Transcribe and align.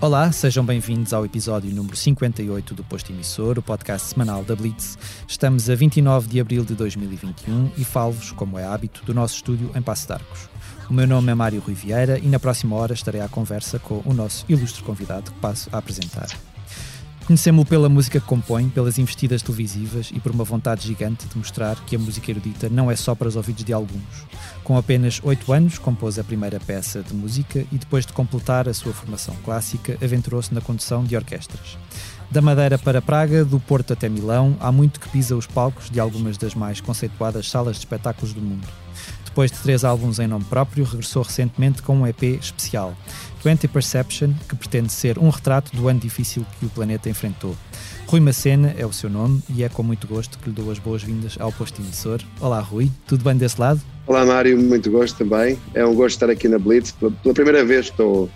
Olá, 0.00 0.30
sejam 0.30 0.64
bem-vindos 0.64 1.12
ao 1.12 1.26
episódio 1.26 1.74
número 1.74 1.96
58 1.96 2.72
do 2.72 2.84
Posto 2.84 3.10
Emissor, 3.10 3.58
o 3.58 3.62
podcast 3.62 4.06
semanal 4.06 4.44
da 4.44 4.54
Blitz. 4.54 4.96
Estamos 5.26 5.68
a 5.68 5.74
29 5.74 6.28
de 6.28 6.40
abril 6.40 6.64
de 6.64 6.76
2021 6.76 7.72
e 7.76 7.82
falo-vos, 7.82 8.30
como 8.30 8.56
é 8.56 8.64
hábito, 8.64 9.04
do 9.04 9.12
nosso 9.12 9.34
estúdio 9.34 9.72
em 9.74 9.82
Passo 9.82 10.06
de 10.06 10.12
Arcos. 10.12 10.48
O 10.88 10.94
meu 10.94 11.04
nome 11.04 11.32
é 11.32 11.34
Mário 11.34 11.60
Rui 11.60 11.74
Vieira 11.74 12.16
e 12.16 12.28
na 12.28 12.38
próxima 12.38 12.76
hora 12.76 12.94
estarei 12.94 13.20
à 13.20 13.28
conversa 13.28 13.80
com 13.80 14.00
o 14.04 14.14
nosso 14.14 14.44
ilustre 14.48 14.84
convidado 14.84 15.32
que 15.32 15.40
passo 15.40 15.68
a 15.72 15.78
apresentar. 15.78 16.28
Conhecemos-o 17.28 17.68
pela 17.68 17.90
música 17.90 18.18
que 18.18 18.26
compõe, 18.26 18.70
pelas 18.70 18.98
investidas 18.98 19.42
televisivas 19.42 20.10
e 20.14 20.18
por 20.18 20.32
uma 20.32 20.44
vontade 20.44 20.86
gigante 20.86 21.26
de 21.26 21.36
mostrar 21.36 21.76
que 21.84 21.94
a 21.94 21.98
música 21.98 22.30
erudita 22.30 22.70
não 22.70 22.90
é 22.90 22.96
só 22.96 23.14
para 23.14 23.28
os 23.28 23.36
ouvidos 23.36 23.64
de 23.64 23.72
alguns. 23.74 24.26
Com 24.64 24.78
apenas 24.78 25.20
oito 25.22 25.52
anos, 25.52 25.76
compôs 25.76 26.18
a 26.18 26.24
primeira 26.24 26.58
peça 26.58 27.02
de 27.02 27.12
música 27.12 27.66
e, 27.70 27.76
depois 27.76 28.06
de 28.06 28.14
completar 28.14 28.66
a 28.66 28.72
sua 28.72 28.94
formação 28.94 29.36
clássica, 29.44 29.98
aventurou-se 30.02 30.54
na 30.54 30.62
condução 30.62 31.04
de 31.04 31.16
orquestras. 31.16 31.76
Da 32.30 32.40
Madeira 32.40 32.78
para 32.78 33.02
Praga, 33.02 33.44
do 33.44 33.60
Porto 33.60 33.92
até 33.92 34.08
Milão, 34.08 34.56
há 34.58 34.72
muito 34.72 34.98
que 34.98 35.10
pisa 35.10 35.36
os 35.36 35.46
palcos 35.46 35.90
de 35.90 36.00
algumas 36.00 36.38
das 36.38 36.54
mais 36.54 36.80
conceituadas 36.80 37.50
salas 37.50 37.76
de 37.76 37.80
espetáculos 37.80 38.32
do 38.32 38.40
mundo. 38.40 38.66
Depois 39.38 39.52
de 39.52 39.58
três 39.60 39.84
álbuns 39.84 40.18
em 40.18 40.26
nome 40.26 40.44
próprio, 40.46 40.82
regressou 40.82 41.22
recentemente 41.22 41.80
com 41.80 41.98
um 41.98 42.04
EP 42.04 42.24
especial, 42.42 42.92
20 43.44 43.68
Perception, 43.68 44.32
que 44.48 44.56
pretende 44.56 44.90
ser 44.90 45.16
um 45.16 45.28
retrato 45.28 45.76
do 45.76 45.86
ano 45.86 46.00
difícil 46.00 46.44
que 46.58 46.66
o 46.66 46.68
planeta 46.68 47.08
enfrentou. 47.08 47.54
Rui 48.08 48.18
Macena 48.18 48.74
é 48.76 48.84
o 48.84 48.92
seu 48.92 49.08
nome 49.08 49.40
e 49.48 49.62
é 49.62 49.68
com 49.68 49.84
muito 49.84 50.08
gosto 50.08 50.40
que 50.40 50.48
lhe 50.48 50.56
dou 50.56 50.72
as 50.72 50.80
boas-vindas 50.80 51.36
ao 51.38 51.52
posto 51.52 51.80
emissor. 51.80 52.20
Olá, 52.40 52.58
Rui, 52.58 52.90
tudo 53.06 53.22
bem 53.22 53.36
desse 53.36 53.60
lado? 53.60 53.80
Olá, 54.08 54.26
Mário, 54.26 54.58
muito 54.58 54.90
gosto 54.90 55.18
também. 55.18 55.56
É 55.72 55.86
um 55.86 55.94
gosto 55.94 56.16
estar 56.16 56.30
aqui 56.30 56.48
na 56.48 56.58
Blitz. 56.58 56.90
Pela 56.90 57.32
primeira 57.32 57.64
vez 57.64 57.86
estou 57.86 58.28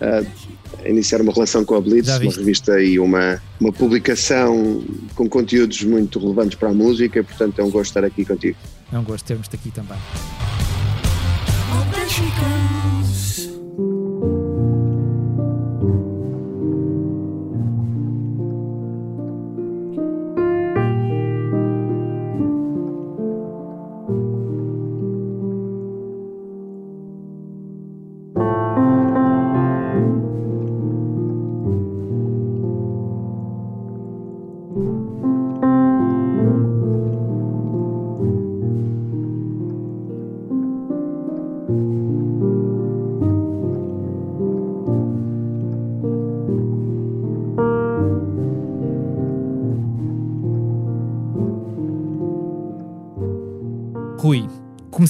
a 0.00 0.88
iniciar 0.88 1.20
uma 1.20 1.34
relação 1.34 1.66
com 1.66 1.74
a 1.74 1.82
Blitz, 1.82 2.08
uma 2.08 2.32
revista 2.32 2.80
e 2.80 2.98
uma, 2.98 3.42
uma 3.60 3.72
publicação 3.74 4.82
com 5.14 5.28
conteúdos 5.28 5.82
muito 5.82 6.18
relevantes 6.18 6.54
para 6.54 6.70
a 6.70 6.72
música, 6.72 7.22
portanto 7.22 7.58
é 7.58 7.62
um 7.62 7.70
gosto 7.70 7.90
estar 7.90 8.04
aqui 8.04 8.24
contigo. 8.24 8.56
É 8.92 8.98
um 8.98 9.04
gosto 9.04 9.24
termos-te 9.24 9.56
aqui 9.56 9.70
também. 9.70 9.98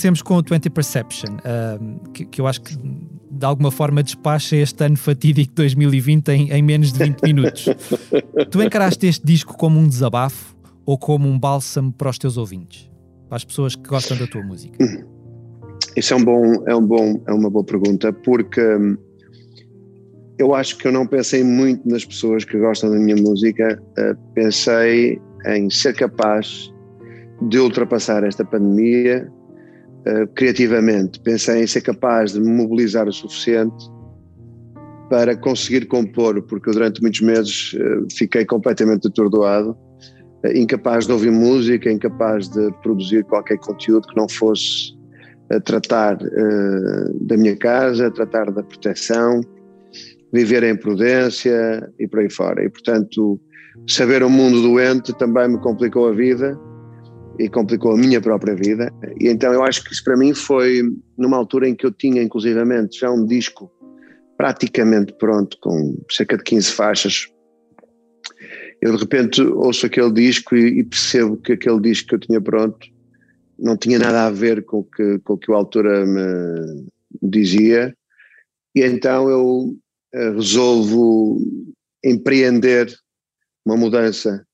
Comecemos 0.06 0.22
com 0.22 0.36
o 0.36 0.42
20 0.42 0.70
Perception, 0.70 1.36
uh, 1.36 2.10
que, 2.10 2.24
que, 2.26 2.40
eu 2.40 2.46
acho 2.46 2.60
que 2.60 2.76
de 2.76 3.44
alguma 3.44 3.70
forma 3.70 4.02
despacha 4.02 4.56
este 4.56 4.84
ano 4.84 4.96
fatídico 4.96 5.52
2020 5.54 6.28
em, 6.28 6.52
em 6.52 6.62
menos 6.62 6.92
de 6.92 6.98
20 6.98 7.22
minutos. 7.22 7.66
tu 8.50 8.62
encaraste 8.62 9.06
este 9.06 9.26
disco 9.26 9.56
como 9.56 9.80
um 9.80 9.88
desabafo 9.88 10.56
ou 10.84 10.96
como 10.96 11.28
um 11.28 11.38
bálsamo 11.38 11.92
para 11.92 12.10
os 12.10 12.18
teus 12.18 12.36
ouvintes? 12.36 12.88
Para 13.28 13.36
as 13.36 13.44
pessoas 13.44 13.74
que 13.74 13.88
gostam 13.88 14.16
da 14.16 14.26
tua 14.26 14.42
música? 14.42 14.78
Isso 15.96 16.14
é, 16.14 16.16
um 16.16 16.24
bom, 16.24 16.64
é, 16.66 16.76
um 16.76 16.86
bom, 16.86 17.22
é 17.26 17.32
uma 17.32 17.50
boa 17.50 17.64
pergunta, 17.64 18.12
porque 18.12 18.60
hum, 18.60 18.96
eu 20.38 20.54
acho 20.54 20.78
que 20.78 20.86
eu 20.86 20.92
não 20.92 21.06
pensei 21.06 21.42
muito 21.42 21.88
nas 21.88 22.04
pessoas 22.04 22.44
que 22.44 22.56
gostam 22.58 22.90
da 22.90 22.98
minha 22.98 23.16
música, 23.16 23.82
uh, 23.98 24.16
pensei 24.34 25.20
em 25.46 25.68
ser 25.70 25.94
capaz 25.94 26.72
de 27.48 27.58
ultrapassar 27.58 28.24
esta 28.24 28.44
pandemia 28.44 29.30
eh, 30.06 30.24
criativamente. 30.36 31.18
Pensei 31.18 31.64
em 31.64 31.66
ser 31.66 31.80
capaz 31.80 32.32
de 32.32 32.40
me 32.40 32.48
mobilizar 32.48 33.08
o 33.08 33.12
suficiente 33.12 33.90
para 35.10 35.36
conseguir 35.36 35.86
compor, 35.86 36.40
porque 36.42 36.70
durante 36.70 37.02
muitos 37.02 37.22
meses 37.22 37.72
uh, 37.72 38.06
fiquei 38.16 38.44
completamente 38.44 39.08
atordoado, 39.08 39.70
uh, 39.70 40.56
incapaz 40.56 41.06
de 41.06 41.12
ouvir 41.12 41.32
música, 41.32 41.90
incapaz 41.90 42.48
de 42.48 42.70
produzir 42.84 43.24
qualquer 43.24 43.58
conteúdo 43.58 44.06
que 44.06 44.16
não 44.16 44.28
fosse 44.28 44.94
tratar 45.64 46.18
da 47.20 47.36
minha 47.36 47.56
casa, 47.56 48.10
tratar 48.10 48.50
da 48.50 48.64
proteção, 48.64 49.40
viver 50.32 50.64
em 50.64 50.76
prudência 50.76 51.88
e 52.00 52.08
por 52.08 52.18
aí 52.18 52.28
fora. 52.28 52.64
E, 52.64 52.68
portanto, 52.68 53.40
saber 53.86 54.24
o 54.24 54.30
mundo 54.30 54.60
doente 54.60 55.16
também 55.18 55.48
me 55.48 55.58
complicou 55.58 56.08
a 56.08 56.12
vida 56.12 56.58
e 57.38 57.48
complicou 57.48 57.92
a 57.92 57.96
minha 57.96 58.20
própria 58.20 58.54
vida. 58.54 58.92
E 59.20 59.28
então 59.28 59.52
eu 59.52 59.62
acho 59.62 59.84
que 59.84 59.92
isso 59.92 60.04
para 60.04 60.16
mim 60.16 60.34
foi 60.34 60.82
numa 61.16 61.36
altura 61.36 61.68
em 61.68 61.74
que 61.74 61.86
eu 61.86 61.92
tinha, 61.92 62.22
inclusivamente, 62.22 63.00
já 63.00 63.10
um 63.10 63.24
disco 63.24 63.70
praticamente 64.36 65.14
pronto, 65.14 65.56
com 65.60 65.96
cerca 66.10 66.36
de 66.36 66.44
15 66.44 66.72
faixas. 66.72 67.28
Eu 68.80 68.92
de 68.94 68.98
repente 68.98 69.40
ouço 69.40 69.86
aquele 69.86 70.12
disco 70.12 70.54
e, 70.54 70.80
e 70.80 70.84
percebo 70.84 71.36
que 71.38 71.52
aquele 71.52 71.80
disco 71.80 72.08
que 72.08 72.14
eu 72.16 72.20
tinha 72.20 72.40
pronto 72.40 72.86
não 73.58 73.76
tinha 73.76 73.98
nada 73.98 74.26
a 74.26 74.30
ver 74.30 74.64
com 74.64 74.84
que, 74.84 75.18
com 75.20 75.32
o 75.32 75.38
que 75.38 75.50
o 75.50 75.54
autora 75.54 76.04
me 76.04 76.86
dizia. 77.22 77.96
E 78.74 78.82
então 78.82 79.30
eu 79.30 79.74
eh, 80.12 80.30
resolvo 80.30 81.40
empreender 82.04 82.94
uma 83.64 83.76
mudança 83.76 84.46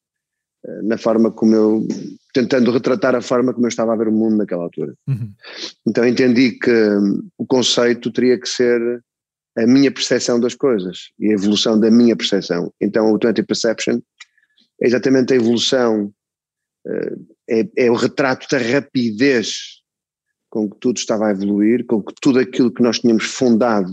eh, 0.64 0.82
na 0.82 0.96
forma 0.96 1.32
como 1.32 1.54
eu 1.54 1.88
tentando 2.32 2.70
retratar 2.70 3.14
a 3.14 3.20
forma 3.20 3.52
como 3.52 3.66
eu 3.66 3.68
estava 3.68 3.92
a 3.92 3.96
ver 3.96 4.08
o 4.08 4.12
mundo 4.12 4.38
naquela 4.38 4.64
altura. 4.64 4.94
Uhum. 5.06 5.32
Então 5.86 6.06
entendi 6.06 6.52
que 6.52 6.70
hum, 6.70 7.28
o 7.36 7.46
conceito 7.46 8.10
teria 8.10 8.38
que 8.40 8.48
ser 8.48 8.80
a 9.56 9.66
minha 9.66 9.92
percepção 9.92 10.40
das 10.40 10.54
coisas 10.54 11.10
e 11.18 11.28
a 11.28 11.34
evolução 11.34 11.78
da 11.78 11.90
minha 11.90 12.16
percepção. 12.16 12.72
Então 12.80 13.12
o 13.12 13.18
20 13.18 13.42
Perception 13.42 14.00
é 14.80 14.86
exatamente 14.86 15.34
a 15.34 15.36
evolução, 15.36 16.12
uh, 16.86 17.36
é, 17.48 17.68
é 17.76 17.90
o 17.90 17.94
retrato 17.94 18.46
da 18.50 18.58
rapidez 18.58 19.82
com 20.48 20.70
que 20.70 20.78
tudo 20.80 20.96
estava 20.96 21.26
a 21.26 21.30
evoluir, 21.30 21.84
com 21.86 22.02
que 22.02 22.14
tudo 22.20 22.38
aquilo 22.38 22.72
que 22.72 22.82
nós 22.82 22.98
tínhamos 22.98 23.24
fundado 23.24 23.92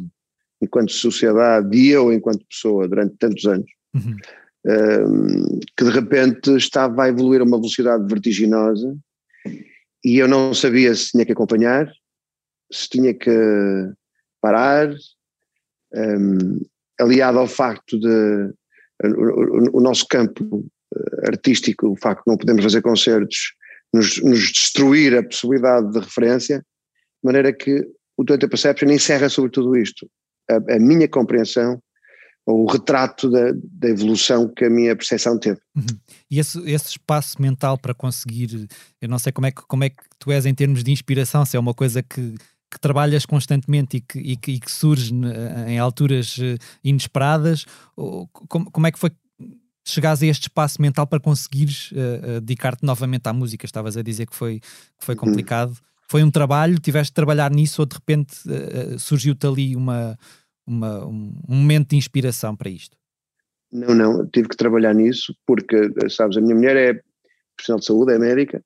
enquanto 0.62 0.92
sociedade 0.92 1.78
e 1.78 1.90
eu 1.90 2.12
enquanto 2.12 2.46
pessoa 2.46 2.88
durante 2.88 3.16
tantos 3.18 3.46
anos, 3.46 3.70
uhum 3.94 4.16
que 5.78 5.84
de 5.84 5.90
repente 5.90 6.56
estava 6.56 7.04
a 7.04 7.10
evoluir 7.10 7.42
a 7.42 7.44
uma 7.44 7.58
velocidade 7.58 8.06
vertiginosa 8.08 8.96
e 10.04 10.18
eu 10.18 10.28
não 10.28 10.54
sabia 10.54 10.94
se 10.96 11.12
tinha 11.12 11.26
que 11.26 11.32
acompanhar, 11.32 11.92
se 12.72 12.90
tinha 12.90 13.14
que 13.14 13.32
parar, 14.42 14.94
um, 15.94 16.62
aliado 17.00 17.40
ao 17.40 17.48
facto 17.48 18.00
de 18.00 18.54
o, 19.04 19.78
o, 19.78 19.82
nosso 19.82 20.06
campo 20.08 20.66
eh, 20.94 21.28
artístico, 21.28 21.88
o 21.88 21.96
facto 21.96 22.24
de 22.26 22.32
não 22.32 22.38
podermos 22.38 22.64
fazer 22.64 22.82
concertos, 22.82 23.54
nos, 23.94 24.22
nos 24.22 24.52
destruir 24.52 25.18
a 25.18 25.24
possibilidade 25.24 25.92
de 25.92 26.00
referência, 26.00 26.60
de 26.60 26.66
maneira 27.24 27.54
que 27.54 27.88
o 28.18 28.26
Toyota 28.26 28.50
Perception 28.50 28.90
encerra 28.90 29.30
sobre 29.30 29.52
tudo 29.52 29.78
isto. 29.78 30.10
A, 30.50 30.76
a 30.76 30.80
minha 30.80 31.08
compreensão 31.08 31.82
o 32.46 32.66
retrato 32.66 33.30
da, 33.30 33.52
da, 33.54 33.90
evolução 33.90 34.48
que 34.48 34.66
a 34.66 34.70
minha 34.70 34.96
percepção 34.96 35.38
teve. 35.38 35.60
Uhum. 35.76 35.86
E 36.32 36.40
esse, 36.40 36.60
esse, 36.70 36.90
espaço 36.90 37.42
mental 37.42 37.78
para 37.78 37.94
conseguir, 37.94 38.68
eu 39.02 39.08
não 39.08 39.20
sei 39.20 39.32
como 39.32 39.48
é, 39.48 39.52
que, 39.52 39.62
como 39.68 39.84
é 39.84 39.90
que 39.90 40.04
tu 40.18 40.32
és 40.32 40.46
em 40.46 40.54
termos 40.54 40.84
de 40.84 40.92
inspiração, 40.92 41.46
se 41.46 41.56
é 41.56 41.60
uma 41.60 41.74
coisa 41.74 42.02
que, 42.02 42.34
que 42.72 42.80
trabalhas 42.80 43.26
constantemente 43.26 43.98
e 43.98 44.02
que, 44.02 44.20
e 44.20 44.36
que, 44.36 44.52
e 44.54 44.60
que 44.60 44.72
surge 44.72 45.14
em 45.68 45.80
alturas 45.80 46.38
eh, 46.40 46.58
inesperadas, 46.84 47.66
como, 48.48 48.72
como 48.72 48.88
é 48.88 48.92
que 48.92 49.00
foi 49.00 49.12
chegares 49.86 50.22
a 50.22 50.28
este 50.28 50.44
espaço 50.44 50.82
mental 50.82 51.08
para 51.08 51.20
conseguires 51.20 51.92
uh, 51.92 52.40
dedicar-te 52.42 52.86
novamente 52.86 53.28
à 53.28 53.34
música? 53.34 53.66
Estavas 53.66 53.98
a 53.98 54.04
dizer 54.04 54.28
que 54.28 54.36
foi, 54.36 54.60
que 54.60 55.06
foi 55.06 55.16
uhum. 55.16 55.22
complicado. 55.22 55.70
Uhum. 55.70 55.76
Foi 56.08 56.24
um 56.24 56.32
trabalho, 56.32 56.80
tiveste 56.80 57.12
de 57.12 57.16
trabalhar 57.16 57.52
nisso 57.52 57.82
ou 57.82 57.86
de 57.86 57.96
repente 57.96 58.36
uh, 58.48 59.00
surgiu-te 59.00 59.46
ali 59.48 59.76
uma, 59.76 60.18
uma, 60.70 61.06
um, 61.06 61.34
momento 61.48 61.90
de 61.90 61.96
inspiração 61.98 62.56
para 62.56 62.70
isto? 62.70 62.98
Não, 63.72 63.94
não, 63.94 64.28
tive 64.28 64.50
que 64.50 64.58
trabalhar 64.58 64.94
nisso 64.94 65.36
porque, 65.46 65.92
sabes, 66.10 66.38
a 66.38 66.42
minha 66.42 66.56
mulher 66.56 66.76
é 66.76 67.02
profissional 67.56 67.80
de 67.80 67.86
saúde, 67.86 68.14
é 68.14 68.20
médica, 68.20 68.64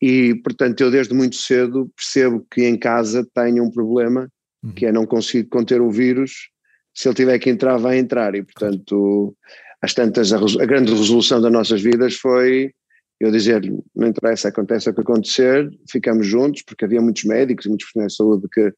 e 0.00 0.34
portanto 0.42 0.80
eu 0.80 0.90
desde 0.90 1.14
muito 1.14 1.36
cedo 1.36 1.90
percebo 1.94 2.44
que 2.50 2.64
em 2.64 2.78
casa 2.78 3.26
tenho 3.34 3.62
um 3.62 3.70
problema, 3.70 4.28
uhum. 4.62 4.72
que 4.72 4.86
é 4.86 4.92
não 4.92 5.06
conseguir 5.06 5.48
conter 5.48 5.80
o 5.80 5.90
vírus 5.90 6.50
se 6.94 7.08
ele 7.08 7.14
tiver 7.14 7.38
que 7.38 7.50
entrar, 7.50 7.76
vai 7.76 7.98
entrar. 7.98 8.34
E, 8.34 8.42
portanto, 8.42 9.36
às 9.82 9.92
tantas, 9.92 10.32
a, 10.32 10.38
a 10.38 10.66
grande 10.66 10.92
resolução 10.92 11.40
das 11.40 11.52
nossas 11.52 11.82
vidas 11.82 12.14
foi 12.14 12.72
eu 13.20 13.30
dizer-lhe, 13.30 13.78
não 13.94 14.08
interessa, 14.08 14.48
acontece 14.48 14.90
o 14.90 14.94
que 14.94 15.00
acontecer, 15.00 15.70
ficamos 15.90 16.26
juntos, 16.26 16.62
porque 16.62 16.84
havia 16.84 17.00
muitos 17.00 17.24
médicos 17.24 17.64
e 17.64 17.68
muitos 17.68 17.86
profissionais 17.86 18.12
de 18.12 18.16
saúde 18.16 18.48
que 18.52 18.72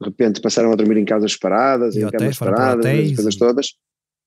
de 0.00 0.06
repente 0.06 0.40
passaram 0.40 0.72
a 0.72 0.76
dormir 0.76 0.96
em 0.98 1.04
casas 1.04 1.32
separadas, 1.32 1.94
e 1.94 2.02
em 2.02 2.10
camas 2.10 2.36
separadas, 2.36 2.86
as 2.86 3.14
coisas 3.14 3.36
todas, 3.36 3.66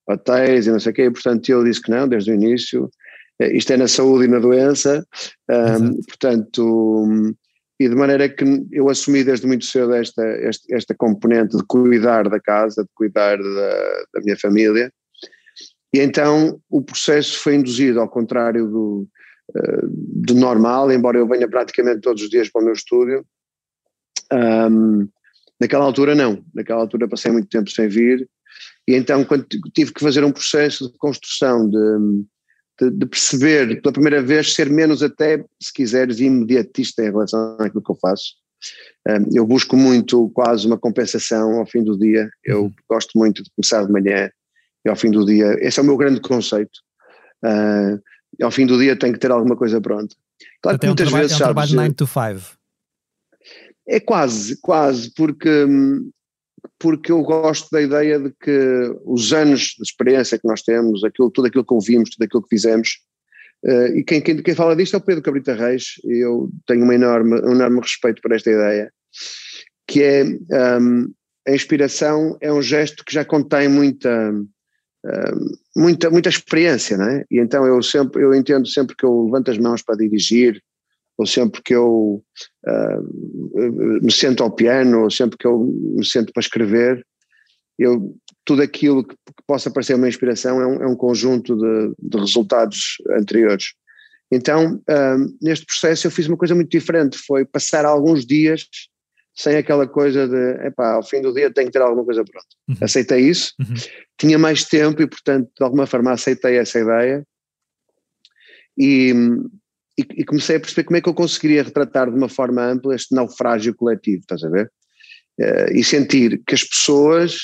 hotéis 0.08 0.68
e 0.68 0.72
não 0.72 0.80
sei 0.80 0.92
o 0.92 0.96
quê, 0.96 1.04
e 1.04 1.12
portanto 1.12 1.50
ele 1.50 1.66
disse 1.66 1.82
que 1.82 1.92
não, 1.92 2.08
desde 2.08 2.32
o 2.32 2.36
início, 2.36 2.90
eh, 3.40 3.56
isto 3.56 3.74
é 3.74 3.78
na 3.78 3.88
saúde 3.88 4.26
e 4.26 4.28
na 4.28 4.40
doença, 4.40 5.06
um, 5.50 6.02
portanto, 6.04 6.96
e 7.80 7.90
de 7.90 7.96
maneira 7.96 8.30
que 8.30 8.46
eu 8.72 8.90
assumi 8.90 9.24
desde 9.24 9.46
muito 9.46 9.66
cedo 9.66 9.94
esta, 9.94 10.24
esta, 10.24 10.76
esta 10.76 10.96
componente 10.96 11.58
de 11.58 11.64
cuidar 11.66 12.30
da 12.30 12.40
casa, 12.40 12.84
de 12.84 12.90
cuidar 12.94 13.38
da, 13.38 14.04
da 14.14 14.22
minha 14.22 14.38
família, 14.38 14.92
e 15.94 16.00
então 16.00 16.60
o 16.70 16.82
processo 16.82 17.40
foi 17.40 17.56
induzido 17.56 18.00
ao 18.00 18.10
contrário 18.10 18.68
do, 18.68 19.08
eh, 19.56 19.82
do 19.84 20.36
normal, 20.36 20.92
embora 20.92 21.18
eu 21.18 21.28
venha 21.28 21.48
praticamente 21.48 22.02
todos 22.02 22.24
os 22.24 22.30
dias 22.30 22.50
para 22.50 22.62
o 22.62 22.66
meu 22.66 22.74
estúdio, 22.74 23.26
um, 24.34 25.08
naquela 25.60 25.86
altura 25.86 26.16
não, 26.16 26.44
naquela 26.54 26.82
altura 26.82 27.08
passei 27.08 27.32
muito 27.32 27.50
tempo 27.50 27.70
sem 27.70 27.88
vir, 27.88 28.28
e 28.88 28.96
então 28.96 29.24
quando 29.24 29.46
tive 29.74 29.94
que 29.94 30.02
fazer 30.02 30.24
um 30.24 30.32
processo 30.32 30.92
de 30.92 30.98
construção 30.98 31.70
de 31.70 32.26
de, 32.80 32.92
de, 32.92 33.06
perceber 33.06 33.82
pela 33.82 33.94
primeira 33.94 34.22
vez 34.22 34.54
ser 34.54 34.70
menos 34.70 35.02
até, 35.02 35.44
se 35.62 35.74
quiseres, 35.74 36.20
imediatista 36.20 37.04
em 37.04 37.12
relação 37.12 37.58
àquilo 37.60 37.82
que 37.82 37.92
eu 37.92 37.96
faço. 37.96 38.34
Um, 39.08 39.38
eu 39.38 39.46
busco 39.46 39.78
muito 39.78 40.30
quase 40.32 40.66
uma 40.66 40.78
compensação 40.78 41.60
ao 41.60 41.66
fim 41.66 41.84
do 41.84 41.98
dia, 41.98 42.30
eu 42.44 42.64
uhum. 42.64 42.74
gosto 42.90 43.18
muito 43.18 43.44
de 43.44 43.50
começar 43.52 43.86
de 43.86 43.92
manhã 43.92 44.30
e 44.84 44.90
ao 44.90 44.96
fim 44.96 45.12
do 45.12 45.26
dia, 45.26 45.56
esse 45.60 45.80
é 45.80 45.84
o 45.84 45.86
meu 45.86 45.98
grande 45.98 46.20
conceito. 46.20 46.80
Uh, 47.44 48.02
ao 48.42 48.52
fim 48.52 48.66
do 48.66 48.78
dia 48.78 48.96
tem 48.96 49.14
que 49.14 49.20
ter 49.20 49.32
alguma 49.32 49.56
coisa 49.56 49.80
pronta. 49.80 50.16
Claro 50.62 50.80
que 50.80 50.88
muitas 50.88 51.14
um 51.14 51.18
vezes. 51.18 51.32
É 51.34 51.36
um 51.36 51.40
trabalho 51.40 51.76
9 51.76 51.94
to 51.94 52.08
5. 52.08 52.58
É 53.88 54.00
quase, 54.00 54.60
quase, 54.62 55.14
porque 55.14 55.66
porque 56.80 57.12
eu 57.12 57.22
gosto 57.22 57.70
da 57.72 57.82
ideia 57.82 58.20
de 58.20 58.34
que 58.42 58.96
os 59.06 59.32
anos 59.34 59.76
de 59.78 59.84
experiência 59.84 60.38
que 60.38 60.48
nós 60.48 60.62
temos, 60.62 61.04
aquilo, 61.04 61.32
tudo 61.32 61.48
aquilo 61.48 61.66
que 61.66 61.74
ouvimos, 61.74 62.10
tudo 62.10 62.24
aquilo 62.24 62.44
que 62.44 62.50
fizemos, 62.50 63.00
uh, 63.64 63.98
e 63.98 64.04
quem, 64.04 64.22
quem, 64.22 64.42
quem, 64.42 64.56
fala 64.56 64.76
disto 64.76 64.96
é 64.96 64.98
o 64.98 65.02
Pedro 65.02 65.24
Cabrita 65.24 65.54
Reis, 65.54 65.94
e 66.04 66.24
eu 66.24 66.50
tenho 66.66 66.84
uma 66.84 66.96
enorme, 66.96 67.40
um 67.42 67.52
enorme 67.52 67.80
respeito 67.80 68.22
por 68.22 68.32
esta 68.32 68.50
ideia, 68.50 68.92
que 69.88 70.02
é 70.02 70.24
um, 70.80 71.14
a 71.48 71.52
inspiração 71.52 72.38
é 72.42 72.52
um 72.52 72.62
gesto 72.62 73.06
que 73.06 73.14
já 73.14 73.24
contém 73.24 73.68
muita, 73.68 74.34
muita, 75.76 76.10
muita 76.10 76.30
experiência, 76.30 76.98
não 76.98 77.08
é? 77.08 77.24
E 77.30 77.40
então 77.40 77.66
eu 77.68 77.84
sempre, 77.84 78.24
eu 78.24 78.34
entendo 78.34 78.68
sempre 78.68 78.96
que 78.96 79.06
eu 79.06 79.26
levanto 79.26 79.52
as 79.52 79.60
mãos 79.60 79.84
para 79.84 79.96
dirigir, 79.96 80.60
ou 81.18 81.26
sempre 81.26 81.62
que 81.64 81.74
eu 81.74 82.24
uh, 82.68 84.02
me 84.02 84.12
sento 84.12 84.44
ao 84.44 84.52
piano, 84.52 85.04
ou 85.04 85.12
sempre 85.12 85.38
que 85.38 85.48
eu 85.48 85.60
me 85.60 86.06
sento 86.06 86.34
para 86.34 86.42
escrever, 86.42 87.06
eu, 87.78 88.16
tudo 88.46 88.62
aquilo 88.62 89.04
que, 89.04 89.16
que 89.16 89.44
possa 89.48 89.72
parecer 89.72 89.96
uma 89.96 90.08
inspiração 90.08 90.62
é 90.62 90.68
um, 90.68 90.84
é 90.84 90.88
um 90.88 90.96
conjunto 90.96 91.56
de, 91.56 91.94
de, 92.00 92.18
resultados 92.18 92.98
anteriores. 93.12 93.74
Então, 94.32 94.76
uh, 94.90 95.38
neste 95.42 95.66
processo 95.66 96.08
eu 96.08 96.12
fiz 96.12 96.28
uma 96.28 96.38
coisa 96.38 96.56
muito 96.56 96.70
diferente, 96.70 97.18
foi 97.18 97.46
passar 97.46 97.86
alguns 97.86 98.26
dias 98.26 98.68
sem 99.36 99.58
aquela 99.58 99.86
coisa 99.86 100.28
de, 100.28 100.66
epá, 100.66 100.94
ao 100.94 101.04
fim 101.04 101.22
do 101.22 101.34
dia 101.34 101.52
tenho 101.52 101.68
que 101.68 101.74
ter 101.74 101.82
alguma 101.82 102.06
coisa 102.06 102.24
pronta. 102.24 102.48
Uhum. 102.70 102.78
Aceitei 102.82 103.30
isso, 103.30 103.54
uhum. 103.60 103.74
tinha 104.18 104.40
mais 104.40 104.64
tempo 104.64 105.02
e 105.02 105.08
portanto 105.08 105.50
de 105.56 105.64
alguma 105.64 105.86
forma 105.86 106.12
aceitei 106.12 106.58
essa 106.58 106.80
ideia 106.80 107.26
e, 108.78 109.14
e, 109.98 110.06
e, 110.22 110.26
comecei 110.26 110.58
a 110.58 110.60
perceber 110.60 110.84
como 110.84 110.98
é 110.98 111.02
que 111.02 111.10
eu 111.10 111.14
conseguiria 111.14 111.64
retratar 111.64 112.10
de 112.10 112.18
uma 112.18 112.30
forma 112.30 112.62
ampla 112.64 112.96
este 112.96 113.16
naufrágio 113.16 113.74
coletivo, 113.76 114.22
estás 114.22 114.44
a 114.44 114.50
ver? 114.50 114.72
Uh, 115.40 115.74
e 115.74 115.84
sentir 115.84 116.42
que 116.46 116.54
as 116.54 116.64
pessoas, 116.64 117.38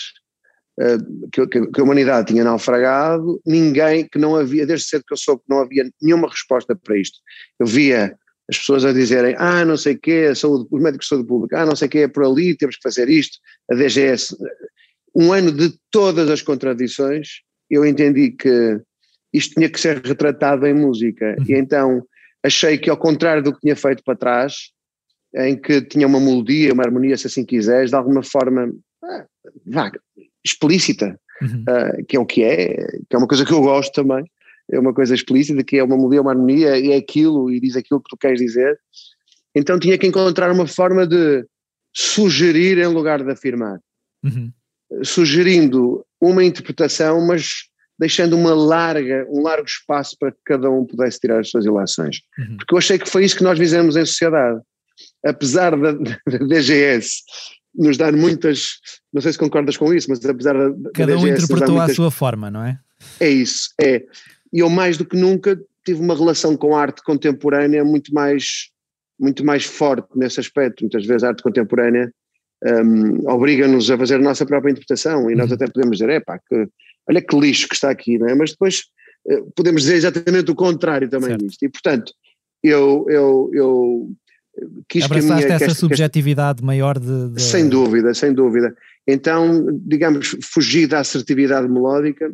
uh, 0.80 1.30
que, 1.32 1.48
que, 1.48 1.80
a 1.82 1.84
humanidade 1.84 2.28
tinha 2.28 2.44
naufragado, 2.44 3.42
ninguém, 3.46 4.08
que 4.08 4.20
não 4.20 4.36
havia, 4.36 4.66
desde 4.66 4.88
cedo 4.88 5.04
que 5.08 5.14
eu 5.14 5.18
soube 5.18 5.42
que 5.44 5.50
não 5.50 5.62
havia 5.62 5.90
nenhuma 6.02 6.30
resposta 6.30 6.76
para 6.76 6.98
isto. 6.98 7.20
Eu 7.60 7.66
via 7.66 8.16
as 8.50 8.58
pessoas 8.58 8.84
a 8.84 8.92
dizerem, 8.92 9.34
ah, 9.38 9.64
não 9.64 9.78
sei 9.78 9.96
o 9.96 10.00
quê, 10.00 10.28
a 10.30 10.36
saúde, 10.36 10.68
os 10.70 10.82
médicos 10.82 11.06
de 11.06 11.10
saúde 11.10 11.28
pública, 11.28 11.62
ah, 11.62 11.66
não 11.66 11.76
sei 11.76 11.88
o 11.88 11.92
quê, 11.92 12.00
é 12.00 12.08
por 12.08 12.26
ali, 12.26 12.56
temos 12.56 12.76
que 12.76 12.84
fazer 12.84 13.10
isto, 13.10 13.38
a 13.72 13.76
DGS. 13.76 14.36
Um 15.16 15.32
ano 15.32 15.54
de 15.54 15.74
todas 15.90 16.30
as 16.30 16.42
contradições, 16.42 17.42
eu 17.70 17.86
entendi 17.86 18.32
que 18.32 18.82
isto 19.34 19.54
tinha 19.54 19.70
que 19.70 19.80
ser 19.80 20.02
retratado 20.06 20.68
em 20.68 20.74
música. 20.74 21.36
E 21.48 21.54
então 21.54 22.06
achei 22.44 22.78
que, 22.78 22.90
ao 22.90 22.98
contrário 22.98 23.44
do 23.44 23.54
que 23.54 23.62
tinha 23.62 23.76
feito 23.76 24.04
para 24.04 24.18
trás, 24.18 24.72
em 25.36 25.60
que 25.60 25.82
tinha 25.82 26.08
uma 26.08 26.20
melodia, 26.20 26.74
uma 26.74 26.84
harmonia, 26.84 27.18
se 27.18 27.28
assim 27.28 27.46
quiseres, 27.46 27.92
de 27.92 27.96
alguma 27.96 28.24
forma 28.24 28.72
ah, 29.04 29.26
vaga, 29.66 30.00
explícita, 30.44 31.20
uhum. 31.42 31.64
uh, 31.64 32.06
que 32.06 32.18
é 32.18 32.20
o 32.20 32.26
que 32.26 32.44
é, 32.44 32.76
que 33.10 33.16
é 33.16 33.18
uma 33.18 33.28
coisa 33.28 33.46
que 33.46 33.54
eu 33.54 33.62
gosto 33.62 33.94
também, 33.94 34.26
é 34.72 34.80
uma 34.80 34.94
coisa 34.94 35.14
explícita, 35.14 35.64
que 35.64 35.78
é 35.78 35.84
uma 35.84 35.96
melodia, 35.98 36.22
uma 36.22 36.32
harmonia, 36.32 36.78
e 36.78 36.92
é 36.92 36.96
aquilo, 36.96 37.52
e 37.52 37.60
diz 37.60 37.76
aquilo 37.76 38.02
que 38.02 38.10
tu 38.10 38.18
queres 38.18 38.40
dizer. 38.40 38.80
Então 39.56 39.80
tinha 39.80 39.98
que 39.98 40.08
encontrar 40.08 40.52
uma 40.52 40.66
forma 40.66 41.06
de 41.06 41.46
sugerir 41.94 42.78
em 42.78 42.88
lugar 42.88 43.24
de 43.24 43.32
afirmar. 43.32 43.80
Uhum. 44.24 44.52
Sugerindo 45.04 46.06
uma 46.22 46.44
interpretação, 46.44 47.26
mas 47.26 47.70
deixando 48.02 48.36
uma 48.36 48.56
larga, 48.56 49.28
um 49.30 49.44
largo 49.44 49.68
espaço 49.68 50.18
para 50.20 50.32
que 50.32 50.40
cada 50.44 50.68
um 50.72 50.84
pudesse 50.84 51.20
tirar 51.20 51.40
as 51.40 51.52
suas 51.52 51.66
ilações. 51.66 52.22
Uhum. 52.40 52.58
Porque 52.58 52.74
eu 52.74 52.80
achei 52.80 52.98
que 52.98 53.08
foi 53.08 53.24
isso 53.24 53.38
que 53.38 53.44
nós 53.44 53.60
fizemos 53.60 53.96
em 53.96 54.04
sociedade. 54.04 54.60
Apesar 55.24 55.78
da, 55.78 55.92
da 55.92 56.38
DGS 56.48 57.22
nos 57.76 57.98
dar 57.98 58.12
muitas, 58.12 58.80
não 59.14 59.22
sei 59.22 59.32
se 59.32 59.38
concordas 59.38 59.78
com 59.78 59.94
isso, 59.94 60.10
mas 60.10 60.26
apesar 60.26 60.54
da. 60.54 60.92
Cada 60.96 61.16
um 61.16 61.28
interpretou 61.28 61.76
muitas, 61.76 61.92
à 61.92 61.94
sua 61.94 62.10
forma, 62.10 62.50
não 62.50 62.64
é? 62.64 62.80
É 63.20 63.30
isso, 63.30 63.70
é. 63.80 64.04
E 64.52 64.60
eu 64.60 64.70
mais 64.70 64.98
do 64.98 65.06
que 65.06 65.16
nunca 65.16 65.56
tive 65.86 66.02
uma 66.02 66.16
relação 66.16 66.58
com 66.58 66.76
a 66.76 66.82
arte 66.82 67.04
contemporânea 67.04 67.86
muito 67.86 68.12
mais, 68.12 68.72
muito 69.20 69.46
mais 69.46 69.64
forte 69.64 70.08
nesse 70.16 70.40
aspecto. 70.40 70.82
Muitas 70.82 71.06
vezes 71.06 71.24
a 71.24 71.30
arte 71.30 71.44
contemporânea 71.44 72.12
um, 72.66 73.30
obriga-nos 73.30 73.90
a 73.92 73.98
fazer 73.98 74.16
a 74.16 74.20
nossa 74.20 74.46
própria 74.46 74.72
interpretação 74.72 75.30
e 75.30 75.36
nós 75.36 75.50
uhum. 75.50 75.56
até 75.56 75.68
podemos 75.68 75.98
dizer, 75.98 76.10
é 76.10 76.20
pá, 76.20 76.40
que 76.40 76.68
olha 77.10 77.22
que 77.22 77.36
lixo 77.36 77.68
que 77.68 77.76
está 77.76 77.90
aqui, 77.90 78.18
não 78.18 78.28
é? 78.28 78.36
Mas 78.36 78.52
depois 78.52 78.84
eh, 79.28 79.44
podemos 79.56 79.84
dizer 79.84 79.96
exatamente 79.96 80.52
o 80.52 80.56
contrário 80.56 81.10
também 81.10 81.30
certo. 81.30 81.46
disto. 81.46 81.64
E 81.64 81.70
portanto, 81.70 82.14
eu, 82.64 83.06
eu, 83.10 83.50
eu 83.54 84.12
quis 84.88 85.04
Abraçaste 85.04 85.42
que 85.42 85.46
minha, 85.46 85.56
essa 85.56 85.66
que 85.66 85.74
subjetividade 85.74 86.64
maior 86.64 87.00
de, 87.00 87.30
de, 87.30 87.42
Sem 87.42 87.68
dúvida, 87.68 88.14
sem 88.14 88.34
dúvida. 88.34 88.76
Então, 89.08 89.68
digamos, 89.84 90.36
fugi 90.44 90.86
da 90.88 91.00
assertividade 91.00 91.68
melódica 91.68 92.32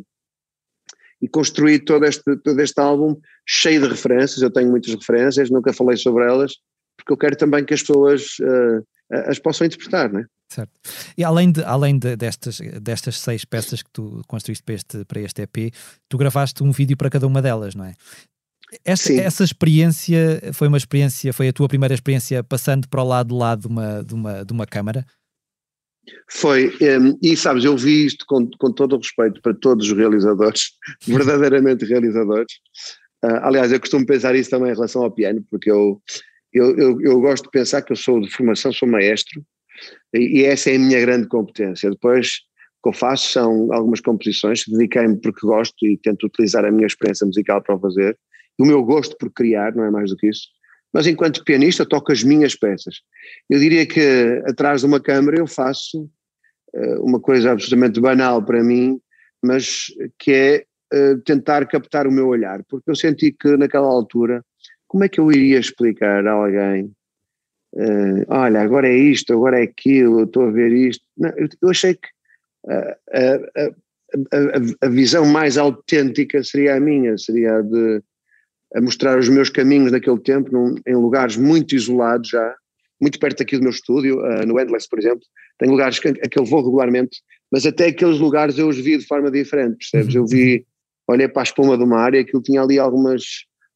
e 1.20 1.28
construí 1.28 1.78
todo 1.78 2.04
este, 2.04 2.36
todo 2.36 2.60
este 2.60 2.80
álbum 2.80 3.16
cheio 3.46 3.80
de 3.80 3.88
referências, 3.88 4.42
eu 4.42 4.50
tenho 4.50 4.70
muitas 4.70 4.94
referências, 4.94 5.50
nunca 5.50 5.72
falei 5.72 5.96
sobre 5.96 6.24
elas, 6.24 6.52
porque 6.98 7.12
eu 7.12 7.16
quero 7.16 7.36
também 7.36 7.64
que 7.64 7.72
as 7.72 7.80
pessoas 7.80 8.36
uh, 8.40 8.84
as 9.26 9.38
possam 9.38 9.66
interpretar, 9.66 10.12
não 10.12 10.20
é? 10.20 10.24
Certo. 10.48 10.72
E 11.16 11.22
além, 11.22 11.52
de, 11.52 11.62
além 11.62 11.98
de, 11.98 12.16
destas, 12.16 12.58
destas 12.80 13.18
seis 13.18 13.44
peças 13.44 13.82
que 13.82 13.90
tu 13.90 14.22
construíste 14.26 14.62
para 14.64 14.74
este, 14.74 15.04
para 15.04 15.20
este 15.20 15.42
EP, 15.42 15.74
tu 16.08 16.16
gravaste 16.16 16.62
um 16.62 16.72
vídeo 16.72 16.96
para 16.96 17.10
cada 17.10 17.26
uma 17.26 17.42
delas, 17.42 17.74
não 17.74 17.84
é? 17.84 17.94
Esta, 18.84 19.12
essa 19.14 19.44
experiência 19.44 20.40
foi 20.52 20.68
uma 20.68 20.76
experiência, 20.76 21.32
foi 21.32 21.48
a 21.48 21.52
tua 21.52 21.68
primeira 21.68 21.94
experiência 21.94 22.42
passando 22.44 22.86
para 22.88 23.02
o 23.02 23.06
lado 23.06 23.28
de 23.28 23.34
lá 23.34 23.54
de 23.54 23.66
uma, 23.66 24.04
de 24.04 24.14
uma, 24.14 24.44
de 24.44 24.52
uma 24.52 24.66
câmara? 24.66 25.06
Foi, 26.30 26.74
um, 26.80 27.18
e 27.22 27.36
sabes, 27.36 27.64
eu 27.64 27.76
vi 27.76 28.06
isto 28.06 28.24
com, 28.26 28.48
com 28.58 28.72
todo 28.72 28.94
o 28.94 28.98
respeito 28.98 29.40
para 29.42 29.54
todos 29.54 29.90
os 29.90 29.96
realizadores, 29.96 30.72
verdadeiramente 31.06 31.84
realizadores. 31.84 32.52
Uh, 33.24 33.40
aliás, 33.42 33.72
eu 33.72 33.80
costumo 33.80 34.06
pensar 34.06 34.34
isso 34.34 34.50
também 34.50 34.70
em 34.70 34.74
relação 34.74 35.02
ao 35.02 35.10
piano, 35.10 35.44
porque 35.50 35.70
eu, 35.70 36.00
eu, 36.52 36.76
eu, 36.76 37.00
eu, 37.00 37.20
gosto 37.20 37.44
de 37.44 37.50
pensar 37.50 37.82
que 37.82 37.92
eu 37.92 37.96
sou 37.96 38.20
de 38.20 38.30
formação, 38.30 38.72
sou 38.72 38.88
maestro, 38.88 39.42
e, 40.14 40.40
e 40.40 40.44
essa 40.44 40.70
é 40.70 40.76
a 40.76 40.78
minha 40.78 41.00
grande 41.00 41.28
competência. 41.28 41.90
Depois, 41.90 42.28
o 42.78 42.82
que 42.82 42.88
eu 42.88 42.92
faço 42.92 43.30
são 43.30 43.72
algumas 43.72 44.00
composições, 44.00 44.64
dediquei-me 44.66 45.20
porque 45.20 45.46
gosto 45.46 45.86
e 45.86 45.98
tento 45.98 46.26
utilizar 46.26 46.64
a 46.64 46.70
minha 46.70 46.86
experiência 46.86 47.26
musical 47.26 47.62
para 47.62 47.76
o 47.76 47.80
fazer, 47.80 48.18
o 48.58 48.64
meu 48.64 48.82
gosto 48.82 49.16
por 49.18 49.30
criar, 49.30 49.74
não 49.74 49.84
é 49.84 49.90
mais 49.90 50.10
do 50.10 50.16
que 50.16 50.28
isso. 50.28 50.48
Mas 50.92 51.06
enquanto 51.06 51.44
pianista 51.44 51.86
toco 51.86 52.12
as 52.12 52.22
minhas 52.22 52.54
peças. 52.54 52.96
Eu 53.48 53.58
diria 53.58 53.86
que 53.86 54.42
atrás 54.46 54.80
de 54.80 54.86
uma 54.86 55.00
câmara 55.00 55.38
eu 55.38 55.46
faço 55.46 56.08
uh, 56.74 57.02
uma 57.02 57.20
coisa 57.20 57.52
absolutamente 57.52 58.00
banal 58.00 58.42
para 58.42 58.64
mim, 58.64 58.98
mas 59.42 59.86
que 60.18 60.32
é 60.32 60.64
uh, 60.94 61.20
tentar 61.22 61.66
captar 61.66 62.06
o 62.06 62.12
meu 62.12 62.26
olhar, 62.26 62.64
porque 62.68 62.90
eu 62.90 62.96
senti 62.96 63.32
que 63.32 63.56
naquela 63.56 63.86
altura, 63.86 64.42
como 64.88 65.04
é 65.04 65.08
que 65.08 65.20
eu 65.20 65.30
iria 65.30 65.58
explicar 65.58 66.26
a 66.26 66.32
alguém, 66.32 66.86
uh, 67.74 68.24
olha, 68.28 68.60
agora 68.60 68.88
é 68.88 68.96
isto, 68.96 69.32
agora 69.32 69.60
é 69.60 69.62
aquilo, 69.62 70.24
estou 70.24 70.44
a 70.44 70.50
ver 70.50 70.72
isto. 70.72 71.04
Não, 71.16 71.30
eu, 71.30 71.48
eu 71.62 71.70
achei 71.70 71.94
que 71.94 72.08
a, 72.68 72.96
a, 74.32 74.86
a, 74.86 74.88
visão 74.88 75.24
mais 75.26 75.56
autêntica 75.58 76.42
seria 76.42 76.76
a 76.76 76.80
minha, 76.80 77.16
seria 77.16 77.58
a 77.58 77.62
de 77.62 78.02
a 78.74 78.80
mostrar 78.80 79.18
os 79.18 79.28
meus 79.28 79.48
caminhos 79.48 79.92
daquele 79.92 80.18
tempo 80.20 80.52
num, 80.52 80.74
em 80.86 80.94
lugares 80.94 81.36
muito 81.36 81.74
isolados 81.74 82.28
já, 82.28 82.54
muito 83.00 83.18
perto 83.18 83.42
aqui 83.42 83.56
do 83.56 83.62
meu 83.62 83.70
estúdio, 83.70 84.18
uh, 84.18 84.46
no 84.46 84.60
Endless, 84.60 84.88
por 84.88 84.98
exemplo, 84.98 85.22
tem 85.58 85.70
lugares 85.70 85.98
que, 85.98 86.08
a 86.08 86.28
que 86.28 86.38
eu 86.38 86.44
vou 86.44 86.62
regularmente, 86.62 87.22
mas 87.50 87.64
até 87.64 87.86
aqueles 87.86 88.18
lugares 88.18 88.58
eu 88.58 88.68
os 88.68 88.76
vi 88.76 88.98
de 88.98 89.06
forma 89.06 89.30
diferente, 89.30 89.78
percebes? 89.78 90.14
Eu 90.14 90.26
vi, 90.26 90.66
olhei 91.06 91.28
para 91.28 91.42
a 91.42 91.44
espuma 91.44 91.76
do 91.76 91.86
mar 91.86 92.14
e 92.14 92.18
aquilo 92.18 92.42
tinha 92.42 92.60
ali 92.60 92.78
algumas, 92.78 93.22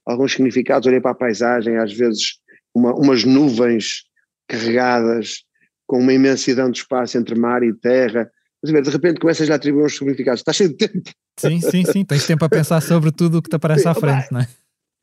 alguns 0.04 0.32
significados, 0.32 0.86
olhei 0.86 1.00
para 1.00 1.12
a 1.12 1.14
paisagem, 1.14 1.76
às 1.76 1.92
vezes 1.92 2.38
uma, 2.74 2.94
umas 2.94 3.24
nuvens 3.24 4.04
carregadas 4.48 5.44
com 5.86 5.98
uma 5.98 6.12
imensidão 6.12 6.70
de 6.70 6.78
espaço 6.78 7.18
entre 7.18 7.34
mar 7.34 7.62
e 7.62 7.72
terra, 7.72 8.30
mas 8.62 8.82
de 8.82 8.90
repente 8.90 9.20
começas 9.20 9.50
a 9.50 9.54
atribuir 9.54 9.84
uns 9.84 9.96
significados, 9.96 10.40
estás 10.40 10.56
cheio 10.56 10.70
de 10.70 10.76
tempo. 10.76 11.10
Sim, 11.38 11.60
sim, 11.60 11.84
sim, 11.84 12.04
tens 12.04 12.26
tempo 12.26 12.44
a 12.44 12.48
pensar 12.48 12.80
sobre 12.80 13.10
tudo 13.10 13.38
o 13.38 13.42
que 13.42 13.50
te 13.50 13.56
aparece 13.56 13.88
à 13.88 13.94
frente, 13.94 14.28
não 14.30 14.40
é? 14.40 14.48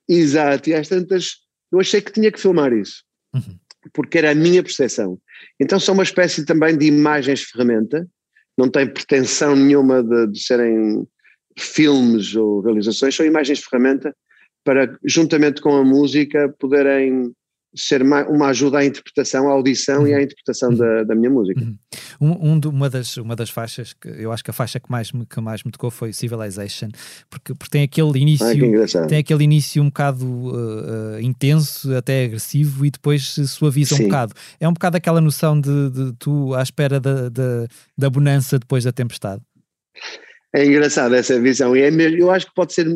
Exato, 0.07 0.69
e 0.69 0.73
às 0.73 0.87
tantas 0.87 1.37
eu 1.71 1.79
achei 1.79 2.01
que 2.01 2.11
tinha 2.11 2.31
que 2.31 2.39
filmar 2.39 2.73
isso, 2.73 3.03
uhum. 3.33 3.57
porque 3.93 4.17
era 4.17 4.31
a 4.31 4.35
minha 4.35 4.63
percepção. 4.63 5.19
Então 5.59 5.79
são 5.79 5.93
uma 5.93 6.03
espécie 6.03 6.45
também 6.45 6.77
de 6.77 6.85
imagens 6.85 7.43
ferramenta, 7.43 8.07
não 8.57 8.69
tem 8.69 8.87
pretensão 8.87 9.55
nenhuma 9.55 10.03
de, 10.03 10.27
de 10.27 10.39
serem 10.39 11.07
filmes 11.57 12.35
ou 12.35 12.61
realizações, 12.61 13.15
são 13.15 13.25
imagens 13.25 13.59
ferramenta 13.59 14.15
para, 14.69 14.99
juntamente 15.03 15.61
com 15.61 15.75
a 15.75 15.83
música, 15.83 16.53
poderem 16.59 17.33
ser 17.75 18.03
uma 18.03 18.49
ajuda 18.49 18.77
à 18.77 18.85
interpretação, 18.85 19.49
à 19.49 19.51
audição 19.51 20.07
e 20.07 20.13
à 20.13 20.17
uhum. 20.17 20.23
interpretação 20.23 20.71
da, 20.71 21.03
da 21.03 21.15
minha 21.15 21.29
música. 21.31 21.59
Uhum. 21.59 21.75
Um, 22.21 22.51
um 22.51 22.59
uma, 22.69 22.87
das, 22.87 23.17
uma 23.17 23.35
das 23.35 23.49
faixas, 23.49 23.93
que 23.93 24.07
eu 24.07 24.31
acho 24.31 24.43
que 24.43 24.51
a 24.51 24.53
faixa 24.53 24.79
que 24.79 24.91
mais, 24.91 25.11
me, 25.11 25.25
que 25.25 25.41
mais 25.41 25.63
me 25.63 25.71
tocou 25.71 25.89
foi 25.89 26.13
Civilization, 26.13 26.89
porque, 27.31 27.55
porque 27.55 27.71
tem 27.71 27.81
aquele 27.81 28.19
início 28.19 28.45
ah, 28.45 29.07
tem 29.07 29.17
aquele 29.17 29.43
início 29.43 29.81
um 29.81 29.87
bocado 29.87 30.23
uh, 30.27 31.15
uh, 31.15 31.19
intenso, 31.19 31.95
até 31.95 32.25
agressivo, 32.25 32.85
e 32.85 32.91
depois 32.91 33.23
suaviza 33.47 33.95
Sim. 33.95 34.03
um 34.03 34.05
bocado. 34.05 34.33
É 34.59 34.69
um 34.69 34.73
bocado 34.73 34.97
aquela 34.97 35.19
noção 35.19 35.59
de, 35.59 35.89
de 35.89 36.13
tu 36.19 36.53
à 36.53 36.61
espera 36.61 36.99
da, 36.99 37.27
da, 37.29 37.65
da 37.97 38.09
bonança 38.09 38.59
depois 38.59 38.83
da 38.83 38.91
tempestade. 38.91 39.41
É 40.53 40.63
engraçado 40.63 41.15
essa 41.15 41.39
visão, 41.41 41.75
e 41.75 41.81
é 41.81 41.89
mesmo, 41.89 42.17
eu 42.19 42.29
acho 42.29 42.45
que 42.45 42.53
pode 42.53 42.73
ser 42.73 42.87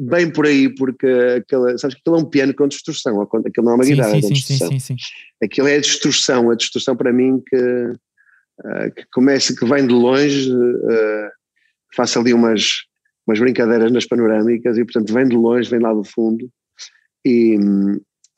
bem 0.00 0.32
por 0.32 0.46
aí, 0.46 0.74
porque 0.74 1.06
aquela, 1.36 1.76
sabes 1.76 1.94
que 1.94 2.00
aquilo 2.00 2.16
é 2.16 2.18
um 2.20 2.30
piano 2.30 2.54
com 2.54 2.66
distorção, 2.66 3.20
aquilo 3.20 3.64
não 3.64 3.72
é 3.72 3.74
uma 3.74 3.84
sim, 3.84 3.90
guitarra 3.92 4.14
sim, 4.14 4.20
com 4.22 4.28
distorção. 4.32 4.68
Sim, 4.68 4.78
sim, 4.78 4.96
sim. 4.96 5.44
Aquilo 5.44 5.68
é 5.68 5.76
a 5.76 5.80
distorção, 5.80 6.50
a 6.50 6.54
distorção 6.54 6.96
para 6.96 7.12
mim 7.12 7.42
que, 7.46 7.56
uh, 7.56 8.94
que 8.96 9.04
começa, 9.12 9.54
que 9.54 9.66
vem 9.66 9.86
de 9.86 9.92
longe, 9.92 10.50
uh, 10.50 11.30
faço 11.94 12.18
ali 12.18 12.32
umas, 12.32 12.64
umas 13.26 13.38
brincadeiras 13.38 13.92
nas 13.92 14.06
panorâmicas 14.06 14.78
e 14.78 14.84
portanto 14.84 15.12
vem 15.12 15.28
de 15.28 15.36
longe, 15.36 15.68
vem 15.68 15.80
lá 15.80 15.92
do 15.92 16.04
fundo 16.04 16.48
e, 17.22 17.58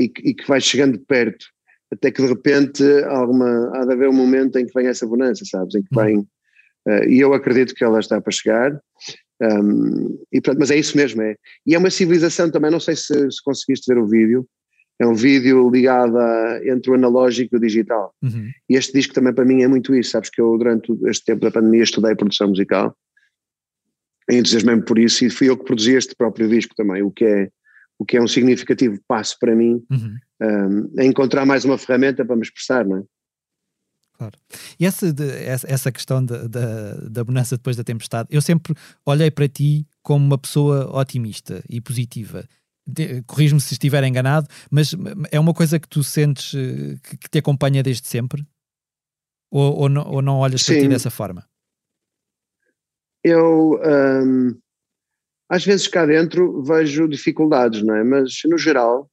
e, 0.01 0.05
e 0.05 0.35
que 0.35 0.49
vai 0.49 0.61
chegando 0.61 0.99
de 0.99 1.05
perto, 1.05 1.47
até 1.93 2.11
que 2.11 2.23
de 2.23 2.29
repente 2.29 2.83
alguma, 3.05 3.71
há 3.77 3.85
de 3.85 3.93
haver 3.93 4.09
um 4.09 4.15
momento 4.15 4.59
em 4.59 4.67
que 4.67 4.75
vem 4.75 4.89
essa 4.89 5.07
bonança, 5.07 5.45
sabes, 5.45 5.77
em 5.77 5.83
que 5.83 5.97
uhum. 5.97 6.05
vem, 6.05 6.19
uh, 6.19 7.09
e 7.09 7.21
eu 7.21 7.33
acredito 7.33 7.73
que 7.73 7.85
ela 7.85 8.01
está 8.01 8.21
para 8.21 8.33
chegar, 8.33 8.73
um, 9.43 10.19
e, 10.31 10.41
portanto, 10.41 10.61
mas 10.61 10.71
é 10.71 10.77
isso 10.77 10.97
mesmo, 10.97 11.21
é. 11.23 11.37
E 11.67 11.75
é 11.75 11.79
uma 11.79 11.91
civilização 11.91 12.51
também, 12.51 12.71
não 12.71 12.81
sei 12.81 12.95
se, 12.95 13.31
se 13.31 13.43
conseguiste 13.43 13.93
ver 13.93 14.01
o 14.01 14.07
vídeo, 14.07 14.47
é 15.01 15.07
um 15.07 15.15
vídeo 15.15 15.69
ligado 15.69 16.17
a, 16.17 16.61
entre 16.65 16.91
o 16.91 16.95
analógico 16.95 17.55
e 17.55 17.59
o 17.59 17.61
digital. 17.61 18.15
Uhum. 18.23 18.51
E 18.69 18.77
este 18.77 18.93
disco 18.93 19.13
também 19.13 19.35
para 19.35 19.45
mim 19.45 19.63
é 19.63 19.69
muito 19.69 19.95
isso, 19.95 20.11
sabes 20.11 20.31
que 20.31 20.41
eu 20.41 20.57
durante 20.57 20.93
este 21.07 21.25
tempo 21.25 21.41
da 21.41 21.51
pandemia 21.51 21.83
estudei 21.83 22.15
produção 22.15 22.49
musical, 22.49 22.97
entusiasmei-me 24.31 24.85
por 24.85 24.99
isso 24.99 25.25
e 25.25 25.31
fui 25.31 25.49
eu 25.49 25.57
que 25.57 25.65
produzi 25.65 25.95
este 25.95 26.15
próprio 26.15 26.49
disco 26.49 26.75
também, 26.77 27.03
o 27.03 27.11
que 27.11 27.25
é, 27.25 27.49
o 27.99 28.05
que 28.05 28.17
é 28.17 28.23
um 28.23 28.29
significativo 28.29 29.01
passo 29.09 29.37
para 29.41 29.57
mim, 29.57 29.83
uhum. 29.91 30.17
um, 30.41 31.01
é 31.01 31.05
encontrar 31.05 31.45
mais 31.45 31.65
uma 31.65 31.77
ferramenta 31.79 32.25
para 32.25 32.37
me 32.37 32.43
expressar, 32.43 32.87
não 32.87 32.99
é? 32.99 33.03
Claro. 34.23 34.39
E 34.79 34.87
essa, 34.87 35.07
essa 35.67 35.91
questão 35.91 36.25
da, 36.25 36.47
da, 36.47 36.95
da 36.95 37.25
bonança 37.25 37.57
depois 37.57 37.77
da 37.77 37.83
tempestade, 37.83 38.29
eu 38.31 38.41
sempre 38.41 38.75
olhei 39.05 39.31
para 39.31 39.49
ti 39.49 39.87
como 40.01 40.25
uma 40.25 40.39
pessoa 40.39 40.97
otimista 40.97 41.63
e 41.69 41.81
positiva. 41.81 42.45
Corrijo-me 43.27 43.61
se 43.61 43.75
estiver 43.75 44.05
enganado, 44.05 44.47
mas 44.71 44.95
é 45.31 45.41
uma 45.41 45.53
coisa 45.53 45.79
que 45.81 45.89
tu 45.89 46.05
sentes 46.05 46.55
eh, 46.55 46.97
que, 47.03 47.17
que 47.17 47.31
te 47.31 47.39
acompanha 47.39 47.83
desde 47.83 48.07
sempre? 48.07 48.47
Ou, 49.51 49.81
ou, 49.81 49.89
não, 49.89 50.09
ou 50.09 50.23
não 50.23 50.39
olhas 50.39 50.63
Sim. 50.63 50.75
para 50.75 50.83
ti 50.83 50.89
dessa 50.89 51.11
forma? 51.11 51.45
Eu, 53.25 53.81
hum, 53.85 54.59
às 55.49 55.65
vezes 55.65 55.87
cá 55.89 56.07
dentro 56.07 56.63
vejo 56.63 57.09
dificuldades, 57.09 57.83
não 57.83 57.95
é? 57.95 58.05
Mas 58.05 58.41
no 58.45 58.59
geral 58.59 59.11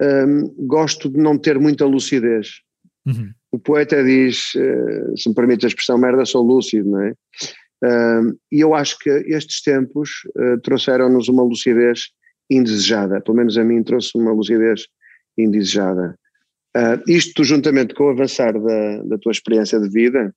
hum, 0.00 0.66
gosto 0.66 1.10
de 1.10 1.18
não 1.18 1.38
ter 1.38 1.58
muita 1.58 1.86
lucidez. 1.86 2.60
Uhum 3.06 3.32
o 3.50 3.58
poeta 3.58 4.04
diz, 4.04 4.54
uh, 4.54 5.16
se 5.16 5.28
me 5.28 5.34
permite 5.34 5.64
a 5.64 5.68
expressão, 5.68 5.98
merda, 5.98 6.24
sou 6.24 6.42
lúcido, 6.42 6.90
não 6.90 7.02
é? 7.02 7.14
E 8.50 8.60
eu 8.60 8.74
acho 8.74 8.98
que 8.98 9.08
estes 9.08 9.62
tempos 9.62 10.10
uh, 10.36 10.60
trouxeram-nos 10.62 11.28
uma 11.28 11.42
lucidez 11.42 12.08
indesejada, 12.50 13.20
pelo 13.20 13.36
menos 13.36 13.56
a 13.56 13.64
mim 13.64 13.82
trouxe 13.82 14.10
uma 14.16 14.32
lucidez 14.32 14.86
indesejada. 15.36 16.18
Uh, 16.76 17.10
isto, 17.10 17.44
juntamente 17.44 17.94
com 17.94 18.04
o 18.04 18.10
avançar 18.10 18.52
da, 18.52 19.02
da 19.04 19.18
tua 19.18 19.32
experiência 19.32 19.80
de 19.80 19.88
vida, 19.88 20.34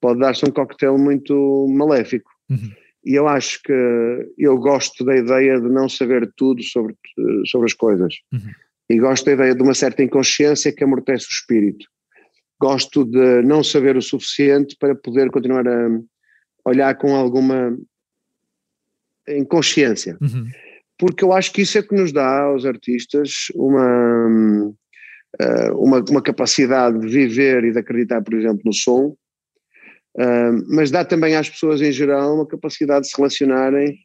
pode 0.00 0.20
dar-se 0.20 0.44
um 0.44 0.50
coquetel 0.50 0.98
muito 0.98 1.66
maléfico. 1.68 2.30
Uhum. 2.50 2.70
E 3.04 3.14
eu 3.14 3.26
acho 3.26 3.60
que 3.62 3.72
eu 4.38 4.56
gosto 4.58 5.04
da 5.04 5.16
ideia 5.16 5.60
de 5.60 5.68
não 5.68 5.88
saber 5.88 6.30
tudo 6.36 6.62
sobre, 6.62 6.94
sobre 7.46 7.66
as 7.66 7.74
coisas. 7.74 8.14
Uhum. 8.32 8.50
E 8.90 8.98
gosto 8.98 9.24
da 9.24 9.32
ideia 9.32 9.54
de 9.54 9.62
uma 9.62 9.74
certa 9.74 10.02
inconsciência 10.02 10.72
que 10.72 10.84
amortece 10.84 11.24
o 11.24 11.32
espírito 11.32 11.86
gosto 12.62 13.04
de 13.04 13.42
não 13.42 13.64
saber 13.64 13.96
o 13.96 14.02
suficiente 14.02 14.76
para 14.78 14.94
poder 14.94 15.32
continuar 15.32 15.66
a 15.66 16.00
olhar 16.64 16.94
com 16.94 17.16
alguma 17.16 17.76
inconsciência. 19.28 20.16
Uhum. 20.20 20.46
Porque 20.96 21.24
eu 21.24 21.32
acho 21.32 21.52
que 21.52 21.62
isso 21.62 21.76
é 21.76 21.82
que 21.82 21.94
nos 21.94 22.12
dá 22.12 22.42
aos 22.42 22.64
artistas 22.64 23.48
uma, 23.56 24.72
eh, 25.40 25.72
uma, 25.72 26.04
uma 26.08 26.22
capacidade 26.22 27.00
de 27.00 27.08
viver 27.08 27.64
e 27.64 27.72
de 27.72 27.78
acreditar, 27.80 28.22
por 28.22 28.34
exemplo, 28.34 28.60
no 28.64 28.72
som, 28.72 29.16
eh, 30.16 30.52
mas 30.68 30.92
dá 30.92 31.04
também 31.04 31.34
às 31.34 31.50
pessoas 31.50 31.82
em 31.82 31.90
geral 31.90 32.36
uma 32.36 32.46
capacidade 32.46 33.02
de 33.02 33.10
se 33.10 33.16
relacionarem, 33.16 33.98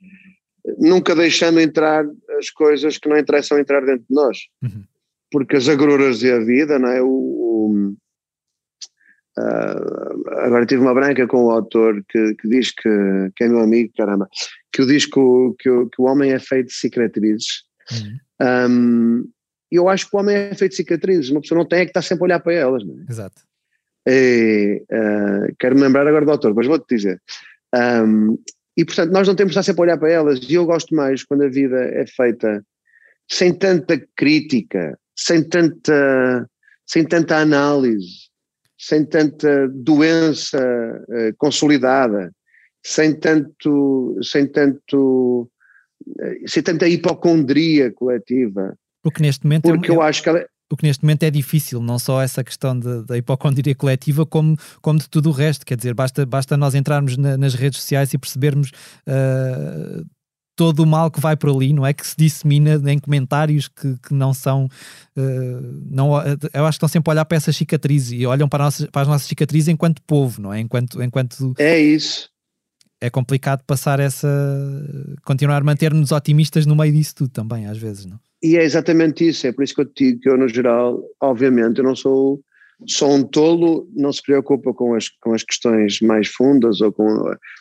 nunca 0.79 1.13
deixando 1.13 1.59
entrar 1.59 2.03
as 2.39 2.49
coisas 2.49 2.97
que 2.97 3.07
não 3.07 3.19
interessam 3.19 3.59
entrar 3.59 3.81
dentro 3.85 4.05
de 4.09 4.15
nós. 4.15 4.37
Uhum. 4.63 4.83
Porque 5.31 5.57
as 5.57 5.69
agruras 5.69 6.21
da 6.21 6.39
vida, 6.39 6.79
não 6.79 6.89
é? 6.89 7.01
O, 7.03 7.07
o, 7.07 7.95
Uh, 9.37 10.29
agora 10.39 10.65
tive 10.65 10.81
uma 10.81 10.95
branca 10.95 11.27
com 11.27 11.45
o 11.45 11.51
autor 11.51 12.03
que, 12.09 12.33
que 12.35 12.49
diz 12.49 12.71
que, 12.71 12.89
que 13.35 13.43
é 13.43 13.47
meu 13.47 13.59
amigo, 13.59 13.93
caramba, 13.95 14.27
que 14.73 14.83
diz 14.85 15.05
que 15.05 15.19
o, 15.19 15.55
que 15.59 15.69
o, 15.69 15.87
que 15.87 16.01
o 16.01 16.05
homem 16.05 16.31
é 16.31 16.39
feito 16.39 16.67
de 16.67 16.73
cicatrizes. 16.73 17.63
Uhum. 17.91 18.69
Um, 18.69 19.29
eu 19.71 19.87
acho 19.89 20.09
que 20.09 20.15
o 20.15 20.19
homem 20.19 20.35
é 20.35 20.55
feito 20.55 20.71
de 20.71 20.77
cicatrizes, 20.77 21.29
uma 21.29 21.41
pessoa 21.41 21.59
não 21.59 21.67
tem 21.67 21.79
é 21.79 21.85
que 21.85 21.91
estar 21.91 22.01
sempre 22.01 22.23
a 22.23 22.25
olhar 22.25 22.39
para 22.39 22.53
elas. 22.53 22.83
Não 22.83 22.95
é? 22.99 23.05
Exato. 23.07 23.41
E, 24.07 24.83
uh, 24.91 25.55
quero 25.59 25.75
me 25.75 25.81
lembrar 25.81 26.07
agora 26.07 26.25
do 26.25 26.31
autor, 26.31 26.55
mas 26.55 26.65
vou-te 26.65 26.95
dizer. 26.95 27.21
Um, 27.75 28.39
e 28.75 28.85
portanto, 28.85 29.11
nós 29.11 29.27
não 29.27 29.35
temos 29.35 29.53
que 29.53 29.59
estar 29.59 29.63
sempre 29.63 29.81
a 29.81 29.83
olhar 29.83 29.97
para 29.97 30.11
elas, 30.11 30.39
e 30.49 30.53
eu 30.55 30.65
gosto 30.65 30.95
mais 30.95 31.23
quando 31.23 31.43
a 31.43 31.49
vida 31.49 31.77
é 31.77 32.07
feita 32.07 32.65
sem 33.29 33.53
tanta 33.53 34.01
crítica, 34.15 34.97
sem 35.15 35.43
tanta, 35.43 36.49
sem 36.87 37.05
tanta 37.05 37.37
análise 37.37 38.26
sem 38.77 39.05
tanta 39.05 39.67
doença 39.69 40.59
uh, 40.59 41.35
consolidada, 41.37 42.31
sem 42.85 43.13
tanto, 43.17 44.17
sem 44.21 44.45
tanto, 44.47 45.49
uh, 46.05 46.49
sem 46.49 46.61
tanta 46.61 46.87
hipocondria 46.87 47.91
coletiva. 47.91 48.77
Porque 49.01 49.21
neste 49.21 49.45
momento 49.45 49.63
porque 49.63 49.91
é, 49.91 49.95
eu 49.95 50.01
acho 50.01 50.21
que 50.21 50.29
ela, 50.29 50.45
o 50.71 50.75
que 50.75 50.85
neste 50.85 51.03
momento 51.03 51.23
é 51.23 51.31
difícil, 51.31 51.81
não 51.81 51.97
só 51.97 52.21
essa 52.21 52.43
questão 52.43 52.77
da 52.77 53.17
hipocondria 53.17 53.73
coletiva, 53.73 54.25
como, 54.25 54.57
como 54.81 54.99
de 54.99 55.09
tudo 55.09 55.29
o 55.29 55.31
resto. 55.31 55.65
Quer 55.65 55.77
dizer, 55.77 55.93
basta, 55.93 56.25
basta 56.25 56.57
nós 56.57 56.75
entrarmos 56.75 57.17
na, 57.17 57.37
nas 57.37 57.53
redes 57.53 57.79
sociais 57.79 58.13
e 58.13 58.17
percebermos 58.17 58.71
uh, 59.07 60.05
todo 60.57 60.79
o 60.79 60.87
mal 60.87 61.11
que 61.11 61.21
vai 61.21 61.37
por 61.37 61.55
ali, 61.55 61.71
não 61.71 61.85
é? 61.85 61.93
Que 61.93 62.05
se 62.05 62.15
dissemina 62.17 62.81
em 62.91 62.97
comentários 62.97 63.67
que, 63.67 63.95
que 63.99 64.13
não 64.13 64.33
são. 64.33 64.65
Uh, 65.15 65.85
não, 65.89 66.11
eu 66.53 66.65
acho 66.65 66.77
que 66.77 66.85
estão 66.85 66.89
sempre 66.89 67.11
a 67.11 67.13
olhar 67.13 67.25
para 67.25 67.37
essas 67.37 67.55
cicatrizes 67.55 68.19
e 68.19 68.25
olham 68.25 68.49
para, 68.49 68.65
nossas, 68.65 68.87
para 68.87 69.03
as 69.03 69.07
nossas 69.07 69.27
cicatrizes 69.27 69.69
enquanto 69.69 70.01
povo, 70.01 70.41
não 70.41 70.51
é? 70.51 70.59
Enquanto, 70.59 71.01
enquanto. 71.01 71.53
É 71.59 71.79
isso. 71.79 72.29
É 72.99 73.09
complicado 73.11 73.63
passar 73.65 73.99
essa. 73.99 74.27
continuar 75.23 75.61
a 75.61 75.63
manter-nos 75.63 76.11
otimistas 76.11 76.65
no 76.65 76.75
meio 76.75 76.91
disso 76.91 77.15
tudo 77.15 77.29
também, 77.29 77.67
às 77.67 77.77
vezes, 77.77 78.05
não? 78.05 78.19
E 78.41 78.57
é 78.57 78.63
exatamente 78.63 79.27
isso, 79.27 79.45
é 79.47 79.51
por 79.51 79.63
isso 79.63 79.75
que 79.75 79.81
eu 79.81 79.85
te 79.85 80.05
digo 80.05 80.21
que 80.21 80.29
eu, 80.29 80.37
no 80.37 80.47
geral, 80.47 80.99
obviamente, 81.21 81.77
eu 81.77 81.83
não 81.83 81.95
sou 81.95 82.39
só 82.85 83.09
um 83.09 83.23
tolo 83.23 83.87
não 83.95 84.13
se 84.13 84.21
preocupa 84.21 84.73
com 84.73 84.93
as, 84.93 85.09
com 85.21 85.33
as 85.33 85.43
questões 85.43 85.99
mais 86.01 86.27
fundas 86.27 86.79
ou 86.81 86.91
com. 86.91 87.07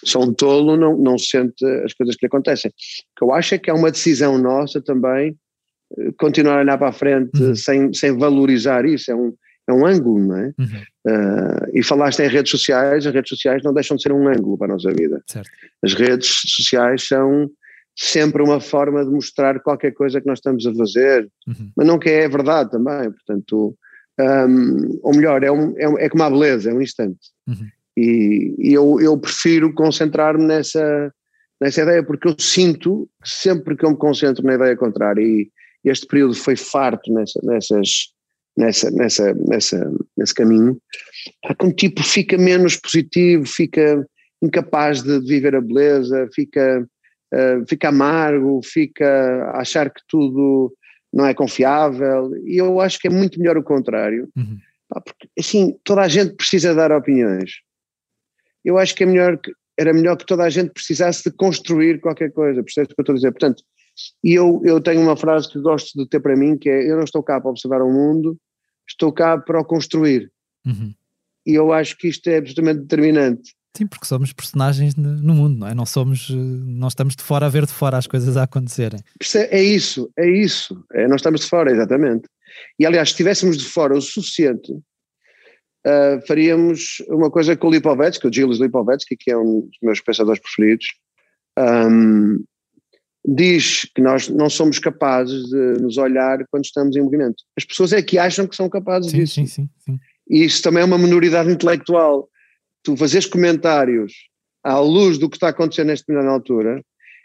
Só 0.05 0.21
um 0.21 0.33
tolo 0.33 0.77
não, 0.77 0.97
não 0.97 1.17
sente 1.17 1.65
as 1.85 1.95
coisas 1.95 2.17
que 2.17 2.27
lhe 2.27 2.29
acontecem. 2.29 2.71
O 2.71 3.19
que 3.19 3.25
eu 3.25 3.33
acho 3.33 3.55
é 3.55 3.59
que 3.59 3.71
é 3.71 3.73
uma 3.73 3.91
decisão 3.91 4.37
nossa 4.37 4.81
também 4.81 5.37
eh, 5.99 6.13
continuar 6.19 6.59
a 6.59 6.61
olhar 6.61 6.79
para 6.79 6.89
a 6.89 6.93
frente 6.93 7.43
uhum. 7.43 7.55
sem, 7.55 7.93
sem 7.95 8.17
valorizar 8.17 8.85
isso. 8.85 9.11
É 9.11 9.15
um, 9.15 9.33
é 9.69 9.73
um 9.73 9.87
ângulo, 9.87 10.27
não 10.27 10.37
é? 10.37 10.53
Uhum. 10.59 10.83
Uh, 11.07 11.71
e 11.79 11.83
falaste 11.83 12.21
em 12.21 12.29
redes 12.29 12.51
sociais, 12.51 13.07
as 13.07 13.15
redes 13.15 13.31
sociais 13.31 13.63
não 13.65 13.73
deixam 13.73 13.97
de 13.97 14.03
ser 14.03 14.13
um 14.13 14.29
ângulo 14.29 14.59
para 14.59 14.69
a 14.69 14.75
nossa 14.75 14.93
vida. 14.93 15.23
Certo. 15.27 15.51
As 15.83 15.95
redes 15.95 16.29
sociais 16.47 17.07
são 17.07 17.51
sempre 17.97 18.43
uma 18.43 18.61
forma 18.61 19.03
de 19.05 19.11
mostrar 19.11 19.59
qualquer 19.61 19.93
coisa 19.93 20.21
que 20.21 20.27
nós 20.27 20.39
estamos 20.39 20.67
a 20.67 20.75
fazer, 20.75 21.29
uhum. 21.49 21.71
mas 21.75 21.87
não 21.87 21.99
que 21.99 22.11
é 22.11 22.29
verdade 22.29 22.71
também, 22.71 23.11
portanto, 23.11 23.75
um, 24.21 24.99
ou 25.03 25.15
melhor, 25.15 25.43
é, 25.43 25.51
um, 25.51 25.75
é, 25.77 26.07
é 26.07 26.09
como 26.09 26.23
a 26.23 26.31
beleza, 26.31 26.71
é 26.71 26.75
um 26.75 26.81
instante. 26.81 27.19
Uhum. 27.47 27.69
E, 27.97 28.55
e, 28.59 28.73
eu, 28.73 29.01
eu 29.01 29.19
prefiro 29.19 29.73
concentrar-me 29.73 30.45
nessa, 30.45 31.13
nessa 31.61 31.83
ideia, 31.83 32.03
porque 32.03 32.29
eu 32.29 32.37
sinto 32.39 33.09
que 33.23 33.29
sempre 33.29 33.77
que 33.77 33.85
eu 33.85 33.91
me 33.91 33.97
concentro 33.97 34.45
na 34.45 34.55
ideia 34.55 34.77
contrária, 34.77 35.23
e 35.23 35.51
este 35.85 36.07
período 36.07 36.35
foi 36.35 36.57
farto 36.57 37.13
nessa, 37.13 37.41
nessas, 37.43 37.89
nessa, 38.57 38.91
nessa, 38.91 39.35
nessa, 39.35 39.93
nesse 40.17 40.35
caminho, 40.35 40.79
como 41.59 41.73
tipo 41.73 42.03
fica 42.03 42.37
menos 42.37 42.77
positivo, 42.77 43.47
fica 43.47 44.07
incapaz 44.43 45.03
de 45.03 45.21
viver 45.21 45.55
a 45.55 45.61
beleza, 45.61 46.29
fica 46.35 46.87
eh, 47.33 47.63
fica 47.69 47.89
amargo, 47.89 48.61
fica 48.65 49.51
a 49.53 49.61
achar 49.61 49.91
que 49.91 50.01
tudo 50.09 50.73
não 51.17 51.25
é 51.25 51.33
confiável, 51.33 52.31
e 52.45 52.59
eu 52.59 52.79
acho 52.79 52.99
que 52.99 53.09
é 53.09 53.11
muito 53.11 53.39
melhor 53.39 53.57
o 53.57 53.63
contrário, 53.63 54.29
uhum. 54.37 54.59
porque 55.03 55.27
assim, 55.39 55.75
toda 55.83 56.03
a 56.03 56.09
gente 56.09 56.35
precisa 56.35 56.75
dar 56.75 56.93
opiniões. 56.93 57.53
Eu 58.63 58.77
acho 58.77 58.95
que 58.95 59.03
é 59.03 59.07
melhor 59.07 59.39
que, 59.39 59.51
era 59.79 59.95
melhor 59.95 60.19
que 60.19 60.27
toda 60.27 60.45
a 60.45 60.51
gente 60.51 60.75
precisasse 60.75 61.25
de 61.25 61.35
construir 61.35 62.03
qualquer 62.03 62.31
coisa, 62.33 62.63
percebes 62.63 62.91
o 62.91 62.95
que 62.95 63.01
eu 63.01 63.03
estou 63.03 63.15
a 63.15 63.17
dizer? 63.17 63.31
Portanto, 63.31 63.63
e 64.23 64.35
eu, 64.35 64.61
eu 64.63 64.79
tenho 64.79 65.01
uma 65.01 65.17
frase 65.17 65.51
que 65.51 65.59
gosto 65.59 65.99
de 65.99 66.07
ter 66.07 66.21
para 66.21 66.37
mim, 66.37 66.59
que 66.59 66.69
é, 66.69 66.91
eu 66.91 66.97
não 66.97 67.05
estou 67.05 67.23
cá 67.23 67.41
para 67.41 67.51
observar 67.51 67.81
o 67.81 67.91
mundo, 67.91 68.39
estou 68.87 69.11
cá 69.11 69.39
para 69.39 69.59
o 69.59 69.65
construir. 69.65 70.31
Uhum. 70.67 70.93
E 71.47 71.55
eu 71.55 71.73
acho 71.73 71.97
que 71.97 72.09
isto 72.09 72.29
é 72.29 72.37
absolutamente 72.37 72.83
determinante. 72.83 73.55
Sim, 73.77 73.87
porque 73.87 74.07
somos 74.07 74.33
personagens 74.33 74.97
no 74.97 75.35
mundo, 75.35 75.59
não 75.59 75.67
é? 75.69 75.75
Não 75.75 75.85
somos, 75.85 76.31
eh, 76.31 76.35
não 76.35 76.89
estamos 76.89 77.15
de 77.15 77.23
fora 77.23 77.45
a 77.45 77.49
ver 77.51 77.67
de 77.67 77.73
fora 77.73 77.99
as 77.99 78.07
coisas 78.07 78.35
a 78.35 78.45
acontecerem. 78.45 78.99
É 79.51 79.63
isso, 79.63 80.11
é 80.17 80.27
isso. 80.27 80.83
É, 80.95 81.07
nós 81.07 81.17
estamos 81.17 81.43
de 81.43 81.47
fora, 81.47 81.71
exatamente. 81.71 82.27
E 82.79 82.87
aliás, 82.87 83.09
se 83.09 83.13
estivéssemos 83.13 83.59
de 83.59 83.67
fora 83.67 83.95
o 83.95 84.01
suficiente, 84.01 84.73
uh, 84.73 86.27
faríamos 86.27 87.03
uma 87.09 87.31
coisa 87.31 87.55
com 87.55 87.69
o 87.69 87.71
Lipovetsky, 87.71 88.27
o 88.27 88.33
Gilles 88.33 88.59
Lipovetsky, 88.59 89.15
que 89.15 89.31
é 89.31 89.37
um 89.37 89.61
dos 89.61 89.79
meus 89.83 90.01
pensadores 90.01 90.41
preferidos, 90.41 90.87
um, 91.59 92.43
diz 93.27 93.87
que 93.95 94.01
nós 94.01 94.31
não 94.31 94.49
somos 94.49 94.79
capazes 94.79 95.51
de 95.51 95.83
nos 95.83 95.99
olhar 95.99 96.47
quando 96.51 96.65
estamos 96.65 96.97
em 96.97 97.03
movimento. 97.03 97.45
As 97.59 97.65
pessoas 97.67 97.93
é 97.93 98.01
que 98.01 98.19
acham 98.19 98.47
que 98.47 98.57
são 98.57 98.71
capazes 98.71 99.11
sim, 99.11 99.19
disso. 99.19 99.35
Sim, 99.35 99.47
sim, 99.47 99.69
sim. 99.81 100.01
E 100.31 100.45
isso 100.45 100.63
também 100.63 100.83
é 100.83 100.87
uma 100.87 100.97
minoridade 100.97 101.51
intelectual 101.51 102.27
tu 102.87 102.97
fazeres 102.97 103.27
comentários 103.27 104.13
à 104.63 104.79
luz 104.79 105.19
do 105.19 105.29
que 105.29 105.37
está 105.37 105.49
acontecendo 105.49 105.89
nesta 105.89 106.13
na 106.13 106.31
altura, 106.31 106.85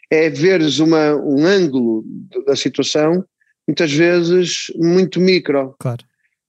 é 0.09 0.27
veres 0.27 0.79
uma, 0.79 1.15
um 1.15 1.45
ângulo 1.45 2.03
da 2.47 2.55
situação, 2.55 3.23
muitas 3.67 3.91
vezes 3.91 4.65
muito 4.75 5.21
micro. 5.21 5.75
Claro. 5.77 6.03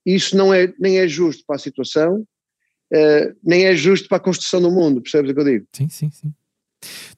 Isso 0.05 0.35
não 0.35 0.53
é, 0.53 0.73
nem 0.81 0.99
é 0.99 1.07
justo 1.07 1.45
para 1.47 1.57
a 1.57 1.59
situação, 1.59 2.21
uh, 2.21 3.37
nem 3.45 3.67
é 3.67 3.77
justo 3.77 4.09
para 4.09 4.17
a 4.17 4.21
construção 4.21 4.63
do 4.63 4.71
mundo, 4.71 5.03
percebes 5.03 5.31
o 5.31 5.35
que 5.35 5.41
eu 5.41 5.45
digo? 5.45 5.67
Sim, 5.73 5.91
sim, 5.91 6.11
sim. 6.11 6.33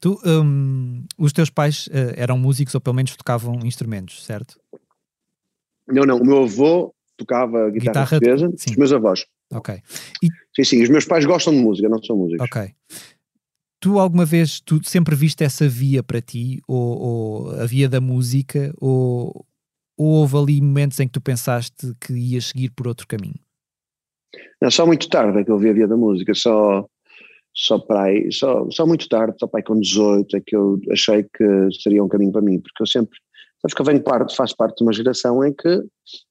Tu, 0.00 0.20
um, 0.26 1.04
os 1.16 1.32
teus 1.32 1.48
pais 1.48 1.86
uh, 1.86 2.12
eram 2.16 2.36
músicos 2.36 2.74
ou 2.74 2.80
pelo 2.80 2.96
menos 2.96 3.14
tocavam 3.14 3.60
instrumentos, 3.64 4.26
certo? 4.26 4.58
Não, 5.86 6.02
não. 6.02 6.18
O 6.18 6.26
meu 6.26 6.42
avô 6.42 6.92
tocava 7.16 7.70
guitarra, 7.70 8.18
guitarra 8.18 8.20
portuguesa, 8.20 8.48
os 8.68 8.76
meus 8.76 8.92
avós. 8.92 9.24
Ok. 9.52 9.74
E... 10.22 10.28
Sim, 10.56 10.64
sim, 10.64 10.82
os 10.82 10.88
meus 10.88 11.04
pais 11.04 11.24
gostam 11.24 11.52
de 11.52 11.60
música, 11.60 11.88
não 11.88 12.02
são 12.02 12.16
músicos. 12.16 12.46
Ok. 12.46 12.74
Tu 13.80 13.98
alguma 13.98 14.24
vez, 14.24 14.60
tu 14.60 14.80
sempre 14.84 15.14
viste 15.14 15.44
essa 15.44 15.68
via 15.68 16.02
para 16.02 16.20
ti, 16.20 16.62
ou, 16.66 16.98
ou 16.98 17.50
a 17.60 17.66
via 17.66 17.88
da 17.88 18.00
música, 18.00 18.72
ou, 18.80 19.44
ou 19.96 20.06
houve 20.06 20.36
ali 20.36 20.60
momentos 20.60 20.98
em 21.00 21.06
que 21.06 21.12
tu 21.12 21.20
pensaste 21.20 21.94
que 22.00 22.12
ias 22.14 22.46
seguir 22.46 22.70
por 22.70 22.88
outro 22.88 23.06
caminho? 23.06 23.38
Não, 24.60 24.70
só 24.70 24.86
muito 24.86 25.08
tarde 25.08 25.38
é 25.38 25.44
que 25.44 25.50
eu 25.50 25.58
vi 25.58 25.68
a 25.68 25.72
via 25.74 25.86
da 25.86 25.96
música, 25.96 26.34
só, 26.34 26.86
só 27.54 27.78
para 27.78 28.04
aí, 28.04 28.32
só, 28.32 28.68
só 28.70 28.86
muito 28.86 29.08
tarde, 29.08 29.36
só 29.38 29.46
para 29.46 29.60
aí 29.60 29.64
com 29.64 29.78
18 29.78 30.36
é 30.36 30.40
que 30.40 30.56
eu 30.56 30.80
achei 30.90 31.22
que 31.22 31.68
seria 31.82 32.02
um 32.02 32.08
caminho 32.08 32.32
para 32.32 32.42
mim, 32.42 32.60
porque 32.60 32.82
eu 32.82 32.86
sempre 32.86 33.18
Sabes 33.64 33.74
que 33.74 33.80
eu 33.80 33.86
venho 33.86 34.02
parte, 34.02 34.36
faço 34.36 34.54
parte 34.54 34.76
de 34.76 34.82
uma 34.82 34.92
geração 34.92 35.42
em 35.42 35.50
que 35.50 35.82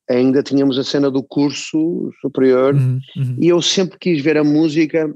ainda 0.08 0.44
tínhamos 0.44 0.78
a 0.78 0.84
cena 0.84 1.10
do 1.10 1.24
curso 1.24 2.12
superior 2.22 2.76
uhum, 2.76 3.00
uhum. 3.18 3.38
e 3.42 3.48
eu 3.48 3.60
sempre 3.60 3.98
quis 3.98 4.22
ver 4.22 4.38
a 4.38 4.44
música 4.44 5.12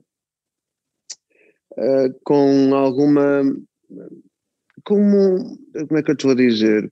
uh, 1.73 2.19
com 2.23 2.73
alguma. 2.73 3.43
como. 4.83 5.59
como 5.87 5.99
é 5.99 6.01
que 6.01 6.09
eu 6.09 6.15
estou 6.15 6.31
a 6.31 6.35
dizer? 6.35 6.91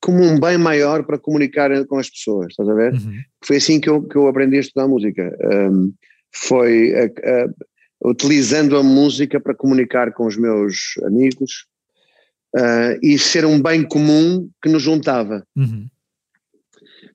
Como 0.00 0.20
um 0.20 0.40
bem 0.40 0.58
maior 0.58 1.04
para 1.06 1.20
comunicar 1.20 1.70
com 1.86 1.96
as 1.96 2.10
pessoas, 2.10 2.48
estás 2.50 2.68
a 2.68 2.74
ver? 2.74 2.94
Uhum. 2.94 3.20
Foi 3.44 3.58
assim 3.58 3.80
que 3.80 3.88
eu, 3.88 4.02
que 4.02 4.16
eu 4.16 4.26
aprendi 4.26 4.56
a 4.56 4.60
estudar 4.60 4.88
música. 4.88 5.38
Um, 5.70 5.94
foi 6.34 6.90
uh, 6.92 7.06
uh, 7.06 8.10
utilizando 8.10 8.76
a 8.76 8.82
música 8.82 9.38
para 9.38 9.54
comunicar 9.54 10.12
com 10.12 10.26
os 10.26 10.36
meus 10.36 10.94
amigos, 11.04 11.66
uh, 12.56 12.98
e 13.02 13.18
ser 13.18 13.44
um 13.44 13.60
bem 13.60 13.82
comum 13.82 14.48
que 14.62 14.68
nos 14.68 14.82
juntava. 14.82 15.46
Uhum. 15.56 15.86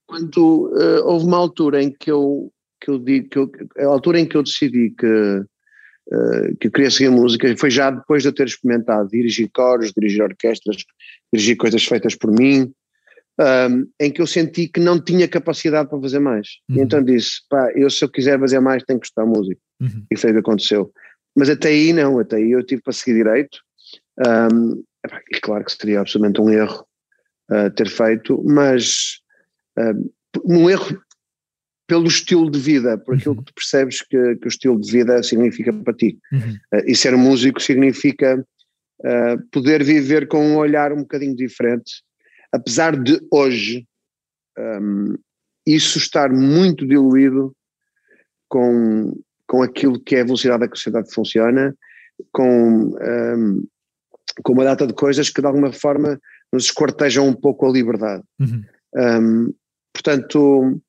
Quando 0.05 0.67
uh, 0.67 1.05
houve 1.05 1.25
uma 1.25 1.37
altura 1.37 1.81
em 1.81 1.91
que 1.91 2.09
eu, 2.09 2.51
que 2.81 2.89
eu 2.89 2.99
digo, 2.99 3.29
que 3.29 3.37
eu, 3.37 3.51
a 3.79 3.85
altura 3.85 4.19
em 4.19 4.25
que 4.25 4.37
eu 4.37 4.43
decidi 4.43 4.91
que, 4.91 5.05
uh, 5.05 6.57
que 6.59 6.67
eu 6.67 6.71
queria 6.71 6.91
seguir 6.91 7.09
música 7.09 7.55
foi 7.57 7.69
já 7.69 7.91
depois 7.91 8.23
de 8.23 8.29
eu 8.29 8.33
ter 8.33 8.47
experimentado 8.47 9.09
dirigir 9.09 9.49
coros, 9.53 9.91
dirigir 9.91 10.23
orquestras, 10.23 10.77
dirigir 11.33 11.57
coisas 11.57 11.83
feitas 11.83 12.15
por 12.15 12.31
mim, 12.31 12.71
um, 13.39 13.87
em 13.99 14.11
que 14.11 14.21
eu 14.21 14.27
senti 14.27 14.67
que 14.67 14.79
não 14.79 14.99
tinha 14.99 15.27
capacidade 15.27 15.89
para 15.89 16.01
fazer 16.01 16.19
mais. 16.19 16.47
Uhum. 16.69 16.81
Então 16.81 17.03
disse, 17.03 17.41
pá, 17.49 17.71
eu 17.75 17.89
se 17.89 18.03
eu 18.03 18.09
quiser 18.09 18.39
fazer 18.39 18.59
mais 18.59 18.83
tenho 18.83 18.99
que 18.99 19.05
estudar 19.05 19.27
música. 19.27 19.59
Uhum. 19.79 20.05
E 20.11 20.17
foi 20.17 20.31
o 20.31 20.33
que 20.33 20.39
aconteceu. 20.39 20.91
Mas 21.35 21.49
até 21.49 21.67
aí 21.67 21.93
não, 21.93 22.17
até 22.17 22.37
aí 22.37 22.51
eu 22.51 22.65
tive 22.65 22.81
para 22.81 22.93
seguir 22.93 23.17
direito. 23.17 23.59
Um, 24.51 24.83
e 25.31 25.39
claro 25.39 25.65
que 25.65 25.71
seria 25.71 26.01
absolutamente 26.01 26.41
um 26.41 26.49
erro 26.49 26.85
uh, 27.51 27.69
ter 27.71 27.89
feito, 27.89 28.41
mas 28.43 29.19
uh, 29.77 30.13
um 30.45 30.69
erro 30.69 31.01
pelo 31.87 32.07
estilo 32.07 32.51
de 32.51 32.59
vida, 32.59 32.97
por 32.97 33.15
aquilo 33.15 33.35
uhum. 33.35 33.43
que 33.43 33.45
tu 33.45 33.53
percebes 33.53 34.01
que, 34.01 34.35
que, 34.35 34.45
o 34.45 34.49
estilo 34.49 34.79
de 34.79 34.91
vida 34.91 35.23
significa 35.23 35.71
para 35.71 35.93
ti. 35.93 36.19
Uhum. 36.31 36.53
Uh, 36.73 36.83
e 36.85 36.95
ser 36.95 37.15
músico 37.15 37.61
significa 37.61 38.43
poder 39.51 39.83
viver 39.83 40.27
com 40.27 40.43
um 40.43 40.57
olhar 40.57 40.91
um 40.91 41.01
bocadinho 41.01 41.35
diferente, 41.35 42.01
apesar 42.51 42.99
de 42.99 43.21
hoje 43.31 43.85
um, 44.57 45.15
isso 45.67 45.97
estar 45.97 46.31
muito 46.31 46.87
diluído 46.87 47.55
com, 48.49 49.13
com 49.45 49.61
aquilo 49.61 49.99
que 49.99 50.15
é 50.15 50.21
a 50.21 50.23
velocidade 50.23 50.61
da 50.61 50.67
que 50.67 50.73
a 50.73 50.77
sociedade 50.77 51.13
funciona, 51.13 51.75
com 52.31 52.95
um, 52.95 53.67
com 54.43 54.53
uma 54.53 54.63
data 54.63 54.85
de 54.85 54.93
coisas 54.93 55.29
que 55.29 55.41
de 55.41 55.47
alguma 55.47 55.71
forma 55.71 56.19
nos 56.51 56.65
escortejam 56.65 57.27
um 57.27 57.33
pouco 57.33 57.67
a 57.67 57.71
liberdade. 57.71 58.23
Uhum. 58.39 58.63
Um, 58.95 59.53
portanto, 59.93 60.81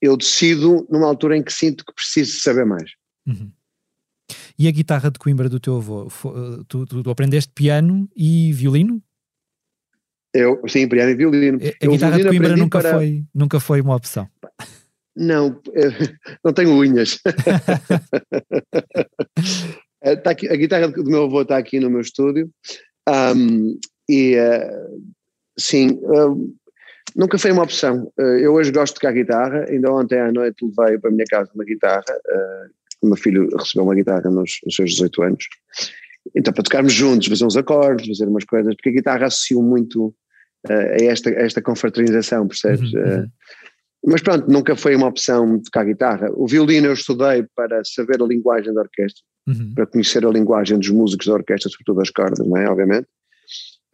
eu 0.00 0.16
decido 0.16 0.86
numa 0.90 1.06
altura 1.06 1.36
em 1.36 1.42
que 1.42 1.52
sinto 1.52 1.84
que 1.84 1.94
preciso 1.94 2.40
saber 2.40 2.64
mais. 2.64 2.92
Uhum. 3.26 3.50
E 4.58 4.68
a 4.68 4.70
guitarra 4.70 5.10
de 5.10 5.18
Coimbra 5.18 5.48
do 5.48 5.58
teu 5.58 5.76
avô? 5.76 6.08
Tu, 6.68 6.86
tu, 6.86 7.02
tu, 7.02 7.10
aprendeste 7.10 7.52
piano 7.52 8.08
e 8.14 8.52
violino? 8.52 9.02
Eu, 10.32 10.62
sim, 10.68 10.88
piano 10.88 11.10
e 11.10 11.14
violino. 11.14 11.58
A, 11.58 11.84
a 11.84 11.88
guitarra 11.88 12.18
de 12.18 12.28
Coimbra 12.28 12.56
nunca, 12.56 12.80
para... 12.80 12.94
foi, 12.94 13.24
nunca 13.34 13.60
foi 13.60 13.80
uma 13.80 13.96
opção? 13.96 14.28
Não, 15.16 15.60
não 16.44 16.52
tenho 16.52 16.70
unhas. 16.70 17.18
Tá 20.22 20.32
aqui, 20.32 20.46
a 20.48 20.56
guitarra 20.56 20.88
do 20.88 21.02
meu 21.04 21.24
avô 21.24 21.40
está 21.40 21.56
aqui 21.56 21.80
no 21.80 21.88
meu 21.88 22.02
estúdio 22.02 22.50
um, 23.08 23.78
e 24.06 24.36
uh, 24.36 25.02
sim, 25.58 25.98
uh, 26.02 26.54
nunca 27.16 27.38
foi 27.38 27.52
uma 27.52 27.62
opção. 27.62 28.12
Eu 28.18 28.52
hoje 28.52 28.70
gosto 28.70 28.94
de 28.94 29.00
tocar 29.00 29.12
guitarra, 29.12 29.64
ainda 29.66 29.90
ontem 29.90 30.20
à 30.20 30.30
noite 30.30 30.62
levei 30.62 30.98
para 30.98 31.08
a 31.08 31.12
minha 31.12 31.24
casa 31.24 31.50
uma 31.54 31.64
guitarra, 31.64 32.04
o 33.00 33.06
meu 33.06 33.16
filho 33.16 33.48
recebeu 33.56 33.84
uma 33.84 33.94
guitarra 33.94 34.30
nos, 34.30 34.58
nos, 34.64 34.74
seus 34.74 34.90
18 34.90 35.22
anos, 35.22 35.44
então 36.36 36.52
para 36.52 36.62
tocarmos 36.62 36.92
juntos, 36.92 37.28
fazer 37.28 37.44
uns 37.46 37.56
acordes, 37.56 38.06
fazer 38.06 38.28
umas 38.28 38.44
coisas, 38.44 38.74
porque 38.74 38.90
a 38.90 38.92
guitarra 38.92 39.26
associo 39.26 39.62
muito 39.62 40.14
a 40.68 41.02
esta, 41.02 41.30
a 41.30 41.42
esta 41.42 41.62
confraternização, 41.62 42.46
percebes? 42.46 42.92
Uhum, 42.92 43.00
uhum. 43.00 43.28
mas 44.06 44.20
pronto, 44.20 44.50
nunca 44.50 44.76
foi 44.76 44.96
uma 44.96 45.08
opção 45.08 45.60
tocar 45.62 45.84
guitarra. 45.84 46.28
O 46.32 46.46
violino 46.46 46.88
eu 46.88 46.94
estudei 46.94 47.46
para 47.54 47.82
saber 47.84 48.20
a 48.20 48.26
linguagem 48.26 48.72
da 48.74 48.82
orquestra, 48.82 49.22
uhum. 49.46 49.72
para 49.74 49.86
conhecer 49.86 50.24
a 50.24 50.30
linguagem 50.30 50.78
dos 50.78 50.90
músicos 50.90 51.26
da 51.26 51.34
orquestra, 51.34 51.70
sobretudo 51.70 52.00
as 52.00 52.10
cordas, 52.10 52.46
não 52.46 52.56
é? 52.56 52.68
Obviamente. 52.68 53.06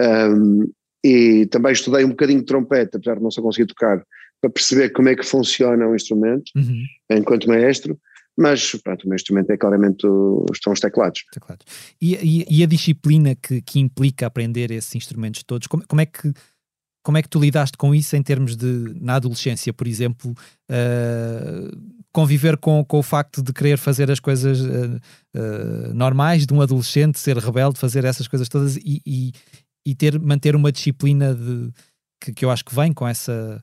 Um, 0.01 0.71
e 1.05 1.47
também 1.47 1.73
estudei 1.73 2.05
um 2.05 2.11
bocadinho 2.11 2.41
de 2.41 2.47
trompete, 2.47 2.97
apesar 2.97 3.17
de 3.17 3.23
não 3.23 3.31
só 3.31 3.41
conseguir 3.41 3.67
tocar, 3.67 4.05
para 4.41 4.51
perceber 4.51 4.91
como 4.91 5.09
é 5.09 5.17
que 5.17 5.25
funciona 5.25 5.87
o 5.87 5.95
instrumento, 5.95 6.51
uhum. 6.57 6.85
enquanto 7.11 7.49
maestro. 7.49 7.99
Mas 8.37 8.73
pronto, 8.83 9.05
o 9.05 9.09
meu 9.09 9.17
instrumento 9.17 9.51
é 9.51 9.57
claramente 9.57 10.07
estão 10.53 10.73
os 10.73 10.81
teclados. 10.81 11.25
teclados. 11.33 11.67
E, 12.01 12.15
e, 12.15 12.61
e, 12.61 12.63
a 12.63 12.67
disciplina 12.67 13.35
que, 13.35 13.61
que 13.61 13.79
implica 13.79 14.27
aprender 14.27 14.71
esses 14.71 14.95
instrumentos 14.95 15.43
todos, 15.43 15.67
como, 15.67 15.87
como 15.87 16.01
é 16.01 16.07
que 16.07 16.33
como 17.03 17.17
é 17.17 17.23
que 17.23 17.29
tu 17.29 17.41
lidaste 17.41 17.77
com 17.79 17.95
isso 17.95 18.15
em 18.15 18.23
termos 18.23 18.57
de, 18.57 18.95
na 19.01 19.15
adolescência, 19.15 19.73
por 19.73 19.87
exemplo, 19.87 20.33
uh, 20.71 22.00
conviver 22.13 22.57
com, 22.57 22.85
com 22.85 22.99
o 22.99 23.03
facto 23.03 23.43
de 23.43 23.53
querer 23.53 23.79
fazer 23.79 24.11
as 24.11 24.19
coisas 24.19 24.61
uh, 24.61 25.01
uh, 25.37 25.95
normais 25.95 26.47
de 26.47 26.53
um 26.53 26.61
adolescente, 26.61 27.19
ser 27.19 27.37
rebelde, 27.37 27.79
fazer 27.79 28.05
essas 28.05 28.27
coisas 28.27 28.49
todas 28.49 28.77
e, 28.77 29.01
e, 29.07 29.33
e 29.87 29.95
ter, 29.95 30.19
manter 30.19 30.57
uma 30.57 30.73
disciplina 30.73 31.35
de, 31.35 31.73
que, 32.21 32.33
que 32.33 32.45
eu 32.45 32.51
acho 32.51 32.65
que 32.65 32.75
vem 32.75 32.93
com 32.93 33.07
essa, 33.07 33.63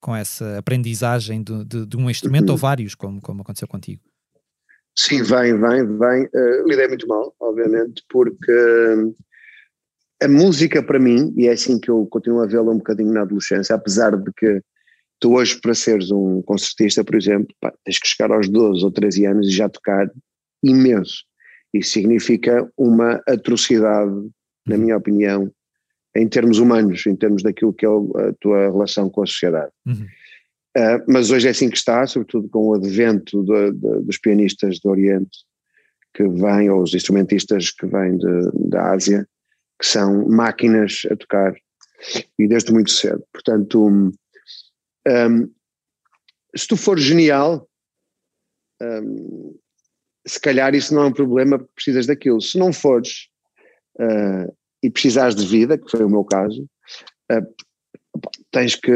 com 0.00 0.14
essa 0.14 0.58
aprendizagem 0.58 1.42
de, 1.42 1.64
de, 1.64 1.86
de 1.86 1.96
um 1.96 2.10
instrumento 2.10 2.48
uhum. 2.48 2.52
ou 2.52 2.58
vários, 2.58 2.94
como, 2.94 3.20
como 3.20 3.42
aconteceu 3.42 3.66
contigo? 3.66 4.02
Sim, 4.96 5.22
vem, 5.22 5.58
vem, 5.58 5.98
vem. 5.98 6.24
Uh, 6.34 6.66
lidei 6.66 6.88
muito 6.88 7.06
mal, 7.06 7.34
obviamente, 7.40 8.02
porque 8.08 8.52
a 10.20 10.28
música 10.28 10.82
para 10.82 10.98
mim, 10.98 11.32
e 11.36 11.46
é 11.46 11.52
assim 11.52 11.78
que 11.78 11.90
eu 11.90 12.06
continuo 12.06 12.42
a 12.42 12.46
vê-la 12.46 12.72
um 12.72 12.78
bocadinho 12.78 13.12
na 13.12 13.22
adolescência, 13.22 13.74
apesar 13.74 14.16
de 14.16 14.32
que 14.36 14.60
tu 15.20 15.34
hoje 15.34 15.60
para 15.60 15.74
seres 15.74 16.10
um 16.10 16.42
concertista, 16.42 17.04
por 17.04 17.16
exemplo, 17.16 17.54
pá, 17.60 17.72
tens 17.84 17.98
que 17.98 18.08
chegar 18.08 18.32
aos 18.32 18.48
12 18.48 18.84
ou 18.84 18.90
13 18.90 19.26
anos 19.26 19.48
e 19.48 19.52
já 19.52 19.68
tocar 19.68 20.10
imenso. 20.62 21.24
Isso 21.72 21.90
significa 21.90 22.70
uma 22.76 23.22
atrocidade, 23.26 24.14
na 24.66 24.78
minha 24.78 24.96
opinião, 24.96 25.50
em 26.16 26.26
termos 26.28 26.58
humanos, 26.58 27.06
em 27.06 27.14
termos 27.14 27.42
daquilo 27.42 27.72
que 27.72 27.86
é 27.86 27.88
a 27.88 28.32
tua 28.40 28.70
relação 28.70 29.10
com 29.10 29.22
a 29.22 29.26
sociedade. 29.26 29.70
Uhum. 29.86 30.06
Uh, 30.76 31.04
mas 31.08 31.30
hoje 31.30 31.48
é 31.48 31.50
assim 31.50 31.68
que 31.68 31.76
está, 31.76 32.06
sobretudo 32.06 32.48
com 32.48 32.68
o 32.68 32.74
advento 32.74 33.42
dos 33.42 34.18
pianistas 34.18 34.78
do 34.80 34.90
Oriente 34.90 35.38
que 36.14 36.26
vêm, 36.26 36.70
ou 36.70 36.82
os 36.82 36.94
instrumentistas 36.94 37.70
que 37.70 37.86
vêm 37.86 38.16
de, 38.16 38.50
da 38.68 38.92
Ásia, 38.92 39.26
que 39.78 39.86
são 39.86 40.28
máquinas 40.28 41.02
a 41.10 41.16
tocar 41.16 41.54
e 42.38 42.48
desde 42.48 42.72
muito 42.72 42.90
cedo. 42.90 43.22
Portanto, 43.32 44.12
um, 45.08 45.50
se 46.56 46.66
tu 46.66 46.76
fores 46.76 47.04
genial, 47.04 47.68
um, 48.82 49.56
se 50.26 50.40
calhar 50.40 50.74
isso 50.74 50.94
não 50.94 51.02
é 51.02 51.06
um 51.06 51.12
problema 51.12 51.58
porque 51.58 51.72
precisas 51.74 52.06
daquilo. 52.06 52.40
Se 52.40 52.58
não 52.58 52.72
fores 52.72 53.28
uh, 53.98 54.54
e 54.82 54.90
precisares 54.90 55.34
de 55.34 55.46
vida, 55.46 55.78
que 55.78 55.90
foi 55.90 56.04
o 56.04 56.10
meu 56.10 56.24
caso, 56.24 56.68
uh, 57.32 57.54
tens 58.50 58.74
que. 58.74 58.92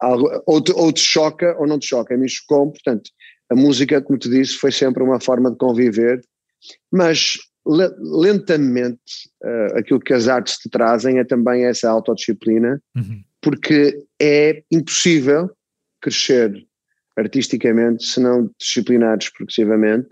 Algo, 0.00 0.28
ou, 0.44 0.60
te, 0.60 0.72
ou 0.72 0.92
te 0.92 1.00
choca 1.00 1.56
ou 1.58 1.66
não 1.66 1.78
te 1.78 1.86
choca. 1.86 2.14
A 2.14 2.18
mim 2.18 2.28
chocou, 2.28 2.70
portanto, 2.70 3.10
a 3.50 3.54
música, 3.54 4.02
como 4.02 4.18
te 4.18 4.28
disse, 4.28 4.54
foi 4.54 4.72
sempre 4.72 5.02
uma 5.02 5.20
forma 5.20 5.50
de 5.50 5.56
conviver, 5.56 6.20
mas 6.92 7.38
lentamente 7.66 9.30
uh, 9.42 9.78
aquilo 9.78 10.00
que 10.00 10.12
as 10.12 10.28
artes 10.28 10.58
te 10.58 10.68
trazem 10.68 11.18
é 11.18 11.24
também 11.24 11.64
essa 11.64 11.88
autodisciplina, 11.88 12.82
uhum. 12.94 13.22
Porque 13.44 14.02
é 14.20 14.62
impossível 14.72 15.50
crescer 16.00 16.50
artisticamente 17.14 18.02
se 18.04 18.18
não 18.18 18.50
disciplinares 18.58 19.30
progressivamente. 19.30 20.08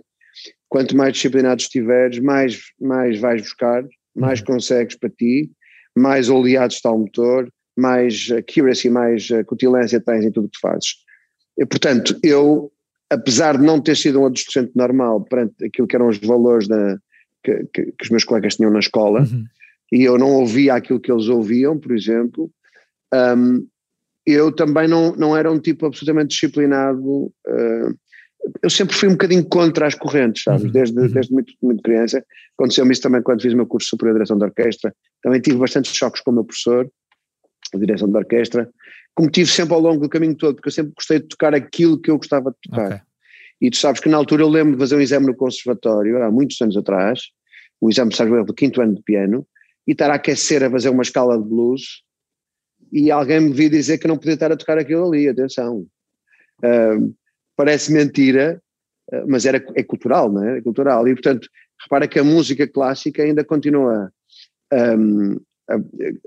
Quanto 0.68 0.94
mais 0.94 1.14
disciplinados 1.14 1.64
estiveres, 1.64 2.18
mais, 2.18 2.60
mais 2.78 3.18
vais 3.18 3.40
buscar, 3.40 3.84
mais 4.14 4.40
uhum. 4.40 4.46
consegues 4.46 4.96
para 4.96 5.08
ti, 5.08 5.50
mais 5.96 6.28
oleado 6.28 6.74
está 6.74 6.92
o 6.92 6.98
motor, 6.98 7.48
mais 7.76 8.28
accuracy, 8.30 8.90
mais 8.90 9.28
cutilância 9.46 9.98
tens 9.98 10.26
em 10.26 10.30
tudo 10.30 10.46
o 10.46 10.50
que 10.50 10.60
fazes. 10.60 10.96
E, 11.58 11.64
portanto, 11.64 12.18
eu, 12.22 12.70
apesar 13.08 13.56
de 13.56 13.64
não 13.64 13.80
ter 13.80 13.96
sido 13.96 14.20
um 14.20 14.26
adolescente 14.26 14.72
normal 14.74 15.24
perante 15.24 15.64
aquilo 15.64 15.88
que 15.88 15.96
eram 15.96 16.08
os 16.08 16.18
valores 16.18 16.68
da, 16.68 16.98
que, 17.42 17.66
que, 17.72 17.84
que 17.92 18.04
os 18.04 18.10
meus 18.10 18.24
colegas 18.24 18.56
tinham 18.56 18.70
na 18.70 18.78
escola 18.78 19.22
uhum. 19.22 19.44
e 19.90 20.02
eu 20.02 20.18
não 20.18 20.32
ouvia 20.32 20.74
aquilo 20.74 21.00
que 21.00 21.10
eles 21.10 21.28
ouviam, 21.28 21.78
por 21.78 21.92
exemplo, 21.92 22.50
um, 23.12 23.66
eu 24.27 24.53
também 24.53 24.88
não, 24.88 25.14
não 25.16 25.37
era 25.37 25.51
um 25.51 25.59
tipo 25.59 25.87
absolutamente 25.87 26.31
disciplinado. 26.31 27.33
Uh, 27.46 27.94
eu 28.62 28.70
sempre 28.70 28.96
fui 28.96 29.09
um 29.09 29.12
bocadinho 29.12 29.44
contra 29.44 29.87
as 29.87 29.94
correntes, 29.94 30.42
sabes? 30.42 30.64
Uhum. 30.64 30.70
Desde, 30.72 30.98
uhum. 30.98 31.09
desde 31.09 31.33
muito, 31.33 31.55
muito 31.62 31.83
criança. 31.83 32.25
Aconteceu-me 32.59 32.92
isso 32.92 33.03
também 33.03 33.22
quando 33.22 33.42
fiz 33.42 33.53
o 33.53 33.57
meu 33.57 33.66
curso 33.66 33.88
superior 33.88 34.14
de 34.14 34.18
direção 34.18 34.38
de 34.38 34.44
orquestra. 34.44 34.94
Também 35.22 35.40
tive 35.40 35.57
bastantes 35.57 35.94
choques 35.94 36.20
com 36.20 36.31
o 36.31 36.35
meu 36.35 36.44
professor, 36.44 36.90
de 37.72 37.87
direção 37.87 38.09
de 38.09 38.16
orquestra, 38.16 38.68
como 39.14 39.31
tive 39.31 39.51
sempre 39.51 39.75
ao 39.75 39.81
longo 39.81 40.01
do 40.01 40.09
caminho 40.09 40.35
todo, 40.35 40.57
porque 40.57 40.68
eu 40.68 40.72
sempre 40.72 40.92
gostei 40.96 41.20
de 41.20 41.29
tocar 41.29 41.55
aquilo 41.55 42.01
que 42.01 42.11
eu 42.11 42.16
gostava 42.16 42.51
de 42.51 42.57
tocar. 42.62 42.87
Okay. 42.87 43.01
E 43.61 43.70
tu 43.70 43.77
sabes 43.77 44.01
que 44.01 44.09
na 44.09 44.16
altura 44.16 44.42
eu 44.42 44.48
lembro 44.48 44.72
de 44.72 44.79
fazer 44.79 44.96
um 44.96 45.01
exame 45.01 45.27
no 45.27 45.37
conservatório, 45.37 46.22
há 46.22 46.31
muitos 46.31 46.61
anos 46.61 46.77
atrás, 46.77 47.20
o 47.81 47.88
exame, 47.88 48.14
sabes, 48.14 48.46
do 48.46 48.55
quinto 48.55 48.81
ano 48.81 48.94
de 48.94 49.03
piano, 49.03 49.46
e 49.87 49.92
estar 49.92 50.11
a 50.11 50.14
aquecer 50.14 50.62
a 50.64 50.70
fazer 50.70 50.88
uma 50.88 51.03
escala 51.03 51.40
de 51.40 51.48
blues, 51.48 52.03
e 52.92 53.11
alguém 53.11 53.40
me 53.40 53.52
viu 53.52 53.70
dizer 53.70 53.98
que 53.98 54.09
não 54.09 54.16
podia 54.16 54.35
estar 54.35 54.52
a 54.52 54.57
tocar 54.57 54.78
aquilo 54.78 55.07
ali, 55.07 55.28
atenção. 55.28 55.87
Uh, 56.62 57.14
parece 57.57 57.92
mentira, 57.92 58.62
uh, 59.12 59.24
mas 59.26 59.46
era, 59.46 59.64
é 59.74 59.83
cultural, 59.83 60.31
não 60.31 60.44
é? 60.44 60.59
É 60.59 60.61
cultural. 60.61 61.09
E, 61.09 61.14
portanto, 61.14 61.48
repara 61.83 62.07
que 62.07 62.18
a 62.18 62.24
música 62.24 62.68
clássica 62.68 63.22
ainda 63.22 63.42
continua, 63.42 64.12
um, 64.72 65.40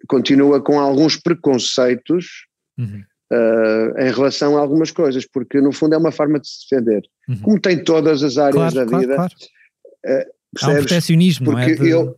continua 0.08 0.62
com 0.62 0.80
alguns 0.80 1.15
preconceitos 1.15 2.47
uhum 2.78 3.04
uh, 3.32 3.99
em 3.99 4.12
relação 4.12 4.58
a 4.58 4.62
algumas 4.62 4.91
coisas, 4.91 5.25
porque 5.25 5.62
no 5.62 5.71
fundo 5.71 5.95
é 5.95 5.97
uma 5.97 6.12
forma 6.12 6.39
de 6.39 6.47
se 6.47 6.67
defender. 6.69 7.04
Uhum. 7.28 7.39
Como 7.39 7.60
tem 7.60 7.84
todas 7.84 8.23
as 8.23 8.38
áreas 8.38 8.73
claro, 8.73 8.75
da 8.75 8.86
claro, 8.86 9.01
vida. 9.01 9.15
Claro. 9.15 9.34
Uh, 10.06 10.25
há 10.62 10.69
um 10.69 10.73
perfeccionismo, 10.75 11.51
não 11.51 11.60
é? 11.60 11.73
De... 11.73 11.89
Eu, 11.89 12.15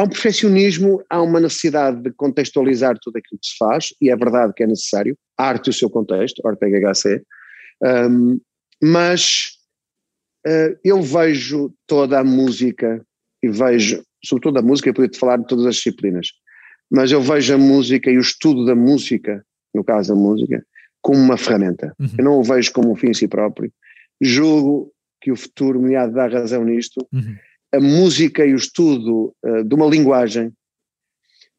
há 0.00 0.04
um 0.04 0.08
perfeccionismo, 0.08 1.04
há 1.08 1.22
uma 1.22 1.40
necessidade 1.40 2.02
de 2.02 2.10
contextualizar 2.12 2.98
tudo 3.00 3.16
aquilo 3.16 3.38
que 3.40 3.48
se 3.48 3.56
faz, 3.58 3.94
e 4.00 4.10
é 4.10 4.16
verdade 4.16 4.52
que 4.54 4.62
é 4.62 4.66
necessário, 4.66 5.16
a 5.38 5.46
arte 5.46 5.68
e 5.68 5.70
o 5.70 5.72
seu 5.72 5.90
contexto, 5.90 6.40
Ortega 6.44 6.92
HC, 6.92 7.22
um, 8.10 8.40
mas 8.82 9.50
uh, 10.46 10.78
eu 10.84 11.02
vejo 11.02 11.72
toda 11.86 12.18
a 12.18 12.24
música 12.24 13.04
e 13.42 13.48
vejo, 13.48 14.02
sobretudo 14.24 14.58
a 14.58 14.62
música, 14.62 14.88
eu 14.88 14.94
podia 14.94 15.10
te 15.10 15.18
falar 15.18 15.36
de 15.36 15.46
todas 15.46 15.66
as 15.66 15.76
disciplinas, 15.76 16.28
mas 16.90 17.12
eu 17.12 17.20
vejo 17.20 17.54
a 17.54 17.58
música 17.58 18.10
e 18.10 18.16
o 18.16 18.20
estudo 18.20 18.64
da 18.64 18.74
música 18.74 19.44
no 19.74 19.84
caso 19.84 20.14
da 20.14 20.20
música, 20.20 20.64
como 21.00 21.18
uma 21.18 21.36
ferramenta. 21.36 21.94
Uhum. 21.98 22.08
Eu 22.18 22.24
não 22.24 22.38
o 22.38 22.42
vejo 22.42 22.72
como 22.72 22.90
um 22.90 22.96
fim 22.96 23.08
em 23.08 23.14
si 23.14 23.28
próprio. 23.28 23.72
Julgo 24.20 24.92
que 25.20 25.30
o 25.30 25.36
futuro 25.36 25.80
me 25.80 25.94
há 25.96 26.06
de 26.06 26.14
dar 26.14 26.32
razão 26.32 26.64
nisto. 26.64 27.06
Uhum. 27.12 27.36
A 27.72 27.80
música 27.80 28.44
e 28.44 28.52
o 28.52 28.56
estudo 28.56 29.34
uh, 29.44 29.64
de 29.64 29.74
uma 29.74 29.86
linguagem 29.86 30.52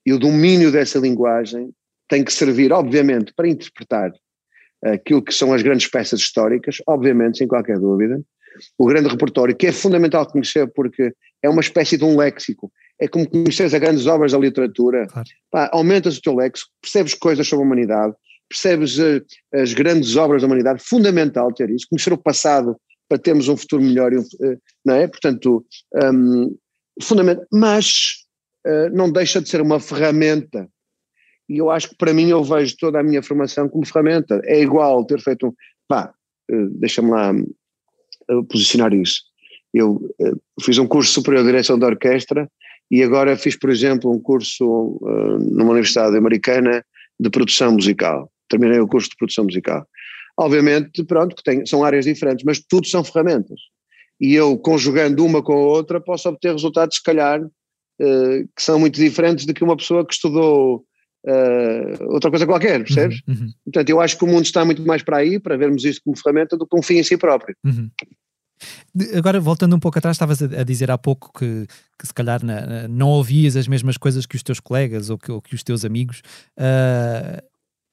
e 0.06 0.14
o 0.14 0.20
domínio 0.20 0.72
dessa 0.72 1.00
linguagem 1.00 1.72
tem 2.10 2.24
que 2.24 2.34
servir, 2.34 2.74
obviamente, 2.74 3.34
para 3.34 3.48
interpretar 3.48 4.12
aquilo 4.84 5.22
que 5.22 5.34
são 5.34 5.54
as 5.54 5.62
grandes 5.62 5.88
peças 5.88 6.20
históricas, 6.20 6.78
obviamente, 6.88 7.38
sem 7.38 7.48
qualquer 7.48 7.80
dúvida. 7.80 8.22
O 8.78 8.86
grande 8.86 9.08
repertório, 9.08 9.56
que 9.56 9.68
é 9.68 9.72
fundamental 9.72 10.26
conhecer 10.26 10.68
porque 10.74 11.14
é 11.42 11.50
uma 11.50 11.62
espécie 11.62 11.98
de 11.98 12.04
um 12.04 12.18
léxico, 12.18 12.72
é 13.00 13.08
como 13.08 13.30
conheces 13.30 13.74
as 13.74 13.80
grandes 13.80 14.06
obras 14.08 14.34
da 14.34 14.38
literatura, 14.38 15.08
claro. 15.08 15.28
Pá, 15.50 15.70
aumentas 15.72 16.18
o 16.18 16.22
teu 16.22 16.36
léxico, 16.36 16.70
percebes 16.82 17.14
coisas 17.14 17.48
sobre 17.48 17.64
a 17.64 17.68
humanidade, 17.68 18.14
percebes 18.50 18.98
uh, 19.00 19.24
as 19.54 19.74
grandes 19.74 20.16
obras 20.18 20.42
da 20.42 20.48
humanidade, 20.48 20.84
fundamental 20.84 21.54
ter 21.54 21.70
isso, 21.70 21.88
conhecer 21.90 22.12
o 22.12 22.18
passado 22.18 22.76
para 23.12 23.18
termos 23.18 23.50
um 23.50 23.58
futuro 23.58 23.84
melhor, 23.84 24.14
uh, 24.14 24.62
não 24.86 24.96
é? 24.96 25.06
Portanto, 25.06 25.66
um, 26.02 26.56
fundamental, 27.04 27.46
mas 27.52 28.14
uh, 28.66 28.90
não 28.94 29.12
deixa 29.12 29.42
de 29.42 29.50
ser 29.50 29.60
uma 29.60 29.82
ferramenta. 29.82 30.70
E 31.50 31.58
eu 31.58 31.70
acho 31.70 31.90
que 31.90 31.98
para 31.98 32.14
mim 32.14 32.30
eu 32.30 32.42
vejo 32.42 32.78
toda 32.80 33.02
a 33.02 33.04
minha 33.04 33.22
formação 33.22 33.68
como 33.68 33.86
ferramenta. 33.86 34.40
É 34.46 34.62
igual 34.62 35.06
ter 35.06 35.20
feito 35.20 35.48
um. 35.48 35.54
Pá, 35.90 36.14
deixa-me 36.80 37.12
lá 37.12 37.34
posicionar 38.50 38.94
isso. 38.94 39.24
Eu 39.74 40.00
fiz 40.62 40.78
um 40.78 40.88
curso 40.88 41.12
superior 41.12 41.44
de 41.44 41.50
direção 41.50 41.78
da 41.78 41.88
orquestra 41.88 42.50
e 42.90 43.04
agora 43.04 43.36
fiz, 43.36 43.58
por 43.58 43.70
exemplo, 43.70 44.10
um 44.10 44.22
curso 44.22 44.98
numa 45.42 45.72
universidade 45.72 46.16
americana 46.16 46.86
de 47.20 47.30
produção 47.30 47.74
musical. 47.74 48.32
Terminei 48.48 48.80
o 48.80 48.88
curso 48.88 49.10
de 49.10 49.18
produção 49.18 49.44
musical. 49.44 49.86
Obviamente, 50.38 51.04
pronto, 51.04 51.36
que 51.36 51.44
tem, 51.44 51.66
são 51.66 51.84
áreas 51.84 52.06
diferentes, 52.06 52.44
mas 52.46 52.60
tudo 52.60 52.88
são 52.88 53.04
ferramentas. 53.04 53.60
E 54.20 54.34
eu, 54.34 54.58
conjugando 54.58 55.26
uma 55.26 55.42
com 55.42 55.54
a 55.54 55.58
outra, 55.58 56.00
posso 56.00 56.30
obter 56.30 56.52
resultados, 56.52 56.98
se 56.98 57.04
calhar, 57.04 57.42
uh, 57.42 58.48
que 58.56 58.62
são 58.62 58.80
muito 58.80 58.96
diferentes 58.96 59.46
do 59.46 59.54
que 59.54 59.64
uma 59.64 59.76
pessoa 59.76 60.06
que 60.06 60.14
estudou 60.14 60.86
uh, 61.26 62.14
outra 62.14 62.30
coisa 62.30 62.46
qualquer, 62.46 62.84
percebes? 62.84 63.22
Uhum, 63.28 63.34
uhum. 63.34 63.50
Portanto, 63.66 63.90
eu 63.90 64.00
acho 64.00 64.18
que 64.18 64.24
o 64.24 64.28
mundo 64.28 64.46
está 64.46 64.64
muito 64.64 64.86
mais 64.86 65.02
para 65.02 65.18
aí, 65.18 65.40
para 65.40 65.58
vermos 65.58 65.84
isso 65.84 66.02
como 66.04 66.18
ferramenta, 66.18 66.56
do 66.56 66.68
que 66.68 66.78
um 66.78 66.84
fim 66.84 66.98
em 66.98 67.04
si 67.04 67.18
próprio. 67.18 67.56
Uhum. 67.66 67.90
Agora, 69.16 69.40
voltando 69.40 69.76
um 69.76 69.80
pouco 69.80 69.98
atrás, 69.98 70.16
estavas 70.16 70.42
a, 70.42 70.64
dizer 70.64 70.92
há 70.92 70.98
pouco 70.98 71.32
que, 71.38 71.66
que 71.98 72.08
se 72.08 72.14
calhar 72.14 72.44
na, 72.44 72.88
não 72.88 73.10
ouvias 73.10 73.56
as 73.56 73.68
mesmas 73.68 73.98
coisas 73.98 74.26
que 74.26 74.36
os 74.36 74.44
teus 74.44 74.60
colegas 74.60 75.10
ou 75.10 75.18
que, 75.18 75.32
ou 75.32 75.42
que 75.42 75.56
os 75.56 75.64
teus 75.64 75.84
amigos. 75.84 76.22
Uh, 76.60 77.42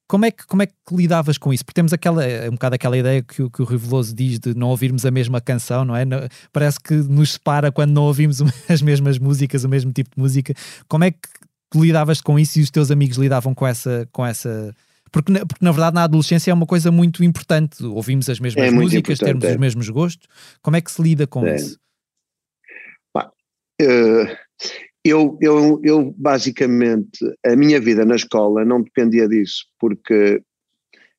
como 0.09 0.25
é, 0.25 0.31
que, 0.31 0.47
como 0.47 0.62
é 0.62 0.66
que 0.66 0.75
lidavas 0.90 1.37
com 1.37 1.53
isso? 1.53 1.64
Porque 1.64 1.75
temos 1.75 1.92
aquela, 1.92 2.25
um 2.49 2.53
bocado 2.53 2.75
aquela 2.75 2.97
ideia 2.97 3.23
que, 3.23 3.49
que 3.51 3.62
o 3.62 3.64
Riveloso 3.64 4.14
diz 4.14 4.38
de 4.38 4.55
não 4.55 4.68
ouvirmos 4.68 5.05
a 5.05 5.11
mesma 5.11 5.40
canção, 5.40 5.85
não 5.85 5.94
é? 5.94 6.05
Parece 6.51 6.81
que 6.81 6.94
nos 6.94 7.35
separa 7.35 7.71
quando 7.71 7.92
não 7.92 8.05
ouvimos 8.05 8.38
as 8.68 8.81
mesmas 8.81 9.18
músicas, 9.18 9.64
o 9.64 9.68
mesmo 9.68 9.92
tipo 9.92 10.11
de 10.16 10.21
música. 10.21 10.55
Como 10.88 11.05
é 11.05 11.11
que 11.11 11.18
lidavas 11.75 12.23
com 12.23 12.38
isso 12.38 12.59
e 12.59 12.62
os 12.62 12.71
teus 12.71 12.90
amigos 12.90 13.18
lidavam 13.18 13.55
com 13.55 13.66
essa, 13.66 14.09
com 14.11 14.25
essa 14.25 14.75
porque, 15.12 15.33
porque 15.33 15.64
na 15.64 15.73
verdade 15.73 15.94
na 15.94 16.05
adolescência 16.05 16.51
é 16.51 16.55
uma 16.55 16.66
coisa 16.66 16.90
muito 16.90 17.23
importante. 17.23 17.85
Ouvimos 17.85 18.31
as 18.31 18.40
mesmas 18.40 18.64
é 18.64 18.71
músicas, 18.71 19.18
termos 19.18 19.44
é. 19.44 19.51
os 19.51 19.57
mesmos 19.57 19.88
gostos. 19.90 20.27
Como 20.62 20.77
é 20.77 20.81
que 20.81 20.90
se 20.90 21.03
lida 21.03 21.27
com 21.27 21.47
é. 21.47 21.57
isso? 21.57 21.79
uh, 23.83 24.37
eu, 25.09 25.38
eu, 25.40 25.81
eu 25.83 26.14
basicamente, 26.16 27.18
a 27.44 27.57
minha 27.57 27.81
vida 27.81 28.05
na 28.05 28.16
escola 28.16 28.64
não 28.64 28.83
dependia 28.83 29.29
disso, 29.29 29.64
porque 29.79 30.42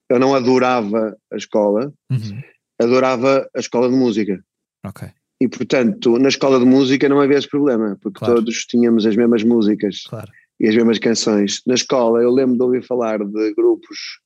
eu 0.10 0.20
não 0.20 0.34
adorava 0.34 1.16
a 1.32 1.38
escola, 1.38 1.94
uhum. 2.12 2.42
adorava 2.82 3.50
a 3.56 3.60
escola 3.60 3.90
de 3.90 3.96
música. 3.96 4.44
Ok. 4.86 5.08
E 5.42 5.48
portanto, 5.48 6.18
na 6.18 6.30
escola 6.30 6.60
de 6.60 6.66
música 6.66 7.08
não 7.08 7.22
havia 7.22 7.38
esse 7.38 7.48
problema, 7.48 7.98
porque 8.02 8.20
claro. 8.20 8.36
todos 8.36 8.66
tínhamos 8.66 9.06
as 9.06 9.16
mesmas 9.16 9.44
músicas. 9.44 10.04
Claro 10.04 10.30
e 10.60 10.68
as 10.68 10.76
mesmas 10.76 11.00
canções. 11.00 11.62
Na 11.66 11.76
escola 11.76 12.22
eu 12.22 12.32
lembro 12.32 12.58
de 12.58 12.64
ouvir 12.64 12.84
falar 12.84 13.20
de 13.20 13.54
grupos, 13.54 14.20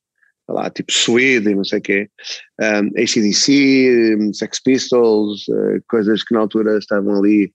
lá, 0.48 0.68
tipo 0.68 0.92
Swede 0.92 1.50
e 1.50 1.54
não 1.54 1.64
sei 1.64 1.78
o 1.78 1.82
quê, 1.82 2.10
um, 2.60 3.00
ACDC, 3.00 4.32
Sex 4.34 4.60
Pistols, 4.62 5.46
uh, 5.48 5.82
coisas 5.88 6.22
que 6.22 6.34
na 6.34 6.40
altura 6.40 6.78
estavam 6.78 7.16
ali 7.16 7.52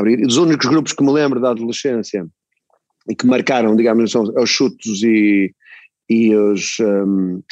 abrir. 0.00 0.18
E 0.18 0.26
dos 0.26 0.36
únicos 0.36 0.66
grupos 0.66 0.92
que 0.92 1.02
me 1.02 1.12
lembro 1.12 1.40
da 1.40 1.50
adolescência 1.50 2.26
e 3.08 3.14
que 3.14 3.26
marcaram, 3.26 3.76
digamos, 3.76 4.10
são 4.12 4.22
os 4.22 4.50
chutos 4.50 5.02
e, 5.02 5.54
e 6.08 6.34
os. 6.34 6.78
Um, 6.80 7.42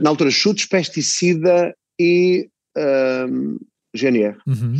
na 0.00 0.10
altura, 0.10 0.30
chutos, 0.30 0.66
pesticida 0.66 1.74
e 1.98 2.48
um, 3.28 3.58
GNR. 3.94 4.36
Uhum. 4.46 4.78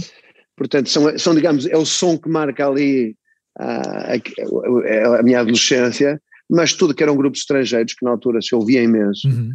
Portanto, 0.57 0.89
são, 0.89 1.19
são, 1.19 1.35
digamos, 1.35 1.67
é 1.67 1.77
o 1.77 1.85
som 1.85 2.17
que 2.19 2.29
marca 2.29 2.67
ali 2.67 3.17
a, 3.59 4.15
a, 4.15 5.19
a, 5.19 5.23
minha 5.23 5.41
adolescência, 5.41 6.21
mas 6.49 6.75
tudo 6.75 6.95
que 6.95 7.03
eram 7.03 7.17
grupos 7.17 7.41
estrangeiros 7.41 7.95
que 7.95 8.05
na 8.05 8.11
altura 8.11 8.41
se 8.41 8.55
ouvia 8.55 8.83
imenso, 8.83 9.27
uhum. 9.27 9.51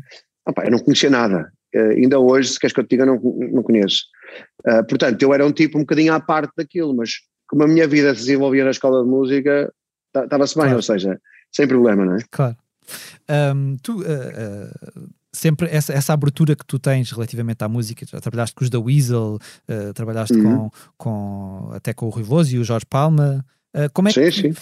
opa, 0.48 0.66
eu 0.66 0.72
não 0.72 0.80
conhecia 0.80 1.10
nada. 1.10 1.52
Uh, 1.74 1.92
ainda 1.92 2.20
hoje, 2.20 2.50
se 2.50 2.60
queres 2.60 2.74
que 2.74 2.80
eu 2.80 2.86
te 2.86 2.92
diga, 2.92 3.06
não, 3.06 3.20
não 3.52 3.64
conheço. 3.64 4.04
Uh, 4.68 4.86
portanto, 4.88 5.22
eu 5.22 5.34
era 5.34 5.46
um 5.46 5.52
tipo 5.52 5.78
um 5.78 5.82
bocadinho 5.82 6.14
à 6.14 6.20
parte 6.20 6.52
daquilo, 6.58 6.96
mas 6.96 7.12
como 7.48 7.64
a 7.64 7.68
minha 7.68 7.88
vida 7.88 8.14
se 8.14 8.22
desenvolvia 8.22 8.64
na 8.64 8.72
escola 8.72 9.04
de 9.04 9.10
música, 9.10 9.74
estava-se 10.16 10.56
bem, 10.56 10.64
claro. 10.64 10.78
ou 10.78 10.82
seja, 10.82 11.20
sem 11.52 11.68
problema, 11.68 12.06
não 12.06 12.16
é? 12.16 12.20
Claro. 12.32 12.56
Um, 13.56 13.78
tu, 13.82 14.02
uh, 14.02 15.10
sempre 15.34 15.68
essa, 15.70 15.92
essa 15.94 16.14
abertura 16.14 16.56
que 16.56 16.66
tu 16.66 16.78
tens 16.78 17.12
relativamente 17.12 17.64
à 17.64 17.68
música, 17.68 18.06
já 18.06 18.20
trabalhaste 18.20 18.56
com 18.56 18.64
os 18.64 18.70
da 18.70 18.80
Weasel, 18.80 19.40
uh, 19.70 19.94
trabalhaste 19.94 20.36
uhum. 20.36 20.70
com, 20.70 20.72
com, 20.98 21.72
até 21.74 21.94
com 21.94 22.06
o 22.06 22.10
Rui 22.10 22.24
Veloso 22.24 22.56
e 22.56 22.60
o 22.60 22.64
Jorge 22.64 22.86
Palma, 22.86 23.44
Uh, 23.76 23.92
como 23.94 24.08
é 24.08 24.12
sim, 24.14 24.22
que 24.22 24.32
sim. 24.32 24.54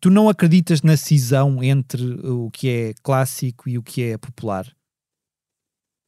tu 0.00 0.08
não 0.08 0.26
acreditas 0.26 0.80
na 0.80 0.96
cisão 0.96 1.62
entre 1.62 2.02
o 2.26 2.50
que 2.50 2.68
é 2.70 2.94
clássico 3.02 3.68
e 3.68 3.76
o 3.76 3.82
que 3.82 4.02
é 4.02 4.16
popular? 4.16 4.66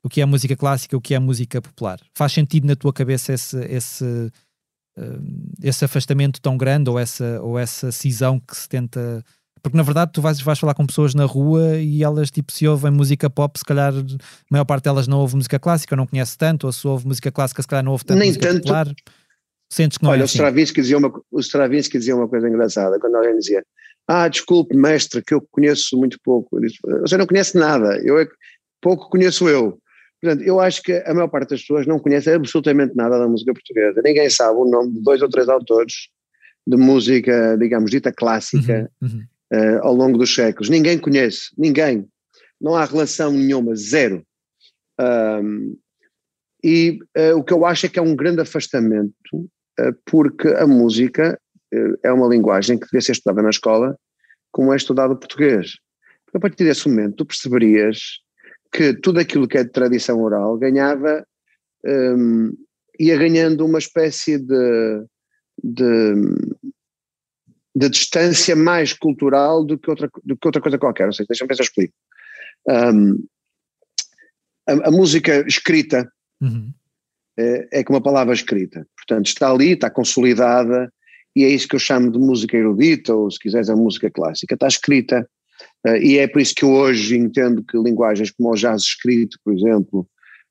O 0.03 0.09
que 0.09 0.23
é 0.23 0.25
música 0.25 0.57
clássica 0.57 0.97
e 0.97 0.97
o 0.97 1.03
que 1.03 1.15
é 1.15 1.19
música 1.19 1.61
popular? 1.61 2.01
Faz 2.17 2.33
sentido 2.33 2.67
na 2.67 2.75
tua 2.75 2.95
cabeça 2.95 3.35
esse, 3.35 3.59
esse, 3.67 4.03
uh, 4.03 4.31
esse 5.63 5.85
afastamento 5.85 6.41
tão 6.41 6.57
grande 6.57 6.91
ou 6.91 6.99
essa, 6.99 7.41
ou 7.43 7.59
essa 7.59 7.93
cisão 7.93 8.39
que 8.41 8.57
se 8.57 8.69
tenta. 8.69 9.25
Porque 9.63 9.77
na 9.77 9.83
verdade 9.83 10.13
tu 10.13 10.23
vais, 10.23 10.41
vais 10.41 10.59
falar 10.59 10.75
com 10.75 10.87
pessoas 10.87 11.15
na 11.15 11.27
rua 11.27 11.77
e 11.77 12.03
elas 12.03 12.31
tipo 12.31 12.51
se 12.51 12.67
ouvem 12.67 12.91
música 12.91 13.29
pop, 13.29 13.59
se 13.59 13.65
calhar 13.65 13.93
a 13.93 14.05
maior 14.51 14.65
parte 14.65 14.85
delas 14.85 15.07
não 15.07 15.19
ouve 15.19 15.37
música 15.37 15.59
clássica, 15.59 15.95
não 15.95 16.07
conhece 16.07 16.37
tanto, 16.37 16.67
ou 16.67 16.73
se 16.73 16.87
ouve 16.87 17.07
música 17.07 17.31
clássica, 17.31 17.61
se 17.61 17.69
calhar 17.69 17.85
não 17.85 17.93
ouve 17.93 18.05
tanto 18.05 18.19
Nem 18.19 18.33
tanto, 18.33 18.63
popular. 18.63 18.87
Sentes 19.73 19.99
que 19.99 20.05
não 20.05 20.11
Olha, 20.11 20.23
é 20.23 20.25
assim? 20.25 20.39
o, 20.39 20.43
Stravinsky 20.43 20.81
dizia 20.81 20.99
uma, 20.99 21.13
o 21.31 21.41
Stravinsky 21.41 21.99
dizia 21.99 22.17
uma 22.17 22.27
coisa 22.27 22.49
engraçada, 22.49 22.99
quando 22.99 23.15
alguém 23.17 23.39
dizia, 23.39 23.63
ah, 24.09 24.27
desculpe, 24.27 24.77
mestre, 24.77 25.23
que 25.25 25.33
eu 25.33 25.47
conheço 25.53 25.97
muito 25.97 26.19
pouco. 26.25 26.57
Eu 26.57 26.63
disse, 26.63 26.79
Você 27.03 27.17
não 27.17 27.27
conhece 27.27 27.57
nada, 27.57 28.01
eu 28.03 28.19
é, 28.19 28.27
pouco 28.81 29.09
conheço 29.09 29.49
eu. 29.49 29.79
Portanto, 30.21 30.43
eu 30.43 30.61
acho 30.61 30.83
que 30.83 30.93
a 30.93 31.15
maior 31.15 31.29
parte 31.29 31.51
das 31.51 31.61
pessoas 31.63 31.87
não 31.87 31.99
conhece 31.99 32.31
absolutamente 32.31 32.95
nada 32.95 33.19
da 33.19 33.27
música 33.27 33.55
portuguesa. 33.55 34.03
Ninguém 34.05 34.29
sabe 34.29 34.59
o 34.59 34.67
nome 34.67 34.93
de 34.93 35.03
dois 35.03 35.23
ou 35.23 35.29
três 35.29 35.49
autores 35.49 36.09
de 36.67 36.77
música, 36.77 37.57
digamos, 37.59 37.91
dita 37.91 38.13
clássica 38.13 38.91
uhum, 39.01 39.09
uhum. 39.09 39.25
Uh, 39.53 39.81
ao 39.83 39.95
longo 39.95 40.17
dos 40.17 40.33
séculos. 40.33 40.69
Ninguém 40.69 40.97
conhece, 40.97 41.51
ninguém. 41.59 42.07
Não 42.61 42.77
há 42.77 42.85
relação 42.85 43.33
nenhuma, 43.33 43.75
zero. 43.75 44.25
Um, 45.01 45.77
e 46.63 47.01
uh, 47.17 47.37
o 47.37 47.43
que 47.43 47.53
eu 47.53 47.65
acho 47.65 47.87
é 47.87 47.89
que 47.89 47.99
é 47.99 48.03
um 48.03 48.15
grande 48.15 48.43
afastamento 48.43 49.13
eh, 49.81 49.93
porque 50.05 50.49
a 50.49 50.67
música 50.67 51.41
é 52.03 52.13
uma 52.13 52.29
linguagem 52.29 52.79
que 52.79 52.85
devia 52.87 53.01
ser 53.01 53.13
estudada 53.13 53.43
na 53.43 53.51
escola 53.51 53.97
como 54.53 54.73
é 54.73 54.77
estudado 54.77 55.13
o 55.13 55.17
português. 55.17 55.77
Porque 56.25 56.37
a 56.37 56.41
partir 56.41 56.65
desse 56.65 56.89
momento 56.89 57.17
tu 57.17 57.27
perceberias 57.27 58.21
que 58.73 58.95
tudo 58.95 59.19
aquilo 59.21 59.49
que 59.49 59.59
é 59.59 59.65
de 59.65 59.71
tradição 59.71 60.21
oral 60.23 60.57
ganhava, 60.57 61.27
um, 61.85 62.53
ia 62.99 63.17
ganhando 63.17 63.65
uma 63.65 63.79
espécie 63.79 64.39
de, 64.39 65.05
de, 65.63 66.15
de, 67.75 67.89
distância 67.89 68.55
mais 68.55 68.93
cultural 68.93 69.65
do 69.65 69.79
que 69.79 69.91
outra, 69.91 70.09
do 70.23 70.37
que 70.37 70.47
outra 70.47 70.61
coisa 70.61 70.79
qualquer. 70.79 71.07
Não 71.07 71.13
sei, 71.13 71.27
deixa-me 71.27 71.49
pensar, 71.49 71.65
explico. 71.65 71.95
Um, 72.69 73.27
a, 74.69 74.89
a, 74.89 74.91
música 74.91 75.45
escrita 75.49 76.11
uhum. 76.41 76.73
é, 77.39 77.81
é 77.81 77.85
como 77.85 77.99
a 77.99 78.03
palavra 78.03 78.35
escrita. 78.35 78.87
Portanto, 78.97 79.27
está 79.27 79.51
ali, 79.51 79.73
está 79.73 79.91
consolidada, 79.91 80.93
e 81.35 81.45
é 81.45 81.49
isso 81.49 81.69
que 81.69 81.77
eu 81.77 81.81
chamo 81.81 82.11
de 82.11 82.19
música 82.19 82.57
erudita, 82.57 83.15
ou 83.15 83.31
se 83.31 83.39
quiseres 83.39 83.71
a 83.71 83.77
música 83.77 84.11
clássica, 84.11 84.55
está 84.55 84.69
escrita. 84.69 85.29
Uh, 85.87 85.97
e 85.97 86.19
é 86.19 86.27
por 86.29 86.41
isso 86.41 86.55
que 86.55 86.65
eu 86.65 86.71
hoje 86.71 87.17
entendo 87.17 87.65
que 87.65 87.79
linguagens 87.79 88.31
como 88.31 88.51
o 88.51 88.57
jazz 88.57 88.83
escrito, 88.83 89.39
por 89.45 89.55
exemplo, 89.55 90.07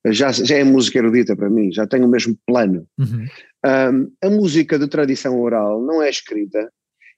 já, 0.08 0.32
já 0.32 0.58
é 0.58 0.64
música 0.64 0.98
erudita 0.98 1.36
para 1.36 1.50
mim, 1.50 1.72
já 1.72 1.86
tem 1.86 2.04
o 2.04 2.08
mesmo 2.08 2.38
plano. 2.46 2.88
Uhum. 2.98 3.28
Um, 3.66 4.12
a 4.24 4.30
música 4.30 4.80
de 4.80 4.88
tradição 4.88 5.40
oral 5.40 5.82
não 5.82 6.02
é 6.02 6.10
escrita, 6.10 6.72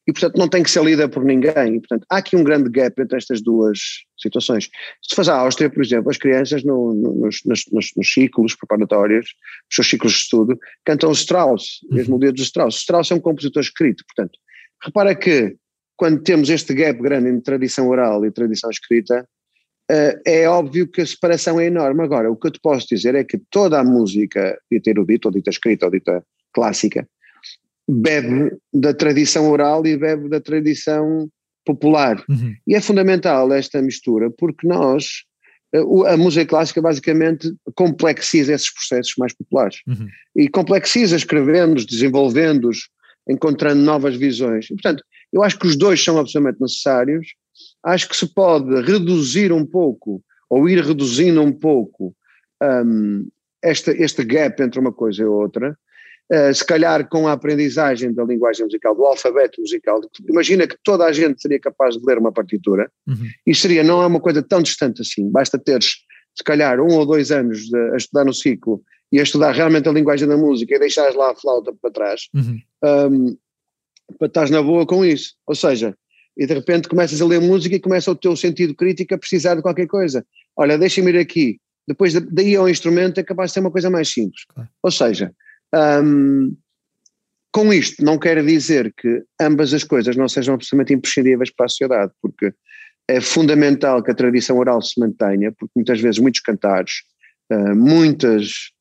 e 0.08 0.12
portanto 0.12 0.38
não 0.38 0.48
tem 0.48 0.64
que 0.64 0.72
ser 0.72 0.84
lida 0.84 1.08
por 1.08 1.24
ninguém. 1.24 1.76
E, 1.76 1.80
portanto, 1.80 2.06
há 2.10 2.18
aqui 2.18 2.36
um 2.36 2.44
grande 2.44 2.70
gap 2.70 3.00
entre 3.00 3.18
estas 3.18 3.42
duas 3.42 3.80
situações. 4.18 4.70
Se 5.02 5.16
faz 5.16 5.30
a 5.30 5.38
Áustria, 5.38 5.70
por 5.70 5.84
exemplo, 5.84 6.10
as 6.10 6.18
crianças 6.18 6.64
no, 6.64 6.94
no, 6.94 7.14
nos, 7.16 7.42
nos, 7.46 7.66
nos, 7.72 8.14
ciclos 8.14 8.56
preparatórios, 8.56 9.28
os 9.70 9.76
seus 9.76 9.90
ciclos 9.90 10.14
de 10.14 10.20
estudo, 10.20 10.60
cantam 10.84 11.12
Strauss, 11.12 11.80
uhum. 11.84 11.98
mesmo 11.98 12.16
o 12.16 12.20
dedo 12.20 12.36
de 12.36 12.44
Strauss. 12.44 12.78
Strauss 12.78 13.12
é 13.12 13.16
um 13.16 13.20
compositor 13.20 13.62
escrito, 13.62 14.04
portanto, 14.08 14.38
repara 14.84 15.16
que 15.16 15.56
quando 15.96 16.22
temos 16.22 16.50
este 16.50 16.74
gap 16.74 17.02
grande 17.02 17.30
entre 17.30 17.44
tradição 17.44 17.88
oral 17.88 18.26
e 18.26 18.32
tradição 18.32 18.70
escrita, 18.70 19.28
uh, 19.92 20.22
é 20.26 20.48
óbvio 20.48 20.88
que 20.88 21.02
a 21.02 21.06
separação 21.06 21.60
é 21.60 21.66
enorme. 21.66 22.04
Agora, 22.04 22.32
o 22.32 22.36
que 22.36 22.48
eu 22.48 22.52
te 22.52 22.60
posso 22.60 22.88
dizer 22.88 23.16
é 23.16 23.24
que 23.24 23.40
toda 23.50 23.80
a 23.80 23.84
música 23.84 24.58
dita 24.72 24.90
erudita, 24.90 25.28
ou 25.28 25.34
dita 25.34 25.50
escrita, 25.50 25.86
ou 25.86 25.92
dita 25.92 26.24
clássica, 26.54 27.08
bebe 27.90 28.56
da 28.74 28.94
tradição 28.94 29.50
oral 29.50 29.86
e 29.86 29.98
bebe 29.98 30.30
da 30.30 30.40
tradição 30.40 31.30
popular. 31.66 32.24
Uhum. 32.30 32.56
E 32.68 32.76
é 32.76 32.82
fundamental 32.82 33.52
esta 33.54 33.82
mistura, 33.82 34.30
porque 34.32 34.68
nós, 34.68 35.24
eh, 35.74 35.84
a 36.08 36.18
música 36.18 36.46
clássica 36.46 36.82
basicamente 36.82 37.54
complexiza 37.76 38.54
esses 38.54 38.74
processos 38.74 39.14
mais 39.18 39.34
populares. 39.34 39.80
Uhum. 39.88 40.08
E 40.36 40.48
complexiza 40.48 41.16
escrevendo-os, 41.16 41.86
desenvolvendo-os, 41.86 42.90
encontrando 43.28 43.82
novas 43.82 44.16
visões. 44.16 44.66
E, 44.66 44.74
portanto, 44.74 45.04
eu 45.32 45.44
acho 45.44 45.58
que 45.58 45.68
os 45.68 45.76
dois 45.76 46.04
são 46.04 46.18
absolutamente 46.18 46.62
necessários. 46.62 47.28
Acho 47.84 48.08
que 48.10 48.16
se 48.16 48.28
pode 48.34 48.82
reduzir 48.82 49.52
um 49.52 49.66
pouco, 49.66 50.24
ou 50.50 50.68
ir 50.68 50.84
reduzindo 50.84 51.42
um 51.42 51.52
pouco, 51.52 52.16
um, 52.62 53.28
este, 53.64 53.92
este 53.92 54.24
gap 54.24 54.62
entre 54.62 54.80
uma 54.80 54.92
coisa 54.92 55.24
e 55.24 55.26
outra, 55.26 55.78
Uh, 56.34 56.54
se 56.54 56.66
calhar 56.66 57.10
com 57.10 57.28
a 57.28 57.34
aprendizagem 57.34 58.14
da 58.14 58.24
linguagem 58.24 58.64
musical, 58.64 58.96
do 58.96 59.04
alfabeto 59.04 59.60
musical, 59.60 60.00
imagina 60.30 60.66
que 60.66 60.78
toda 60.82 61.04
a 61.04 61.12
gente 61.12 61.42
seria 61.42 61.60
capaz 61.60 61.98
de 61.98 62.06
ler 62.06 62.18
uma 62.18 62.32
partitura, 62.32 62.90
uhum. 63.06 63.28
e 63.46 63.54
seria, 63.54 63.84
não 63.84 64.02
é 64.02 64.08
uma 64.08 64.22
coisa 64.22 64.42
tão 64.42 64.62
distante 64.62 65.02
assim, 65.02 65.30
basta 65.30 65.60
teres 65.60 65.88
se 66.34 66.42
calhar 66.42 66.80
um 66.80 66.96
ou 66.96 67.06
dois 67.06 67.32
anos 67.32 67.66
de, 67.66 67.78
a 67.92 67.98
estudar 67.98 68.24
no 68.24 68.34
ciclo 68.34 68.82
e 69.12 69.20
a 69.20 69.24
estudar 69.24 69.52
realmente 69.52 69.90
a 69.90 69.92
linguagem 69.92 70.26
da 70.26 70.38
música 70.38 70.74
e 70.74 70.80
deixares 70.80 71.16
lá 71.16 71.32
a 71.32 71.36
flauta 71.36 71.74
para 71.82 71.92
trás, 71.92 72.22
uhum. 72.34 72.62
um, 73.12 73.38
para 74.18 74.28
estás 74.28 74.50
na 74.50 74.62
boa 74.62 74.86
com 74.86 75.04
isso. 75.06 75.34
Ou 75.46 75.56
seja, 75.56 75.96
e 76.38 76.46
de 76.46 76.54
repente 76.54 76.88
começas 76.88 77.22
a 77.22 77.26
ler 77.26 77.42
música 77.42 77.76
e 77.76 77.80
começa 77.80 78.12
o 78.12 78.16
teu 78.16 78.36
sentido 78.36 78.74
crítico 78.76 79.14
a 79.14 79.18
precisar 79.18 79.56
de 79.56 79.62
qualquer 79.62 79.88
coisa. 79.88 80.26
Olha, 80.56 80.78
deixa-me 80.78 81.12
ir 81.12 81.18
aqui. 81.18 81.60
Depois 81.88 82.14
daí 82.14 82.56
ao 82.56 82.70
instrumento 82.70 83.20
é 83.20 83.24
capaz 83.24 83.50
de 83.50 83.56
ser 83.56 83.60
uma 83.60 83.72
coisa 83.72 83.90
mais 83.90 84.10
simples. 84.10 84.46
Claro. 84.48 84.70
Ou 84.82 84.92
seja, 84.92 85.32
um, 86.04 86.56
com 87.52 87.74
isto 87.74 88.04
não 88.04 88.18
quero 88.18 88.46
dizer 88.46 88.94
que 88.96 89.24
ambas 89.40 89.74
as 89.74 89.84
coisas 89.84 90.16
não 90.16 90.30
sejam 90.30 90.56
absolutamente 90.56 90.94
imprescindíveis 90.94 91.52
para 91.52 91.66
a 91.66 91.70
sociedade, 91.70 92.12
porque 92.22 92.54
é 93.08 93.20
fundamental 93.20 94.02
que 94.02 94.12
a 94.12 94.16
tradição 94.16 94.58
oral 94.58 94.82
se 94.82 95.00
mantenha, 95.00 95.52
porque 95.52 95.74
muitas 95.76 96.00
vezes 96.00 96.20
muitos 96.20 96.40
cantares, 96.40 97.02
uh, 97.52 97.76
muitas, 97.76 98.72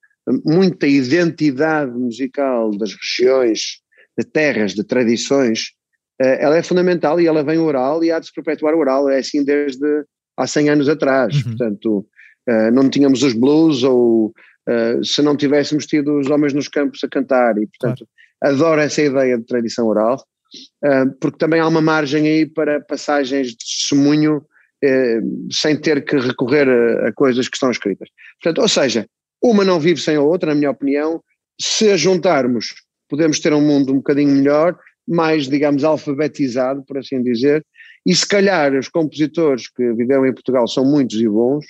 muita 0.45 0.87
identidade 0.87 1.91
musical 1.91 2.71
das 2.71 2.95
regiões, 2.95 3.81
de 4.21 4.31
terras, 4.31 4.75
de 4.75 4.85
tradições, 4.85 5.73
uh, 6.21 6.39
ela 6.39 6.57
é 6.57 6.63
fundamental 6.63 7.21
e 7.21 7.27
ela 7.27 7.43
vem 7.43 7.59
oral 7.59 8.03
e 8.05 8.11
há 8.11 8.19
de 8.19 8.27
se 8.27 8.33
perpetuar 8.33 8.75
oral, 8.75 9.09
é 9.09 9.19
assim 9.19 9.45
desde 9.45 10.05
há 10.37 10.47
100 10.47 10.71
anos 10.71 10.89
atrás, 10.89 11.35
uhum. 11.37 11.43
portanto 11.43 12.07
uh, 12.49 12.71
não 12.73 12.89
tínhamos 12.89 13.23
os 13.23 13.33
blues 13.33 13.83
ou 13.83 14.33
se 15.03 15.21
não 15.21 15.37
tivéssemos 15.37 15.85
tido 15.85 16.17
os 16.21 16.31
homens 16.31 16.53
nos 16.53 16.69
campos 16.69 17.03
a 17.03 17.09
cantar 17.09 17.59
e 17.59 17.67
portanto 17.67 18.07
claro. 18.41 18.55
adoro 18.55 18.81
essa 18.81 19.03
ideia 19.03 19.37
de 19.37 19.45
tradição 19.45 19.89
oral 19.89 20.23
porque 21.21 21.39
também 21.39 21.59
há 21.59 21.67
uma 21.67 21.81
margem 21.81 22.29
aí 22.29 22.47
para 22.47 22.81
passagens 22.81 23.49
de 23.49 23.57
testemunho 23.57 24.45
eh, 24.83 25.21
sem 25.53 25.77
ter 25.79 26.03
que 26.03 26.17
recorrer 26.17 26.67
a, 26.67 27.09
a, 27.09 27.13
coisas 27.13 27.47
que 27.49 27.57
estão 27.57 27.71
escritas. 27.71 28.09
Portanto, 28.41 28.63
ou 28.63 28.69
seja, 28.69 29.07
uma 29.43 29.63
não 29.63 29.79
vive 29.79 30.01
sem 30.01 30.17
a 30.17 30.23
outra, 30.23 30.51
na 30.51 30.55
minha 30.55 30.71
opinião. 30.71 31.23
Se 31.61 31.91
a 31.91 31.99
juntarmos, 31.99 32.73
podemos 33.11 33.41
ter 33.41 33.53
um 33.53 33.61
mundo 33.61 33.93
um 33.93 33.97
bocadinho 33.97 34.31
melhor, 34.31 34.79
mais, 35.07 35.49
digamos, 35.49 35.83
alfabetizado, 35.83 36.85
por 36.85 36.97
assim 36.97 37.21
dizer, 37.23 37.67
e 38.07 38.15
se 38.15 38.27
calhar 38.27 38.73
os 38.75 38.89
compositores 38.89 39.69
que 39.69 39.93
viveram 39.93 40.25
em 40.25 40.33
Portugal 40.33 40.67
são 40.69 40.85
muitos 40.85 41.21
e 41.21 41.29
bons, 41.29 41.67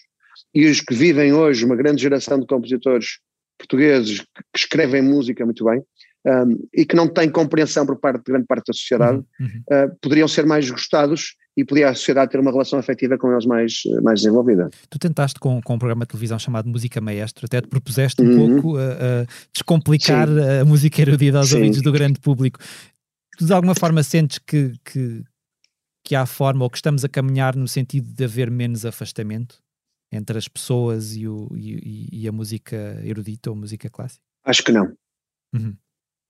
e 0.54 0.66
os 0.66 0.80
que 0.80 0.94
vivem 0.94 1.32
hoje, 1.32 1.64
uma 1.64 1.74
grande 1.74 2.02
geração 2.02 2.38
de 2.38 2.46
compositores 2.46 3.18
portugueses 3.58 4.20
que 4.20 4.58
escrevem 4.58 5.02
música 5.02 5.44
muito 5.44 5.64
bem, 5.64 5.82
um, 6.26 6.68
e 6.74 6.84
que 6.84 6.94
não 6.94 7.08
têm 7.08 7.30
compreensão 7.30 7.86
por 7.86 7.98
parte 7.98 8.18
de 8.24 8.32
grande 8.32 8.46
parte 8.46 8.66
da 8.66 8.74
sociedade, 8.74 9.18
uhum, 9.18 9.24
uhum. 9.40 9.86
Uh, 9.86 9.96
poderiam 10.02 10.28
ser 10.28 10.44
mais 10.44 10.70
gostados 10.70 11.34
e 11.56 11.64
podia 11.64 11.90
a 11.90 11.94
sociedade 11.94 12.30
ter 12.30 12.38
uma 12.38 12.50
relação 12.50 12.78
afetiva 12.78 13.18
com 13.18 13.30
eles 13.32 13.44
mais, 13.44 13.82
mais 14.02 14.20
desenvolvida. 14.20 14.70
Tu 14.88 14.98
tentaste 14.98 15.38
com, 15.38 15.60
com 15.60 15.74
um 15.74 15.78
programa 15.78 16.04
de 16.04 16.08
televisão 16.08 16.38
chamado 16.38 16.68
Música 16.68 17.00
Maestro, 17.00 17.46
até 17.46 17.60
te 17.60 17.68
propuseste 17.68 18.22
um 18.22 18.26
uhum. 18.26 18.62
pouco 18.62 18.78
a, 18.78 18.82
a 18.82 19.26
descomplicar 19.52 20.28
Sim. 20.28 20.60
a 20.60 20.64
música 20.64 21.00
erudita 21.00 21.38
aos 21.38 21.48
Sim. 21.48 21.56
ouvidos 21.56 21.82
do 21.82 21.92
grande 21.92 22.20
público. 22.20 22.58
Tu 23.36 23.44
de 23.44 23.52
alguma 23.52 23.74
forma 23.74 24.02
sentes 24.02 24.38
que, 24.38 24.72
que, 24.84 25.24
que 26.04 26.14
há 26.14 26.24
forma 26.24 26.64
ou 26.64 26.70
que 26.70 26.78
estamos 26.78 27.04
a 27.04 27.08
caminhar 27.08 27.56
no 27.56 27.66
sentido 27.66 28.12
de 28.12 28.24
haver 28.24 28.50
menos 28.50 28.86
afastamento 28.86 29.58
entre 30.12 30.38
as 30.38 30.48
pessoas 30.48 31.14
e, 31.16 31.26
o, 31.26 31.48
e, 31.56 32.08
e 32.12 32.28
a 32.28 32.32
música 32.32 33.00
erudita 33.04 33.50
ou 33.50 33.56
música 33.56 33.88
clássica? 33.88 34.22
Acho 34.44 34.62
que 34.62 34.72
não. 34.72 34.92
Uhum. 35.54 35.74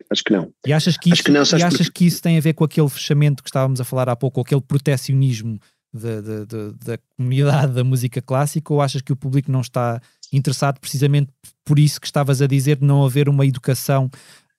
Acho 0.08 0.24
que 0.24 0.32
não. 0.32 0.52
E 0.66 0.72
achas 0.72 0.96
que 0.96 1.12
isso, 1.12 1.22
que 1.22 1.30
não, 1.30 1.42
e 1.42 1.62
achas 1.62 1.86
porque... 1.86 1.90
que 1.90 2.06
isso 2.06 2.22
tem 2.22 2.38
a 2.38 2.40
ver 2.40 2.54
com 2.54 2.64
aquele 2.64 2.88
fechamento 2.88 3.42
que 3.42 3.48
estávamos 3.48 3.80
a 3.80 3.84
falar 3.84 4.08
há 4.08 4.16
pouco, 4.16 4.40
aquele 4.40 4.60
protecionismo 4.60 5.58
da, 5.92 6.20
da, 6.20 6.44
da, 6.44 6.70
da, 6.84 6.98
comunidade 7.16 7.74
da 7.74 7.84
música 7.84 8.22
clássica, 8.22 8.72
ou 8.72 8.80
achas 8.80 9.02
que 9.02 9.12
o 9.12 9.16
público 9.16 9.50
não 9.50 9.60
está 9.60 10.00
interessado 10.32 10.78
precisamente 10.78 11.30
por 11.64 11.78
isso 11.78 12.00
que 12.00 12.06
estavas 12.06 12.40
a 12.40 12.46
dizer, 12.46 12.76
de 12.76 12.84
não 12.84 13.04
haver 13.04 13.28
uma 13.28 13.46
educação 13.46 14.10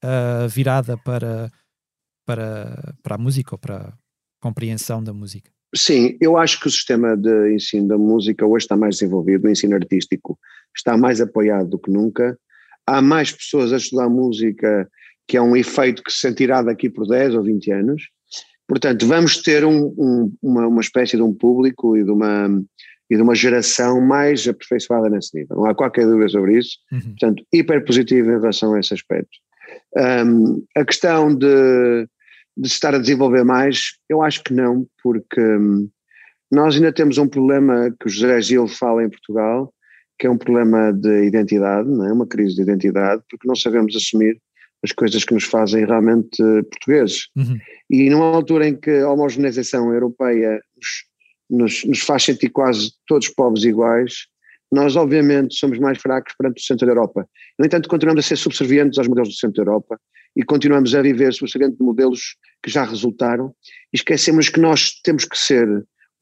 uh, 0.03 0.47
virada 0.49 0.97
para, 0.97 1.51
para, 2.25 2.93
para 3.01 3.15
a 3.15 3.17
música 3.17 3.55
ou 3.55 3.59
para 3.59 3.77
a 3.77 3.93
compreensão 4.41 5.03
da 5.03 5.13
música? 5.13 5.49
Sim, 5.73 6.17
eu 6.19 6.37
acho 6.37 6.59
que 6.59 6.67
o 6.67 6.71
sistema 6.71 7.15
de 7.15 7.53
ensino 7.53 7.87
da 7.87 7.97
música 7.97 8.45
hoje 8.45 8.65
está 8.65 8.75
mais 8.75 8.95
desenvolvido, 8.95 9.45
o 9.45 9.49
ensino 9.49 9.75
artístico 9.75 10.37
está 10.75 10.97
mais 10.97 11.21
apoiado 11.21 11.69
do 11.69 11.79
que 11.79 11.89
nunca. 11.89 12.37
Há 12.85 13.01
mais 13.01 13.31
pessoas 13.31 13.71
a 13.71 13.77
estudar 13.77 14.09
música 14.09 14.89
que 15.31 15.37
é 15.37 15.41
um 15.41 15.55
efeito 15.55 16.03
que 16.03 16.11
se 16.11 16.19
sentirá 16.19 16.61
daqui 16.61 16.89
por 16.89 17.07
10 17.07 17.35
ou 17.35 17.43
20 17.43 17.71
anos. 17.71 18.03
Portanto, 18.67 19.07
vamos 19.07 19.41
ter 19.41 19.63
um, 19.63 19.85
um, 19.97 20.35
uma, 20.43 20.67
uma 20.67 20.81
espécie 20.81 21.15
de 21.15 21.23
um 21.23 21.33
público 21.33 21.95
e 21.95 22.03
de 22.03 22.11
uma, 22.11 22.49
e 23.09 23.15
de 23.15 23.21
uma 23.21 23.33
geração 23.33 24.01
mais 24.01 24.45
aperfeiçoada 24.45 25.09
nesse 25.09 25.33
nível. 25.33 25.55
Não 25.55 25.67
há 25.67 25.73
qualquer 25.73 26.05
dúvida 26.05 26.27
sobre 26.27 26.57
isso. 26.57 26.71
Uhum. 26.91 26.99
Portanto, 26.99 27.45
hiper 27.53 27.85
positivo 27.85 28.29
em 28.29 28.39
relação 28.41 28.73
a 28.73 28.81
esse 28.81 28.93
aspecto. 28.93 29.31
Um, 29.95 30.65
a 30.75 30.83
questão 30.83 31.33
de, 31.33 32.05
de 32.57 32.67
estar 32.67 32.93
a 32.93 32.99
desenvolver 32.99 33.45
mais, 33.45 33.93
eu 34.09 34.21
acho 34.21 34.43
que 34.43 34.53
não, 34.53 34.85
porque 35.01 35.39
um, 35.39 35.89
nós 36.51 36.75
ainda 36.75 36.91
temos 36.91 37.17
um 37.17 37.27
problema 37.29 37.89
que 37.97 38.07
o 38.07 38.09
José 38.09 38.41
Gil 38.41 38.67
fala 38.67 39.01
em 39.01 39.09
Portugal, 39.09 39.73
que 40.19 40.27
é 40.27 40.29
um 40.29 40.37
problema 40.37 40.91
de 40.91 41.23
identidade, 41.23 41.87
não 41.89 42.05
é? 42.05 42.11
uma 42.11 42.27
crise 42.27 42.55
de 42.55 42.63
identidade, 42.63 43.23
porque 43.29 43.47
não 43.47 43.55
sabemos 43.55 43.95
assumir 43.95 44.37
as 44.83 44.91
coisas 44.91 45.23
que 45.23 45.33
nos 45.33 45.43
fazem 45.43 45.85
realmente 45.85 46.37
portugueses. 46.71 47.29
Uhum. 47.35 47.57
E 47.89 48.09
numa 48.09 48.25
altura 48.25 48.67
em 48.67 48.75
que 48.75 48.89
a 48.89 49.09
homogeneização 49.09 49.93
europeia 49.93 50.59
nos, 50.75 51.05
nos, 51.49 51.85
nos, 51.85 51.99
faz 51.99 52.23
sentir 52.23 52.49
quase 52.49 52.91
todos 53.07 53.29
povos 53.29 53.63
iguais, 53.63 54.27
nós 54.71 54.95
obviamente 54.95 55.55
somos 55.55 55.77
mais 55.79 55.99
fracos 55.99 56.33
perante 56.37 56.61
o 56.61 56.65
centro 56.65 56.85
da 56.85 56.93
Europa. 56.93 57.27
No 57.59 57.65
entanto, 57.65 57.89
continuamos 57.89 58.25
a 58.25 58.27
ser 58.27 58.37
subservientes 58.37 58.97
aos 58.97 59.07
modelos 59.07 59.29
do 59.29 59.35
centro 59.35 59.63
da 59.63 59.69
Europa 59.69 59.99
e 60.35 60.43
continuamos 60.43 60.95
a 60.95 61.01
viver 61.01 61.33
subservientes 61.33 61.77
de 61.77 61.83
modelos 61.83 62.37
que 62.63 62.71
já 62.71 62.85
resultaram 62.85 63.53
e 63.93 63.97
esquecemos 63.97 64.49
que 64.49 64.59
nós 64.59 64.93
temos 65.03 65.25
que 65.25 65.37
ser 65.37 65.67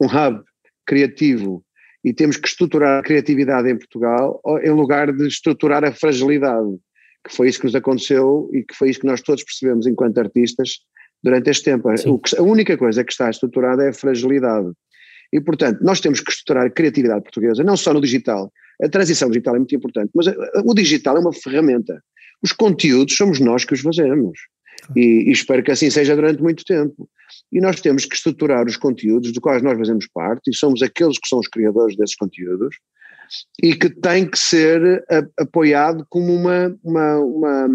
um 0.02 0.08
hub 0.08 0.44
criativo 0.86 1.64
e 2.04 2.14
temos 2.14 2.38
que 2.38 2.48
estruturar 2.48 3.00
a 3.00 3.04
criatividade 3.04 3.70
em 3.70 3.78
Portugal 3.78 4.42
em 4.64 4.72
lugar 4.72 5.14
de 5.14 5.28
estruturar 5.28 5.84
a 5.84 5.92
fragilidade 5.92 6.80
que 7.28 7.36
foi 7.36 7.50
isso 7.50 7.60
que 7.60 7.66
nos 7.66 7.76
aconteceu 7.76 8.50
e 8.54 8.64
que 8.64 8.76
foi 8.76 8.90
isso 8.90 9.00
que 9.00 9.08
nós 9.08 9.22
todos 9.22 9.44
percebemos 9.44 9.86
enquanto 9.88 10.18
artistas 10.18 10.80
durante 11.24 11.50
este 11.50 11.66
tempo. 11.66 11.90
Que, 12.20 12.38
a 12.38 12.42
única 12.42 12.78
coisa 12.78 13.04
que 13.04 13.12
está 13.12 13.30
estruturada 13.30 13.84
é 13.84 13.90
a 13.90 13.94
fragilidade. 13.94 14.72
E, 15.32 15.40
portanto, 15.40 15.80
nós 15.82 16.00
temos 16.00 16.22
que 16.22 16.32
estruturar 16.32 16.66
a 16.66 16.70
criatividade 16.70 17.22
portuguesa, 17.22 17.64
não 17.64 17.78
só 17.78 17.94
no 17.94 18.02
digital. 18.02 18.52
A 18.82 18.90
transição 18.90 19.30
digital 19.30 19.56
é 19.56 19.60
muito 19.60 19.76
importante, 19.76 20.10
mas 20.16 20.28
o 20.66 20.74
digital 20.74 21.18
é 21.18 21.20
uma 21.20 21.34
ferramenta. 21.34 22.02
Os 22.42 22.52
conteúdos 22.52 23.16
somos 23.16 23.40
nós 23.40 23.66
que 23.66 23.74
os 23.74 23.82
fazemos. 23.82 24.40
E, 24.96 25.30
e, 25.30 25.32
espero 25.32 25.62
que 25.62 25.72
assim 25.72 25.90
seja 25.90 26.16
durante 26.16 26.42
muito 26.42 26.64
tempo. 26.64 27.08
E 27.52 27.60
nós 27.60 27.82
temos 27.82 28.06
que 28.06 28.16
estruturar 28.16 28.66
os 28.66 28.78
conteúdos 28.78 29.32
dos 29.32 29.40
quais 29.40 29.62
nós 29.62 29.78
fazemos 29.78 30.08
parte 30.08 30.50
e 30.50 30.56
somos 30.56 30.82
aqueles 30.82 31.20
que 31.20 31.28
são 31.28 31.40
os 31.40 31.48
criadores 31.48 31.96
desses 31.98 32.16
conteúdos 32.16 32.76
e 33.62 33.76
que 33.76 33.90
tem 33.90 34.30
que 34.30 34.38
ser 34.38 35.04
apoiado 35.38 36.06
como 36.10 36.34
uma, 36.34 36.76
uma, 36.84 37.18
uma, 37.20 37.68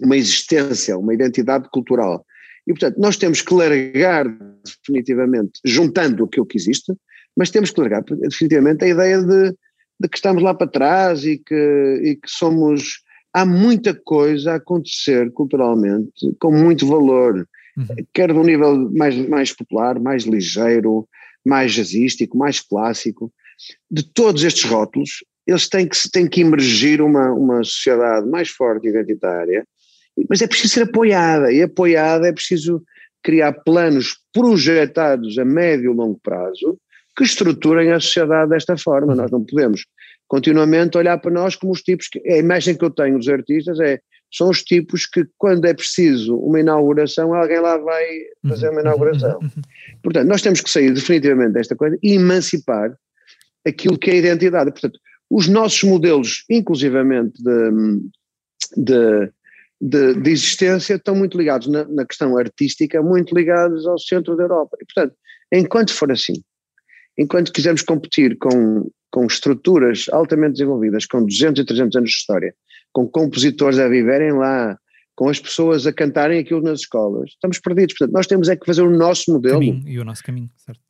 uma 0.00 0.16
existência, 0.16 0.98
uma 0.98 1.14
identidade 1.14 1.68
cultural. 1.70 2.24
E, 2.66 2.72
portanto, 2.72 2.98
nós 2.98 3.16
temos 3.16 3.40
que 3.40 3.54
largar 3.54 4.26
definitivamente, 4.64 5.60
juntando 5.64 6.24
aquilo 6.24 6.46
que 6.46 6.58
existe, 6.58 6.92
mas 7.36 7.50
temos 7.50 7.70
que 7.70 7.80
largar 7.80 8.02
definitivamente 8.02 8.84
a 8.84 8.88
ideia 8.88 9.22
de, 9.22 9.54
de 10.00 10.08
que 10.08 10.16
estamos 10.16 10.42
lá 10.42 10.52
para 10.52 10.66
trás 10.66 11.24
e 11.24 11.38
que, 11.38 12.00
e 12.04 12.16
que 12.16 12.28
somos. 12.28 13.02
Há 13.32 13.44
muita 13.44 13.94
coisa 13.94 14.52
a 14.52 14.56
acontecer 14.56 15.30
culturalmente 15.32 16.34
com 16.40 16.50
muito 16.50 16.86
valor, 16.86 17.46
uhum. 17.76 17.86
quer 18.12 18.32
de 18.32 18.38
um 18.38 18.42
nível 18.42 18.90
mais, 18.92 19.16
mais 19.28 19.52
popular, 19.52 20.00
mais 20.00 20.24
ligeiro, 20.24 21.06
mais 21.44 21.72
jazzístico, 21.72 22.36
mais 22.36 22.60
clássico 22.60 23.32
de 23.90 24.02
todos 24.02 24.44
estes 24.44 24.64
rótulos, 24.64 25.24
eles 25.46 25.68
têm 25.68 25.88
que, 25.88 25.96
têm 26.12 26.28
que 26.28 26.42
emergir 26.42 27.00
uma, 27.00 27.32
uma 27.32 27.64
sociedade 27.64 28.28
mais 28.28 28.50
forte 28.50 28.86
e 28.86 28.90
identitária, 28.90 29.64
mas 30.28 30.42
é 30.42 30.46
preciso 30.46 30.74
ser 30.74 30.82
apoiada, 30.82 31.52
e 31.52 31.62
apoiada 31.62 32.28
é 32.28 32.32
preciso 32.32 32.82
criar 33.22 33.52
planos 33.52 34.18
projetados 34.32 35.38
a 35.38 35.44
médio 35.44 35.92
e 35.92 35.94
longo 35.94 36.20
prazo 36.22 36.78
que 37.16 37.24
estruturem 37.24 37.92
a 37.92 38.00
sociedade 38.00 38.50
desta 38.50 38.76
forma. 38.76 39.14
Nós 39.14 39.30
não 39.30 39.44
podemos 39.44 39.84
continuamente 40.28 40.96
olhar 40.96 41.18
para 41.18 41.32
nós 41.32 41.56
como 41.56 41.72
os 41.72 41.82
tipos 41.82 42.08
que. 42.08 42.20
A 42.30 42.38
imagem 42.38 42.76
que 42.76 42.84
eu 42.84 42.90
tenho 42.90 43.18
dos 43.18 43.28
artistas 43.28 43.80
é. 43.80 43.98
São 44.30 44.50
os 44.50 44.62
tipos 44.62 45.06
que, 45.06 45.24
quando 45.38 45.64
é 45.64 45.72
preciso 45.72 46.36
uma 46.36 46.60
inauguração, 46.60 47.32
alguém 47.32 47.60
lá 47.60 47.78
vai 47.78 48.04
fazer 48.46 48.68
uma 48.68 48.82
inauguração. 48.82 49.40
Portanto, 50.02 50.28
nós 50.28 50.42
temos 50.42 50.60
que 50.60 50.68
sair 50.68 50.92
definitivamente 50.92 51.54
desta 51.54 51.74
coisa 51.74 51.98
e 52.02 52.12
emancipar 52.12 52.94
aquilo 53.68 53.98
que 53.98 54.10
é 54.10 54.14
a 54.14 54.16
identidade. 54.16 54.70
Portanto, 54.70 54.98
os 55.30 55.48
nossos 55.48 55.82
modelos, 55.82 56.44
inclusivamente 56.48 57.42
de, 57.42 57.70
de, 58.76 59.32
de, 59.80 60.14
de 60.20 60.30
existência, 60.30 60.94
estão 60.94 61.14
muito 61.14 61.36
ligados 61.36 61.68
na, 61.68 61.84
na, 61.84 62.06
questão 62.06 62.36
artística, 62.36 63.02
muito 63.02 63.34
ligados 63.34 63.86
ao 63.86 63.98
centro 63.98 64.36
da 64.36 64.44
Europa. 64.44 64.76
E, 64.80 64.84
portanto, 64.86 65.14
enquanto 65.52 65.92
for 65.92 66.10
assim, 66.10 66.34
enquanto 67.16 67.52
quisermos 67.52 67.82
competir 67.82 68.38
com, 68.38 68.90
com 69.10 69.26
estruturas 69.26 70.06
altamente 70.10 70.52
desenvolvidas, 70.52 71.06
com 71.06 71.24
200 71.24 71.62
e 71.62 71.64
300 71.66 71.96
anos 71.96 72.10
de 72.10 72.16
história, 72.16 72.54
com 72.92 73.06
compositores 73.06 73.78
a 73.78 73.88
viverem 73.88 74.32
lá, 74.32 74.78
com 75.14 75.28
as 75.28 75.38
pessoas 75.38 75.86
a 75.86 75.92
cantarem 75.92 76.38
aquilo 76.38 76.62
nas 76.62 76.80
escolas, 76.80 77.30
estamos 77.30 77.58
perdidos. 77.58 77.94
Portanto, 77.98 78.14
nós 78.14 78.26
temos 78.26 78.48
é 78.48 78.56
que 78.56 78.64
fazer 78.64 78.82
o 78.82 78.90
nosso 78.90 79.32
modelo. 79.32 79.56
Caminho, 79.56 79.88
e 79.88 79.98
o 79.98 80.04
nosso 80.04 80.22
caminho, 80.22 80.50
certo. 80.56 80.80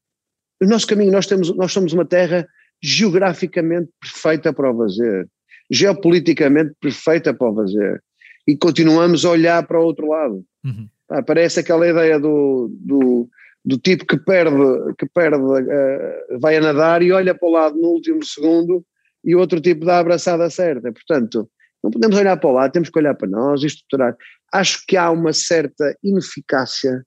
O 0.61 0.67
nosso 0.67 0.87
caminho, 0.87 1.13
nós, 1.13 1.27
temos, 1.27 1.55
nós 1.57 1.73
somos 1.73 1.93
uma 1.93 2.05
terra 2.05 2.47
geograficamente 2.83 3.91
perfeita 4.01 4.53
para 4.53 4.71
o 4.71 4.77
fazer, 4.77 5.29
geopoliticamente 5.71 6.75
perfeita 6.81 7.35
para 7.35 7.51
o 7.51 7.55
fazer, 7.55 8.03
e 8.47 8.57
continuamos 8.57 9.25
a 9.25 9.31
olhar 9.31 9.67
para 9.67 9.81
o 9.81 9.85
outro 9.85 10.09
lado. 10.09 10.45
Uhum. 10.65 10.89
Ah, 11.11 11.23
parece 11.23 11.61
aquela 11.61 11.89
ideia 11.89 12.19
do, 12.19 12.69
do, 12.81 13.29
do, 13.65 13.79
tipo 13.79 14.07
que 14.07 14.17
perde, 14.17 14.57
que 14.99 15.07
perde 15.07 15.39
uh, 15.39 16.39
vai 16.41 16.57
a 16.57 16.61
nadar 16.61 17.03
e 17.03 17.13
olha 17.13 17.35
para 17.35 17.49
o 17.49 17.53
lado 17.53 17.77
no 17.77 17.89
último 17.89 18.25
segundo 18.25 18.85
e 19.25 19.35
o 19.35 19.39
outro 19.39 19.61
tipo 19.61 19.85
dá 19.85 19.97
a 19.97 20.01
abraçada 20.01 20.49
certa. 20.51 20.93
Portanto, 20.93 21.51
não 21.83 21.91
podemos 21.91 22.17
olhar 22.17 22.37
para 22.37 22.49
o 22.49 22.53
lado, 22.53 22.73
temos 22.73 22.91
que 22.91 22.99
olhar 22.99 23.15
para 23.15 23.29
nós 23.29 23.63
e 23.63 23.67
estruturar. 23.67 24.17
Acho 24.53 24.85
que 24.87 24.97
há 24.97 25.11
uma 25.11 25.33
certa 25.33 25.97
ineficácia 26.03 27.05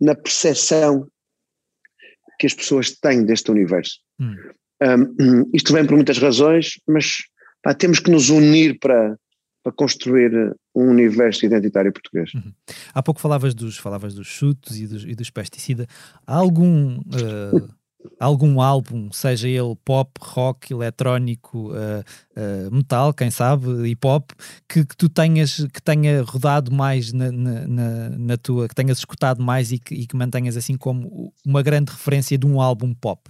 na 0.00 0.14
percepção 0.14 1.08
que 2.38 2.46
as 2.46 2.54
pessoas 2.54 2.90
têm 2.92 3.24
deste 3.24 3.50
universo. 3.50 3.98
Hum. 4.20 4.36
Um, 4.82 5.50
isto 5.54 5.72
vem 5.72 5.86
por 5.86 5.94
muitas 5.94 6.18
razões, 6.18 6.80
mas 6.86 7.24
pá, 7.62 7.74
temos 7.74 7.98
que 7.98 8.10
nos 8.10 8.30
unir 8.30 8.78
para, 8.78 9.16
para 9.62 9.72
construir 9.72 10.54
um 10.74 10.88
universo 10.88 11.44
identitário 11.44 11.92
português. 11.92 12.32
Uhum. 12.34 12.52
Há 12.94 13.02
pouco 13.02 13.20
falavas 13.20 13.54
dos, 13.54 13.76
falavas 13.76 14.14
dos 14.14 14.26
chutos 14.26 14.78
e 14.78 14.86
dos, 14.86 15.04
e 15.04 15.14
dos 15.14 15.30
pesticidas. 15.30 15.86
Há 16.26 16.36
algum 16.36 16.98
uh, 16.98 17.68
algum 18.18 18.60
álbum, 18.60 19.10
seja 19.12 19.48
ele 19.48 19.76
pop, 19.84 20.10
rock, 20.20 20.72
eletrónico, 20.72 21.70
uh, 21.70 22.04
uh, 22.36 22.74
metal, 22.74 23.12
quem 23.12 23.30
sabe, 23.30 23.88
hip 23.88 24.06
hop, 24.06 24.30
que, 24.68 24.84
que, 24.84 24.96
tu 24.96 25.08
tenhas, 25.08 25.66
que 25.72 25.82
tenha 25.82 26.22
rodado 26.22 26.72
mais 26.72 27.12
na, 27.12 27.30
na, 27.30 28.10
na 28.10 28.36
tua, 28.36 28.68
que 28.68 28.74
tenhas 28.74 28.98
escutado 28.98 29.42
mais 29.42 29.72
e 29.72 29.78
que, 29.78 29.94
e 29.94 30.06
que, 30.06 30.16
mantenhas 30.16 30.56
assim 30.56 30.76
como 30.76 31.32
uma 31.44 31.62
grande 31.62 31.90
referência 31.90 32.38
de 32.38 32.46
um 32.46 32.60
álbum 32.60 32.94
pop? 32.94 33.28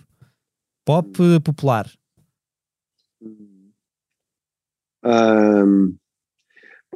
Pop 0.89 1.41
popular. 1.45 1.86
Um, 5.05 5.95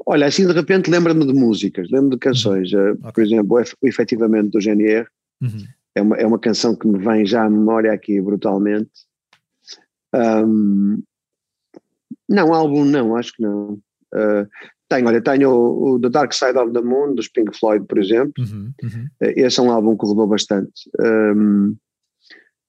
olha, 0.07 0.27
assim 0.27 0.47
de 0.47 0.53
repente 0.53 0.91
lembra-me 0.91 1.27
de 1.27 1.35
músicas, 1.35 1.91
lembro 1.91 2.11
de 2.11 2.19
canções, 2.19 2.73
uhum. 2.73 2.93
okay. 2.93 3.13
por 3.13 3.23
exemplo, 3.23 3.57
o 3.83 3.87
efetivamente 3.87 4.51
do 4.51 4.61
GNR. 4.61 5.07
Uhum 5.41 5.67
é 5.95 6.03
uma, 6.03 6.17
é 6.17 6.27
uma 6.27 6.39
canção 6.39 6.75
que 6.75 6.87
me 6.87 6.99
vem 6.99 7.25
já 7.27 7.45
à 7.45 7.51
memória 7.51 7.93
aqui 7.93 8.21
brutalmente. 8.21 8.91
Um, 10.15 11.03
não, 12.29 12.53
álbum 12.53 12.85
não, 12.85 13.17
acho 13.17 13.35
que 13.35 13.43
não. 13.43 13.75
Uh, 14.15 14.49
tenho, 14.89 15.07
olha, 15.07 15.23
tenho 15.23 15.51
o, 15.51 15.95
o, 15.95 16.01
The 16.01 16.11
Dark 16.11 16.33
Side 16.33 16.59
of 16.59 16.73
the 16.73 16.83
Moon, 16.83 17.15
dos 17.15 17.29
Pink 17.29 17.57
Floyd, 17.59 17.87
por 17.87 17.99
exemplo. 17.99 18.33
Uhum, 18.39 18.73
uhum. 18.83 19.07
Uh, 19.23 19.33
esse 19.37 19.61
é 19.61 19.63
um 19.63 19.71
álbum 19.71 19.97
que 19.97 20.07
rodou 20.07 20.27
bastante. 20.27 20.73
Um, 21.01 21.77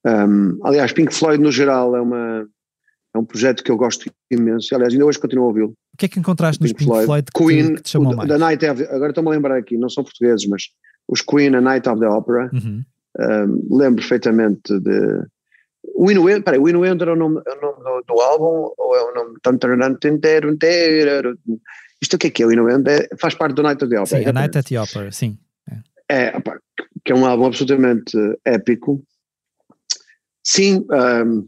um, 0.06 0.60
aliás, 0.64 0.92
Pink 0.92 1.14
Floyd 1.14 1.42
no 1.42 1.52
geral 1.52 1.96
é, 1.96 2.02
uma, 2.02 2.48
é 3.16 3.18
um 3.18 3.26
projeto 3.26 3.64
que 3.64 3.72
eu 3.72 3.78
gosto 3.78 4.12
imenso. 4.30 4.74
Aliás, 4.76 4.94
ainda 4.94 5.06
hoje 5.06 5.20
continuo 5.20 5.46
a 5.46 5.48
ouvi-lo. 5.48 5.74
O 5.94 5.98
que 5.98 6.06
é 6.06 6.10
que 6.10 6.20
encontraste 6.20 6.60
Pink 6.60 6.74
nos 6.74 6.78
Pink 6.78 6.90
Floyd, 6.90 7.06
Floyd 7.06 7.32
que, 7.32 7.46
Queen, 7.46 7.68
te, 7.68 7.76
que 7.76 7.82
te 7.84 7.90
chamou 7.90 8.14
o, 8.14 8.18
mais? 8.18 8.30
The 8.30 8.38
Night 8.38 8.66
of, 8.66 8.84
agora 8.84 9.12
estou-me 9.12 9.30
a 9.30 9.32
lembrar 9.32 9.58
aqui, 9.58 9.78
não 9.78 9.90
são 9.90 10.04
portugueses, 10.04 10.48
mas 10.48 10.64
os 11.08 11.22
Queen, 11.22 11.56
A 11.56 11.62
Night 11.62 11.88
of 11.88 12.00
the 12.00 12.08
Opera. 12.08 12.50
Uhum. 12.54 12.84
Um, 13.20 13.78
lembro 13.78 14.02
perfeitamente 14.02 14.80
de. 14.80 15.26
Win 16.00 16.18
Win, 16.18 16.42
peraí, 16.42 16.60
Win 16.60 16.78
Win 16.78 16.98
era 17.00 17.14
o 17.14 17.16
nome, 17.16 17.42
é 17.46 17.52
o 17.52 17.62
nome 17.62 17.84
do, 17.84 18.04
do, 18.08 18.22
álbum 18.22 18.72
ou 18.78 18.96
é 18.96 19.04
o 19.04 19.14
nome. 19.14 19.36
Isto 22.02 22.16
o 22.16 22.20
que 22.20 22.28
é 22.28 22.30
que 22.32 22.44
é? 22.44 22.48
Win 22.48 22.62
Win? 22.62 22.84
É, 22.88 23.16
faz 23.18 23.36
parte 23.36 23.56
do 23.56 23.64
Night 23.64 23.84
of 23.84 23.94
the 23.94 24.00
Opera. 24.00 24.24
Sim, 24.24 24.30
a 24.30 24.34
Night 24.34 24.58
at 24.58 24.66
the 24.66 24.82
Opera, 24.82 25.12
sim. 25.12 25.38
É, 26.10 26.36
é 26.36 26.42
que 27.04 27.12
é 27.12 27.16
um 27.16 27.26
álbum 27.26 27.46
absolutamente 27.46 28.18
épico. 28.46 29.04
Sim, 30.44 30.86
um, 30.92 31.48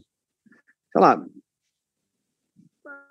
sei 0.92 1.00
lá, 1.00 1.24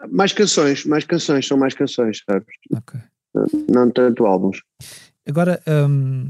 mais 0.10 0.34
canções, 0.34 0.86
mais 0.86 1.04
canções, 1.04 1.48
são 1.48 1.58
mais 1.58 1.74
canções, 1.74 2.24
sabes? 2.28 2.56
Okay. 2.72 3.02
Não 3.70 3.92
tanto 3.92 4.26
álbuns. 4.26 4.62
Agora, 5.28 5.62
um, 5.68 6.30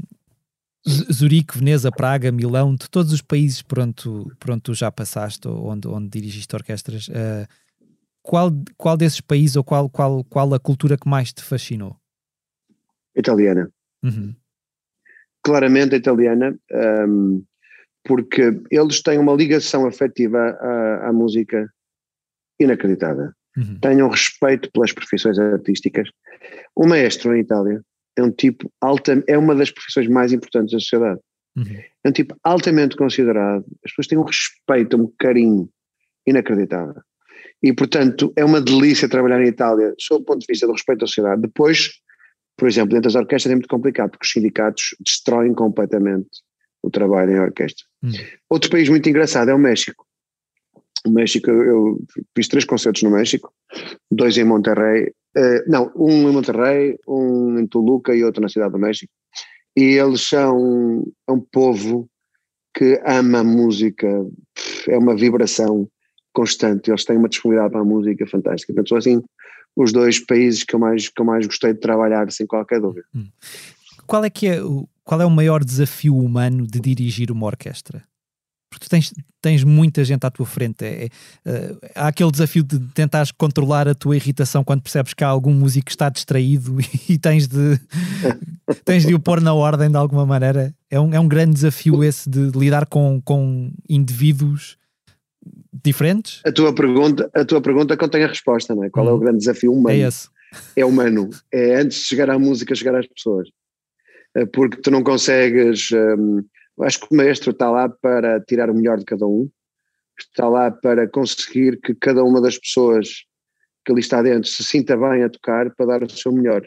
Zurique, 1.12 1.58
Veneza, 1.58 1.90
Praga, 1.90 2.30
Milão, 2.30 2.74
de 2.74 2.88
todos 2.88 3.12
os 3.12 3.22
países 3.22 3.62
por 3.62 3.80
onde 3.80 3.94
tu, 3.94 4.32
por 4.38 4.50
onde 4.50 4.62
tu 4.62 4.74
já 4.74 4.90
passaste, 4.90 5.48
onde, 5.48 5.88
onde 5.88 6.08
dirigiste 6.08 6.54
orquestras, 6.54 7.08
uh, 7.08 7.46
qual, 8.22 8.50
qual 8.76 8.96
desses 8.96 9.20
países 9.20 9.56
ou 9.56 9.64
qual, 9.64 9.88
qual, 9.88 10.24
qual 10.24 10.52
a 10.54 10.60
cultura 10.60 10.96
que 10.96 11.08
mais 11.08 11.32
te 11.32 11.42
fascinou? 11.42 11.96
Italiana. 13.14 13.70
Uhum. 14.02 14.34
Claramente 15.42 15.94
a 15.94 15.98
italiana, 15.98 16.58
um, 17.08 17.44
porque 18.06 18.60
eles 18.70 19.02
têm 19.02 19.18
uma 19.18 19.34
ligação 19.34 19.86
afetiva 19.86 20.38
à, 20.38 21.08
à 21.08 21.12
música 21.12 21.68
inacreditável. 22.60 23.30
Uhum. 23.56 24.04
Um 24.04 24.08
respeito 24.08 24.70
pelas 24.70 24.92
profissões 24.92 25.38
artísticas. 25.38 26.08
O 26.74 26.86
maestro 26.86 27.34
em 27.34 27.40
Itália 27.40 27.82
é 28.16 28.22
um 28.22 28.30
tipo 28.30 28.70
alta, 28.80 29.22
é 29.26 29.36
uma 29.36 29.54
das 29.54 29.70
profissões 29.70 30.08
mais 30.08 30.32
importantes 30.32 30.72
da 30.72 30.78
sociedade. 30.78 31.20
Uhum. 31.56 31.82
É 32.04 32.08
um 32.08 32.12
tipo 32.12 32.36
altamente 32.44 32.96
considerado, 32.96 33.64
as 33.84 33.90
pessoas 33.90 34.06
têm 34.06 34.18
um 34.18 34.24
respeito, 34.24 34.96
um 34.96 35.12
carinho 35.18 35.68
inacreditável. 36.26 37.00
E, 37.62 37.72
portanto, 37.72 38.32
é 38.36 38.44
uma 38.44 38.60
delícia 38.60 39.08
trabalhar 39.08 39.40
em 39.42 39.48
Itália, 39.48 39.94
sob 39.98 40.22
o 40.22 40.24
ponto 40.24 40.40
de 40.40 40.46
vista 40.48 40.66
do 40.66 40.72
respeito 40.72 41.04
à 41.04 41.06
sociedade. 41.06 41.42
Depois, 41.42 41.90
por 42.56 42.68
exemplo, 42.68 42.90
dentro 42.90 43.04
das 43.04 43.14
orquestras 43.14 43.50
é 43.50 43.54
muito 43.54 43.68
complicado, 43.68 44.10
porque 44.10 44.26
os 44.26 44.30
sindicatos 44.30 44.94
destroem 45.00 45.54
completamente 45.54 46.28
o 46.82 46.90
trabalho 46.90 47.32
em 47.32 47.40
orquestra. 47.40 47.85
Uhum. 48.02 48.12
Outro 48.48 48.70
país 48.70 48.88
muito 48.88 49.08
engraçado 49.08 49.50
é 49.50 49.54
o 49.54 49.58
México. 49.58 50.06
O 51.06 51.10
México, 51.10 51.50
eu 51.50 52.00
fiz 52.34 52.48
três 52.48 52.64
concertos 52.64 53.02
no 53.02 53.10
México, 53.10 53.52
dois 54.10 54.36
em 54.36 54.44
Monterrey, 54.44 55.12
uh, 55.36 55.70
não, 55.70 55.92
um 55.94 56.28
em 56.28 56.32
Monterrey, 56.32 56.98
um 57.06 57.58
em 57.58 57.66
Toluca 57.66 58.14
e 58.14 58.24
outro 58.24 58.42
na 58.42 58.48
Cidade 58.48 58.72
do 58.72 58.78
México. 58.78 59.12
E 59.76 59.82
eles 59.82 60.22
são 60.22 61.04
é 61.28 61.32
um 61.32 61.40
povo 61.40 62.08
que 62.74 63.00
ama 63.06 63.38
a 63.38 63.44
música, 63.44 64.06
é 64.88 64.98
uma 64.98 65.16
vibração 65.16 65.88
constante, 66.32 66.90
eles 66.90 67.04
têm 67.04 67.16
uma 67.16 67.28
disponibilidade 67.28 67.72
para 67.72 67.80
a 67.80 67.84
música 67.84 68.26
fantástica. 68.26 68.72
Portanto, 68.72 68.88
são 68.88 68.98
assim 68.98 69.22
os 69.76 69.92
dois 69.92 70.18
países 70.18 70.64
que 70.64 70.74
eu 70.74 70.78
mais, 70.78 71.08
que 71.08 71.20
eu 71.20 71.24
mais 71.24 71.46
gostei 71.46 71.72
de 71.72 71.80
trabalhar, 71.80 72.30
sem 72.32 72.46
qualquer 72.46 72.80
dúvida. 72.80 73.06
Hum. 73.14 73.28
Qual 74.06 74.24
é 74.24 74.30
que 74.30 74.46
é 74.46 74.62
o, 74.62 74.88
qual 75.06 75.22
é 75.22 75.24
o 75.24 75.30
maior 75.30 75.64
desafio 75.64 76.18
humano 76.18 76.66
de 76.66 76.80
dirigir 76.80 77.30
uma 77.30 77.46
orquestra? 77.46 78.04
porque 78.76 78.86
tu 78.86 78.90
tens, 78.90 79.12
tens 79.40 79.64
muita 79.64 80.04
gente 80.04 80.24
à 80.24 80.30
tua 80.30 80.44
frente. 80.44 80.84
É, 80.84 81.08
é, 81.44 81.50
uh, 81.50 81.78
há 81.94 82.08
aquele 82.08 82.30
desafio 82.30 82.62
de 82.62 82.78
tentares 82.92 83.32
controlar 83.32 83.88
a 83.88 83.94
tua 83.94 84.16
irritação 84.16 84.62
quando 84.62 84.82
percebes 84.82 85.14
que 85.14 85.24
há 85.24 85.28
algum 85.28 85.52
músico 85.52 85.86
que 85.86 85.92
está 85.92 86.08
distraído 86.08 86.76
e 87.08 87.18
tens 87.18 87.46
de, 87.46 87.80
tens 88.84 89.06
de 89.06 89.14
o 89.14 89.20
pôr 89.20 89.40
na 89.40 89.54
ordem 89.54 89.90
de 89.90 89.96
alguma 89.96 90.26
maneira. 90.26 90.74
É 90.90 91.00
um, 91.00 91.14
é 91.14 91.18
um 91.18 91.28
grande 91.28 91.54
desafio 91.54 92.04
esse 92.04 92.28
de, 92.28 92.50
lidar 92.58 92.86
com, 92.86 93.20
com 93.24 93.70
indivíduos 93.88 94.76
diferentes. 95.72 96.42
A 96.44 96.52
tua 96.52 96.74
pergunta, 96.74 97.30
a 97.34 97.44
tua 97.44 97.60
pergunta 97.60 97.96
contém 97.96 98.24
a 98.24 98.28
resposta, 98.28 98.74
não 98.74 98.84
é? 98.84 98.90
Qual 98.90 99.06
hum. 99.06 99.08
é 99.08 99.12
o 99.12 99.16
hum. 99.16 99.20
grande 99.20 99.38
desafio 99.38 99.72
humano? 99.72 99.96
É 99.96 100.00
esse. 100.00 100.28
É 100.74 100.84
humano. 100.84 101.30
É 101.52 101.76
antes 101.76 101.98
de 101.98 102.04
chegar 102.04 102.30
à 102.30 102.38
música, 102.38 102.74
chegar 102.74 102.94
às 102.94 103.06
pessoas. 103.06 103.48
É 104.36 104.46
porque 104.46 104.80
tu 104.80 104.90
não 104.90 105.02
consegues. 105.02 105.90
Um, 105.92 106.44
Acho 106.80 107.00
que 107.00 107.06
o 107.10 107.16
maestro 107.16 107.52
está 107.52 107.70
lá 107.70 107.88
para 107.88 108.40
tirar 108.40 108.68
o 108.68 108.74
melhor 108.74 108.98
de 108.98 109.04
cada 109.04 109.26
um, 109.26 109.48
está 110.18 110.46
lá 110.48 110.70
para 110.70 111.08
conseguir 111.08 111.80
que 111.80 111.94
cada 111.94 112.22
uma 112.22 112.40
das 112.40 112.58
pessoas 112.58 113.24
que 113.84 113.92
ali 113.92 114.00
está 114.00 114.20
dentro 114.20 114.48
se 114.48 114.62
sinta 114.62 114.96
bem 114.96 115.22
a 115.22 115.30
tocar 115.30 115.74
para 115.74 115.86
dar 115.86 116.02
o 116.02 116.10
seu 116.10 116.32
melhor. 116.32 116.66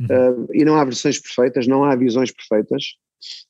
Uhum. 0.00 0.06
Uh, 0.06 0.48
e 0.52 0.64
não 0.64 0.76
há 0.76 0.84
versões 0.84 1.18
perfeitas, 1.18 1.66
não 1.66 1.84
há 1.84 1.96
visões 1.96 2.30
perfeitas, 2.30 2.96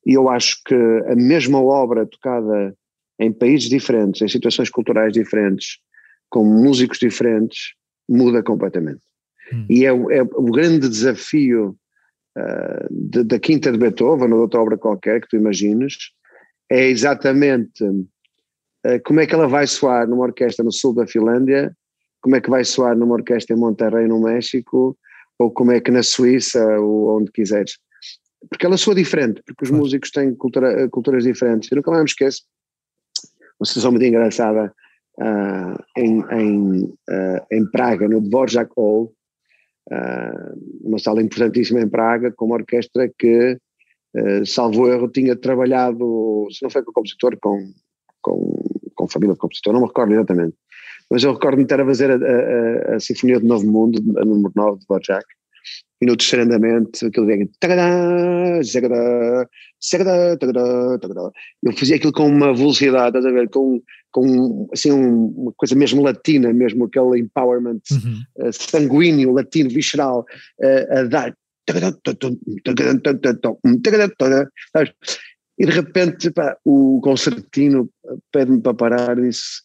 e 0.07 0.15
eu 0.15 0.29
acho 0.29 0.63
que 0.65 0.75
a 0.75 1.17
mesma 1.17 1.61
obra 1.61 2.07
tocada 2.07 2.75
em 3.19 3.33
países 3.33 3.69
diferentes, 3.69 4.23
em 4.23 4.29
situações 4.29 4.71
culturais 4.71 5.13
diferentes, 5.13 5.79
com 6.31 6.45
músicos 6.45 6.99
diferentes, 6.99 7.75
muda 8.09 8.43
completamente. 8.43 9.01
Uhum. 9.53 9.67
E 9.69 9.85
é, 9.85 9.89
é 9.89 10.23
o 10.23 10.45
grande 10.45 10.89
desafio 10.89 11.77
de, 12.91 13.25
da 13.25 13.39
Quinta 13.39 13.73
de 13.73 13.79
Beethoven 13.79 14.25
ou 14.25 14.37
de 14.37 14.43
outra 14.43 14.61
obra 14.61 14.79
qualquer 14.79 15.21
que 15.21 15.29
tu 15.29 15.37
imagines, 15.37 15.95
é 16.71 16.89
exatamente 16.89 17.85
uh, 17.85 19.03
como 19.05 19.21
é 19.21 19.27
que 19.27 19.35
ela 19.35 19.47
vai 19.47 19.67
soar 19.67 20.09
numa 20.09 20.25
orquestra 20.25 20.65
no 20.65 20.73
sul 20.73 20.95
da 20.95 21.07
Finlândia, 21.07 21.75
como 22.21 22.37
é 22.37 22.41
que 22.41 22.51
vai 22.51 22.65
soar 22.65 22.97
numa 22.97 23.15
orquestra 23.15 23.57
em 23.57 23.59
Monterrey, 23.59 24.07
no 24.07 24.21
México, 24.21 24.97
ou 25.39 25.51
como 25.51 25.73
é 25.73 25.81
que 25.81 25.91
na 25.91 26.03
Suíça, 26.03 26.63
ou 26.81 27.19
onde 27.19 27.31
quiseres. 27.31 27.79
Porque 28.51 28.67
ela 28.67 28.77
soa 28.77 28.95
diferente, 28.95 29.43
porque 29.47 29.65
os 29.65 29.71
músicos 29.71 30.11
têm 30.11 30.35
cultura, 30.35 30.89
culturas 30.91 31.25
diferentes. 31.25 31.71
Eu 31.71 31.77
nunca 31.77 31.91
mais 31.91 32.03
me 32.03 32.09
esqueço, 32.09 32.43
uma 33.59 33.67
situação 33.67 33.91
muito 33.93 34.05
engraçada 34.05 34.73
uh, 35.19 35.85
em, 35.97 36.21
em, 36.33 36.85
uh, 36.85 37.47
em 37.51 37.71
Praga, 37.71 38.09
no 38.09 38.21
Dvorak 38.21 38.71
Hall, 38.77 39.13
uma 40.83 40.99
sala 40.99 41.23
importantíssima 41.23 41.81
em 41.81 41.89
Praga, 41.89 42.33
com 42.33 42.47
uma 42.47 42.57
orquestra 42.57 43.11
que, 43.19 43.59
uh, 44.17 44.47
salvo 44.47 44.89
erro, 44.89 45.09
tinha 45.09 45.37
trabalhado, 45.37 46.47
se 46.51 46.63
não 46.63 46.71
foi 46.71 46.83
com 46.83 46.91
o 46.91 46.95
compositor, 46.95 47.37
com, 47.41 47.73
com, 48.21 48.65
com 48.95 49.09
família 49.09 49.35
de 49.35 49.41
compositor, 49.41 49.73
não 49.73 49.81
me 49.81 49.87
recordo 49.87 50.13
exatamente, 50.13 50.55
mas 51.11 51.25
eu 51.25 51.33
recordo-me 51.33 51.63
estar 51.63 51.81
a 51.81 51.87
fazer 51.87 52.11
a, 52.11 52.17
a, 52.93 52.97
a, 52.97 53.01
Sinfonia 53.01 53.41
do 53.41 53.47
Novo 53.47 53.67
Mundo, 53.67 53.99
a 54.19 54.25
número 54.25 54.53
9 54.55 54.81
de 54.81 54.87
Bojack, 54.87 55.25
e 56.01 56.07
no 56.07 56.17
terceiro 56.17 56.45
andamento 56.45 57.07
aquilo 57.07 57.27
vem 57.27 57.51
eu 61.63 61.73
fazia 61.73 61.97
aquilo 61.97 62.13
com 62.13 62.27
uma 62.27 62.55
velocidade, 62.55 63.19
estás 63.19 63.27
a 63.27 63.31
ver, 63.31 63.49
com, 63.51 63.83
com 64.13 64.69
assim 64.73 64.93
um, 64.93 65.27
uma 65.29 65.53
coisa 65.57 65.75
mesmo 65.75 66.03
latina, 66.03 66.53
mesmo 66.53 66.85
aquele 66.85 67.21
empowerment 67.21 67.81
uhum. 67.91 68.49
uh, 68.49 68.53
sanguíneo, 68.53 69.33
latino, 69.33 69.71
visceral, 69.71 70.25
uh, 70.61 70.99
a 70.99 71.03
dar 71.05 71.35
e 75.59 75.67
de 75.67 75.73
repente 75.73 76.31
pá, 76.31 76.57
o 76.65 77.01
concertino 77.03 77.91
pede-me 78.33 78.63
para 78.63 78.75
parar 78.75 79.19
e 79.19 79.29
disse 79.29 79.61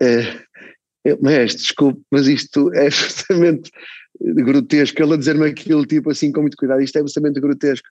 uh, 0.00 1.22
mestre, 1.22 1.62
desculpe, 1.62 2.00
mas 2.10 2.26
isto 2.26 2.72
é 2.74 2.86
absolutamente 2.88 3.70
grotesco, 4.20 5.02
ele 5.02 5.14
a 5.14 5.16
dizer-me 5.16 5.46
aquilo 5.46 5.86
tipo 5.86 6.10
assim 6.10 6.30
com 6.30 6.42
muito 6.42 6.56
cuidado, 6.56 6.82
isto 6.82 6.96
é 6.96 7.00
absolutamente 7.00 7.40
grotesco. 7.40 7.88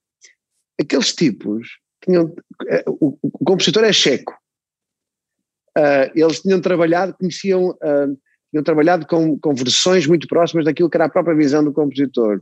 Aqueles 0.79 1.13
tipos 1.13 1.67
tinham, 2.03 2.33
eh, 2.67 2.83
o, 2.87 3.17
o 3.21 3.45
compositor 3.45 3.83
é 3.83 3.91
checo, 3.91 4.33
uh, 5.77 6.11
eles 6.15 6.41
tinham 6.41 6.61
trabalhado, 6.61 7.13
conheciam, 7.13 7.71
uh, 7.71 8.17
tinham 8.51 8.63
trabalhado 8.63 9.05
com, 9.05 9.37
com 9.39 9.53
versões 9.53 10.07
muito 10.07 10.27
próximas 10.27 10.65
daquilo 10.65 10.89
que 10.89 10.97
era 10.97 11.05
a 11.05 11.09
própria 11.09 11.35
visão 11.35 11.63
do 11.63 11.73
compositor. 11.73 12.41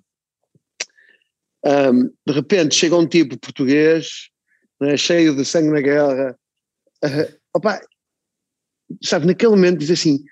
Um, 1.65 2.05
de 2.25 2.33
repente 2.33 2.75
chega 2.75 2.95
um 2.95 3.07
tipo 3.07 3.37
português, 3.39 4.29
né, 4.79 4.95
cheio 4.95 5.35
de 5.35 5.43
sangue 5.43 5.69
na 5.69 5.81
guerra, 5.81 6.37
uh, 7.03 7.37
opa, 7.53 7.81
sabe, 9.03 9.25
naquele 9.25 9.51
momento 9.51 9.79
diz 9.79 9.91
assim, 9.91 10.23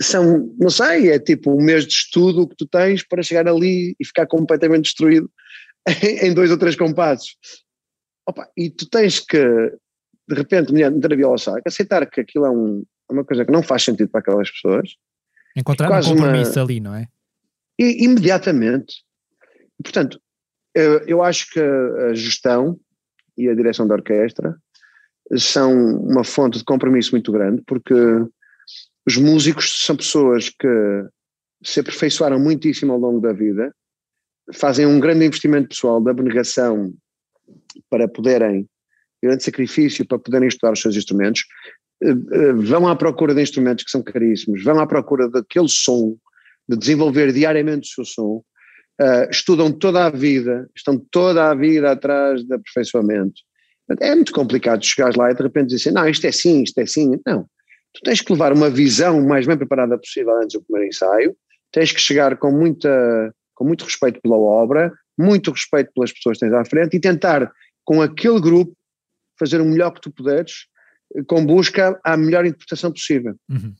são, 0.00 0.52
não 0.58 0.70
sei, 0.70 1.10
é 1.10 1.18
tipo 1.18 1.52
um 1.52 1.62
mês 1.62 1.86
de 1.86 1.92
estudo 1.92 2.48
que 2.48 2.56
tu 2.56 2.66
tens 2.66 3.06
para 3.06 3.22
chegar 3.22 3.46
ali 3.46 3.94
e 3.98 4.04
ficar 4.04 4.26
completamente 4.26 4.84
destruído 4.84 5.30
em, 6.22 6.34
dois 6.34 6.50
ou 6.50 6.58
três 6.58 6.76
compassos. 6.76 7.36
Opa, 8.26 8.48
e 8.56 8.70
tu 8.70 8.88
tens 8.88 9.20
que, 9.20 9.38
de 9.38 10.34
repente, 10.34 10.72
meter 10.72 11.12
a 11.12 11.16
viola 11.16 11.38
saco, 11.38 11.62
aceitar 11.66 12.08
que 12.08 12.20
aquilo 12.20 12.46
é 12.46 12.50
um, 12.50 12.84
é 13.10 13.12
uma 13.12 13.24
coisa 13.24 13.44
que 13.44 13.52
não 13.52 13.62
faz 13.62 13.84
sentido 13.84 14.08
para 14.08 14.20
aquelas 14.20 14.50
pessoas. 14.50 14.96
Encontrar 15.56 16.00
um 16.00 16.02
compromisso 16.02 16.58
uma, 16.58 16.64
ali, 16.64 16.80
não 16.80 16.94
é? 16.94 17.06
E, 17.78 18.04
imediatamente. 18.04 19.04
Portanto, 19.82 20.20
eu, 20.74 21.00
eu 21.06 21.22
acho 21.22 21.50
que 21.50 21.60
a 21.60 22.14
gestão 22.14 22.78
e 23.36 23.48
a 23.48 23.54
direção 23.54 23.86
da 23.86 23.94
orquestra 23.94 24.56
são 25.36 25.72
uma 25.98 26.24
fonte 26.24 26.58
de 26.58 26.64
compromisso 26.64 27.12
muito 27.12 27.30
grande, 27.30 27.62
porque 27.66 27.94
os 29.06 29.16
músicos 29.16 29.84
são 29.84 29.96
pessoas 29.96 30.48
que 30.48 31.04
se 31.62 31.80
aperfeiçoaram 31.80 32.38
muitíssimo 32.38 32.92
ao 32.92 32.98
longo 32.98 33.20
da 33.20 33.32
vida, 33.32 33.74
fazem 34.52 34.86
um 34.86 35.00
grande 35.00 35.24
investimento 35.24 35.68
pessoal 35.68 36.00
de 36.00 36.10
abnegação 36.10 36.92
para 37.90 38.06
poderem, 38.08 38.68
grande 39.22 39.42
sacrifício 39.42 40.06
para 40.06 40.18
poderem 40.18 40.48
estudar 40.48 40.72
os 40.72 40.80
seus 40.80 40.96
instrumentos, 40.96 41.44
eh, 42.02 42.10
eh, 42.10 42.52
vão 42.52 42.86
à 42.86 42.94
procura 42.94 43.34
de 43.34 43.42
instrumentos 43.42 43.84
que 43.84 43.90
são 43.90 44.02
caríssimos, 44.02 44.62
vão 44.62 44.78
à 44.78 44.86
procura 44.86 45.28
daquele 45.28 45.68
som, 45.68 46.16
de 46.68 46.76
desenvolver 46.76 47.32
diariamente 47.32 47.90
o 47.90 47.94
seu 47.94 48.04
som, 48.04 48.42
uh, 49.00 49.30
estudam 49.30 49.70
toda 49.70 50.06
a 50.06 50.10
vida, 50.10 50.68
estão 50.74 50.98
toda 51.10 51.50
a 51.50 51.54
vida 51.54 51.90
atrás 51.90 52.42
de 52.42 52.54
aperfeiçoamento. 52.54 53.34
É 54.00 54.14
muito 54.14 54.32
complicado 54.32 54.84
chegar 54.84 55.14
lá 55.14 55.30
e 55.30 55.34
de 55.34 55.42
repente 55.42 55.68
dizer 55.68 55.88
assim, 55.88 55.94
não, 55.94 56.08
isto 56.08 56.24
é 56.24 56.28
assim, 56.28 56.62
isto 56.62 56.78
é 56.78 56.84
assim. 56.84 57.20
Não, 57.26 57.46
tu 57.94 58.00
tens 58.02 58.20
que 58.20 58.32
levar 58.32 58.52
uma 58.52 58.68
visão 58.68 59.18
o 59.18 59.28
mais 59.28 59.46
bem 59.46 59.56
preparada 59.56 59.96
possível 59.96 60.36
antes 60.36 60.54
do 60.54 60.62
primeiro 60.64 60.88
ensaio, 60.88 61.36
tens 61.72 61.92
que 61.92 62.00
chegar 62.00 62.36
com, 62.36 62.50
muita, 62.50 63.34
com 63.54 63.64
muito 63.64 63.84
respeito 63.84 64.20
pela 64.20 64.36
obra, 64.36 64.92
muito 65.16 65.50
respeito 65.50 65.92
pelas 65.94 66.12
pessoas 66.12 66.38
que 66.38 66.46
tens 66.46 66.54
à 66.54 66.64
frente 66.64 66.96
e 66.96 67.00
tentar, 67.00 67.50
com 67.84 68.02
aquele 68.02 68.40
grupo, 68.40 68.76
fazer 69.38 69.60
o 69.60 69.64
melhor 69.64 69.92
que 69.92 70.00
tu 70.00 70.10
puderes, 70.10 70.66
com 71.26 71.44
busca 71.46 71.98
à 72.04 72.16
melhor 72.16 72.44
interpretação 72.44 72.92
possível. 72.92 73.34
Uhum 73.48 73.74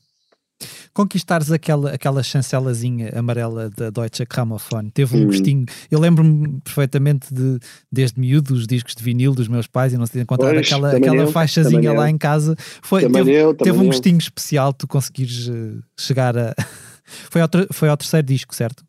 conquistares 0.95 1.51
aquela, 1.51 1.91
aquela 1.91 2.23
chancelazinha 2.23 3.11
amarela 3.13 3.69
da 3.69 3.89
Deutsche 3.89 4.25
Grammophon, 4.25 4.89
teve 4.89 5.15
um 5.15 5.19
uhum. 5.19 5.25
gostinho. 5.25 5.65
Eu 5.91 5.99
lembro-me 5.99 6.61
perfeitamente 6.61 7.33
de, 7.33 7.59
desde 7.91 8.17
miúdo, 8.17 8.53
os 8.53 8.65
discos 8.65 8.95
de 8.95 9.03
vinil 9.03 9.35
dos 9.35 9.49
meus 9.49 9.67
pais 9.67 9.91
e 9.91 9.97
não 9.97 10.05
se 10.05 10.17
encontrar 10.17 10.53
pois, 10.53 10.65
aquela, 10.65 10.95
aquela 10.95 11.17
eu, 11.17 11.31
faixazinha 11.31 11.91
lá 11.91 12.05
eu. 12.05 12.15
em 12.15 12.17
casa. 12.17 12.55
Foi, 12.81 13.01
teve, 13.09 13.33
eu, 13.33 13.53
teve 13.53 13.77
um 13.77 13.87
gostinho 13.87 14.17
especial 14.17 14.73
tu 14.73 14.87
conseguires 14.87 15.49
uh, 15.49 15.83
chegar 15.99 16.35
a. 16.37 16.55
foi, 17.29 17.41
ao, 17.41 17.49
foi 17.73 17.89
ao 17.89 17.97
terceiro 17.97 18.25
disco, 18.25 18.55
certo? 18.55 18.85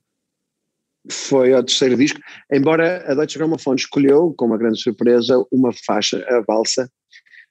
Foi 1.10 1.52
ao 1.52 1.62
terceiro 1.64 1.96
disco, 1.96 2.20
embora 2.52 3.04
a 3.10 3.14
Deutsche 3.14 3.36
Grammophon 3.36 3.74
escolheu, 3.74 4.32
com 4.36 4.46
uma 4.46 4.58
grande 4.58 4.80
surpresa, 4.80 5.44
uma 5.52 5.72
faixa, 5.72 6.24
a 6.28 6.40
valsa, 6.46 6.88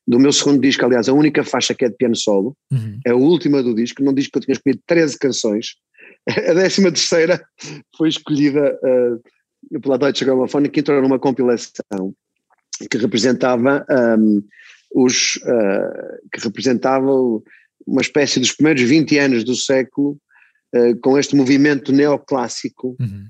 do 0.08 0.20
meu 0.20 0.32
segundo 0.32 0.62
disco, 0.62 0.86
aliás, 0.86 1.10
a 1.10 1.14
única 1.14 1.44
faixa 1.44 1.74
que 1.74 1.86
é 1.86 1.90
de 1.90 1.96
piano 1.96 2.16
solo, 2.16 2.56
uhum. 2.72 3.00
é 3.06 3.12
a 3.12 3.16
última 3.16 3.64
do 3.64 3.74
disco, 3.74 4.04
num 4.04 4.14
disco 4.14 4.34
que 4.34 4.38
eu 4.38 4.42
tinha 4.44 4.54
escolhido 4.54 4.82
13 4.86 5.18
canções, 5.18 5.76
a 6.30 6.54
décima 6.54 6.92
terceira 6.92 7.44
foi 7.98 8.10
escolhida 8.10 8.78
uh, 8.84 9.82
pela 9.82 9.98
Deutsche 9.98 10.26
Grammophon, 10.26 10.64
que 10.70 10.80
entrou 10.80 11.02
numa 11.02 11.20
compilação 11.20 12.14
que 12.90 12.98
representava 12.98 13.86
um, 14.20 14.44
os, 14.94 15.36
uh, 15.38 16.30
que 16.32 16.42
representava 16.44 17.10
uma 17.88 18.02
espécie 18.02 18.40
dos 18.40 18.52
primeiros 18.52 18.82
20 18.84 19.18
anos 19.18 19.44
do 19.44 19.56
século, 19.56 20.20
uh, 20.76 21.00
com 21.02 21.18
este 21.18 21.36
movimento 21.36 21.92
neoclássico, 21.92 22.96
uhum. 23.00 23.26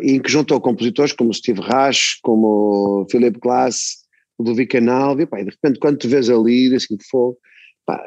em 0.00 0.20
que 0.20 0.30
juntou 0.30 0.60
compositores 0.60 1.12
como 1.12 1.32
Steve 1.32 1.60
Reich, 1.60 2.18
como 2.22 3.06
Philip 3.10 3.38
Glass, 3.38 4.01
do 4.42 4.54
Vicanal, 4.54 5.18
e, 5.20 5.26
pá, 5.26 5.40
e 5.40 5.44
de 5.44 5.50
repente 5.50 5.78
quando 5.78 5.98
te 5.98 6.08
vês 6.08 6.28
ali, 6.28 6.74
assim, 6.74 6.96
fogo, 7.10 7.38
pá, 7.86 8.02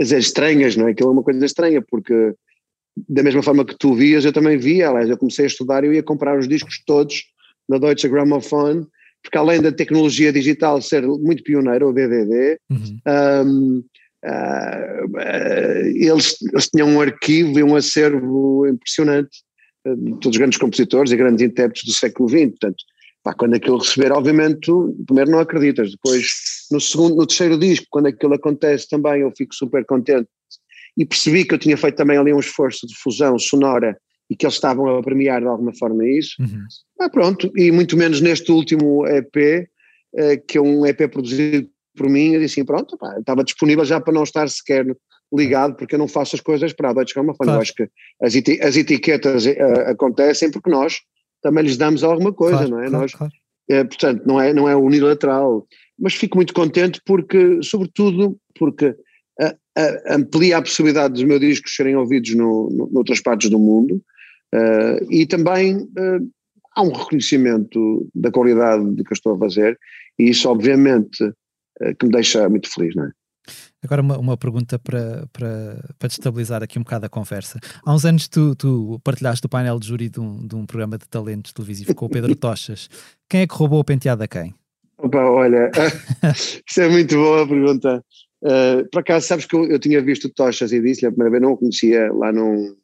as 0.00 0.10
estranhas, 0.12 0.76
não 0.76 0.88
é? 0.88 0.92
Aquilo 0.92 1.10
é 1.10 1.12
uma 1.12 1.22
coisa 1.22 1.44
estranha, 1.44 1.82
porque 1.82 2.34
da 3.08 3.22
mesma 3.22 3.42
forma 3.42 3.64
que 3.64 3.76
tu 3.76 3.94
vias, 3.94 4.24
eu 4.24 4.32
também 4.32 4.56
via, 4.56 4.88
aliás, 4.88 5.08
eu 5.08 5.18
comecei 5.18 5.44
a 5.44 5.48
estudar 5.48 5.84
e 5.84 5.88
eu 5.88 5.94
ia 5.94 6.02
comprar 6.02 6.38
os 6.38 6.48
discos 6.48 6.82
todos 6.84 7.22
na 7.68 7.78
Deutsche 7.78 8.08
Grammophon, 8.08 8.86
porque 9.22 9.38
além 9.38 9.60
da 9.60 9.70
tecnologia 9.70 10.32
digital 10.32 10.80
ser 10.80 11.06
muito 11.06 11.42
pioneira, 11.42 11.86
o 11.86 11.92
DVD, 11.92 12.58
uhum. 12.70 13.00
um, 13.06 13.84
uh, 14.24 15.04
uh, 15.06 15.86
eles, 15.94 16.36
eles, 16.52 16.68
tinham 16.68 16.88
um 16.88 17.00
arquivo 17.00 17.58
e 17.58 17.62
um 17.62 17.76
acervo 17.76 18.66
impressionante, 18.66 19.42
uh, 19.86 20.16
todos 20.18 20.36
os 20.36 20.38
grandes 20.38 20.58
compositores 20.58 21.12
e 21.12 21.16
grandes 21.16 21.42
intérpretes 21.42 21.84
do 21.84 21.92
século 21.92 22.28
XX, 22.28 22.50
portanto, 22.50 22.84
Pá, 23.28 23.34
quando 23.34 23.56
aquilo 23.56 23.76
receber, 23.76 24.10
obviamente, 24.10 24.72
primeiro 25.04 25.30
não 25.30 25.38
acreditas, 25.38 25.90
depois 25.90 26.32
no 26.72 26.80
segundo, 26.80 27.14
no 27.14 27.26
terceiro 27.26 27.58
disco, 27.58 27.86
quando 27.90 28.06
aquilo 28.06 28.32
acontece 28.32 28.88
também, 28.88 29.20
eu 29.20 29.30
fico 29.36 29.54
super 29.54 29.84
contente 29.84 30.30
e 30.96 31.04
percebi 31.04 31.44
que 31.44 31.52
eu 31.52 31.58
tinha 31.58 31.76
feito 31.76 31.96
também 31.96 32.16
ali 32.16 32.32
um 32.32 32.40
esforço 32.40 32.86
de 32.86 32.94
fusão 32.96 33.38
sonora 33.38 33.98
e 34.30 34.36
que 34.36 34.46
eles 34.46 34.54
estavam 34.54 34.96
a 34.96 35.02
premiar 35.02 35.42
de 35.42 35.46
alguma 35.46 35.74
forma 35.74 36.08
isso. 36.08 36.36
Uhum. 36.40 36.64
Ah, 36.98 37.10
pronto, 37.10 37.52
e 37.54 37.70
muito 37.70 37.98
menos 37.98 38.22
neste 38.22 38.50
último 38.50 39.06
EP, 39.06 39.68
eh, 40.16 40.36
que 40.38 40.56
é 40.56 40.62
um 40.62 40.86
EP 40.86 41.06
produzido 41.10 41.68
por 41.94 42.08
mim, 42.08 42.32
eu 42.32 42.40
disse 42.40 42.60
assim, 42.60 42.64
pronto, 42.64 42.96
pá, 42.96 43.14
estava 43.18 43.44
disponível 43.44 43.84
já 43.84 44.00
para 44.00 44.14
não 44.14 44.22
estar 44.22 44.48
sequer 44.48 44.86
ligado, 45.30 45.76
porque 45.76 45.96
eu 45.96 45.98
não 45.98 46.08
faço 46.08 46.34
as 46.34 46.40
coisas 46.40 46.72
para 46.72 46.88
a 46.88 46.92
Deutsche 46.94 47.12
Grammophon, 47.12 47.44
claro. 47.44 47.58
eu 47.58 47.60
acho 47.60 47.74
que 47.74 47.90
as, 48.22 48.34
eti 48.34 48.58
as 48.62 48.74
etiquetas 48.74 49.44
uh, 49.44 49.90
acontecem 49.90 50.50
porque 50.50 50.70
nós 50.70 51.00
também 51.42 51.64
lhes 51.64 51.76
damos 51.76 52.02
alguma 52.02 52.32
coisa, 52.32 52.58
claro, 52.58 52.70
não 52.70 52.80
é? 52.80 52.88
Claro, 52.88 53.02
Nós, 53.02 53.14
claro. 53.14 53.32
É, 53.70 53.84
portanto, 53.84 54.24
não 54.26 54.40
é, 54.40 54.52
não 54.52 54.68
é 54.68 54.74
unilateral. 54.74 55.66
Mas 55.98 56.14
fico 56.14 56.36
muito 56.36 56.54
contente 56.54 57.00
porque, 57.04 57.60
sobretudo, 57.62 58.38
porque 58.58 58.94
a, 59.40 59.54
a, 59.76 60.14
amplia 60.14 60.58
a 60.58 60.62
possibilidade 60.62 61.14
dos 61.14 61.22
meus 61.24 61.40
discos 61.40 61.74
serem 61.74 61.96
ouvidos 61.96 62.34
no, 62.34 62.68
no, 62.70 62.88
noutras 62.90 63.20
partes 63.20 63.50
do 63.50 63.58
mundo 63.58 64.02
uh, 64.54 65.12
e 65.12 65.26
também 65.26 65.76
uh, 65.76 66.30
há 66.74 66.82
um 66.82 66.92
reconhecimento 66.92 68.08
da 68.14 68.30
qualidade 68.30 68.84
do 68.84 69.04
que 69.04 69.12
eu 69.12 69.14
estou 69.14 69.34
a 69.34 69.38
fazer 69.38 69.78
e 70.18 70.30
isso, 70.30 70.48
obviamente, 70.48 71.22
uh, 71.24 71.94
que 71.98 72.06
me 72.06 72.12
deixa 72.12 72.48
muito 72.48 72.72
feliz, 72.72 72.94
não 72.94 73.04
é? 73.04 73.12
Agora 73.82 74.02
uma, 74.02 74.18
uma 74.18 74.36
pergunta 74.36 74.78
para, 74.78 75.28
para, 75.32 75.84
para 75.98 76.08
destabilizar 76.08 76.62
aqui 76.62 76.78
um 76.78 76.82
bocado 76.82 77.06
a 77.06 77.08
conversa. 77.08 77.60
Há 77.84 77.94
uns 77.94 78.04
anos 78.04 78.26
tu, 78.26 78.54
tu 78.56 79.00
partilhaste 79.04 79.46
o 79.46 79.48
painel 79.48 79.78
de 79.78 79.86
júri 79.86 80.08
de 80.08 80.18
um, 80.18 80.46
de 80.46 80.56
um 80.56 80.66
programa 80.66 80.98
de 80.98 81.08
talentos 81.08 81.52
televisivo 81.52 81.94
com 81.94 82.06
o 82.06 82.08
Pedro 82.08 82.34
Tochas. 82.36 82.88
Quem 83.28 83.42
é 83.42 83.46
que 83.46 83.54
roubou 83.54 83.78
o 83.78 83.84
penteado 83.84 84.22
a 84.22 84.28
quem? 84.28 84.52
Opa, 84.98 85.18
olha, 85.18 85.70
isso 86.34 86.80
é 86.80 86.88
muito 86.88 87.14
boa 87.14 87.44
a 87.44 87.46
pergunta. 87.46 88.04
Uh, 88.42 88.88
por 88.90 89.00
acaso, 89.00 89.26
sabes 89.26 89.46
que 89.46 89.54
eu, 89.54 89.64
eu 89.66 89.78
tinha 89.78 90.02
visto 90.02 90.28
Tochas 90.28 90.72
e 90.72 90.80
disse-lhe 90.80 91.06
a 91.06 91.12
primeira 91.12 91.30
vez, 91.30 91.42
não 91.42 91.52
o 91.52 91.56
conhecia 91.56 92.12
lá 92.12 92.32
num, 92.32 92.74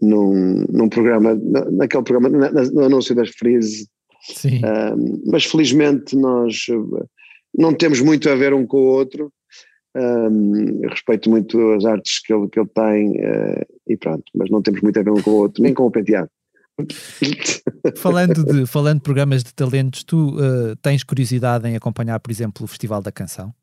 num, 0.00 0.64
num 0.70 0.88
programa, 0.88 1.38
naquele 1.70 2.04
programa, 2.04 2.50
no 2.72 2.84
anúncio 2.84 3.14
das 3.14 3.28
Freeze. 3.30 3.86
Sim. 4.22 4.62
Um, 4.64 5.22
mas 5.26 5.44
felizmente 5.44 6.16
nós 6.16 6.66
não 7.56 7.74
temos 7.74 8.00
muito 8.00 8.30
a 8.30 8.34
ver 8.34 8.54
um 8.54 8.66
com 8.66 8.78
o 8.78 8.86
outro. 8.86 9.30
Um, 9.94 10.80
respeito 10.88 11.28
muito 11.28 11.72
as 11.72 11.84
artes 11.84 12.22
que 12.22 12.32
ele, 12.32 12.48
que 12.48 12.58
ele 12.58 12.68
tem 12.74 13.10
uh, 13.10 13.66
e 13.86 13.96
pronto, 13.96 14.24
mas 14.34 14.50
não 14.50 14.62
temos 14.62 14.80
muito 14.80 14.98
a 14.98 15.02
ver 15.02 15.10
um 15.10 15.20
com 15.20 15.30
o 15.30 15.34
outro, 15.34 15.62
nem 15.62 15.74
com 15.74 15.84
o 15.84 15.90
penteado. 15.90 16.30
falando, 17.96 18.44
de, 18.44 18.66
falando 18.66 18.96
de 18.96 19.02
programas 19.02 19.44
de 19.44 19.54
talentos, 19.54 20.02
tu 20.02 20.36
uh, 20.36 20.74
tens 20.80 21.04
curiosidade 21.04 21.68
em 21.68 21.76
acompanhar, 21.76 22.18
por 22.20 22.30
exemplo, 22.30 22.64
o 22.64 22.66
Festival 22.66 23.02
da 23.02 23.12
Canção? 23.12 23.54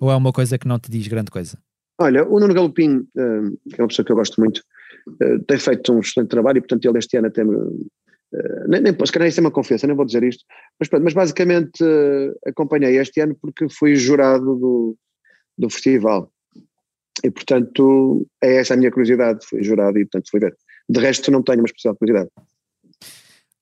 Ou 0.00 0.10
é 0.10 0.16
uma 0.16 0.32
coisa 0.32 0.58
que 0.58 0.66
não 0.66 0.78
te 0.78 0.90
diz 0.90 1.06
grande 1.06 1.30
coisa? 1.30 1.58
Olha, 2.00 2.24
o 2.26 2.38
Nuno 2.38 2.54
Galopim, 2.54 2.98
uh, 2.98 3.58
que 3.68 3.80
é 3.80 3.82
uma 3.82 3.88
pessoa 3.88 4.06
que 4.06 4.12
eu 4.12 4.16
gosto 4.16 4.40
muito, 4.40 4.62
uh, 5.08 5.42
tem 5.46 5.58
feito 5.58 5.92
um 5.92 5.98
excelente 5.98 6.30
trabalho 6.30 6.58
e, 6.58 6.60
portanto, 6.60 6.84
ele 6.84 6.98
este 6.98 7.16
ano 7.16 7.26
até 7.26 7.42
me. 7.42 7.56
Uh, 7.56 8.68
nem, 8.68 8.80
nem, 8.80 8.92
se 8.92 9.12
calhar 9.12 9.28
isso 9.28 9.40
é 9.40 9.42
uma 9.42 9.50
confiança, 9.50 9.86
nem 9.86 9.96
vou 9.96 10.04
dizer 10.04 10.22
isto, 10.22 10.44
mas, 10.78 10.88
mas 11.02 11.14
basicamente 11.14 11.82
acompanhei 12.46 12.98
este 12.98 13.20
ano 13.20 13.36
porque 13.40 13.68
fui 13.68 13.96
jurado 13.96 14.54
do, 14.54 14.96
do 15.58 15.68
festival. 15.68 16.30
E, 17.24 17.30
portanto, 17.30 18.26
é 18.42 18.56
essa 18.56 18.74
a 18.74 18.76
minha 18.76 18.90
curiosidade, 18.90 19.44
fui 19.44 19.62
jurado 19.62 19.98
e, 19.98 20.04
portanto, 20.04 20.30
fui 20.30 20.40
ver. 20.40 20.56
De 20.88 21.00
resto, 21.00 21.30
não 21.30 21.42
tenho 21.42 21.58
uma 21.58 21.66
especial 21.66 21.96
curiosidade. 21.96 22.30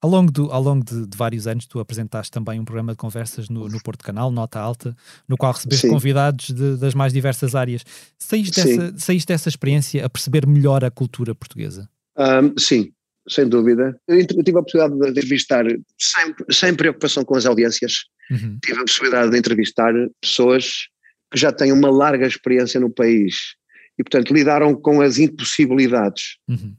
Ao 0.00 0.10
longo, 0.10 0.30
do, 0.30 0.52
ao 0.52 0.62
longo 0.62 0.84
de, 0.84 1.06
de, 1.06 1.16
vários 1.16 1.46
anos, 1.46 1.66
tu 1.66 1.80
apresentaste 1.80 2.30
também 2.30 2.60
um 2.60 2.64
programa 2.64 2.92
de 2.92 2.98
conversas 2.98 3.48
no, 3.48 3.66
no 3.66 3.82
Porto 3.82 4.04
Canal, 4.04 4.30
Nota 4.30 4.60
Alta, 4.60 4.94
no 5.26 5.36
qual 5.36 5.52
recebeste 5.52 5.86
Sim. 5.86 5.92
convidados 5.92 6.50
de, 6.50 6.76
das 6.76 6.94
mais 6.94 7.12
diversas 7.12 7.54
áreas. 7.54 7.82
Saíste 8.18 8.62
dessa, 8.62 8.94
saíste 8.98 9.26
dessa 9.26 9.48
experiência 9.48 10.04
a 10.04 10.10
perceber 10.10 10.46
melhor 10.46 10.84
a 10.84 10.90
cultura 10.90 11.34
portuguesa? 11.34 11.88
Um, 12.16 12.56
sim, 12.58 12.92
sem 13.28 13.48
dúvida. 13.48 13.98
Eu 14.06 14.24
tive 14.26 14.58
a 14.58 14.62
possibilidade 14.62 15.00
de 15.00 15.08
entrevistar, 15.10 15.64
sem, 15.98 16.34
sem 16.50 16.74
preocupação 16.74 17.24
com 17.24 17.34
as 17.34 17.46
audiências, 17.46 18.04
uhum. 18.30 18.58
tive 18.64 18.80
a 18.80 18.84
possibilidade 18.84 19.30
de 19.30 19.38
entrevistar 19.38 19.92
pessoas 20.20 20.88
que 21.30 21.38
já 21.38 21.52
têm 21.52 21.72
uma 21.72 21.90
larga 21.90 22.26
experiência 22.26 22.80
no 22.80 22.90
país 22.90 23.56
e, 23.98 24.02
portanto, 24.02 24.32
lidaram 24.32 24.74
com 24.74 25.00
as 25.00 25.18
impossibilidades. 25.18 26.38
Uhum. 26.48 26.74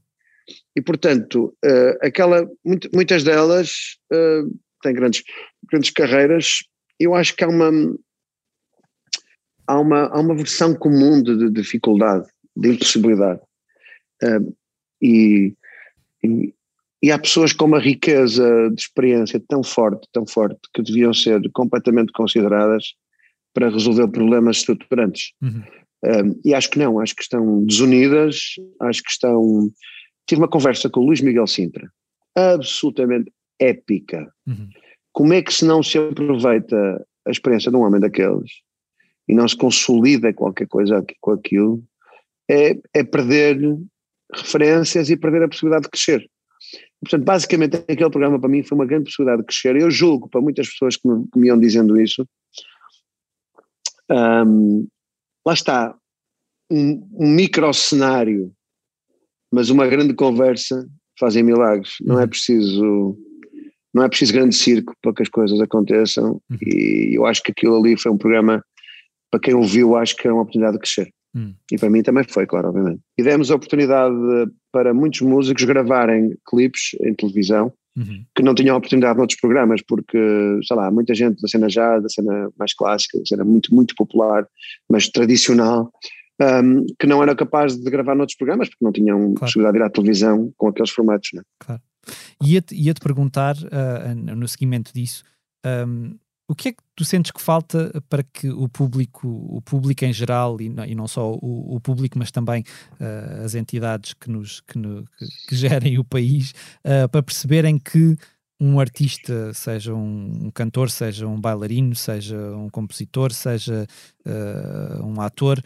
E, 0.76 0.82
portanto, 0.82 1.56
uh, 1.66 1.98
aquela, 2.02 2.48
muitas 2.94 3.24
delas 3.24 3.98
uh, 4.14 4.50
têm 4.82 4.94
grandes, 4.94 5.24
grandes 5.70 5.90
carreiras. 5.90 6.60
Eu 7.00 7.16
acho 7.16 7.36
que 7.36 7.44
há 7.44 7.48
uma, 7.48 7.72
há 9.66 9.80
uma, 9.80 10.04
há 10.08 10.20
uma 10.20 10.36
versão 10.36 10.74
comum 10.76 11.22
de, 11.22 11.38
de 11.38 11.52
dificuldade, 11.52 12.28
de 12.56 12.70
impossibilidade. 12.70 13.42
Uh, 14.24 14.56
e, 15.02 15.54
e, 16.24 16.54
e, 17.04 17.12
há 17.12 17.20
pessoas 17.20 17.54
com 17.54 17.66
uma 17.66 17.80
riqueza 17.80 18.70
de 18.70 18.82
experiência 18.82 19.42
tão 19.48 19.64
forte, 19.64 20.08
tão 20.14 20.26
forte, 20.26 20.60
que 20.74 20.82
deviam 20.82 21.14
ser 21.14 21.42
completamente 21.52 22.12
consideradas 22.14 22.94
para 23.58 23.72
resolver 23.72 24.08
problemas 24.10 24.58
estruturantes. 24.58 25.32
Uhum. 25.42 25.64
e 26.46 26.54
acho 26.54 26.70
que 26.70 26.78
não, 26.78 27.00
acho 27.00 27.16
que 27.16 27.24
estão 27.24 27.66
desunidas, 27.66 28.54
acho 28.80 29.02
que 29.02 29.10
estão 29.10 29.68
tive 30.28 30.42
uma 30.42 30.48
conversa 30.48 30.88
com 30.92 31.00
o 31.00 31.06
Luís 31.08 31.22
Miguel 31.22 31.48
Sintra, 31.48 31.90
absolutamente 32.36 33.34
épica. 33.60 34.32
Uhum. 34.46 34.70
Como 35.12 35.34
é 35.34 35.42
que 35.42 35.52
se 35.52 35.66
não 35.66 35.82
se 35.82 35.98
aproveita 35.98 37.04
a 37.26 37.32
experiência 37.32 37.72
de 37.72 37.78
um 37.78 37.82
homem 37.82 38.00
daqueles 38.00 38.52
e 39.28 39.34
não 39.34 39.48
se 39.48 39.58
consolida 39.58 40.32
qualquer 40.34 40.68
coisa 40.68 41.04
com 41.20 41.32
aquilo, 41.32 41.84
é, 42.48 42.78
é 42.94 43.04
perder 43.04 43.60
referências 44.32 45.10
e 45.10 45.18
perder 45.18 45.42
a 45.42 45.48
possibilidade 45.48 45.86
de 45.86 45.90
crescer. 45.90 46.30
Portanto, 47.02 47.26
basicamente, 47.26 47.78
aquele 47.78 48.10
programa 48.12 48.40
para 48.40 48.50
mim 48.50 48.62
foi 48.62 48.78
uma 48.78 48.86
grande 48.86 49.06
possibilidade 49.06 49.42
de 49.42 49.48
crescer. 49.48 49.76
Eu 49.76 49.90
julgo 49.90 50.30
para 50.30 50.42
muitas 50.42 50.70
pessoas 50.70 50.96
que 50.96 51.08
me, 51.08 51.28
que 51.28 51.40
me 51.40 51.48
iam 51.48 51.60
dizendo 51.60 52.00
isso, 52.00 52.24
um, 54.12 54.88
lá 55.46 55.54
está, 55.54 55.96
um, 56.72 57.08
um 57.14 57.30
micro 57.30 57.74
cenário 57.74 58.54
mas 59.52 59.70
uma 59.70 59.88
grande 59.88 60.14
conversa 60.14 60.88
fazem 61.20 61.44
milagres. 61.44 61.96
Não 62.02 62.20
é 62.20 62.24
uhum. 62.24 62.30
preciso 62.30 63.18
não 63.94 64.04
é 64.04 64.10
preciso 64.10 64.34
grande 64.34 64.54
circo 64.54 64.94
para 65.02 65.14
que 65.14 65.24
as 65.24 65.30
coisas 65.30 65.60
aconteçam 65.60 66.40
uhum. 66.52 66.58
e 66.62 67.18
eu 67.18 67.26
acho 67.26 67.42
que 67.42 67.52
aquilo 67.52 67.78
ali 67.78 67.98
foi 67.98 68.12
um 68.12 68.18
programa 68.18 68.64
para 69.32 69.40
quem 69.40 69.56
ouviu 69.56 69.96
acho 69.96 70.16
que 70.16 70.28
era 70.28 70.36
uma 70.36 70.44
oportunidade 70.44 70.76
de 70.76 70.82
crescer 70.82 71.10
uhum. 71.34 71.56
e 71.72 71.78
para 71.80 71.90
mim 71.90 72.04
também 72.04 72.24
foi, 72.24 72.46
claro, 72.46 72.68
obviamente 72.68 73.00
e 73.18 73.24
demos 73.24 73.50
a 73.50 73.56
oportunidade 73.56 74.14
para 74.72 74.94
muitos 74.94 75.22
músicos 75.22 75.64
gravarem 75.64 76.38
clipes 76.48 76.96
em 77.02 77.16
televisão 77.16 77.74
uhum. 77.98 78.24
que 78.36 78.44
não 78.44 78.56
tinham 78.56 78.78
oportunidade 78.78 79.18
noutros 79.18 79.40
programas 79.40 79.82
porque, 79.88 80.18
sei 80.64 80.78
lá, 80.78 80.92
muita 80.92 81.14
gente 81.16 81.42
da 81.42 81.48
cena 81.48 81.68
já, 81.68 82.00
da 82.00 82.08
cena 82.08 82.50
mais 82.58 82.74
clássica, 82.74 83.18
da 83.18 83.26
cena 83.26 83.44
muito, 83.44 83.74
muito 83.74 83.96
popular 83.96 84.48
mas 84.90 85.10
tradicional 85.10 85.92
um, 86.40 86.86
que 87.00 87.08
não 87.08 87.22
era 87.22 87.36
capaz 87.36 87.76
de 87.76 87.90
gravar 87.90 88.16
noutros 88.16 88.38
programas, 88.38 88.70
porque 88.70 88.86
não 88.86 88.92
tinham 88.92 89.20
claro. 89.20 89.40
possibilidade 89.40 89.78
de 89.78 89.84
ir 89.84 89.86
à 89.86 89.90
televisão 89.90 90.54
com 90.58 90.68
aqueles 90.68 90.92
formatos. 90.92 91.30
Né? 91.34 91.42
Claro. 91.60 91.82
Ia-te 92.44 92.76
ia 92.76 92.94
-te 92.94 93.02
perguntar, 93.02 93.56
uh, 93.56 94.16
no 94.16 94.48
seguimento 94.48 94.94
disso, 94.94 95.24
um, 95.66 96.16
o 96.48 96.56
que 96.56 96.70
é 96.70 96.72
que 96.72 96.84
tu 96.96 97.04
sentes 97.04 97.32
que 97.32 97.42
falta 97.42 97.92
para 98.10 98.24
que 98.24 98.50
o 98.50 98.70
público, 98.70 99.28
o 99.28 99.62
público 99.62 100.06
em 100.06 100.14
geral, 100.14 100.60
e 100.62 100.70
não, 100.70 100.86
e 100.86 100.96
não 100.96 101.08
só 101.08 101.34
o, 101.34 101.76
o, 101.76 101.80
público, 101.80 102.18
mas 102.18 102.32
também 102.32 102.64
uh, 102.94 103.44
as 103.44 103.54
entidades 103.54 104.14
que, 104.14 104.30
nos, 104.30 104.62
que, 104.62 104.78
no, 104.78 105.04
que, 105.18 105.26
que 105.50 105.56
gerem 105.56 106.00
o 106.00 106.06
país, 106.06 106.52
uh, 106.86 107.10
para 107.10 107.22
perceberem 107.22 107.78
que 107.78 108.16
um 108.60 108.80
artista, 108.80 109.54
seja 109.54 109.94
um, 109.94 110.50
cantor, 110.52 110.90
seja 110.90 111.28
um 111.28 111.40
bailarino, 111.40 111.96
seja 111.96 112.38
um 112.56 112.70
compositor, 112.70 113.32
seja 113.32 113.86
uh, 114.26 115.06
um 115.06 115.22
ator, 115.22 115.62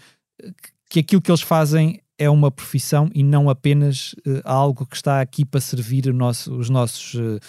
que 0.90 1.00
aquilo 1.00 1.22
que 1.22 1.32
eles 1.32 1.42
fazem 1.42 2.02
é 2.18 2.30
uma 2.30 2.52
profissão 2.52 3.10
e 3.16 3.24
não 3.24 3.50
apenas 3.50 4.14
uh, 4.28 4.42
algo 4.44 4.86
que 4.86 4.96
está 4.96 5.22
aqui 5.22 5.46
para 5.46 5.62
servir 5.62 6.14
nosso, 6.14 6.54
os, 6.56 6.70
nossos, 6.70 7.14
uh, 7.16 7.40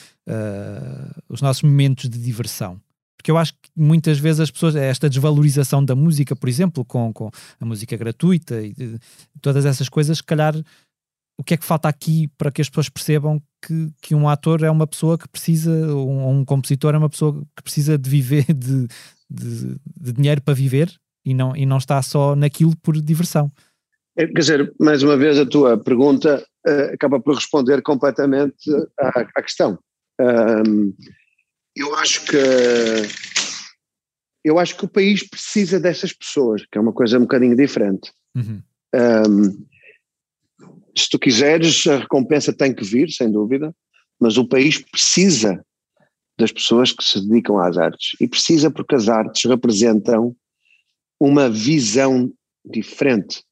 os 1.28 1.42
nossos 1.42 1.62
momentos 1.62 2.08
de 2.08 2.18
diversão. 2.18 2.80
Porque 3.22 3.30
eu 3.30 3.38
acho 3.38 3.52
que 3.52 3.70
muitas 3.76 4.18
vezes 4.18 4.40
as 4.40 4.50
pessoas, 4.50 4.74
esta 4.74 5.08
desvalorização 5.08 5.84
da 5.84 5.94
música, 5.94 6.34
por 6.34 6.48
exemplo, 6.48 6.84
com, 6.84 7.12
com 7.12 7.30
a 7.60 7.64
música 7.64 7.96
gratuita 7.96 8.60
e 8.60 8.74
todas 9.40 9.64
essas 9.64 9.88
coisas, 9.88 10.18
se 10.18 10.24
calhar 10.24 10.56
o 11.38 11.44
que 11.44 11.54
é 11.54 11.56
que 11.56 11.64
falta 11.64 11.88
aqui 11.88 12.26
para 12.36 12.50
que 12.50 12.60
as 12.60 12.68
pessoas 12.68 12.88
percebam 12.88 13.40
que, 13.64 13.92
que 14.02 14.12
um 14.12 14.28
ator 14.28 14.64
é 14.64 14.70
uma 14.70 14.88
pessoa 14.88 15.16
que 15.16 15.28
precisa, 15.28 15.70
ou 15.94 16.10
um, 16.10 16.40
um 16.40 16.44
compositor 16.44 16.96
é 16.96 16.98
uma 16.98 17.08
pessoa 17.08 17.40
que 17.56 17.62
precisa 17.62 17.96
de 17.96 18.10
viver 18.10 18.44
de, 18.52 18.88
de, 19.30 19.76
de 20.00 20.12
dinheiro 20.12 20.42
para 20.42 20.52
viver 20.52 20.92
e 21.24 21.32
não, 21.32 21.56
e 21.56 21.64
não 21.64 21.78
está 21.78 22.02
só 22.02 22.34
naquilo 22.34 22.76
por 22.82 23.00
diversão. 23.00 23.52
É, 24.16 24.26
quer 24.26 24.40
dizer, 24.40 24.74
mais 24.80 25.04
uma 25.04 25.16
vez 25.16 25.38
a 25.38 25.46
tua 25.46 25.78
pergunta 25.78 26.44
uh, 26.66 26.92
acaba 26.92 27.20
por 27.20 27.36
responder 27.36 27.82
completamente 27.82 28.68
à, 28.98 29.20
à 29.36 29.42
questão. 29.42 29.78
Um, 30.20 30.92
eu 31.76 31.94
acho 31.96 32.24
que 32.26 32.36
eu 34.44 34.58
acho 34.58 34.76
que 34.76 34.84
o 34.84 34.88
país 34.88 35.28
precisa 35.28 35.78
dessas 35.78 36.12
pessoas, 36.12 36.66
que 36.66 36.76
é 36.76 36.80
uma 36.80 36.92
coisa 36.92 37.16
um 37.16 37.22
bocadinho 37.22 37.56
diferente. 37.56 38.12
Uhum. 38.34 38.60
Um, 38.94 39.66
se 40.96 41.08
tu 41.08 41.18
quiseres, 41.18 41.86
a 41.86 41.98
recompensa 41.98 42.52
tem 42.52 42.74
que 42.74 42.84
vir, 42.84 43.10
sem 43.10 43.30
dúvida, 43.30 43.74
mas 44.20 44.36
o 44.36 44.46
país 44.46 44.78
precisa 44.78 45.64
das 46.38 46.50
pessoas 46.50 46.92
que 46.92 47.04
se 47.04 47.20
dedicam 47.20 47.58
às 47.58 47.78
artes 47.78 48.16
e 48.20 48.26
precisa 48.26 48.70
porque 48.70 48.94
as 48.94 49.08
artes 49.08 49.48
representam 49.48 50.34
uma 51.20 51.48
visão 51.48 52.32
diferente. 52.64 53.44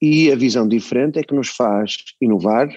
E 0.00 0.32
a 0.32 0.36
visão 0.36 0.66
diferente 0.66 1.18
é 1.18 1.22
que 1.22 1.34
nos 1.34 1.48
faz 1.48 1.96
inovar, 2.20 2.68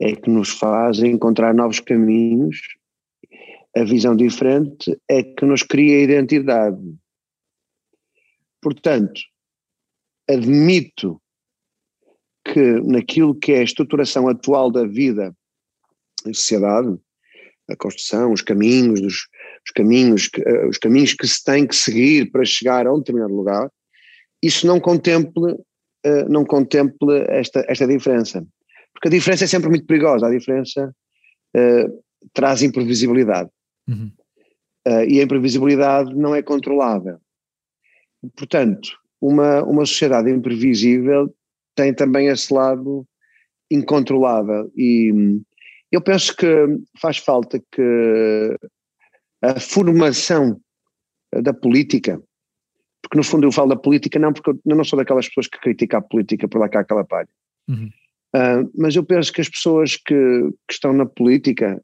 é 0.00 0.14
que 0.14 0.30
nos 0.30 0.50
faz 0.50 1.00
encontrar 1.00 1.52
novos 1.52 1.80
caminhos. 1.80 2.56
A 3.76 3.84
visão 3.84 4.16
diferente 4.16 4.98
é 5.08 5.22
que 5.22 5.44
nos 5.44 5.62
cria 5.62 6.02
identidade. 6.02 6.82
Portanto, 8.60 9.20
admito 10.28 11.20
que 12.44 12.80
naquilo 12.82 13.34
que 13.34 13.52
é 13.52 13.58
a 13.58 13.62
estruturação 13.62 14.28
atual 14.28 14.70
da 14.70 14.84
vida 14.84 15.34
em 16.26 16.32
sociedade, 16.32 16.98
a 17.68 17.76
construção, 17.76 18.32
os 18.32 18.42
caminhos 18.42 19.00
dos, 19.00 19.14
os 19.66 19.72
caminhos, 19.74 20.30
eh, 20.36 20.66
os 20.66 20.78
caminhos 20.78 21.12
que 21.12 21.26
se 21.26 21.44
tem 21.44 21.66
que 21.66 21.76
seguir 21.76 22.30
para 22.30 22.44
chegar 22.44 22.86
a 22.86 22.92
um 22.92 22.98
determinado 22.98 23.34
lugar, 23.34 23.70
isso 24.42 24.66
não 24.66 24.80
contemple, 24.80 25.56
eh, 26.04 26.24
não 26.24 26.44
contemple 26.44 27.24
esta, 27.28 27.64
esta 27.68 27.86
diferença. 27.86 28.44
Porque 28.92 29.08
a 29.08 29.10
diferença 29.10 29.44
é 29.44 29.46
sempre 29.46 29.68
muito 29.68 29.86
perigosa, 29.86 30.26
a 30.26 30.30
diferença 30.30 30.92
uh, 31.56 32.04
traz 32.32 32.62
imprevisibilidade. 32.62 33.48
Uhum. 33.88 34.12
Uh, 34.86 35.04
e 35.08 35.20
a 35.20 35.24
imprevisibilidade 35.24 36.14
não 36.14 36.34
é 36.34 36.42
controlável. 36.42 37.18
Portanto, 38.36 38.90
uma, 39.20 39.62
uma 39.64 39.84
sociedade 39.86 40.30
imprevisível 40.30 41.34
tem 41.74 41.94
também 41.94 42.28
esse 42.28 42.52
lado 42.52 43.06
incontrolável 43.70 44.70
e 44.76 45.40
eu 45.92 46.00
penso 46.00 46.36
que 46.36 46.46
faz 47.00 47.18
falta 47.18 47.62
que 47.72 48.56
a 49.42 49.60
formação 49.60 50.60
da 51.32 51.52
política, 51.52 52.20
porque 53.02 53.16
no 53.16 53.22
fundo 53.22 53.46
eu 53.46 53.52
falo 53.52 53.70
da 53.70 53.76
política 53.76 54.18
não 54.18 54.32
porque 54.32 54.50
eu 54.50 54.76
não 54.76 54.84
sou 54.84 54.98
daquelas 54.98 55.28
pessoas 55.28 55.46
que 55.46 55.60
criticam 55.60 56.00
a 56.00 56.02
política 56.02 56.48
por 56.48 56.58
lá 56.58 56.68
cá 56.68 56.80
aquela 56.80 57.04
palha, 57.04 57.28
uhum. 57.68 57.90
uh, 58.34 58.70
mas 58.76 58.96
eu 58.96 59.04
penso 59.04 59.32
que 59.32 59.40
as 59.40 59.48
pessoas 59.48 59.96
que, 59.96 60.14
que 60.66 60.72
estão 60.72 60.92
na 60.92 61.06
política 61.06 61.80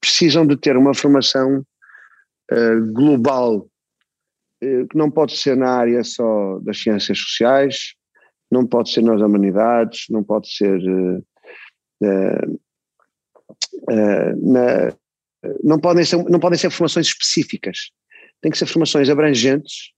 precisam 0.00 0.46
de 0.46 0.56
ter 0.56 0.76
uma 0.76 0.94
formação 0.94 1.64
uh, 2.52 2.92
global, 2.92 3.68
que 4.60 4.96
não 4.96 5.10
pode 5.10 5.36
ser 5.36 5.56
na 5.56 5.70
área 5.70 6.02
só 6.02 6.58
das 6.60 6.80
ciências 6.80 7.18
sociais, 7.18 7.94
não 8.50 8.66
pode 8.66 8.90
ser 8.90 9.02
nas 9.02 9.20
humanidades, 9.20 10.06
não 10.08 10.24
pode 10.24 10.48
ser 10.50 10.80
na, 14.40 14.96
não 15.62 15.78
podem 15.78 16.04
ser, 16.04 16.16
não 16.30 16.40
podem 16.40 16.58
ser 16.58 16.70
formações 16.70 17.08
específicas, 17.08 17.90
têm 18.40 18.50
que 18.50 18.58
ser 18.58 18.66
formações 18.66 19.08
abrangentes. 19.08 19.92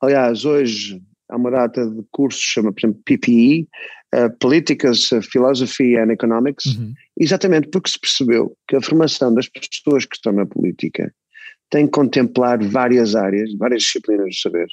Aliás, 0.00 0.44
hoje 0.44 1.00
há 1.28 1.36
uma 1.36 1.50
data 1.50 1.88
de 1.88 2.02
cursos, 2.10 2.40
chama, 2.40 2.72
por 2.72 2.80
exemplo, 2.80 3.02
PPE, 3.04 3.68
uh, 4.14 4.30
Politics, 4.38 5.10
Philosophy 5.30 5.96
and 5.96 6.12
Economics, 6.12 6.66
uhum. 6.66 6.92
exatamente 7.18 7.68
porque 7.68 7.90
se 7.90 7.98
percebeu 7.98 8.56
que 8.68 8.76
a 8.76 8.82
formação 8.82 9.34
das 9.34 9.48
pessoas 9.48 10.04
que 10.04 10.16
estão 10.16 10.32
na 10.32 10.46
política 10.46 11.12
tem 11.70 11.86
que 11.86 11.92
contemplar 11.92 12.62
várias 12.62 13.14
áreas, 13.14 13.52
várias 13.56 13.82
disciplinas 13.82 14.26
do 14.26 14.34
saber, 14.34 14.66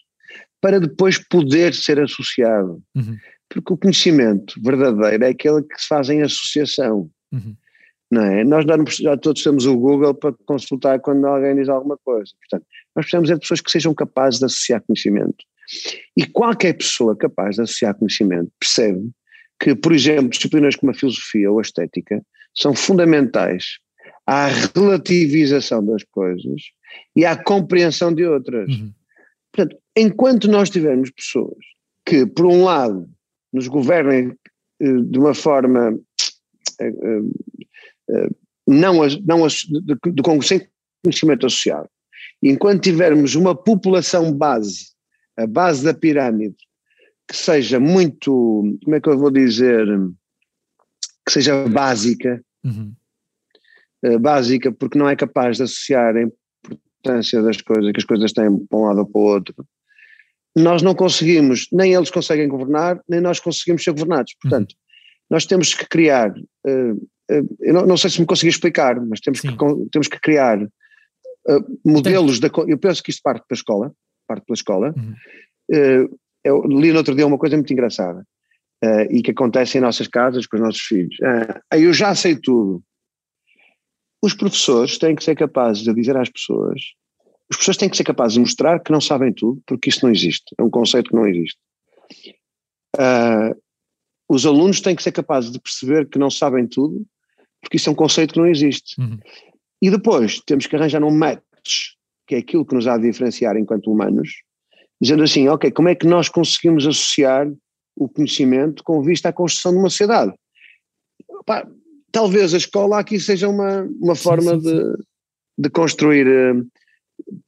para 0.59 0.79
depois 0.79 1.17
poder 1.17 1.73
ser 1.73 1.99
associado. 1.99 2.81
Uhum. 2.95 3.17
Porque 3.49 3.73
o 3.73 3.77
conhecimento 3.77 4.59
verdadeiro 4.61 5.23
é 5.23 5.29
aquele 5.29 5.61
que 5.61 5.79
se 5.79 5.87
faz 5.87 6.09
em 6.09 6.21
associação. 6.21 7.09
Uhum 7.31 7.55
não 8.09 8.23
é? 8.23 8.43
Nós 8.43 8.65
já 8.95 9.17
todos 9.17 9.43
temos 9.43 9.65
o 9.65 9.77
Google 9.77 10.13
para 10.13 10.33
consultar 10.45 10.99
quando 10.99 11.25
alguém 11.25 11.55
diz 11.55 11.69
alguma 11.69 11.97
coisa. 11.97 12.31
Portanto, 12.39 12.65
nós 12.95 13.05
precisamos 13.05 13.29
de 13.29 13.39
pessoas 13.39 13.61
que 13.61 13.71
sejam 13.71 13.93
capazes 13.93 14.39
de 14.39 14.45
associar 14.45 14.81
conhecimento. 14.81 15.45
E 16.15 16.25
qualquer 16.25 16.73
pessoa 16.73 17.15
capaz 17.15 17.55
de 17.55 17.63
associar 17.63 17.93
conhecimento 17.95 18.49
percebe 18.59 19.09
que, 19.59 19.75
por 19.75 19.93
exemplo, 19.93 20.29
disciplinas 20.29 20.75
como 20.75 20.91
a 20.91 20.95
filosofia 20.95 21.51
ou 21.51 21.59
a 21.59 21.61
estética 21.61 22.21
são 22.55 22.73
fundamentais 22.73 23.77
à 24.25 24.47
relativização 24.47 25.85
das 25.85 26.03
coisas 26.03 26.61
e 27.15 27.25
à 27.25 27.35
compreensão 27.35 28.13
de 28.13 28.25
outras. 28.25 28.69
Uhum. 28.69 28.93
Portanto, 29.51 29.81
enquanto 29.95 30.47
nós 30.47 30.69
tivermos 30.69 31.09
pessoas 31.11 31.57
que, 32.05 32.25
por 32.25 32.45
um 32.45 32.63
lado, 32.63 33.09
nos 33.51 33.67
governem 33.67 34.35
eh, 34.79 35.01
de 35.03 35.17
uma 35.17 35.33
forma 35.33 35.97
eh, 36.79 36.93
eh, 38.09 38.29
não, 38.67 39.07
não 39.25 39.47
de, 39.47 39.95
de, 40.13 40.47
sem 40.47 40.67
conhecimento 41.03 41.45
associado. 41.45 41.89
Enquanto 42.43 42.83
tivermos 42.83 43.35
uma 43.35 43.55
população 43.55 44.31
base, 44.31 44.89
a 45.37 45.47
base 45.47 45.83
da 45.83 45.93
pirâmide, 45.93 46.55
que 47.27 47.35
seja 47.35 47.79
muito, 47.79 48.77
como 48.83 48.95
é 48.95 49.01
que 49.01 49.09
eu 49.09 49.17
vou 49.17 49.31
dizer, 49.31 49.85
que 51.25 51.31
seja 51.31 51.67
básica, 51.67 52.41
uhum. 52.63 52.93
uh, 54.05 54.19
básica 54.19 54.71
porque 54.71 54.97
não 54.97 55.09
é 55.09 55.15
capaz 55.15 55.57
de 55.57 55.63
associar 55.63 56.15
a 56.15 56.21
importância 56.21 57.41
das 57.41 57.61
coisas, 57.61 57.91
que 57.91 57.99
as 57.99 58.05
coisas 58.05 58.31
têm 58.31 58.65
para 58.65 58.79
um 58.79 58.83
lado 58.83 58.99
ou 58.99 59.05
para 59.05 59.19
o 59.19 59.23
outro, 59.23 59.67
nós 60.55 60.81
não 60.81 60.95
conseguimos, 60.95 61.67
nem 61.71 61.93
eles 61.93 62.09
conseguem 62.09 62.47
governar, 62.47 62.99
nem 63.07 63.21
nós 63.21 63.39
conseguimos 63.39 63.83
ser 63.83 63.91
governados. 63.91 64.33
Portanto, 64.41 64.71
uhum. 64.71 64.77
nós 65.29 65.45
temos 65.45 65.73
que 65.73 65.85
criar 65.87 66.31
uh, 66.31 67.07
eu 67.59 67.85
não, 67.85 67.97
sei 67.97 68.09
se 68.09 68.21
me 68.21 68.25
consegui 68.25 68.49
explicar, 68.49 68.99
mas 69.05 69.19
temos, 69.19 69.41
que, 69.41 69.49
temos 69.91 70.07
que 70.07 70.19
criar 70.19 70.65
modelos 71.85 72.39
da. 72.39 72.49
Eu 72.67 72.77
penso 72.77 73.03
que 73.03 73.11
isto 73.11 73.21
parte 73.21 73.45
pela 73.47 73.57
escola, 73.57 73.91
parte 74.27 74.45
pela 74.45 74.55
escola. 74.55 74.93
Uhum. 74.95 76.07
Uh, 76.51 76.63
eu 76.63 76.79
li 76.79 76.91
no 76.91 76.97
outro 76.97 77.15
dia 77.15 77.27
uma 77.27 77.37
coisa 77.37 77.55
muito 77.55 77.71
engraçada 77.71 78.25
uh, 78.83 79.11
e 79.11 79.21
que 79.21 79.31
acontece 79.31 79.77
em 79.77 79.81
nossas 79.81 80.07
casas 80.07 80.45
com 80.45 80.57
os 80.57 80.61
nossos 80.61 80.81
filhos. 80.81 81.15
eu 81.73 81.93
já 81.93 82.13
sei 82.15 82.35
tudo. 82.35 82.83
Os 84.21 84.33
professores 84.33 84.97
têm 84.97 85.15
que 85.15 85.23
ser 85.23 85.35
capazes 85.35 85.83
de 85.83 85.93
dizer 85.93 86.17
às 86.17 86.29
pessoas, 86.29 86.81
os 87.49 87.55
professores 87.55 87.77
têm 87.77 87.89
que 87.89 87.95
ser 87.95 88.03
capazes 88.03 88.33
de 88.33 88.39
mostrar 88.39 88.79
que 88.79 88.91
não 88.91 88.99
sabem 88.99 89.31
tudo, 89.31 89.61
porque 89.65 89.89
isso 89.89 90.03
não 90.03 90.11
existe, 90.11 90.53
é 90.57 90.63
um 90.63 90.69
conceito 90.69 91.09
que 91.09 91.15
não 91.15 91.27
existe. 91.27 91.59
Uh, 92.95 93.55
os 94.27 94.45
alunos 94.45 94.81
têm 94.81 94.95
que 94.95 95.03
ser 95.03 95.11
capazes 95.11 95.51
de 95.51 95.59
perceber 95.59 96.09
que 96.09 96.19
não 96.19 96.29
sabem 96.29 96.67
tudo 96.67 97.05
porque 97.61 97.77
isso 97.77 97.89
é 97.89 97.91
um 97.91 97.95
conceito 97.95 98.33
que 98.33 98.39
não 98.39 98.47
existe. 98.47 98.99
Uhum. 98.99 99.19
E 99.81 99.89
depois 99.89 100.39
temos 100.41 100.65
que 100.65 100.75
arranjar 100.75 101.03
um 101.03 101.11
match, 101.11 101.95
que 102.25 102.35
é 102.35 102.37
aquilo 102.39 102.65
que 102.65 102.75
nos 102.75 102.87
há 102.87 102.97
de 102.97 103.03
diferenciar 103.03 103.57
enquanto 103.57 103.91
humanos, 103.91 104.41
dizendo 105.01 105.23
assim, 105.23 105.47
ok, 105.47 105.71
como 105.71 105.89
é 105.89 105.95
que 105.95 106.07
nós 106.07 106.29
conseguimos 106.29 106.85
associar 106.85 107.47
o 107.95 108.07
conhecimento 108.07 108.83
com 108.83 109.01
vista 109.01 109.29
à 109.29 109.33
construção 109.33 109.71
de 109.71 109.79
uma 109.79 109.89
sociedade? 109.89 110.33
Pá, 111.45 111.67
talvez 112.11 112.53
a 112.53 112.57
escola 112.57 112.99
aqui 112.99 113.19
seja 113.19 113.47
uma, 113.47 113.83
uma 113.99 114.15
forma 114.15 114.53
sim, 114.55 114.61
sim, 114.61 114.69
sim. 114.69 114.75
De, 114.75 114.97
de 115.59 115.69
construir 115.69 116.27
uh, 116.27 116.67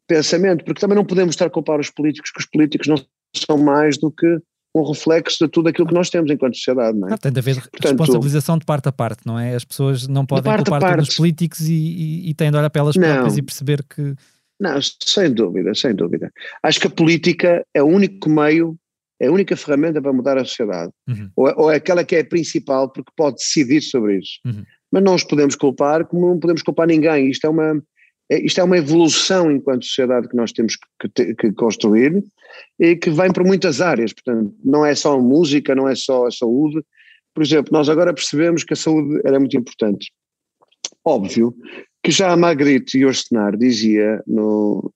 pensamento, 0.08 0.64
porque 0.64 0.82
também 0.82 0.96
não 0.96 1.06
podemos 1.06 1.34
estar 1.34 1.46
a 1.46 1.50
culpar 1.50 1.80
os 1.80 1.90
políticos, 1.90 2.32
que 2.32 2.40
os 2.40 2.46
políticos 2.46 2.88
não 2.88 2.98
são 3.36 3.58
mais 3.58 3.98
do 3.98 4.12
que 4.12 4.40
um 4.76 4.84
reflexo 4.84 5.46
de 5.46 5.50
tudo 5.50 5.70
aquilo 5.70 5.88
que 5.88 5.94
nós 5.94 6.10
temos 6.10 6.30
enquanto 6.30 6.56
sociedade, 6.56 6.98
não 6.98 7.10
é? 7.10 7.14
Ah, 7.14 7.18
tem 7.18 7.32
de 7.32 7.40
haver 7.40 7.56
Portanto, 7.56 7.84
responsabilização 7.84 8.58
de 8.58 8.66
parte 8.66 8.88
a 8.88 8.92
parte, 8.92 9.22
não 9.26 9.38
é? 9.38 9.56
As 9.56 9.66
pessoas 9.66 10.08
não 10.08 10.26
podem 10.26 10.56
culpar 10.56 10.96
todos 10.96 11.10
os 11.10 11.16
políticos 11.16 11.62
e, 11.62 11.74
e, 11.74 12.30
e, 12.30 12.34
têm 12.34 12.52
de 12.52 12.58
olhar 12.58 12.70
para 12.70 12.82
elas 12.82 12.96
não, 12.96 13.04
próprias 13.04 13.38
e 13.38 13.42
perceber 13.42 13.84
que... 13.84 14.16
Não, 14.60 14.78
sem 14.82 15.34
dúvida, 15.34 15.74
sem 15.74 15.96
dúvida. 15.96 16.32
Acho 16.62 16.82
que 16.82 16.88
a 16.88 16.92
política 16.92 17.66
é 17.74 17.82
o 17.82 17.88
único 17.88 18.30
meio, 18.30 18.78
é 19.20 19.28
a 19.28 19.32
única 19.32 19.56
ferramenta 19.56 20.02
para 20.02 20.12
mudar 20.12 20.38
a 20.38 20.44
sociedade. 20.44 20.92
Uhum. 21.08 21.30
Ou, 21.36 21.48
é, 21.48 21.54
ou, 21.56 21.72
é 21.72 21.76
aquela 21.78 22.04
que 22.04 22.16
é 22.16 22.24
principal 22.24 22.92
porque 22.92 23.12
pode 23.16 23.38
decidir 23.38 23.82
sobre 23.82 24.18
isso. 24.18 24.40
Uhum. 24.46 24.64
Mas 24.92 25.04
não 25.04 25.16
os 25.16 25.24
podemos 25.24 25.56
culpar 25.56 26.06
como 26.06 26.28
não 26.28 26.40
podemos 26.40 26.62
culpar 26.62 26.88
ninguém. 26.88 27.30
Isto 27.30 27.48
é 27.48 27.50
uma 27.50 27.82
é, 28.30 28.40
isto 28.40 28.60
é 28.60 28.64
uma 28.64 28.78
evolução 28.78 29.52
enquanto 29.52 29.86
sociedade 29.86 30.28
que 30.28 30.36
nós 30.36 30.52
temos 30.52 30.78
que, 31.16 31.34
que, 31.34 31.52
construir 31.54 32.24
e 32.80 32.96
que 32.96 33.10
vem 33.10 33.32
por 33.32 33.44
muitas 33.44 33.82
áreas, 33.82 34.14
portanto, 34.14 34.54
não 34.64 34.86
é 34.86 34.94
só 34.94 35.16
a 35.16 35.22
música, 35.22 35.74
não 35.74 35.88
é 35.88 35.96
só 35.96 36.28
a 36.28 36.32
saúde. 36.32 36.84
Por 37.34 37.44
exemplo, 37.44 37.72
nós 37.72 37.90
agora 37.90 38.14
percebemos 38.14 38.64
que 38.64 38.74
a 38.74 38.78
saúde 38.78 39.20
era 39.26 39.40
muito 39.40 39.58
importante. 39.58 40.12
Óbvio 41.04 41.56
que 42.04 42.12
já 42.12 42.32
a 42.32 42.38
Magritte 42.38 42.98
Yourcenar 42.98 43.58
dizia 43.58 44.24
no, 44.26 44.94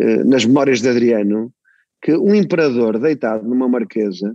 eh, 0.00 0.24
nas 0.24 0.44
memórias 0.44 0.80
de 0.80 0.88
Adriano 0.88 1.52
que 2.02 2.12
um 2.12 2.34
imperador 2.34 2.98
deitado 2.98 3.46
numa 3.46 3.68
marquesa 3.68 4.34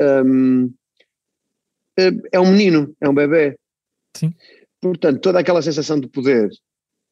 um, 0.00 0.72
eh, 1.98 2.12
é 2.32 2.40
um 2.40 2.52
menino, 2.52 2.94
é 3.00 3.08
um 3.08 3.14
bebê. 3.14 3.58
Sim. 4.16 4.32
Portanto, 4.80 5.20
toda 5.20 5.40
aquela 5.40 5.62
sensação 5.62 5.98
de 5.98 6.08
poder 6.08 6.50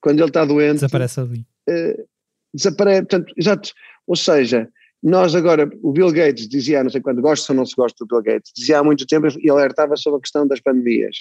quando 0.00 0.20
ele 0.20 0.28
está 0.28 0.44
doente. 0.44 0.74
Desaparece 0.74 1.20
ali. 1.20 1.46
Uh, 1.68 2.09
desaparece, 2.54 3.02
portanto, 3.02 3.34
exato. 3.36 3.72
Ou 4.07 4.14
seja, 4.14 4.68
nós 5.02 5.34
agora, 5.34 5.68
o 5.82 5.92
Bill 5.92 6.12
Gates 6.12 6.48
dizia, 6.48 6.82
não 6.82 6.90
sei 6.90 7.00
quando, 7.00 7.20
gosta 7.20 7.52
ou 7.52 7.57
não 7.57 7.66
se 7.66 7.74
gosta 7.74 7.96
do 8.04 8.07
Bill 8.07 8.22
Gates, 8.22 8.52
dizia 8.54 8.78
há 8.78 8.84
muito 8.84 9.07
tempo 9.07 9.26
e 9.40 9.50
alertava 9.50 9.96
sobre 9.96 10.18
a 10.18 10.20
questão 10.20 10.46
das 10.46 10.61
pandemias. 10.61 11.16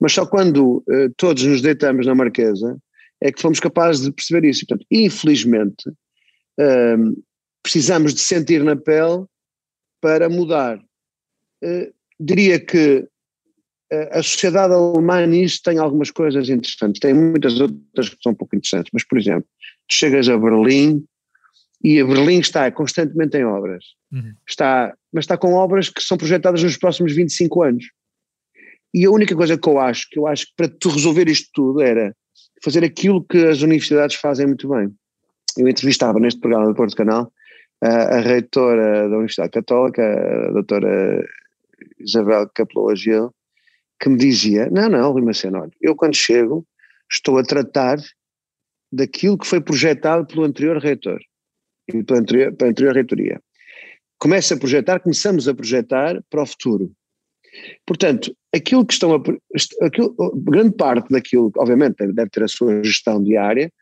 Mas 0.00 0.12
só 0.12 0.26
quando 0.26 0.84
uh, 0.88 1.12
todos 1.16 1.42
nos 1.42 1.62
deitamos 1.62 2.06
na 2.06 2.14
Marquesa 2.14 2.78
é 3.20 3.32
que 3.32 3.40
fomos 3.40 3.60
capazes 3.60 4.02
de 4.02 4.12
perceber 4.12 4.46
isso. 4.46 4.66
Portanto, 4.66 4.86
infelizmente, 4.90 5.88
uh, 5.88 7.24
precisamos 7.62 8.14
de 8.14 8.20
sentir 8.20 8.62
na 8.62 8.76
pele 8.76 9.24
para 10.00 10.28
mudar. 10.28 10.78
Uh, 11.62 11.92
diria 12.20 12.58
que 12.58 13.06
a 14.10 14.20
sociedade 14.20 14.74
alemã 14.74 15.24
nisso 15.26 15.60
tem 15.62 15.78
algumas 15.78 16.10
coisas 16.10 16.48
interessantes, 16.48 16.98
tem 16.98 17.14
muitas 17.14 17.60
outras 17.60 18.08
que 18.08 18.16
são 18.20 18.32
um 18.32 18.34
pouco 18.34 18.56
interessantes, 18.56 18.90
mas 18.92 19.04
por 19.04 19.16
exemplo, 19.16 19.46
tu 19.88 19.94
chegas 19.94 20.28
a 20.28 20.36
Berlim 20.36 21.04
e 21.84 22.00
a 22.00 22.04
Berlim 22.04 22.40
está 22.40 22.70
constantemente 22.72 23.36
em 23.36 23.44
obras, 23.44 23.84
uhum. 24.12 24.34
está, 24.48 24.92
mas 25.12 25.22
está 25.22 25.36
com 25.36 25.54
obras 25.54 25.88
que 25.88 26.02
são 26.02 26.16
projetadas 26.16 26.64
nos 26.64 26.76
próximos 26.76 27.14
25 27.14 27.62
anos. 27.62 27.84
E 28.94 29.04
a 29.04 29.10
única 29.10 29.34
coisa 29.34 29.58
que 29.58 29.68
eu 29.68 29.78
acho, 29.78 30.08
que 30.10 30.18
eu 30.18 30.26
acho 30.26 30.46
que 30.46 30.52
para 30.56 30.68
tu 30.68 30.88
resolver 30.88 31.28
isto 31.28 31.48
tudo 31.52 31.82
era 31.82 32.14
fazer 32.62 32.84
aquilo 32.84 33.24
que 33.24 33.38
as 33.46 33.62
universidades 33.62 34.16
fazem 34.16 34.46
muito 34.46 34.68
bem. 34.68 34.90
Eu 35.56 35.68
entrevistava 35.68 36.18
neste 36.18 36.40
programa 36.40 36.66
do 36.66 36.74
Porto 36.74 36.96
Canal 36.96 37.32
a, 37.82 38.16
a 38.16 38.20
reitora 38.20 39.08
da 39.08 39.16
Universidade 39.16 39.50
Católica, 39.50 40.02
a 40.02 40.52
doutora 40.52 41.26
Isabel 41.98 42.48
Capelou 42.54 42.94
Gil, 42.94 43.34
que 44.00 44.08
me 44.08 44.16
dizia: 44.16 44.68
Não, 44.70 44.88
não, 44.88 45.12
Rui 45.12 45.22
Maceno, 45.22 45.60
olha, 45.60 45.72
eu 45.80 45.94
quando 45.94 46.14
chego 46.14 46.66
estou 47.10 47.38
a 47.38 47.42
tratar 47.42 47.98
daquilo 48.92 49.38
que 49.38 49.46
foi 49.46 49.60
projetado 49.60 50.26
pelo 50.26 50.44
anterior 50.44 50.78
reitor 50.78 51.20
e 51.88 52.02
pela 52.02 52.20
anterior, 52.20 52.54
pela 52.54 52.70
anterior 52.70 52.94
reitoria. 52.94 53.40
Começa 54.18 54.54
a 54.54 54.58
projetar, 54.58 55.00
começamos 55.00 55.46
a 55.46 55.54
projetar 55.54 56.22
para 56.30 56.42
o 56.42 56.46
futuro. 56.46 56.90
Portanto, 57.86 58.34
aquilo 58.54 58.84
que 58.84 58.92
estão 58.92 59.14
a. 59.14 59.22
Aquilo, 59.84 60.14
grande 60.36 60.76
parte 60.76 61.08
daquilo, 61.10 61.52
obviamente, 61.56 62.06
deve 62.12 62.30
ter 62.30 62.42
a 62.42 62.48
sua 62.48 62.82
gestão 62.82 63.22
diária, 63.22 63.72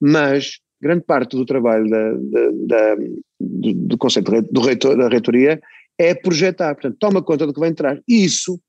mas 0.00 0.58
grande 0.80 1.04
parte 1.04 1.36
do 1.36 1.46
trabalho 1.46 1.88
da, 1.88 2.12
da, 2.12 2.50
da, 2.66 2.94
do, 3.40 3.74
do 3.74 3.98
conceito 3.98 4.42
do 4.42 4.60
reitor, 4.60 4.96
da 4.96 5.08
reitoria 5.08 5.60
é 5.98 6.14
projetar, 6.14 6.74
portanto, 6.74 6.96
toma 6.98 7.22
conta 7.22 7.46
do 7.46 7.54
que 7.54 7.60
vai 7.60 7.68
entrar. 7.68 8.00
E 8.08 8.24
isso 8.24 8.60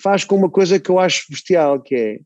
faz 0.00 0.24
com 0.24 0.36
uma 0.36 0.50
coisa 0.50 0.78
que 0.78 0.90
eu 0.90 0.98
acho 0.98 1.26
bestial, 1.28 1.80
que 1.80 1.94
é 1.94 2.20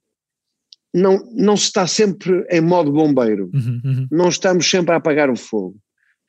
não, 0.93 1.19
não 1.35 1.57
se 1.57 1.65
está 1.65 1.87
sempre 1.87 2.47
em 2.49 2.61
modo 2.61 2.93
bombeiro, 2.93 3.51
uhum, 3.53 3.81
uhum. 3.85 4.07
não 4.13 4.29
estamos 4.29 4.71
sempre 4.71 4.95
a 4.95 4.99
apagar 4.99 5.29
o 5.29 5.37
fogo, 5.37 5.77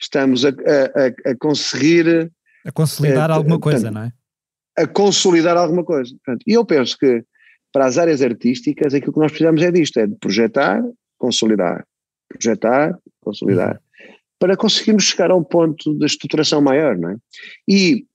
estamos 0.01 0.43
a, 0.43 0.49
a, 0.49 1.31
a 1.31 1.35
conseguir… 1.37 2.31
A 2.65 2.71
consolidar 2.71 3.29
é, 3.29 3.33
alguma 3.33 3.59
coisa, 3.59 3.91
não 3.91 4.01
é? 4.01 4.11
A 4.77 4.87
consolidar 4.87 5.55
alguma 5.57 5.83
coisa. 5.83 6.13
Portanto, 6.23 6.43
e 6.45 6.53
eu 6.53 6.65
penso 6.65 6.97
que 6.97 7.23
para 7.71 7.85
as 7.85 7.97
áreas 7.97 8.21
artísticas 8.21 8.93
aquilo 8.93 9.13
que 9.13 9.19
nós 9.19 9.31
precisamos 9.31 9.61
é 9.61 9.71
disto, 9.71 9.99
é 9.99 10.07
de 10.07 10.15
projetar, 10.15 10.83
consolidar, 11.17 11.85
projetar, 12.29 12.97
consolidar, 13.19 13.75
uhum. 13.75 14.07
para 14.39 14.55
conseguirmos 14.55 15.03
chegar 15.03 15.31
a 15.31 15.35
um 15.35 15.43
ponto 15.43 15.97
de 15.97 16.05
estruturação 16.05 16.61
maior, 16.61 16.97
não 16.97 17.09
é? 17.09 17.17
E 17.67 18.05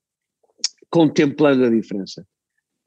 contemplando 0.90 1.64
a 1.64 1.70
diferença. 1.70 2.26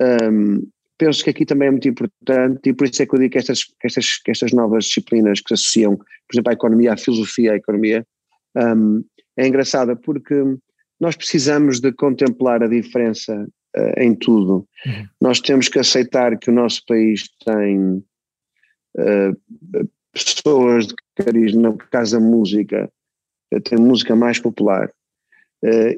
Um, 0.01 0.67
penso 0.97 1.23
que 1.23 1.29
aqui 1.29 1.45
também 1.45 1.67
é 1.67 1.71
muito 1.71 1.87
importante 1.87 2.69
e 2.69 2.73
por 2.73 2.87
isso 2.87 3.01
é 3.01 3.05
que 3.05 3.15
eu 3.15 3.19
digo 3.19 3.31
que 3.31 3.37
estas, 3.37 3.63
que 3.63 3.87
estas, 3.87 4.17
que 4.17 4.31
estas 4.31 4.51
novas 4.51 4.85
disciplinas 4.85 5.39
que 5.39 5.49
se 5.49 5.53
associam, 5.53 5.97
por 5.97 6.33
exemplo, 6.33 6.49
à 6.49 6.53
economia, 6.53 6.93
à 6.93 6.97
filosofia, 6.97 7.53
à 7.53 7.55
economia, 7.55 8.05
um, 8.55 9.03
é 9.37 9.47
engraçada 9.47 9.95
porque 9.95 10.35
nós 10.99 11.15
precisamos 11.15 11.79
de 11.79 11.91
contemplar 11.91 12.63
a 12.63 12.67
diferença 12.67 13.47
uh, 13.77 13.99
em 13.99 14.15
tudo. 14.15 14.67
Uhum. 14.85 15.07
Nós 15.21 15.39
temos 15.39 15.67
que 15.67 15.79
aceitar 15.79 16.37
que 16.37 16.49
o 16.49 16.53
nosso 16.53 16.83
país 16.85 17.29
tem 17.45 18.03
uh, 18.97 19.89
pessoas 20.11 20.87
de 20.87 20.95
carisma, 21.15 21.61
no 21.61 21.77
caso 21.77 22.19
da 22.19 22.25
música, 22.25 22.91
uh, 23.53 23.61
tem 23.61 23.77
música 23.77 24.15
mais 24.15 24.39
popular 24.39 24.91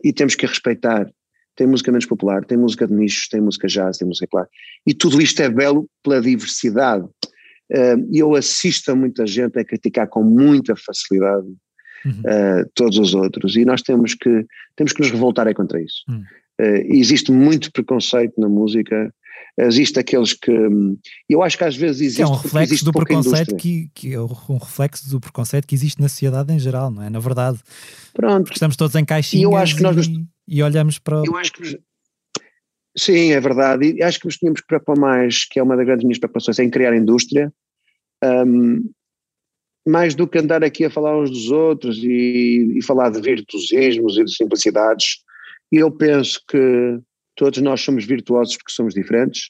e 0.03 0.13
temos 0.13 0.36
que 0.36 0.45
respeitar 0.45 1.09
tem 1.55 1.65
música 1.65 1.91
menos 1.91 2.05
popular, 2.05 2.45
tem 2.45 2.55
música 2.55 2.86
de 2.86 2.93
nichos, 2.93 3.28
tem 3.30 3.41
música 3.41 3.67
jazz, 3.67 3.97
tem 3.97 4.07
música 4.07 4.28
clara. 4.28 4.47
E 4.86 4.93
tudo 4.93 5.19
isto 5.19 5.41
é 5.41 5.49
belo 5.49 5.89
pela 6.03 6.21
diversidade. 6.21 7.07
E 8.11 8.19
eu 8.19 8.36
assisto 8.36 8.91
a 8.91 8.95
muita 8.95 9.26
gente 9.26 9.57
a 9.57 9.65
criticar 9.65 10.07
com 10.07 10.21
muita 10.21 10.76
facilidade 10.76 11.47
uhum. 12.05 12.21
uh, 12.21 12.71
todos 12.73 12.97
os 12.97 13.13
outros 13.13 13.55
e 13.55 13.65
nós 13.65 13.82
temos 13.82 14.13
que, 14.13 14.45
temos 14.76 14.93
que 14.93 15.01
nos 15.01 15.11
revoltar 15.11 15.47
é 15.47 15.53
contra 15.53 15.82
isso. 15.82 16.03
Uhum. 16.07 16.23
Uh, 16.60 16.82
existe 16.88 17.32
muito 17.32 17.72
preconceito 17.72 18.39
na 18.39 18.47
música, 18.47 19.14
existe 19.58 19.99
aqueles 19.99 20.34
que 20.34 20.51
eu 21.30 21.43
acho 21.43 21.58
que 21.58 21.64
às 21.64 21.76
vezes 21.76 22.01
existe, 22.01 22.22
é 22.22 22.28
um 22.28 22.36
reflexo 22.36 22.86
do 22.86 22.91
preconceito 22.91 23.56
que, 23.56 23.89
que, 23.93 24.14
é 24.14 24.20
um 24.20 24.58
reflexo 24.58 25.10
do 25.10 25.20
preconceito 25.20 25.68
que 25.68 25.76
existe 25.76 26.01
na 26.01 26.08
sociedade 26.08 26.53
em 26.53 26.60
geral, 26.60 26.91
não 26.91 27.03
é? 27.03 27.10
Na 27.10 27.20
verdade, 27.20 27.60
Pronto. 28.14 28.43
Porque 28.43 28.56
estamos 28.56 28.78
todos 28.78 28.95
em 28.95 29.03
caixinhas 29.03 29.41
e, 29.41 29.45
eu 29.45 29.56
acho 29.56 29.76
que 29.76 29.84
nós 29.84 29.95
nos, 29.95 30.08
e 30.47 30.64
olhamos 30.64 30.97
para. 30.97 31.22
Eu 31.26 31.36
acho 31.36 31.51
que. 31.51 31.80
Sim, 32.97 33.32
é 33.32 33.41
verdade. 33.41 33.93
E 33.97 34.01
acho 34.01 34.20
que 34.20 34.26
nos 34.26 34.38
tínhamos 34.38 34.62
que 34.62 34.68
preocupar 34.68 34.97
mais, 34.97 35.43
que 35.45 35.60
é 35.60 35.64
uma 35.64 35.76
das 35.76 35.86
grandes 35.86 36.06
minhas 36.06 36.18
preocupações, 36.18 36.60
em 36.60 36.70
criar 36.70 36.95
indústria. 36.95 37.51
Um, 38.24 38.89
mais 39.86 40.16
do 40.16 40.28
que 40.28 40.39
andar 40.39 40.64
aqui 40.64 40.86
a 40.86 40.89
falar 40.89 41.20
uns 41.20 41.30
dos 41.30 41.51
outros 41.51 41.97
e, 41.97 42.78
e 42.78 42.82
falar 42.82 43.10
de 43.10 43.22
virtuosismos 43.22 44.18
e 44.18 44.24
de 44.24 44.34
simplicidades. 44.34 45.18
E 45.72 45.78
eu 45.78 45.91
penso 45.91 46.41
que 46.47 46.99
todos 47.36 47.61
nós 47.61 47.82
somos 47.82 48.05
virtuosos 48.05 48.57
porque 48.57 48.72
somos 48.72 48.93
diferentes. 48.93 49.49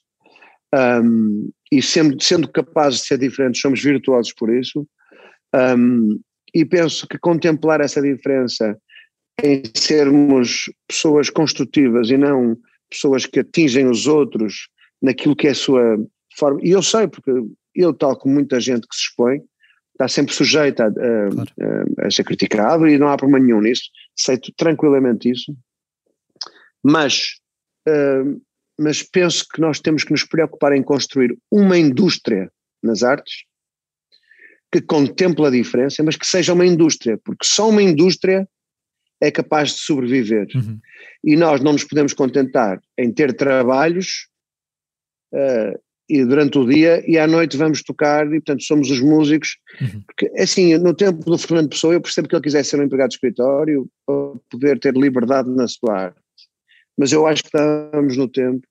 Um, 0.74 1.52
e 1.72 1.82
sendo, 1.82 2.22
sendo 2.22 2.50
capazes 2.50 3.02
de 3.02 3.08
ser 3.08 3.18
diferentes, 3.18 3.62
somos 3.62 3.82
virtuosos 3.82 4.34
por 4.34 4.54
isso. 4.54 4.88
Um, 5.54 6.20
e 6.54 6.66
penso 6.66 7.08
que 7.08 7.18
contemplar 7.18 7.82
essa 7.82 8.02
diferença 8.02 8.78
em 9.44 9.64
sermos 9.76 10.66
pessoas 10.88 11.30
construtivas 11.30 12.10
e 12.10 12.18
não 12.18 12.58
pessoas 12.90 13.26
que 13.26 13.40
atingem 13.40 13.88
os 13.88 14.08
outros 14.08 14.70
naquilo 15.02 15.36
que 15.36 15.48
é 15.48 15.52
a 15.52 15.56
sua 15.56 15.98
forma. 16.38 16.60
E 16.64 16.72
eu 16.72 16.82
sei, 16.82 17.08
porque 17.08 17.32
eu, 17.74 17.94
tal 17.94 18.18
como 18.18 18.36
muita 18.36 18.60
gente 18.60 18.88
que 18.88 18.96
se 18.96 19.04
expõe, 19.04 19.42
está 19.92 20.08
sempre 20.08 20.34
sujeita 20.34 20.86
a, 20.86 20.88
a, 20.88 22.04
a, 22.04 22.08
a 22.08 22.12
ser 22.12 22.24
criticado 22.24 22.88
e 22.88 22.98
não 22.98 23.08
há 23.08 23.18
problema 23.18 23.46
nenhum 23.46 23.62
nisso, 23.62 23.84
aceito 24.18 24.52
tranquilamente 24.56 25.30
isso. 25.30 25.56
Mas, 26.86 27.38
uh, 27.88 28.40
mas 28.80 29.02
penso 29.02 29.44
que 29.52 29.60
nós 29.60 29.80
temos 29.80 30.04
que 30.04 30.12
nos 30.12 30.24
preocupar 30.24 30.74
em 30.74 30.84
construir 30.84 31.36
uma 31.52 31.78
indústria 31.78 32.52
nas 32.84 33.02
artes 33.02 33.46
que 34.72 34.82
contemple 34.82 35.46
a 35.46 35.50
diferença, 35.50 36.04
mas 36.04 36.16
que 36.16 36.28
seja 36.28 36.54
uma 36.54 36.66
indústria, 36.66 37.18
porque 37.24 37.46
só 37.46 37.70
uma 37.70 37.82
indústria 37.82 38.48
é 39.22 39.32
capaz 39.32 39.70
de 39.70 39.80
sobreviver. 39.80 40.48
Uhum. 40.54 40.80
E 41.24 41.36
nós 41.36 41.62
não 41.62 41.74
nos 41.74 41.84
podemos 41.84 42.14
contentar 42.14 42.80
em 42.98 43.12
ter 43.12 43.34
trabalhos 43.34 44.28
uh, 45.34 45.80
e 46.08 46.24
durante 46.24 46.60
o 46.60 46.68
dia 46.68 47.04
e 47.10 47.18
à 47.18 47.26
noite 47.26 47.58
vamos 47.58 47.82
tocar 47.82 48.28
e 48.28 48.42
portanto 48.42 48.64
somos 48.64 48.92
os 48.92 49.00
músicos, 49.00 49.58
uhum. 49.82 50.02
porque 50.06 50.32
assim, 50.40 50.78
no 50.78 50.94
tempo 50.94 51.24
do 51.24 51.38
Fernando 51.38 51.70
Pessoa 51.70 51.94
eu 51.94 52.02
percebo 52.02 52.28
que 52.28 52.36
ele 52.36 52.44
quisesse 52.44 52.70
ser 52.70 52.80
um 52.80 52.84
empregado 52.84 53.10
de 53.10 53.16
escritório 53.16 53.90
para 54.06 54.34
poder 54.52 54.80
ter 54.80 54.94
liberdade 54.94 55.50
na 55.50 55.68
sua 55.68 55.98
arte, 55.98 56.20
mas 56.98 57.12
eu 57.12 57.26
acho 57.28 57.44
que 57.44 57.48
estamos 57.48 58.18
no 58.18 58.28
tempo 58.28 58.66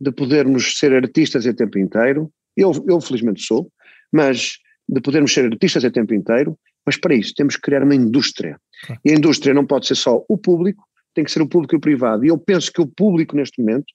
de 0.00 0.12
podermos 0.12 0.78
ser 0.78 0.92
artistas 0.92 1.46
a 1.46 1.54
tempo 1.54 1.78
inteiro, 1.78 2.30
eu, 2.56 2.72
eu 2.88 3.00
felizmente 3.00 3.42
sou, 3.42 3.70
mas 4.12 4.58
de 4.88 5.00
podermos 5.00 5.32
ser 5.32 5.44
artistas 5.46 5.84
a 5.84 5.90
tempo 5.90 6.14
inteiro, 6.14 6.58
mas 6.84 6.96
para 6.96 7.14
isso 7.14 7.34
temos 7.34 7.56
que 7.56 7.62
criar 7.62 7.82
uma 7.82 7.94
indústria. 7.94 8.58
E 9.04 9.10
a 9.10 9.14
indústria 9.14 9.52
não 9.52 9.66
pode 9.66 9.86
ser 9.86 9.96
só 9.96 10.24
o 10.28 10.38
público, 10.38 10.84
tem 11.14 11.24
que 11.24 11.32
ser 11.32 11.42
o 11.42 11.48
público 11.48 11.74
e 11.74 11.78
o 11.78 11.80
privado. 11.80 12.24
E 12.24 12.28
eu 12.28 12.38
penso 12.38 12.70
que 12.70 12.80
o 12.80 12.86
público 12.86 13.34
neste 13.34 13.60
momento, 13.60 13.86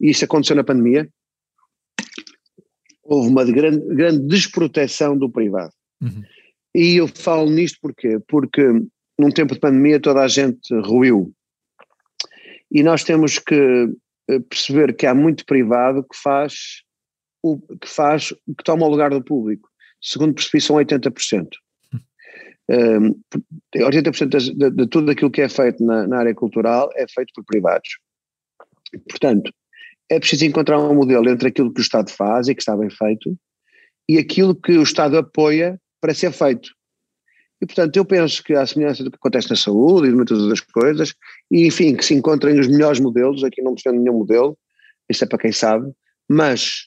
e 0.00 0.10
isso 0.10 0.24
aconteceu 0.24 0.56
na 0.56 0.64
pandemia, 0.64 1.08
houve 3.04 3.28
uma 3.28 3.44
grande, 3.44 3.94
grande 3.94 4.26
desproteção 4.26 5.16
do 5.16 5.30
privado. 5.30 5.72
Uhum. 6.00 6.22
E 6.74 6.96
eu 6.96 7.08
falo 7.08 7.50
nisto 7.50 7.78
porquê? 7.80 8.18
Porque 8.26 8.62
num 9.18 9.30
tempo 9.30 9.54
de 9.54 9.60
pandemia 9.60 10.00
toda 10.00 10.22
a 10.22 10.28
gente 10.28 10.74
ruiu. 10.80 11.32
E 12.70 12.82
nós 12.82 13.04
temos 13.04 13.38
que 13.38 13.88
eh, 14.28 14.40
perceber 14.48 14.94
que 14.94 15.06
há 15.06 15.14
muito 15.14 15.44
privado 15.44 16.02
que 16.02 16.16
faz 16.16 16.82
o 17.42 17.58
que 17.58 17.88
faz 17.88 18.28
que 18.28 18.64
toma 18.64 18.86
o 18.86 18.90
lugar 18.90 19.10
do 19.10 19.24
público 19.24 19.70
segundo 20.00 20.34
percebi, 20.34 20.60
são 20.60 20.76
80%. 20.76 21.48
Um, 22.70 23.20
80% 23.74 24.54
de, 24.56 24.70
de, 24.70 24.86
tudo 24.86 25.10
aquilo 25.10 25.30
que 25.30 25.42
é 25.42 25.48
feito 25.48 25.84
na, 25.84 26.06
na, 26.06 26.18
área 26.18 26.34
cultural 26.34 26.88
é 26.94 27.06
feito 27.08 27.32
por 27.34 27.44
privados. 27.44 27.98
Portanto, 29.08 29.52
é 30.08 30.18
preciso 30.20 30.44
encontrar 30.44 30.78
um 30.78 30.94
modelo 30.94 31.28
entre 31.28 31.48
aquilo 31.48 31.72
que 31.72 31.80
o 31.80 31.82
Estado 31.82 32.10
faz 32.10 32.48
e 32.48 32.54
que 32.54 32.62
está 32.62 32.76
bem 32.76 32.90
feito 32.90 33.36
e 34.08 34.18
aquilo 34.18 34.54
que 34.54 34.72
o 34.72 34.82
Estado 34.82 35.18
apoia 35.18 35.80
para 36.00 36.14
ser 36.14 36.32
feito. 36.32 36.70
E, 37.60 37.66
portanto, 37.66 37.96
eu 37.96 38.04
penso 38.04 38.42
que, 38.42 38.54
à 38.54 38.66
semelhança 38.66 39.04
do 39.04 39.10
que 39.10 39.16
acontece 39.16 39.50
na 39.50 39.56
saúde 39.56 40.08
e 40.08 40.10
de 40.10 40.16
muitas 40.16 40.38
outras 40.38 40.60
coisas, 40.60 41.14
e 41.50 41.66
enfim, 41.66 41.94
que 41.94 42.04
se 42.04 42.14
encontrem 42.14 42.58
os 42.58 42.66
melhores 42.66 43.00
modelos, 43.00 43.44
aqui 43.44 43.60
não 43.60 43.74
defendo 43.74 44.00
nenhum 44.00 44.18
modelo, 44.18 44.56
isso 45.08 45.24
é 45.24 45.26
para 45.26 45.38
quem 45.38 45.52
sabe, 45.52 45.92
mas 46.28 46.86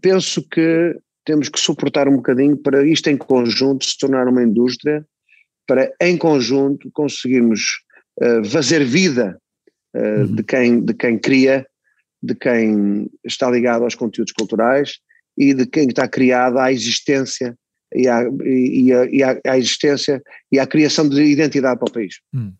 penso 0.00 0.46
que 0.48 0.96
temos 1.24 1.48
que 1.48 1.58
suportar 1.58 2.08
um 2.08 2.16
bocadinho 2.16 2.56
para 2.56 2.86
isto 2.86 3.08
em 3.08 3.16
conjunto 3.16 3.84
se 3.84 3.98
tornar 3.98 4.28
uma 4.28 4.42
indústria, 4.42 5.04
para 5.66 5.92
em 6.00 6.16
conjunto 6.16 6.90
conseguirmos 6.92 7.62
uh, 8.20 8.44
fazer 8.44 8.84
vida 8.84 9.38
uh, 9.94 9.98
uhum. 9.98 10.34
de, 10.34 10.42
quem, 10.42 10.84
de 10.84 10.94
quem 10.94 11.18
cria, 11.18 11.66
de 12.22 12.34
quem 12.34 13.08
está 13.24 13.50
ligado 13.50 13.84
aos 13.84 13.94
conteúdos 13.94 14.32
culturais 14.32 14.98
e 15.36 15.54
de 15.54 15.66
quem 15.66 15.88
está 15.88 16.06
criado 16.08 16.58
à 16.58 16.72
existência 16.72 17.56
e 17.94 18.08
à, 18.08 18.22
e, 18.44 18.92
a, 18.92 19.04
e 19.06 19.22
à, 19.22 19.40
à 19.46 19.58
existência 19.58 20.22
e 20.50 20.58
à 20.58 20.66
criação 20.66 21.08
de 21.08 21.22
identidade 21.22 21.78
para 21.78 21.88
o 21.88 21.92
país. 21.92 22.20
Uhum. 22.32 22.52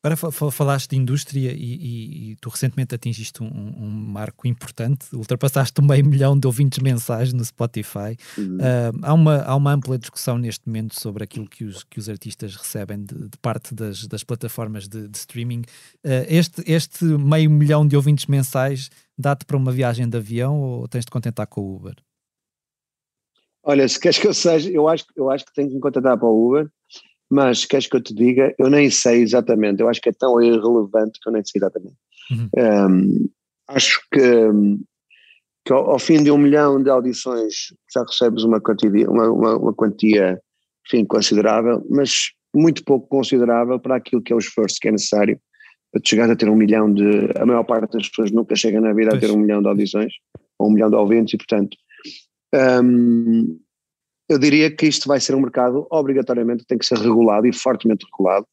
Agora 0.00 0.16
falaste 0.52 0.90
de 0.90 0.96
indústria 0.96 1.52
e, 1.52 1.74
e, 1.74 2.30
e 2.30 2.36
tu 2.36 2.48
recentemente 2.48 2.94
atingiste 2.94 3.42
um, 3.42 3.46
um, 3.46 3.90
marco 3.90 4.46
importante, 4.46 5.06
ultrapassaste 5.12 5.80
um 5.80 5.84
meio 5.84 6.06
milhão 6.06 6.38
de 6.38 6.46
ouvintes 6.46 6.78
mensais 6.78 7.32
no 7.32 7.44
Spotify. 7.44 8.16
Uhum. 8.36 8.58
Uh, 8.58 8.98
há, 9.02 9.12
uma, 9.12 9.36
há 9.42 9.56
uma 9.56 9.72
ampla 9.72 9.98
discussão 9.98 10.38
neste 10.38 10.66
momento 10.68 10.98
sobre 10.98 11.24
aquilo 11.24 11.48
que 11.48 11.64
os, 11.64 11.82
que 11.82 11.98
os 11.98 12.08
artistas 12.08 12.54
recebem 12.54 13.02
de, 13.02 13.28
de 13.28 13.38
parte 13.42 13.74
das, 13.74 14.06
das 14.06 14.22
plataformas 14.22 14.86
de, 14.86 15.08
de 15.08 15.18
streaming. 15.18 15.62
Uh, 16.04 16.24
este, 16.28 16.62
este 16.64 17.04
meio 17.04 17.50
milhão 17.50 17.84
de 17.84 17.96
ouvintes 17.96 18.26
mensais 18.26 18.90
dá-te 19.18 19.44
para 19.44 19.56
uma 19.56 19.72
viagem 19.72 20.08
de 20.08 20.16
avião 20.16 20.60
ou 20.60 20.86
tens 20.86 21.04
de 21.04 21.10
contentar 21.10 21.48
com 21.48 21.60
o 21.60 21.74
Uber? 21.74 21.96
Olha, 23.68 23.86
se 23.86 24.00
queres 24.00 24.18
que 24.18 24.26
eu 24.26 24.34
seja, 24.34 24.70
eu 24.70 24.88
acho, 24.88 25.04
eu 25.14 25.30
acho 25.30 25.44
que 25.44 25.52
tenho 25.52 25.68
que 25.68 25.74
me 25.74 25.80
contentar 25.80 26.18
para 26.18 26.26
o 26.26 26.48
Uber 26.48 26.68
mas 27.30 27.64
queres 27.64 27.86
que 27.86 27.96
eu 27.96 28.02
te 28.02 28.14
diga? 28.14 28.54
Eu 28.58 28.70
nem 28.70 28.90
sei 28.90 29.20
exatamente, 29.20 29.80
eu 29.80 29.88
acho 29.88 30.00
que 30.00 30.08
é 30.08 30.12
tão 30.12 30.40
irrelevante 30.40 31.18
que 31.20 31.28
eu 31.28 31.32
nem 31.32 31.44
sei 31.44 31.58
exatamente. 31.58 31.96
Uhum. 32.30 32.48
Um, 32.56 33.28
acho 33.68 34.00
que, 34.10 34.50
que 35.64 35.72
ao, 35.72 35.90
ao, 35.90 35.98
fim 35.98 36.22
de 36.22 36.30
um 36.30 36.38
milhão 36.38 36.82
de 36.82 36.88
audições 36.88 37.74
já 37.92 38.02
recebes 38.02 38.44
uma 38.44 38.60
quantia, 38.60 39.10
uma, 39.10 39.30
uma, 39.30 39.56
uma 39.56 39.74
quantia 39.74 40.40
enfim, 40.86 41.04
considerável, 41.04 41.84
mas 41.90 42.30
muito 42.54 42.82
pouco 42.82 43.06
considerável 43.08 43.78
para 43.78 43.96
aquilo 43.96 44.22
que 44.22 44.32
é 44.32 44.36
o 44.36 44.38
esforço 44.38 44.76
que 44.80 44.88
é 44.88 44.92
necessário 44.92 45.38
para 45.92 46.02
chegar 46.04 46.30
a 46.30 46.36
ter 46.36 46.48
um 46.48 46.56
milhão 46.56 46.92
de. 46.92 47.30
A 47.36 47.46
maior 47.46 47.64
parte 47.64 47.92
das 47.92 48.08
pessoas 48.08 48.30
nunca 48.30 48.54
chega 48.56 48.80
na 48.80 48.92
vida 48.92 49.10
pois. 49.10 49.22
a 49.22 49.26
ter 49.26 49.32
um 49.32 49.38
milhão 49.38 49.62
de 49.62 49.68
audições, 49.68 50.12
ou 50.58 50.68
um 50.68 50.72
milhão 50.72 50.90
de 50.90 50.96
ouvintes, 50.96 51.34
e 51.34 51.36
portanto. 51.36 51.76
Um, 52.54 53.60
eu 54.28 54.38
diria 54.38 54.74
que 54.74 54.86
isto 54.86 55.08
vai 55.08 55.20
ser 55.20 55.34
um 55.34 55.40
mercado 55.40 55.86
obrigatoriamente 55.90 56.66
tem 56.66 56.78
que 56.78 56.86
ser 56.86 56.98
regulado 56.98 57.46
e 57.46 57.52
fortemente 57.52 58.06
regulado, 58.10 58.46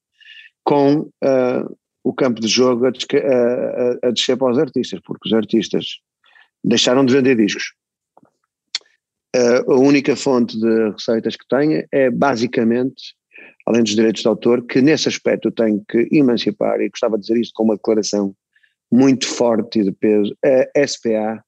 com 0.64 1.00
uh, 1.02 1.78
o 2.04 2.14
campo 2.14 2.40
de 2.40 2.48
jogo 2.48 2.86
a, 2.86 2.90
a, 2.90 4.08
a, 4.08 4.12
descer 4.12 4.38
para 4.38 4.52
os 4.52 4.58
artistas, 4.60 5.00
porque 5.04 5.28
os 5.28 5.34
artistas 5.34 6.00
deixaram 6.64 7.06
de 7.06 7.14
vender 7.14 7.36
discos. 7.36 7.74
Uh, 9.36 9.72
a 9.72 9.80
única 9.80 10.16
fonte 10.16 10.58
de 10.58 10.92
receitas 10.92 11.36
que 11.36 11.46
têm 11.48 11.86
é 11.92 12.10
basicamente 12.10 13.16
além 13.66 13.84
dos 13.84 13.96
direitos 13.96 14.22
de 14.22 14.28
autor, 14.28 14.66
que 14.66 14.82
nesse 14.82 15.10
aspecto 15.10 15.48
eu 15.48 15.52
tenho 15.52 15.84
que 15.90 16.08
emancipar, 16.12 16.80
e 16.80 16.90
gostava 16.90 17.18
de 17.18 17.22
dizer 17.22 17.40
isto 17.40 17.54
com 17.56 17.64
uma 17.64 17.76
declaração 17.76 18.36
muito 18.92 19.28
forte 19.28 19.80
e 19.80 19.84
de 19.84 19.92
peso, 19.92 20.36
a 20.44 20.88
SPA 20.88 21.44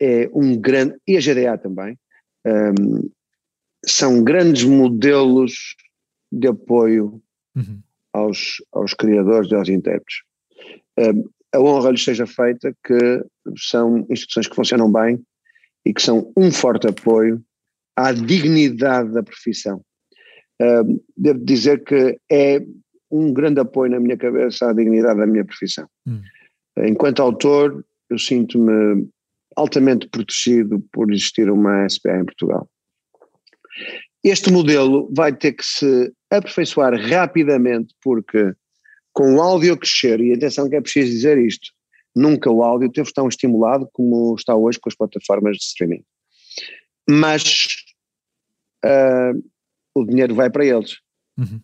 é 0.00 0.30
um 0.32 0.56
grande, 0.58 0.96
e 1.06 1.16
a 1.16 1.20
GDA 1.20 1.58
também, 1.58 1.98
um, 2.46 3.10
são 3.84 4.22
grandes 4.22 4.64
modelos 4.64 5.76
de 6.32 6.48
apoio 6.48 7.20
uhum. 7.54 7.80
aos, 8.12 8.56
aos 8.72 8.94
criadores 8.94 9.50
e 9.50 9.54
aos 9.54 9.68
intérpretes. 9.68 10.22
Um, 10.98 11.28
a 11.52 11.60
honra 11.60 11.90
lhes 11.90 12.04
seja 12.04 12.26
feita 12.26 12.74
que 12.84 13.24
são 13.56 14.06
instituições 14.08 14.46
que 14.46 14.54
funcionam 14.54 14.90
bem 14.90 15.20
e 15.84 15.92
que 15.92 16.00
são 16.00 16.32
um 16.36 16.50
forte 16.52 16.86
apoio 16.86 17.42
à 17.96 18.12
dignidade 18.12 19.12
da 19.12 19.22
profissão 19.22 19.82
devo 21.16 21.44
dizer 21.44 21.82
que 21.84 22.18
é 22.30 22.60
um 23.10 23.32
grande 23.32 23.60
apoio 23.60 23.90
na 23.90 24.00
minha 24.00 24.16
cabeça 24.16 24.70
à 24.70 24.72
dignidade 24.72 25.18
da 25.18 25.26
minha 25.26 25.44
profissão. 25.44 25.88
Hum. 26.06 26.20
Enquanto 26.78 27.20
autor, 27.20 27.84
eu 28.08 28.18
sinto-me 28.18 29.08
altamente 29.56 30.08
protegido 30.08 30.80
por 30.92 31.12
existir 31.12 31.50
uma 31.50 31.88
SPA 31.88 32.18
em 32.18 32.24
Portugal. 32.24 32.68
Este 34.22 34.52
modelo 34.52 35.10
vai 35.14 35.34
ter 35.34 35.52
que 35.52 35.64
se 35.64 36.12
aperfeiçoar 36.30 36.94
rapidamente, 36.94 37.94
porque 38.02 38.52
com 39.12 39.36
o 39.36 39.40
áudio 39.40 39.74
a 39.74 39.78
crescer, 39.78 40.20
e 40.20 40.32
atenção 40.32 40.68
que 40.68 40.76
é 40.76 40.80
preciso 40.80 41.10
dizer 41.10 41.38
isto, 41.38 41.68
nunca 42.14 42.50
o 42.50 42.62
áudio 42.62 42.90
teve 42.90 43.12
tão 43.12 43.28
estimulado 43.28 43.88
como 43.92 44.34
está 44.34 44.54
hoje 44.54 44.78
com 44.78 44.88
as 44.88 44.94
plataformas 44.94 45.56
de 45.56 45.64
streaming. 45.64 46.04
Mas 47.08 47.66
uh, 48.84 49.42
o 49.94 50.04
dinheiro 50.04 50.34
vai 50.34 50.50
para 50.50 50.64
eles. 50.64 50.98
Uhum. 51.38 51.60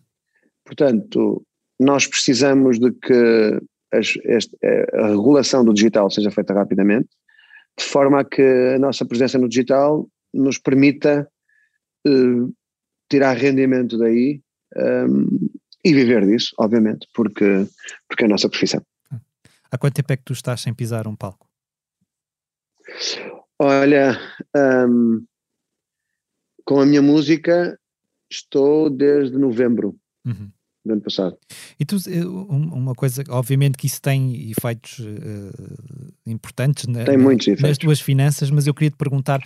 Portanto, 0.65 1.45
nós 1.79 2.07
precisamos 2.07 2.79
de 2.79 2.91
que 2.91 3.61
as, 3.91 4.17
este, 4.25 4.57
a 4.93 5.07
regulação 5.07 5.63
do 5.63 5.73
digital 5.73 6.09
seja 6.09 6.31
feita 6.31 6.53
rapidamente, 6.53 7.09
de 7.77 7.85
forma 7.85 8.21
a 8.21 8.25
que 8.25 8.41
a 8.75 8.79
nossa 8.79 9.05
presença 9.05 9.37
no 9.37 9.47
digital 9.47 10.07
nos 10.33 10.57
permita 10.57 11.29
uh, 12.07 12.55
tirar 13.09 13.37
rendimento 13.37 13.97
daí 13.97 14.41
um, 14.75 14.81
ehm, 14.81 15.27
e 15.83 15.93
viver 15.93 16.25
disso, 16.25 16.53
obviamente, 16.57 17.07
porque, 17.13 17.67
porque 18.07 18.23
é 18.23 18.25
a 18.25 18.29
nossa 18.29 18.49
profissão. 18.49 18.81
Há 19.71 19.77
quanto 19.77 19.95
tempo 19.95 20.11
é 20.11 20.17
que 20.17 20.23
tu 20.23 20.33
estás 20.33 20.61
sem 20.61 20.73
pisar 20.73 21.07
um 21.07 21.15
palco? 21.15 21.47
Olha, 23.59 24.19
um, 24.55 24.59
ehm, 24.59 25.25
com 26.65 26.81
a 26.81 26.85
minha 26.85 27.01
música 27.01 27.79
Estou 28.29 28.89
desde 28.89 29.37
novembro 29.37 29.95
uhum. 30.25 30.51
Do 30.87 30.93
ano 30.93 31.01
passado. 31.01 31.37
E 31.79 31.85
tu, 31.85 31.97
eh, 32.07 32.25
uma 32.25 32.95
coisa, 32.95 33.23
obviamente 33.29 33.77
que 33.77 33.87
isso 33.87 34.01
tem 34.01 34.49
efeitos 34.49 34.99
uh, 34.99 36.13
importantes 36.25 36.87
na, 36.87 37.03
tem 37.03 37.17
muitos 37.17 37.47
efeitos. 37.47 37.69
nas 37.69 37.77
tuas 37.77 38.01
finanças, 38.01 38.49
mas 38.49 38.65
eu 38.65 38.73
queria 38.73 38.91
te 38.91 38.97
perguntar: 38.97 39.41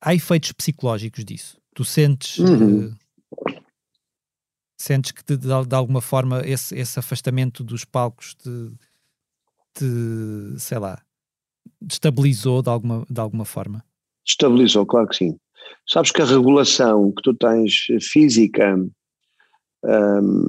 há 0.00 0.14
efeitos 0.14 0.52
psicológicos 0.52 1.24
disso? 1.24 1.58
Tu 1.74 1.84
sentes. 1.84 2.38
Uhum. 2.38 2.86
Uh, 2.86 2.94
sentes 4.78 5.12
que 5.12 5.22
de, 5.22 5.36
de, 5.36 5.74
alguma 5.74 6.00
forma 6.00 6.40
esse, 6.46 6.74
esse 6.74 6.98
afastamento 6.98 7.62
dos 7.62 7.84
palcos 7.84 8.34
te, 8.34 8.70
te, 9.74 10.58
sei 10.58 10.78
lá, 10.78 11.02
destabilizou 11.80 12.62
de 12.62 12.70
alguma, 12.70 13.06
de 13.08 13.20
alguma 13.20 13.44
forma? 13.44 13.84
Estabilizou, 14.26 14.86
claro 14.86 15.08
que 15.08 15.16
sim. 15.16 15.36
Sabes 15.86 16.10
que 16.10 16.22
a 16.22 16.24
regulação 16.24 17.12
que 17.12 17.22
tu 17.22 17.34
tens 17.34 17.86
física, 18.00 18.76
um, 19.84 20.46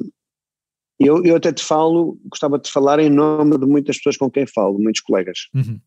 eu, 1.00 1.24
eu 1.26 1.36
até 1.36 1.52
te 1.52 1.64
falo, 1.64 2.20
gostava 2.26 2.60
de 2.60 2.72
falar 2.72 3.00
em 3.00 3.10
nome 3.10 3.58
de 3.58 3.66
muitas 3.66 3.98
pessoas 3.98 4.18
com 4.18 4.30
quem 4.30 4.46
falo, 4.46 4.78
muitos 4.78 5.02
colegas, 5.02 5.50
uhum. 5.54 5.80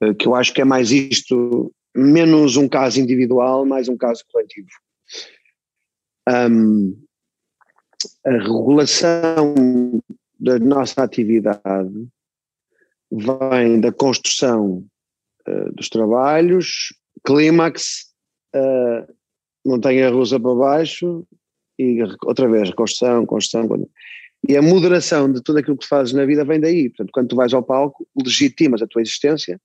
Eh, 0.00 0.14
que 0.14 0.26
eu 0.26 0.34
acho 0.34 0.52
que 0.52 0.60
é 0.60 0.64
mais 0.64 0.90
isto, 0.90 1.72
menos 1.96 2.56
um 2.56 2.68
caso 2.68 3.00
individual, 3.00 3.64
mais 3.64 3.88
um 3.88 3.96
caso 3.96 4.24
coletivo. 4.30 4.68
Um, 6.28 7.00
a 8.26 8.30
regulação 8.32 9.54
da 10.38 10.58
nossa 10.58 11.02
atividade 11.02 12.08
vem 13.10 13.80
da 13.80 13.92
construção 13.92 14.84
uh, 15.48 15.72
dos 15.74 15.88
trabalhos, 15.88 16.92
clímax, 17.24 18.12
uh, 18.54 19.14
montanha 19.64 20.10
russa 20.10 20.40
para 20.40 20.54
baixo 20.54 21.26
e 21.78 22.02
outra 22.24 22.48
vez 22.48 22.70
construção, 22.70 23.26
construção. 23.26 23.68
E 24.48 24.56
a 24.56 24.62
moderação 24.62 25.32
de 25.32 25.42
tudo 25.42 25.58
aquilo 25.58 25.76
que 25.76 25.86
fazes 25.86 26.12
na 26.12 26.24
vida 26.24 26.44
vem 26.44 26.60
daí. 26.60 26.88
Portanto, 26.90 27.10
quando 27.12 27.28
tu 27.28 27.36
vais 27.36 27.52
ao 27.54 27.62
palco, 27.62 28.06
legitimas 28.22 28.82
a 28.82 28.86
tua 28.86 29.02
existência, 29.02 29.60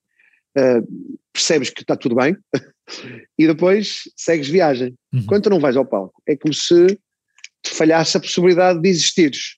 uh, 0.57 0.87
percebes 1.33 1.69
que 1.69 1.81
está 1.81 1.95
tudo 1.95 2.15
bem 2.15 2.37
e 3.37 3.45
depois 3.45 4.03
segues 4.15 4.47
viagem. 4.47 4.95
Uhum. 5.13 5.25
Quando 5.25 5.43
tu 5.43 5.49
não 5.49 5.59
vais 5.59 5.75
ao 5.75 5.85
palco, 5.85 6.21
é 6.27 6.35
como 6.35 6.53
se 6.53 6.97
te 7.63 7.73
falhasse 7.73 8.17
a 8.17 8.21
possibilidade 8.21 8.81
de 8.81 8.89
existires. 8.89 9.57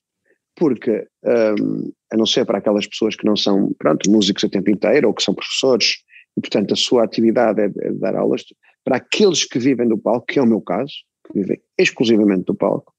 Porque, 0.56 1.08
um, 1.24 1.92
a 2.12 2.18
não 2.18 2.26
ser 2.26 2.46
para 2.46 2.58
aquelas 2.58 2.86
pessoas 2.86 3.16
que 3.16 3.26
não 3.26 3.36
são, 3.36 3.74
pronto, 3.80 4.10
músicos 4.10 4.44
a 4.44 4.50
tempo 4.50 4.70
inteiro 4.70 5.08
ou 5.08 5.14
que 5.14 5.24
são 5.24 5.34
professores, 5.34 5.96
e 6.38 6.42
portanto 6.42 6.74
a 6.74 6.78
sua 6.78 7.04
atividade 7.04 7.62
é, 7.62 7.66
é 7.66 7.92
dar 7.94 8.16
aulas, 8.16 8.44
para 8.84 8.98
aqueles 8.98 9.46
que 9.46 9.60
vivem 9.60 9.88
do 9.88 9.98
palco, 9.98 10.26
que 10.28 10.40
é 10.40 10.42
o 10.42 10.48
meu 10.48 10.62
caso, 10.62 10.94
que 11.32 11.40
vivem 11.40 11.62
exclusivamente 11.78 12.46
do 12.46 12.56
palco, 12.56 12.94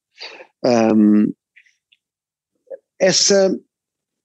um, 0.64 1.32
essa, 3.00 3.58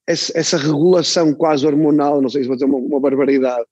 essa, 0.08 0.38
essa, 0.38 0.58
regulação 0.58 1.34
quase 1.34 1.66
hormonal, 1.66 2.22
não 2.22 2.30
sei 2.30 2.44
se 2.44 2.48
vou 2.48 2.56
dizer 2.56 2.66
uma, 2.66 2.78
uma 2.78 3.00
barbaridade, 3.00 3.66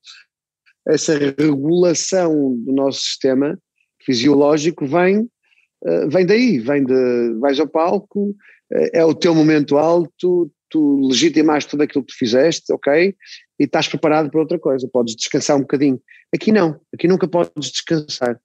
essa 0.87 1.17
regulação 1.17 2.55
do 2.57 2.71
nosso 2.71 3.01
sistema 3.01 3.57
fisiológico 4.03 4.85
vem, 4.85 5.19
uh, 5.19 6.09
vem 6.09 6.25
daí, 6.25 6.59
vem 6.59 6.83
de, 6.83 7.33
vais 7.39 7.59
ao 7.59 7.67
palco, 7.67 8.29
uh, 8.29 8.89
é 8.93 9.03
o 9.05 9.13
teu 9.13 9.33
momento 9.33 9.77
alto, 9.77 10.51
tu 10.69 11.07
legitimaste 11.07 11.71
tudo 11.71 11.83
aquilo 11.83 12.03
que 12.03 12.13
tu 12.13 12.17
fizeste, 12.17 12.73
ok? 12.73 13.15
E 13.59 13.63
estás 13.63 13.87
preparado 13.87 14.29
para 14.29 14.41
outra 14.41 14.59
coisa, 14.59 14.89
podes 14.91 15.15
descansar 15.15 15.55
um 15.57 15.61
bocadinho. 15.61 16.01
Aqui 16.33 16.51
não, 16.51 16.79
aqui 16.93 17.07
nunca 17.07 17.27
podes 17.27 17.71
descansar. 17.71 18.39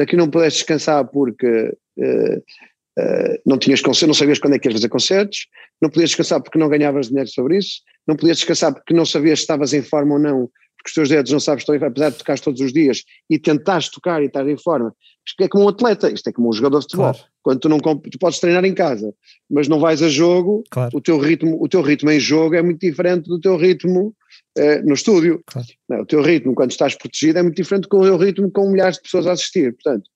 Aqui 0.00 0.16
não 0.16 0.30
podes 0.30 0.54
descansar 0.54 1.06
porque 1.06 1.76
uh, 1.98 2.36
uh, 2.36 3.38
não 3.46 3.58
tinhas 3.58 3.80
concertos, 3.80 4.08
não 4.08 4.14
sabias 4.14 4.38
quando 4.38 4.54
é 4.54 4.58
que 4.58 4.68
ias 4.68 4.74
fazer 4.74 4.88
concertos, 4.88 5.46
não 5.80 5.90
podias 5.90 6.10
descansar 6.10 6.42
porque 6.42 6.58
não 6.58 6.68
ganhavas 6.68 7.08
dinheiro 7.08 7.28
sobre 7.28 7.58
isso, 7.58 7.80
não 8.06 8.16
podias 8.16 8.38
descansar 8.38 8.72
porque 8.72 8.94
não 8.94 9.04
sabias 9.04 9.40
se 9.40 9.42
estavas 9.42 9.72
em 9.72 9.82
forma 9.82 10.14
ou 10.14 10.20
não, 10.20 10.50
porque 10.76 10.88
os 10.88 10.94
teus 10.94 11.08
dedos 11.08 11.32
não 11.32 11.40
sabes 11.40 11.62
estão 11.62 11.74
em 11.74 11.82
apesar 11.82 12.10
de 12.10 12.18
tocar 12.18 12.38
todos 12.38 12.60
os 12.60 12.72
dias 12.72 13.02
e 13.28 13.38
tentares 13.38 13.88
tocar 13.88 14.22
e 14.22 14.26
estar 14.26 14.48
em 14.48 14.56
forma. 14.56 14.94
Isto 15.26 15.42
é 15.42 15.48
como 15.48 15.64
um 15.64 15.68
atleta, 15.68 16.10
isto 16.10 16.28
é 16.28 16.32
como 16.32 16.50
um 16.50 16.52
jogador 16.52 16.80
de 16.80 16.84
futebol. 16.84 17.12
Claro. 17.12 17.28
Quando 17.42 17.60
tu 17.60 17.68
não 17.68 17.78
tu 17.78 18.18
podes 18.18 18.38
treinar 18.38 18.64
em 18.64 18.74
casa, 18.74 19.12
mas 19.50 19.68
não 19.68 19.78
vais 19.78 20.02
a 20.02 20.08
jogo, 20.08 20.62
claro. 20.70 20.90
o 20.94 21.00
teu 21.00 21.18
ritmo, 21.18 21.62
o 21.62 21.68
teu 21.68 21.82
ritmo 21.82 22.10
em 22.10 22.20
jogo 22.20 22.54
é 22.54 22.62
muito 22.62 22.80
diferente 22.80 23.28
do 23.28 23.40
teu 23.40 23.56
ritmo 23.56 24.14
eh, 24.56 24.82
no 24.82 24.94
estúdio. 24.94 25.42
Claro. 25.46 25.68
Não, 25.88 26.00
o 26.00 26.06
teu 26.06 26.22
ritmo, 26.22 26.54
quando 26.54 26.70
estás 26.70 26.94
protegido, 26.94 27.38
é 27.38 27.42
muito 27.42 27.56
diferente 27.56 27.88
do 27.88 28.00
teu 28.00 28.16
ritmo 28.16 28.50
com 28.50 28.70
milhares 28.70 28.96
de 28.96 29.02
pessoas 29.02 29.26
a 29.26 29.32
assistir. 29.32 29.72
Portanto, 29.74 30.08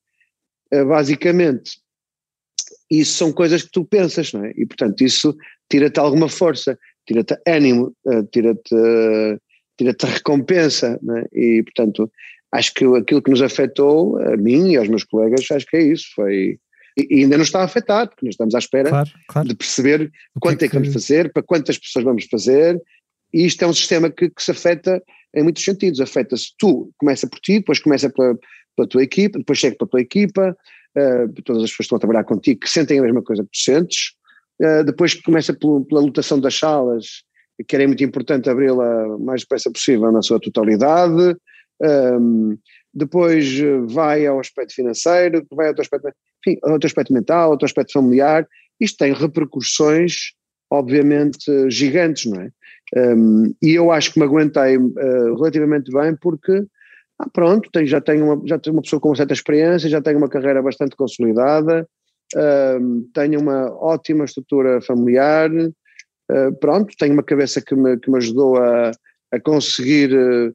eh, 0.71 0.85
basicamente, 0.85 1.81
isso 2.91 3.17
são 3.17 3.33
coisas 3.33 3.63
que 3.63 3.71
tu 3.71 3.85
pensas, 3.85 4.33
não 4.33 4.45
é? 4.45 4.53
E, 4.57 4.65
portanto, 4.67 5.03
isso 5.03 5.37
tira-te 5.69 5.99
alguma 5.99 6.29
força, 6.29 6.79
tira-te 7.07 7.37
ânimo, 7.47 7.95
eh, 8.07 8.23
tira-te 8.31 8.75
tira-te 9.77 10.07
recompensa, 10.07 10.99
não 11.01 11.19
é? 11.19 11.27
E, 11.33 11.63
portanto, 11.63 12.11
acho 12.51 12.75
que 12.75 12.85
aquilo 12.85 13.23
que 13.23 13.31
nos 13.31 13.41
afetou, 13.41 14.19
a 14.21 14.37
mim 14.37 14.73
e 14.73 14.77
aos 14.77 14.89
meus 14.89 15.05
colegas, 15.05 15.47
acho 15.51 15.67
que 15.67 15.77
é 15.77 15.83
isso, 15.83 16.07
foi 16.15 16.59
e 16.99 17.23
ainda 17.23 17.37
não 17.37 17.45
está 17.45 17.63
afetado, 17.63 18.11
porque 18.11 18.27
nós 18.27 18.33
estamos 18.33 18.55
à 18.57 18.59
espera 18.59 18.89
claro, 18.89 19.11
claro. 19.29 19.49
de 19.49 19.55
perceber 19.55 20.11
quanto 20.41 20.57
é 20.57 20.59
que, 20.59 20.65
é 20.65 20.69
que 20.69 20.75
vamos 20.75 20.93
fazer, 20.93 21.33
para 21.33 21.45
quantas 21.45 21.79
pessoas 21.79 22.05
vamos 22.05 22.27
fazer, 22.29 22.81
e 23.33 23.45
isto 23.45 23.63
é 23.63 23.67
um 23.67 23.73
sistema 23.73 24.11
que, 24.11 24.31
que 24.31 24.43
se 24.43 24.51
afeta 24.51 25.03
em 25.35 25.43
muitos 25.43 25.65
sentidos. 25.65 26.01
Afeta-se 26.01 26.55
tu, 26.59 26.91
começa 26.99 27.27
por 27.29 27.39
ti, 27.41 27.59
depois 27.59 27.79
começa 27.79 28.11
pela, 28.11 28.37
pela 28.77 28.89
tua 28.89 29.03
equipa, 29.03 29.39
depois 29.39 29.59
chega 29.59 29.77
para 29.77 29.87
a 29.87 29.91
tua 29.91 30.01
equipa, 30.01 30.57
uh, 30.97 31.43
todas 31.43 31.63
as 31.63 31.71
pessoas 31.71 31.77
que 31.77 31.83
estão 31.83 31.97
a 31.97 32.01
trabalhar 32.01 32.25
contigo 32.25 32.61
que 32.61 32.71
sentem 32.71 32.99
a 32.99 33.03
mesma 33.03 33.23
coisa 33.23 33.43
que 33.43 33.51
tu 33.51 33.59
sentes, 33.59 34.13
uh, 34.63 34.85
depois 34.85 35.15
começa 35.15 35.53
pela, 35.53 35.85
pela 35.85 36.01
lotação 36.01 36.41
das 36.41 36.59
salas, 36.59 37.23
que 37.67 37.75
era 37.75 37.87
muito 37.87 38.05
importante 38.05 38.49
abri-la 38.49 39.17
o 39.17 39.19
mais 39.19 39.43
depressa 39.43 39.71
possível 39.71 40.13
na 40.13 40.23
sua 40.23 40.41
totalidade, 40.41 41.37
um, 42.21 42.57
depois 42.95 43.59
vai 43.89 44.27
ao 44.27 44.41
aspecto 44.41 44.75
financeiro, 44.75 45.45
vai 45.51 45.69
ao 45.69 45.75
teu 45.75 45.83
aspecto, 45.83 46.09
enfim, 46.47 46.59
ao 46.63 46.79
teu 46.79 46.87
aspecto 46.87 47.13
mental, 47.13 47.51
ao 47.51 47.59
teu 47.59 47.67
aspecto 47.67 47.93
familiar, 47.93 48.47
isto 48.81 48.97
tem 48.97 49.13
repercussões 49.13 50.33
obviamente 50.71 51.71
gigantes, 51.71 52.27
não 52.27 52.41
é? 52.41 52.51
Um, 52.97 53.55
e 53.63 53.75
eu 53.75 53.91
acho 53.91 54.13
que 54.13 54.19
me 54.19 54.25
aguentei 54.25 54.79
uh, 54.79 55.35
relativamente 55.37 55.93
bem 55.93 56.17
porque, 56.17 56.65
ah, 57.19 57.29
pronto, 57.33 57.69
tenho, 57.73 57.87
já, 57.87 58.01
tenho 58.01 58.25
uma, 58.25 58.43
já 58.47 58.59
tenho 58.59 58.75
uma 58.75 58.83
pessoa 58.83 59.01
com 59.01 59.11
uma 59.11 59.17
certa 59.17 59.35
experiência, 59.35 59.91
já 59.91 60.01
tenho 60.01 60.19
uma 60.19 60.29
carreira 60.29 60.63
bastante 60.63 60.97
consolidada, 60.97 61.87
um, 62.81 63.09
tenho 63.13 63.41
uma 63.41 63.71
ótima 63.83 64.25
estrutura 64.25 64.81
familiar, 64.81 65.51
uh, 65.51 66.57
pronto, 66.61 66.95
tenho 66.99 67.13
uma 67.13 67.23
cabeça 67.23 67.61
que 67.61 67.75
me, 67.75 67.99
que 67.99 68.11
me 68.11 68.19
ajudou 68.19 68.57
a, 68.57 68.91
a 69.33 69.41
conseguir 69.41 70.15
uh, 70.15 70.55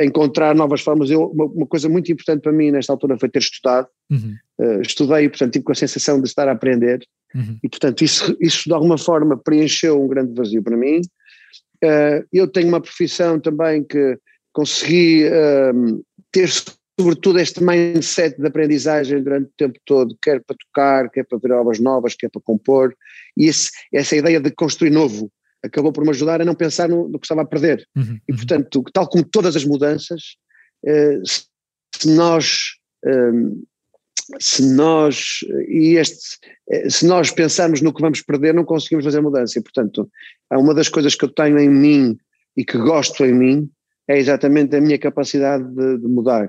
encontrar 0.00 0.54
novas 0.54 0.80
formas. 0.80 1.10
Eu, 1.10 1.26
uma, 1.26 1.44
uma, 1.44 1.66
coisa 1.66 1.88
muito 1.88 2.10
importante 2.10 2.42
para 2.42 2.52
mim 2.52 2.70
nesta 2.70 2.92
altura 2.92 3.18
foi 3.18 3.28
ter 3.28 3.40
estudado. 3.40 3.88
Uhum. 4.10 4.34
Uh, 4.60 4.80
estudei 4.80 5.24
e, 5.24 5.28
portanto, 5.28 5.52
tive 5.52 5.64
com 5.64 5.72
a 5.72 5.76
sensação 5.76 6.20
de 6.20 6.28
estar 6.28 6.48
a 6.48 6.52
aprender. 6.52 7.04
Uhum. 7.34 7.58
E, 7.62 7.68
portanto, 7.68 8.02
isso, 8.02 8.36
isso 8.40 8.64
de 8.64 8.72
alguma 8.72 8.98
forma 8.98 9.36
preencheu 9.36 10.02
um 10.02 10.08
grande 10.08 10.34
vazio 10.34 10.62
para 10.62 10.76
mim. 10.76 11.00
Uh, 11.84 12.26
eu 12.32 12.48
tenho 12.48 12.68
uma 12.68 12.80
profissão 12.80 13.38
também 13.38 13.84
que 13.84 14.18
consegui 14.52 15.24
uh, 15.26 16.04
ter 16.32 16.48
sobretudo 16.98 17.38
este 17.38 17.62
mindset 17.62 18.36
de 18.40 18.46
aprendizagem 18.46 19.22
durante 19.22 19.46
o 19.46 19.52
tempo 19.56 19.78
todo, 19.84 20.18
quer 20.20 20.42
para 20.42 20.56
tocar, 20.56 21.10
quer 21.10 21.24
para 21.24 21.38
ver 21.38 21.52
obras 21.52 21.78
novas, 21.78 22.16
quer 22.16 22.28
para 22.28 22.42
compor, 22.42 22.92
e 23.36 23.46
esse, 23.46 23.70
essa 23.92 24.16
ideia 24.16 24.40
de 24.40 24.50
construir 24.50 24.90
novo 24.90 25.30
acabou 25.62 25.92
por 25.92 26.04
me 26.04 26.10
ajudar 26.10 26.40
a 26.40 26.44
não 26.44 26.54
pensar 26.54 26.88
no, 26.88 27.08
no 27.08 27.18
que 27.18 27.26
estava 27.26 27.42
a 27.42 27.46
perder. 27.46 27.86
Uhum, 27.96 28.18
e 28.28 28.32
uhum. 28.32 28.36
portanto, 28.36 28.82
tal 28.92 29.08
como 29.08 29.24
todas 29.24 29.54
as 29.54 29.64
mudanças, 29.64 30.36
uh, 30.84 31.22
se 31.24 32.08
nós 32.10 32.74
se 34.38 34.62
nós 34.74 35.40
e 35.68 35.96
este 35.96 36.38
se 36.88 37.06
nós 37.06 37.30
pensarmos 37.30 37.80
no 37.80 37.92
que 37.92 38.02
vamos 38.02 38.20
perder 38.20 38.54
não 38.54 38.64
conseguimos 38.64 39.04
fazer 39.04 39.20
mudança. 39.20 39.58
E 39.58 39.62
portanto 39.62 40.08
uma 40.52 40.74
das 40.74 40.88
coisas 40.88 41.14
que 41.14 41.24
eu 41.24 41.28
tenho 41.28 41.58
em 41.58 41.68
mim 41.68 42.16
e 42.56 42.64
que 42.64 42.76
gosto 42.78 43.24
em 43.24 43.32
mim 43.32 43.70
é 44.06 44.18
exatamente 44.18 44.76
a 44.76 44.80
minha 44.80 44.98
capacidade 44.98 45.64
de, 45.74 45.98
de 45.98 46.06
mudar. 46.06 46.48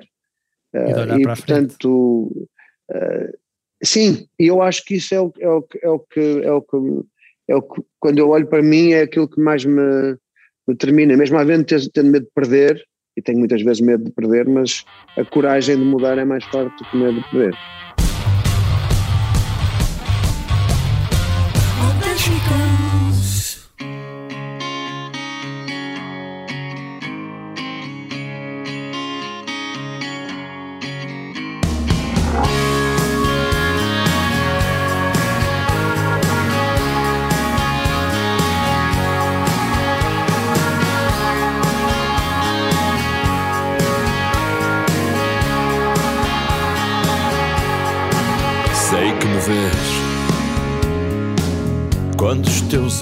E, 0.73 0.77
uh, 0.77 1.19
e 1.19 1.23
portanto 1.23 2.47
uh, 2.91 3.37
sim 3.83 4.27
e 4.39 4.47
eu 4.47 4.61
acho 4.61 4.83
que 4.83 4.95
isso 4.95 5.15
é 5.15 5.21
o, 5.21 5.33
é 5.39 5.49
o, 5.49 5.67
é 5.81 5.89
o 5.89 5.99
que 5.99 6.41
é 6.43 6.51
o 6.51 6.61
que 6.61 6.77
é 7.47 7.55
o 7.55 7.61
que 7.61 7.81
quando 7.99 8.19
eu 8.19 8.29
olho 8.29 8.47
para 8.47 8.61
mim 8.61 8.91
é 8.91 9.01
aquilo 9.01 9.27
que 9.27 9.41
mais 9.41 9.65
me, 9.65 10.17
me 10.67 10.75
termina. 10.75 11.17
Mesmo 11.17 11.37
havendo 11.37 11.65
tendo 11.65 12.11
medo 12.11 12.25
de 12.25 12.31
perder 12.33 12.85
e 13.19 13.21
tenho 13.21 13.37
muitas 13.37 13.61
vezes 13.61 13.81
medo 13.81 14.05
de 14.05 14.11
perder, 14.11 14.47
mas 14.47 14.85
a 15.17 15.25
coragem 15.25 15.75
de 15.75 15.83
mudar 15.83 16.17
é 16.17 16.23
mais 16.23 16.43
forte 16.45 16.73
do 16.77 16.89
que 16.89 16.95
o 16.95 16.99
medo 17.01 17.21
de 17.21 17.29
perder. 17.29 17.57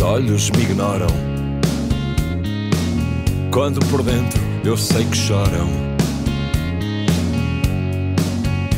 Olhos 0.02 0.50
me 0.52 0.64
ignoram. 0.64 1.08
Quando 3.52 3.80
por 3.88 4.04
dentro 4.04 4.42
eu 4.64 4.78
sei 4.78 5.06
que 5.06 5.18
choram. 5.18 5.70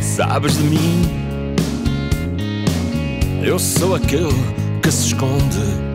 Sabes 0.02 0.58
de 0.58 0.64
mim? 0.64 1.02
Eu 3.44 3.58
sou 3.58 3.96
aquele 3.96 4.28
que 4.82 4.92
se 4.92 5.08
esconde. 5.08 5.90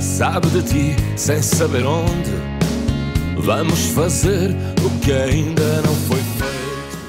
Sabe 0.00 0.48
de 0.48 0.62
ti 0.62 0.96
sem 1.16 1.40
saber 1.40 1.84
onde. 1.86 2.30
Vamos 3.38 3.86
fazer 3.86 4.54
o 4.84 4.90
que 5.00 5.12
ainda 5.12 5.82
não 5.82 5.94
foi 5.94 6.20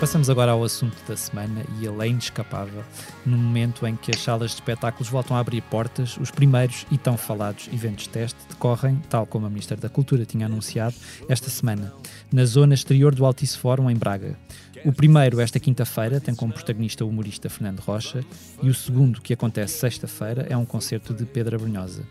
Passamos 0.02 0.32
agora 0.32 0.50
ao 0.50 0.64
assunto 0.64 0.98
da 1.08 1.16
semana 1.16 1.64
e 1.80 1.86
ele 1.86 2.04
é 2.04 2.08
inescapável 2.08 2.84
no 3.24 3.38
momento 3.38 3.86
em 3.86 3.96
que 3.96 4.10
as 4.10 4.20
salas 4.20 4.50
de 4.50 4.56
espetáculos 4.56 5.10
voltam 5.10 5.38
a 5.38 5.40
abrir 5.40 5.62
portas. 5.62 6.18
Os 6.18 6.32
primeiros 6.32 6.88
e 6.90 6.98
tão 6.98 7.16
falados 7.16 7.70
eventos 7.72 8.06
de 8.06 8.10
teste 8.10 8.40
decorrem, 8.50 9.00
tal 9.12 9.28
como 9.28 9.46
a 9.46 9.50
Ministra 9.50 9.78
da 9.78 9.90
Cultura 9.90 10.26
tinha 10.26 10.48
anunciado, 10.48 10.96
esta 11.30 11.52
semana, 11.52 11.94
na 12.34 12.46
zona 12.46 12.74
exterior 12.74 13.14
do 13.14 13.24
Altice 13.24 13.56
Fórum, 13.56 13.92
em 13.92 13.96
Braga. 13.96 14.36
O 14.84 14.92
primeiro, 14.92 15.40
esta 15.40 15.60
quinta-feira, 15.60 16.20
tem 16.20 16.34
como 16.34 16.52
protagonista 16.52 17.06
o 17.06 17.10
humorista 17.10 17.48
Fernando 17.48 17.82
Rocha, 17.82 18.26
e 18.64 18.70
o 18.70 18.74
segundo, 18.74 19.22
que 19.22 19.34
acontece 19.34 19.78
sexta-feira, 19.78 20.48
é 20.50 20.58
um 20.58 20.66
concerto 20.66 21.14
de 21.14 21.24
Pedro 21.24 21.58
Abrunhosa. 21.58 22.02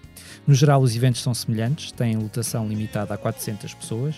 No 0.46 0.54
geral, 0.54 0.80
os 0.80 0.94
eventos 0.94 1.22
são 1.22 1.34
semelhantes, 1.34 1.90
têm 1.90 2.16
lotação 2.16 2.68
limitada 2.68 3.12
a 3.12 3.18
400 3.18 3.74
pessoas, 3.74 4.14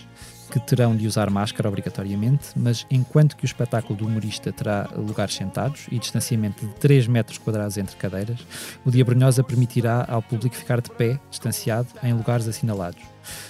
que 0.53 0.59
terão 0.59 0.95
de 0.95 1.07
usar 1.07 1.31
máscara 1.31 1.67
obrigatoriamente, 1.67 2.49
mas 2.55 2.85
enquanto 2.91 3.35
que 3.35 3.43
o 3.43 3.47
espetáculo 3.47 3.97
do 3.97 4.05
humorista 4.05 4.51
terá 4.51 4.87
lugares 4.95 5.33
sentados 5.33 5.87
e 5.91 5.97
distanciamento 5.97 6.63
de 6.63 6.75
3 6.75 7.07
metros 7.07 7.39
quadrados 7.39 7.75
entre 7.75 7.95
cadeiras, 7.95 8.45
o 8.85 8.91
Dia 8.91 9.03
Brunhosa 9.03 9.43
permitirá 9.43 10.05
ao 10.07 10.21
público 10.21 10.55
ficar 10.55 10.79
de 10.79 10.91
pé, 10.91 11.19
distanciado, 11.27 11.87
em 12.03 12.13
lugares 12.13 12.47
assinalados. 12.47 13.01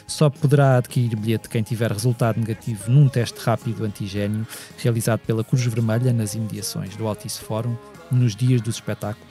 Só 0.08 0.30
poderá 0.30 0.78
adquirir 0.78 1.14
bilhete 1.18 1.50
quem 1.50 1.62
tiver 1.62 1.92
resultado 1.92 2.40
negativo 2.40 2.90
num 2.90 3.10
teste 3.10 3.38
rápido 3.42 3.84
antigênio 3.84 4.48
realizado 4.78 5.20
pela 5.28 5.44
Cruz 5.44 5.66
Vermelha 5.66 6.14
nas 6.14 6.36
imediações 6.36 6.96
do 6.96 7.06
Altice 7.06 7.42
Fórum 7.42 7.76
nos 8.10 8.34
dias 8.34 8.62
do 8.62 8.70
espetáculo 8.70 9.28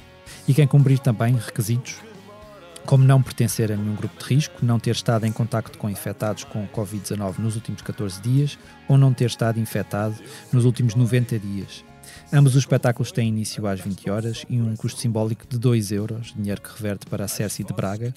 e 0.47 0.53
quem 0.53 0.67
cumprir 0.67 0.99
também 0.99 1.37
requisitos 1.37 2.03
como 2.87 3.05
não 3.05 3.23
pertencer 3.23 3.71
a 3.71 3.77
nenhum 3.77 3.95
grupo 3.95 4.19
de 4.19 4.35
risco, 4.35 4.65
não 4.65 4.79
ter 4.79 4.91
estado 4.91 5.27
em 5.27 5.33
contacto 5.33 5.79
com 5.79 5.89
infectados 5.89 6.45
com 6.45 6.67
Covid-19 6.69 7.39
nos 7.39 7.55
últimos 7.55 7.83
14 7.83 8.21
dias 8.21 8.59
ou 8.89 8.99
não 8.99 9.13
ter 9.13 9.27
estado 9.27 9.59
infectado 9.61 10.15
nos 10.53 10.65
últimos 10.65 10.95
90 10.95 11.39
dias. 11.39 11.85
Ambos 12.33 12.55
os 12.55 12.61
espetáculos 12.61 13.13
têm 13.13 13.29
início 13.29 13.67
às 13.67 13.81
20 13.81 14.11
horas 14.11 14.45
e 14.49 14.61
um 14.61 14.75
custo 14.75 15.01
simbólico 15.01 15.47
de 15.47 15.59
2 15.59 15.93
euros, 15.93 16.35
dinheiro 16.37 16.61
que 16.61 16.71
reverte 16.71 17.07
para 17.07 17.25
a 17.25 17.29
Cerci 17.29 17.63
de 17.63 17.73
Braga, 17.73 18.13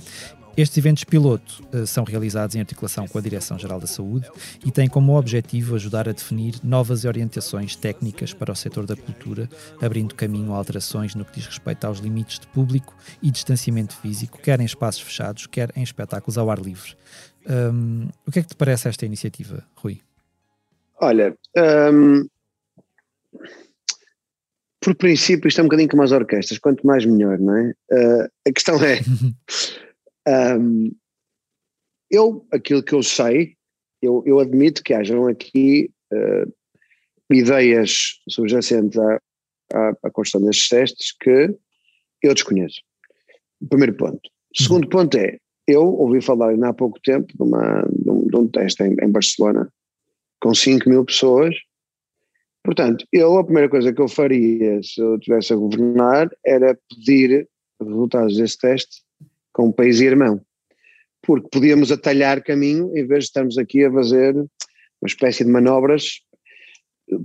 estes 0.57 0.77
eventos 0.77 1.03
piloto 1.03 1.61
uh, 1.73 1.85
são 1.85 2.03
realizados 2.03 2.55
em 2.55 2.59
articulação 2.59 3.07
com 3.07 3.17
a 3.17 3.21
Direção-Geral 3.21 3.79
da 3.79 3.87
Saúde 3.87 4.29
e 4.65 4.71
têm 4.71 4.87
como 4.87 5.17
objetivo 5.17 5.75
ajudar 5.75 6.07
a 6.07 6.13
definir 6.13 6.55
novas 6.63 7.03
orientações 7.03 7.75
técnicas 7.75 8.33
para 8.33 8.51
o 8.51 8.55
setor 8.55 8.85
da 8.85 8.95
cultura, 8.95 9.49
abrindo 9.81 10.15
caminho 10.15 10.53
a 10.53 10.57
alterações 10.57 11.13
no 11.13 11.25
que 11.25 11.33
diz 11.33 11.45
respeito 11.45 11.85
aos 11.85 11.99
limites 11.99 12.39
de 12.39 12.47
público 12.47 12.95
e 13.21 13.29
distanciamento 13.29 13.95
físico, 13.97 14.39
quer 14.41 14.61
em 14.61 14.65
espaços 14.65 15.01
fechados, 15.01 15.45
quer 15.45 15.71
em 15.75 15.83
espetáculos 15.83 16.37
ao 16.37 16.49
ar 16.49 16.59
livre. 16.59 16.95
Um, 17.47 18.07
o 18.25 18.31
que 18.31 18.39
é 18.39 18.41
que 18.41 18.49
te 18.49 18.55
parece 18.55 18.87
esta 18.87 19.05
iniciativa, 19.05 19.63
Rui? 19.75 19.99
Olha, 20.99 21.35
um, 21.93 22.27
por 24.79 24.95
princípio, 24.95 25.47
isto 25.47 25.59
é 25.59 25.63
um 25.63 25.67
bocadinho 25.67 25.89
como 25.89 26.03
as 26.03 26.11
orquestras, 26.11 26.59
quanto 26.59 26.87
mais 26.87 27.05
melhor, 27.05 27.37
não 27.39 27.57
é? 27.57 27.73
Uh, 27.91 28.29
a 28.47 28.51
questão 28.53 28.75
é. 28.83 28.99
Um, 30.27 30.91
eu, 32.09 32.45
aquilo 32.51 32.83
que 32.83 32.93
eu 32.93 33.03
sei, 33.03 33.55
eu, 34.01 34.23
eu 34.25 34.39
admito 34.39 34.83
que 34.83 34.93
hajam 34.93 35.27
aqui 35.27 35.91
uh, 36.13 36.53
ideias 37.31 38.19
subjacentes 38.29 38.97
à, 38.97 39.21
à, 39.73 39.89
à 40.03 40.11
construção 40.11 40.45
destes 40.45 40.69
testes 40.69 41.15
que 41.19 41.55
eu 42.23 42.33
desconheço. 42.33 42.81
Primeiro 43.69 43.95
ponto. 43.95 44.29
Segundo 44.55 44.87
ponto 44.87 45.17
é, 45.17 45.37
eu 45.67 45.83
ouvi 45.83 46.21
falar 46.21 46.49
ainda 46.49 46.69
há 46.69 46.73
pouco 46.73 46.99
tempo 47.01 47.27
de, 47.35 47.43
uma, 47.43 47.81
de, 47.81 48.09
um, 48.09 48.27
de 48.27 48.35
um 48.35 48.47
teste 48.47 48.83
em, 48.83 48.95
em, 49.01 49.11
Barcelona 49.11 49.71
com 50.39 50.53
5 50.53 50.89
mil 50.89 51.03
pessoas 51.03 51.55
Portanto, 52.65 53.05
eu 53.13 53.37
a 53.37 53.43
primeira 53.43 53.69
coisa 53.69 53.93
que 53.93 54.01
eu 54.01 54.07
faria 54.07 54.81
se 54.81 54.99
eu 54.99 55.17
estivesse 55.17 55.53
a 55.53 55.55
governar 55.55 56.27
era 56.43 56.77
pedir 56.89 57.47
resultados 57.79 58.35
desse 58.35 58.57
teste 58.57 59.03
com 59.55 59.67
um 59.67 59.71
país 59.71 60.01
irmão. 60.01 60.41
Porque 61.25 61.47
podíamos 61.49 61.91
atalhar 61.91 62.43
caminho 62.43 62.91
em 62.95 63.07
vez 63.07 63.23
de 63.23 63.29
estarmos 63.29 63.57
aqui 63.57 63.85
a 63.85 63.91
fazer 63.91 64.35
uma 64.35 65.07
espécie 65.07 65.45
de 65.45 65.49
manobras. 65.49 66.19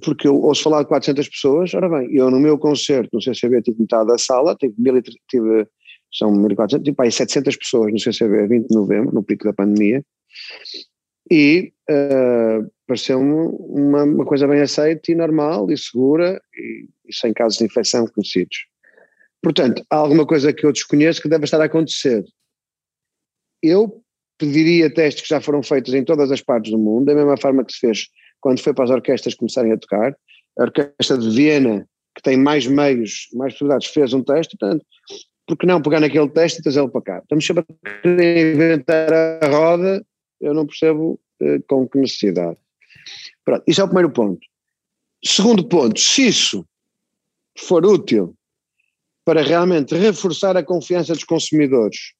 Porque 0.04 0.28
eu 0.28 0.36
ouço 0.36 0.62
falar 0.62 0.82
de 0.82 0.88
400 0.88 1.28
pessoas, 1.28 1.74
ora 1.74 1.88
bem, 1.88 2.14
eu 2.14 2.30
no 2.30 2.38
meu 2.38 2.58
concerto 2.58 3.10
no 3.12 3.20
CCB 3.20 3.62
tive 3.62 3.80
metade 3.80 4.08
da 4.08 4.18
sala, 4.18 4.54
tive, 4.54 4.74
tive 5.28 5.66
são 6.12 6.30
1400, 6.32 6.84
tipo 6.84 7.02
aí 7.02 7.10
700 7.10 7.56
pessoas 7.56 7.92
no 7.92 7.98
CCB 7.98 8.46
20 8.46 8.68
de 8.68 8.74
novembro, 8.74 9.14
no 9.14 9.22
pico 9.22 9.44
da 9.44 9.52
pandemia, 9.52 10.04
e 11.30 11.72
uh, 11.88 12.70
pareceu-me 12.86 13.32
uma, 13.32 14.02
uma, 14.02 14.24
coisa 14.24 14.46
bem 14.46 14.60
aceita 14.60 15.12
e 15.12 15.14
normal 15.14 15.70
e 15.70 15.78
segura 15.78 16.40
e, 16.52 16.88
e, 17.06 17.14
sem 17.14 17.32
casos 17.32 17.58
de 17.58 17.64
infecção 17.64 18.06
conhecidos. 18.08 18.69
Portanto, 19.42 19.84
há 19.90 19.96
alguma 19.96 20.26
coisa 20.26 20.52
que 20.52 20.64
eu 20.64 20.72
desconheço 20.72 21.22
que 21.22 21.28
deve 21.28 21.44
estar 21.44 21.60
a 21.60 21.64
acontecer. 21.64 22.24
Eu 23.62 24.02
pediria 24.38 24.92
testes 24.92 25.22
que 25.22 25.28
já 25.28 25.40
foram 25.40 25.62
feitos 25.62 25.92
em 25.94 26.04
todas 26.04 26.30
as 26.30 26.40
partes 26.40 26.70
do 26.70 26.78
mundo, 26.78 27.06
da 27.06 27.14
mesma 27.14 27.36
forma 27.36 27.64
que 27.64 27.72
se 27.72 27.78
fez 27.78 28.08
quando 28.40 28.60
foi 28.60 28.72
para 28.72 28.84
as 28.84 28.90
orquestras 28.90 29.34
começarem 29.34 29.72
a 29.72 29.78
tocar. 29.78 30.16
A 30.58 30.62
Orquestra 30.62 31.18
de 31.18 31.30
Viena, 31.30 31.86
que 32.14 32.22
tem 32.22 32.36
mais 32.36 32.66
meios, 32.66 33.28
mais 33.34 33.52
possibilidades, 33.52 33.88
fez 33.88 34.12
um 34.12 34.22
teste, 34.22 34.56
portanto, 34.58 34.84
porque 35.46 35.66
não 35.66 35.82
pegar 35.82 36.00
naquele 36.00 36.28
teste 36.28 36.60
e 36.60 36.62
trazê-lo 36.62 36.90
para 36.90 37.02
cá? 37.02 37.18
Estamos 37.18 37.46
sempre 37.46 37.64
a 38.04 38.52
inventar 38.52 39.12
a 39.12 39.48
roda, 39.48 40.04
eu 40.40 40.54
não 40.54 40.66
percebo 40.66 41.20
uh, 41.42 41.62
com 41.68 41.88
que 41.88 41.98
necessidade. 41.98 42.56
Pronto, 43.44 43.64
isso 43.66 43.80
é 43.80 43.84
o 43.84 43.88
primeiro 43.88 44.10
ponto. 44.10 44.40
Segundo 45.24 45.66
ponto, 45.68 46.00
se 46.00 46.28
isso 46.28 46.64
for 47.58 47.84
útil 47.84 48.34
para 49.30 49.42
realmente 49.42 49.94
reforçar 49.94 50.56
a 50.56 50.62
confiança 50.64 51.12
dos 51.12 51.22
consumidores 51.22 52.14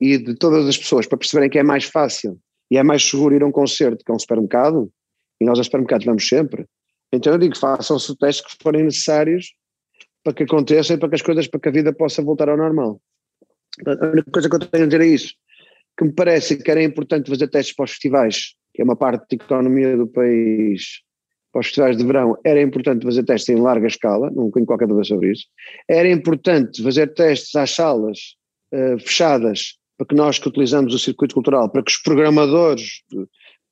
e 0.00 0.16
de 0.16 0.34
todas 0.34 0.66
as 0.66 0.78
pessoas 0.78 1.06
para 1.06 1.18
perceberem 1.18 1.50
que 1.50 1.58
é 1.58 1.62
mais 1.62 1.84
fácil 1.84 2.40
e 2.70 2.78
é 2.78 2.82
mais 2.82 3.06
seguro 3.06 3.34
ir 3.34 3.42
a 3.42 3.46
um 3.46 3.52
concerto 3.52 4.02
que 4.02 4.10
a 4.10 4.14
um 4.14 4.18
supermercado, 4.18 4.90
e 5.38 5.44
nós 5.44 5.58
a 5.58 5.62
supermercados 5.62 6.06
vamos 6.06 6.26
sempre, 6.26 6.64
então 7.12 7.34
eu 7.34 7.38
digo, 7.38 7.54
façam-se 7.54 8.16
testes 8.16 8.46
que 8.46 8.62
forem 8.62 8.84
necessários 8.84 9.52
para 10.24 10.32
que 10.32 10.44
aconteça 10.44 10.94
e 10.94 10.96
para 10.96 11.10
que 11.10 11.16
as 11.16 11.20
coisas, 11.20 11.46
para 11.46 11.60
que 11.60 11.68
a 11.68 11.72
vida 11.72 11.92
possa 11.92 12.22
voltar 12.22 12.48
ao 12.48 12.56
normal. 12.56 12.98
A 13.86 14.06
única 14.06 14.30
coisa 14.30 14.48
que 14.48 14.56
eu 14.56 14.60
tenho 14.60 14.84
a 14.84 14.86
dizer 14.86 15.02
é 15.02 15.06
isso, 15.06 15.34
que 15.98 16.04
me 16.06 16.14
parece 16.14 16.56
que 16.56 16.70
era 16.70 16.82
importante 16.82 17.28
fazer 17.28 17.48
testes 17.48 17.76
para 17.76 17.84
os 17.84 17.90
festivais, 17.90 18.54
que 18.72 18.80
é 18.80 18.84
uma 18.86 18.96
parte 18.96 19.36
da 19.36 19.44
economia 19.44 19.94
do 19.98 20.06
país, 20.06 21.02
para 21.52 21.60
os 21.60 21.66
festivais 21.66 21.96
de 21.96 22.04
verão, 22.04 22.36
era 22.44 22.60
importante 22.60 23.04
fazer 23.04 23.24
testes 23.24 23.48
em 23.48 23.60
larga 23.60 23.86
escala, 23.86 24.30
não 24.30 24.50
tenho 24.50 24.66
qualquer 24.66 24.86
dúvida 24.86 25.04
sobre 25.04 25.32
isso. 25.32 25.46
Era 25.88 26.08
importante 26.10 26.82
fazer 26.82 27.14
testes 27.14 27.54
às 27.56 27.70
salas 27.70 28.18
uh, 28.72 28.98
fechadas, 28.98 29.78
para 29.96 30.06
que 30.06 30.14
nós 30.14 30.38
que 30.38 30.48
utilizamos 30.48 30.94
o 30.94 30.98
circuito 30.98 31.34
cultural, 31.34 31.68
para 31.70 31.82
que 31.82 31.90
os 31.90 31.98
programadores 31.98 33.02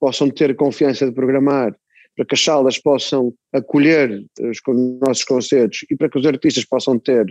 possam 0.00 0.30
ter 0.30 0.54
confiança 0.56 1.06
de 1.06 1.12
programar 1.12 1.74
para 2.16 2.24
que 2.24 2.34
as 2.34 2.42
salas 2.42 2.78
possam 2.78 3.32
acolher 3.52 4.24
os 4.40 4.60
nossos 5.00 5.22
concertos 5.22 5.84
e 5.90 5.96
para 5.96 6.08
que 6.08 6.18
os 6.18 6.26
artistas 6.26 6.64
possam 6.64 6.98
ter 6.98 7.30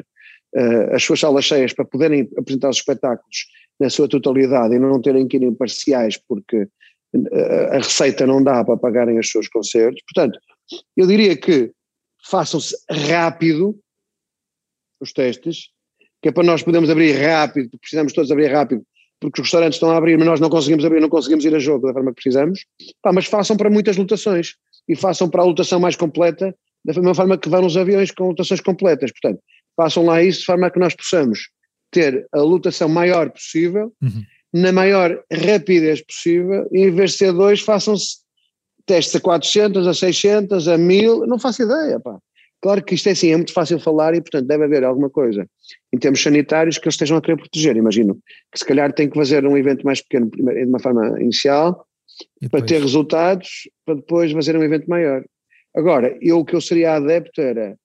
uh, 0.55 0.93
as 0.93 1.03
suas 1.03 1.19
salas 1.19 1.43
cheias 1.43 1.73
para 1.73 1.85
poderem 1.85 2.29
apresentar 2.37 2.69
os 2.69 2.77
espetáculos 2.77 3.47
na 3.79 3.89
sua 3.89 4.07
totalidade 4.07 4.75
e 4.75 4.79
não 4.79 5.01
terem 5.01 5.27
que 5.27 5.37
ir 5.37 5.43
em 5.43 5.53
parciais 5.53 6.17
porque 6.17 6.67
a 7.71 7.77
receita 7.77 8.25
não 8.25 8.43
dá 8.43 8.63
para 8.63 8.77
pagarem 8.77 9.19
os 9.19 9.29
seus 9.29 9.47
concertos. 9.47 10.01
Portanto, 10.11 10.39
eu 10.95 11.07
diria 11.07 11.35
que 11.37 11.71
façam-se 12.27 12.75
rápido 12.89 13.77
os 14.99 15.13
testes, 15.13 15.69
que 16.21 16.29
é 16.29 16.31
para 16.31 16.43
nós 16.43 16.63
podermos 16.63 16.89
abrir 16.89 17.13
rápido, 17.13 17.69
porque 17.69 17.81
precisamos 17.81 18.13
todos 18.13 18.31
abrir 18.31 18.47
rápido, 18.47 18.83
porque 19.19 19.41
os 19.41 19.47
restaurantes 19.47 19.75
estão 19.75 19.91
a 19.91 19.97
abrir, 19.97 20.17
mas 20.17 20.27
nós 20.27 20.39
não 20.39 20.49
conseguimos 20.49 20.83
abrir, 20.83 20.99
não 20.99 21.09
conseguimos 21.09 21.45
ir 21.45 21.55
a 21.55 21.59
jogo 21.59 21.87
da 21.87 21.93
forma 21.93 22.11
que 22.11 22.15
precisamos, 22.15 22.65
Pá, 23.01 23.11
mas 23.13 23.25
façam 23.25 23.55
para 23.55 23.69
muitas 23.69 23.97
lotações 23.97 24.55
e 24.87 24.95
façam 24.95 25.29
para 25.29 25.41
a 25.41 25.45
lotação 25.45 25.79
mais 25.79 25.95
completa, 25.95 26.55
da 26.83 26.93
mesma 26.93 27.15
forma 27.15 27.37
que 27.37 27.49
vão 27.49 27.63
nos 27.63 27.77
aviões 27.77 28.11
com 28.11 28.27
lotações 28.27 28.61
completas. 28.61 29.11
Portanto, 29.11 29.41
façam 29.75 30.05
lá 30.05 30.21
isso 30.21 30.41
de 30.41 30.45
forma 30.45 30.69
que 30.69 30.79
nós 30.79 30.95
possamos 30.95 31.49
ter 31.91 32.27
a 32.31 32.39
lotação 32.39 32.89
maior 32.89 33.29
possível, 33.31 33.91
uhum. 34.01 34.23
Na 34.55 34.71
maior 34.71 35.21
rapidez 35.29 36.01
possível, 36.01 36.65
e 36.71 36.85
em 36.85 36.91
vez 36.91 37.11
de 37.11 37.17
ser 37.17 37.33
dois, 37.33 37.59
façam-se 37.59 38.19
testes 38.85 39.13
a 39.13 39.19
400, 39.19 39.85
a 39.85 39.93
600, 39.93 40.69
a 40.69 40.77
1000, 40.77 41.27
não 41.27 41.37
faço 41.37 41.63
ideia, 41.63 41.99
pá. 41.99 42.17
Claro 42.61 42.81
que 42.81 42.95
isto 42.95 43.09
é 43.09 43.11
assim, 43.11 43.31
é 43.31 43.35
muito 43.35 43.51
fácil 43.51 43.77
falar 43.79 44.15
e, 44.15 44.21
portanto, 44.21 44.47
deve 44.47 44.63
haver 44.63 44.85
alguma 44.85 45.09
coisa 45.09 45.45
em 45.93 45.97
termos 45.97 46.23
sanitários 46.23 46.77
que 46.77 46.85
eles 46.85 46.93
estejam 46.93 47.17
a 47.17 47.21
querer 47.21 47.35
proteger. 47.35 47.75
Imagino 47.75 48.17
que 48.49 48.57
se 48.57 48.65
calhar 48.65 48.93
tem 48.93 49.09
que 49.09 49.15
fazer 49.15 49.45
um 49.45 49.57
evento 49.57 49.85
mais 49.85 50.01
pequeno 50.01 50.31
de 50.31 50.63
uma 50.63 50.79
forma 50.79 51.21
inicial 51.21 51.85
para 52.49 52.65
ter 52.65 52.79
resultados, 52.79 53.69
para 53.85 53.95
depois 53.95 54.31
fazer 54.31 54.55
um 54.55 54.63
evento 54.63 54.89
maior. 54.89 55.23
Agora, 55.75 56.17
eu 56.21 56.39
o 56.39 56.45
que 56.45 56.55
eu 56.55 56.61
seria 56.61 56.95
adepto 56.95 57.41
era, 57.41 57.77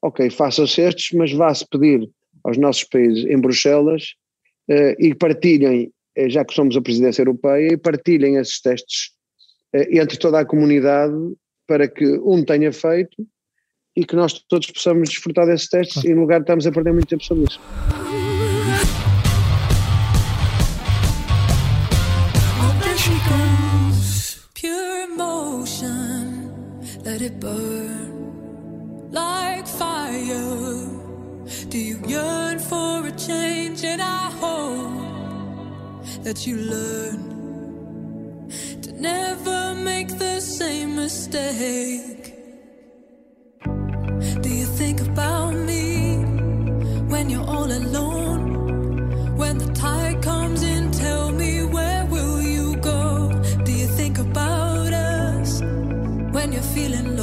ok, 0.00 0.30
façam-se 0.30 0.80
estes, 0.80 1.10
mas 1.18 1.32
vá-se 1.32 1.66
pedir 1.68 2.08
aos 2.44 2.56
nossos 2.56 2.84
países 2.84 3.24
em 3.24 3.38
Bruxelas 3.38 4.14
uh, 4.70 4.94
e 4.98 5.12
partilhem, 5.14 5.90
já 6.28 6.44
que 6.44 6.54
somos 6.54 6.76
a 6.76 6.82
presidência 6.82 7.22
europeia, 7.22 7.72
e 7.72 7.76
partilhem 7.76 8.36
esses 8.36 8.60
testes 8.60 9.10
uh, 9.74 9.98
entre 9.98 10.18
toda 10.18 10.40
a 10.40 10.44
comunidade 10.44 11.14
para 11.66 11.88
que 11.88 12.06
um 12.24 12.44
tenha 12.44 12.72
feito 12.72 13.26
e 13.96 14.04
que 14.04 14.16
nós 14.16 14.32
todos 14.48 14.70
possamos 14.70 15.08
desfrutar 15.08 15.46
desses 15.46 15.68
testes 15.68 16.04
ah. 16.04 16.08
em 16.08 16.14
lugar 16.14 16.40
de 16.40 16.44
estarmos 16.44 16.66
a 16.66 16.72
perder 16.72 16.92
muito 16.92 17.08
tempo 17.08 17.24
sobre 17.24 17.44
isso. 17.44 17.60
let 27.04 27.22
it 27.22 27.38
burn 27.38 29.12
like 29.12 29.68
fire. 29.68 30.88
Do 31.68 31.78
you 31.78 32.00
yearn 32.08 32.58
for 32.58 33.06
a 33.06 33.12
change? 33.12 33.84
And 33.84 34.02
I 34.02 34.30
hope 34.40 34.93
that 36.24 36.46
you 36.46 36.56
learn 36.56 38.48
to 38.80 38.92
never 38.92 39.74
make 39.74 40.08
the 40.18 40.40
same 40.40 40.96
mistake. 40.96 42.34
Do 44.40 44.48
you 44.48 44.64
think 44.64 45.02
about 45.02 45.52
me 45.52 46.16
when 47.12 47.28
you're 47.28 47.46
all 47.46 47.70
alone? 47.70 49.36
When 49.36 49.58
the 49.58 49.70
tide 49.74 50.22
comes 50.22 50.62
in, 50.62 50.90
tell 50.92 51.30
me 51.30 51.62
where 51.64 52.06
will 52.06 52.40
you 52.40 52.76
go? 52.76 53.30
Do 53.66 53.72
you 53.72 53.86
think 53.86 54.16
about 54.18 54.94
us 54.94 55.60
when 56.34 56.52
you're 56.52 56.70
feeling 56.76 57.13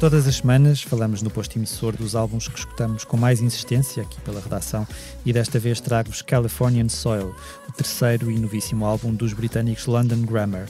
Todas 0.00 0.26
as 0.26 0.36
semanas 0.36 0.80
falamos 0.80 1.20
no 1.20 1.28
posto 1.28 1.58
emissor 1.58 1.94
dos 1.94 2.16
álbuns 2.16 2.48
que 2.48 2.58
escutamos 2.58 3.04
com 3.04 3.18
mais 3.18 3.42
insistência 3.42 4.02
aqui 4.02 4.18
pela 4.22 4.40
redação 4.40 4.88
e 5.26 5.30
desta 5.30 5.58
vez 5.58 5.78
trago-vos 5.78 6.22
Californian 6.22 6.88
Soil, 6.88 7.36
o 7.68 7.72
terceiro 7.72 8.30
e 8.30 8.38
novíssimo 8.38 8.86
álbum 8.86 9.12
dos 9.12 9.34
britânicos 9.34 9.84
London 9.84 10.22
Grammar. 10.22 10.66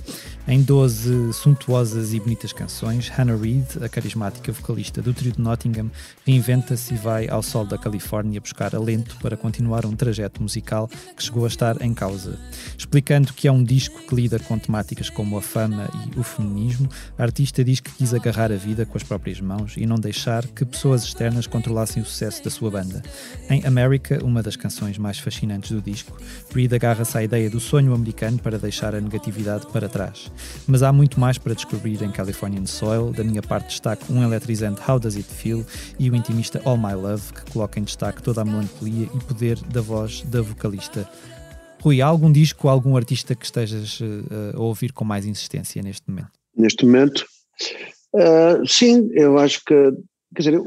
Em 0.49 0.61
12 0.61 1.33
suntuosas 1.33 2.13
e 2.13 2.19
bonitas 2.19 2.53
canções, 2.53 3.09
Hannah 3.09 3.37
Reid, 3.37 3.67
a 3.81 3.89
carismática 3.89 4.51
vocalista 4.51 5.01
do 5.01 5.15
trio 5.15 5.31
de 5.31 5.41
Nottingham, 5.41 5.93
reinventa-se 6.27 6.95
e 6.95 6.97
vai 6.97 7.29
ao 7.29 7.41
sol 7.41 7.65
da 7.65 7.79
Califórnia 7.79 8.41
buscar 8.41 8.75
alento 8.75 9.17
para 9.23 9.37
continuar 9.37 9.87
um 9.87 9.95
trajeto 9.95 10.43
musical 10.43 10.89
que 11.17 11.23
chegou 11.23 11.45
a 11.45 11.49
estar 11.49 11.81
em 11.83 11.95
causa. 11.95 12.37
Explicando 12.77 13.33
que 13.33 13.47
é 13.47 13.53
um 13.53 13.63
disco 13.63 14.01
que 14.09 14.15
lida 14.17 14.41
com 14.41 14.59
temáticas 14.59 15.09
como 15.09 15.39
a 15.39 15.43
fama 15.43 15.89
e 16.13 16.19
o 16.19 16.25
feminismo, 16.25 16.89
a 17.17 17.23
artista 17.23 17.63
diz 17.63 17.79
que 17.79 17.93
quis 17.93 18.13
agarrar 18.13 18.51
a 18.51 18.57
vida 18.57 18.85
com 18.85 18.99
as 18.99 19.05
próprias 19.05 19.20
próprias 19.21 19.41
mãos 19.41 19.75
e 19.77 19.85
não 19.85 19.97
deixar 19.97 20.47
que 20.47 20.65
pessoas 20.65 21.05
externas 21.05 21.47
controlassem 21.47 22.03
o 22.03 22.07
sucesso 22.07 22.43
da 22.43 22.49
sua 22.49 22.71
banda. 22.71 23.03
Em 23.51 23.65
America, 23.67 24.19
uma 24.25 24.43
das 24.43 24.57
canções 24.57 24.97
mais 24.97 25.19
fascinantes 25.19 25.71
do 25.71 25.83
disco, 25.83 26.17
Reed 26.55 26.73
agarra-se 26.73 27.19
à 27.19 27.23
ideia 27.23 27.51
do 27.51 27.61
sonho 27.61 27.93
americano 27.93 28.39
para 28.39 28.59
deixar 28.59 28.95
a 28.95 29.01
negatividade 29.01 29.67
para 29.67 29.91
trás. 29.91 30.33
Mas 30.67 30.83
há 30.83 30.91
muito 30.91 31.21
mais 31.21 31.37
para 31.37 31.55
descobrir 31.55 32.03
em 32.03 32.11
Californian 32.11 32.65
Soil. 32.65 33.13
Da 33.13 33.23
minha 33.23 33.43
parte, 33.43 33.69
destaco 33.69 34.11
um 34.11 34.23
eletrizante 34.23 34.81
How 34.89 34.99
Does 34.99 35.17
It 35.17 35.29
Feel 35.29 35.67
e 35.99 36.11
o 36.11 36.17
intimista 36.17 36.61
All 36.65 36.79
My 36.79 36.95
Love, 36.95 37.33
que 37.35 37.53
coloca 37.53 37.79
em 37.79 37.85
destaque 37.85 38.23
toda 38.23 38.41
a 38.41 38.45
melancolia 38.45 39.07
e 39.15 39.25
poder 39.25 39.59
da 39.65 39.83
voz 39.83 40.23
da 40.23 40.41
vocalista. 40.41 41.07
Rui, 41.83 42.01
há 42.01 42.07
algum 42.07 42.33
disco, 42.33 42.69
algum 42.69 42.97
artista 42.97 43.35
que 43.35 43.45
estejas 43.45 44.01
uh, 44.01 44.57
a 44.57 44.61
ouvir 44.61 44.93
com 44.93 45.05
mais 45.05 45.27
insistência 45.27 45.83
neste 45.83 46.09
momento? 46.09 46.31
Neste 46.57 46.85
momento? 46.87 47.27
Uh, 48.15 48.67
sim, 48.67 49.09
eu 49.13 49.39
acho 49.39 49.65
que, 49.65 49.93
quer 50.35 50.43
dizer, 50.43 50.61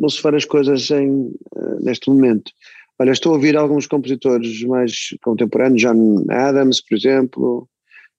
ouço 0.00 0.22
várias 0.22 0.44
coisas 0.44 0.90
em, 0.90 1.10
uh, 1.56 1.82
neste 1.82 2.08
momento. 2.08 2.50
Olha, 2.98 3.10
estou 3.10 3.32
a 3.32 3.34
ouvir 3.36 3.56
alguns 3.56 3.86
compositores 3.86 4.62
mais 4.62 5.08
contemporâneos, 5.22 5.82
John 5.82 6.24
Adams, 6.30 6.80
por 6.80 6.96
exemplo, 6.96 7.68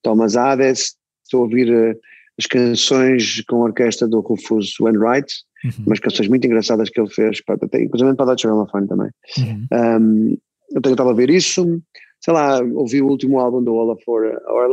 Thomas 0.02 0.36
Hades, 0.36 0.96
estou 1.24 1.40
a 1.40 1.42
ouvir 1.44 1.98
as 2.38 2.46
canções 2.46 3.42
com 3.48 3.62
a 3.62 3.64
orquestra 3.64 4.06
do 4.06 4.20
Rufus 4.20 4.74
Wainwright, 4.78 5.32
uhum. 5.64 5.84
umas 5.86 5.98
canções 5.98 6.28
muito 6.28 6.46
engraçadas 6.46 6.90
que 6.90 7.00
ele 7.00 7.08
fez, 7.08 7.40
para, 7.42 7.56
inclusive 7.80 8.14
para 8.14 8.26
Deutsche 8.26 8.46
Grammophon 8.46 8.86
também. 8.86 9.10
Uhum. 9.38 9.66
Um, 9.72 10.36
eu 10.74 10.82
tenho 10.82 10.92
estado 10.92 11.10
a 11.10 11.14
ver 11.14 11.30
isso, 11.30 11.80
sei 12.20 12.34
lá, 12.34 12.60
ouvi 12.74 13.00
o 13.00 13.08
último 13.08 13.38
álbum 13.38 13.62
do 13.62 13.74
Olaf 13.74 14.02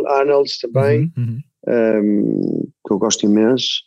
Arnold 0.08 0.50
também, 0.62 1.12
uhum, 1.18 1.24
uhum. 1.24 1.40
Um, 1.66 2.68
que 2.86 2.94
eu 2.94 3.00
gosto 3.00 3.26
imenso. 3.26 3.84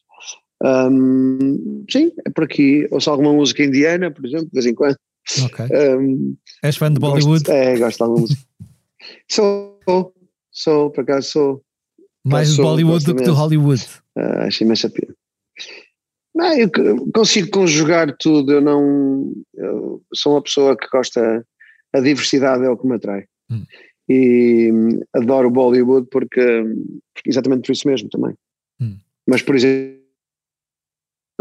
Um, 0.62 1.84
sim, 1.90 2.12
é 2.26 2.30
por 2.30 2.44
aqui. 2.44 2.86
Ouço 2.90 3.10
alguma 3.10 3.32
música 3.32 3.62
indiana, 3.64 4.10
por 4.10 4.24
exemplo, 4.24 4.46
de 4.46 4.52
vez 4.52 4.66
em 4.66 4.74
quando. 4.74 4.96
Ok. 5.44 5.66
Um, 5.66 6.36
És 6.62 6.76
fã 6.76 6.92
de 6.92 7.00
Bollywood? 7.00 7.44
Gosto, 7.44 7.50
é, 7.50 7.78
gosto 7.78 7.96
de 7.96 8.02
alguma 8.02 8.20
música. 8.20 8.42
sou, 9.30 10.14
sou, 10.50 10.90
por 10.90 11.00
acaso 11.02 11.30
sou. 11.30 11.62
Mais 12.24 12.54
de 12.54 12.62
Bollywood 12.62 13.04
do 13.04 13.14
que 13.14 13.24
de 13.24 13.30
Hollywood. 13.30 13.84
Uh, 14.16 14.40
acho 14.46 14.64
imensa 14.64 14.90
pena. 14.90 15.14
Não, 16.34 16.52
eu 16.52 16.70
consigo 17.12 17.50
conjugar 17.50 18.14
tudo, 18.18 18.52
eu 18.52 18.60
não. 18.60 19.32
Eu 19.54 20.02
sou 20.14 20.34
uma 20.34 20.42
pessoa 20.42 20.76
que 20.76 20.88
gosta. 20.88 21.44
A 21.92 22.00
diversidade 22.00 22.64
é 22.64 22.68
o 22.68 22.76
que 22.76 22.86
me 22.86 22.96
atrai. 22.96 23.24
Hum. 23.50 23.64
E 24.08 24.70
hum, 24.70 25.00
adoro 25.14 25.50
Bollywood 25.50 26.08
porque, 26.10 26.62
porque, 27.14 27.30
exatamente 27.30 27.66
por 27.66 27.72
isso 27.72 27.88
mesmo 27.88 28.08
também. 28.10 28.34
Hum. 28.80 28.98
Mas, 29.26 29.42
por 29.42 29.54
exemplo, 29.54 30.05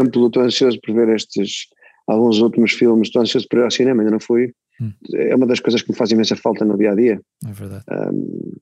estou 0.00 0.42
ansioso 0.42 0.78
por 0.80 0.94
ver 0.94 1.08
estes 1.10 1.66
alguns 2.06 2.38
últimos 2.38 2.72
filmes, 2.72 3.08
estou 3.08 3.22
ansioso 3.22 3.46
por 3.48 3.58
ir 3.58 3.62
ao 3.64 3.70
cinema, 3.70 4.02
ainda 4.02 4.12
não 4.12 4.20
fui. 4.20 4.52
Hum. 4.80 4.92
É 5.14 5.34
uma 5.34 5.46
das 5.46 5.60
coisas 5.60 5.82
que 5.82 5.90
me 5.90 5.96
faz 5.96 6.10
imensa 6.10 6.36
falta 6.36 6.64
no 6.64 6.76
dia 6.76 6.92
a 6.92 6.94
dia. 6.94 7.20
É 7.46 7.52
verdade. 7.52 7.84
Um, 7.90 8.52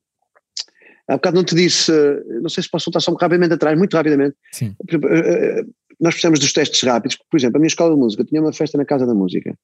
há 1.09 1.15
bocado 1.15 1.37
não 1.37 1.45
te 1.45 1.55
disse, 1.55 1.93
não 2.41 2.49
sei 2.49 2.63
se 2.63 2.71
posso 2.71 2.87
voltar 2.87 3.01
só 3.01 3.13
rapidamente 3.13 3.55
atrás, 3.55 3.77
muito 3.77 3.97
rapidamente. 3.97 4.37
Sim. 4.53 4.75
Eh, 4.89 4.97
eh, 4.97 5.65
nós 6.01 6.15
precisamos 6.15 6.41
dos 6.41 6.53
testes 6.53 6.83
rápidos, 6.83 7.19
por 7.31 7.37
exemplo, 7.37 7.57
a 7.57 7.61
minha 7.61 7.69
escola 7.69 7.95
de 7.95 8.01
música 8.01 8.25
tinha 8.25 8.41
uma 8.41 8.53
festa 8.53 8.79
na 8.79 8.85
Casa 8.85 9.07
da 9.07 9.15
Música 9.15 9.55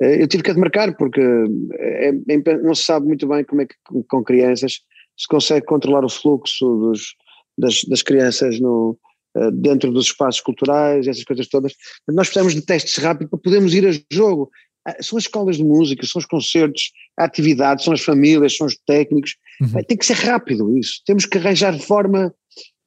eh, 0.00 0.22
eu 0.22 0.28
tive 0.28 0.42
que 0.42 0.52
demarcar 0.52 0.96
porque 0.96 1.20
é, 1.20 2.08
é, 2.08 2.58
não 2.58 2.74
se 2.74 2.84
sabe 2.84 3.06
muito 3.06 3.26
bem 3.26 3.44
como 3.44 3.62
é 3.62 3.66
que 3.66 3.74
com 4.08 4.24
crianças 4.24 4.80
se 5.16 5.28
consegue 5.28 5.66
controlar 5.66 6.04
o 6.04 6.08
fluxo 6.08 6.66
dos, 6.78 7.14
das, 7.56 7.84
das 7.84 8.02
crianças 8.02 8.58
no, 8.60 8.98
eh, 8.98 9.11
dentro 9.54 9.90
dos 9.90 10.06
espaços 10.06 10.40
culturais, 10.40 11.06
essas 11.06 11.24
coisas 11.24 11.48
todas. 11.48 11.72
Nós 12.08 12.28
precisamos 12.28 12.54
de 12.54 12.62
testes 12.62 12.96
rápidos 12.96 13.30
para 13.30 13.38
podermos 13.38 13.74
ir 13.74 13.86
a 13.86 14.14
jogo. 14.14 14.50
Ah, 14.86 14.96
são 15.00 15.16
as 15.16 15.24
escolas 15.24 15.56
de 15.56 15.64
música, 15.64 16.06
são 16.06 16.18
os 16.18 16.26
concertos, 16.26 16.90
a 17.16 17.24
atividade, 17.24 17.84
são 17.84 17.92
as 17.92 18.00
famílias, 18.00 18.56
são 18.56 18.66
os 18.66 18.76
técnicos. 18.86 19.36
Uhum. 19.60 19.82
Tem 19.84 19.96
que 19.96 20.06
ser 20.06 20.16
rápido 20.16 20.76
isso. 20.76 21.00
Temos 21.06 21.24
que 21.24 21.38
arranjar 21.38 21.78
forma 21.78 22.34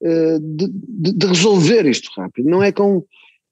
uh, 0.01 0.39
de, 0.39 0.67
de, 0.67 1.13
de, 1.13 1.25
resolver 1.25 1.85
isto 1.85 2.09
rápido. 2.15 2.49
Não 2.49 2.61
é 2.61 2.71
com 2.71 3.03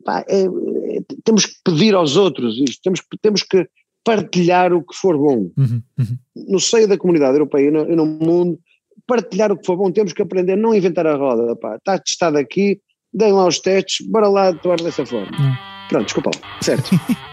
pá, 0.04 0.26
é, 0.28 0.44
é, 0.44 1.00
temos 1.24 1.46
que 1.46 1.56
pedir 1.64 1.96
aos 1.96 2.18
outros 2.18 2.58
isto, 2.58 2.82
temos, 2.84 3.02
temos 3.22 3.44
que 3.44 3.68
partilhar 4.04 4.74
o 4.74 4.84
que 4.84 4.96
for 4.96 5.18
bom. 5.18 5.52
Uhum, 5.58 5.82
uhum. 5.98 6.18
No 6.36 6.60
seio 6.60 6.88
da 6.88 6.98
comunidade 6.98 7.36
europeia 7.36 7.68
e 7.68 7.72
no, 7.72 7.92
e 7.92 7.96
no, 7.96 8.06
mundo, 8.06 8.60
partilhar 9.08 9.52
o 9.52 9.58
que 9.58 9.66
for 9.66 9.78
bom, 9.78 9.92
temos 9.92 10.14
que 10.14 10.22
aprender 10.22 10.54
a 10.54 10.58
não 10.58 10.74
inventar 10.74 11.06
a 11.06 11.16
roda, 11.16 11.56
pá, 11.56 11.76
está 11.76 11.98
testado 12.00 12.38
aqui, 12.38 12.80
deem 13.14 13.34
lá 13.34 13.48
os 13.48 13.60
testes, 13.60 14.06
bora 14.08 14.28
lá 14.28 14.50
atuar 14.50 14.78
dessa 14.78 15.06
forma. 15.06 15.32
Uhum. 15.38 15.54
Pronto, 15.90 16.06
desculpa, 16.06 16.32
certo. 16.62 16.90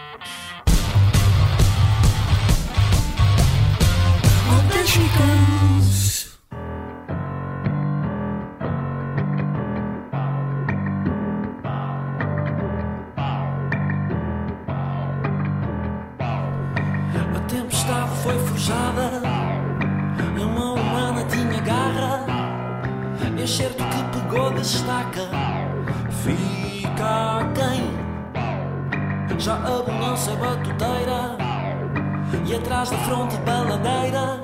atrás 32.81 32.89
da 32.89 32.97
fronte 32.99 33.37
baladeira 33.37 34.41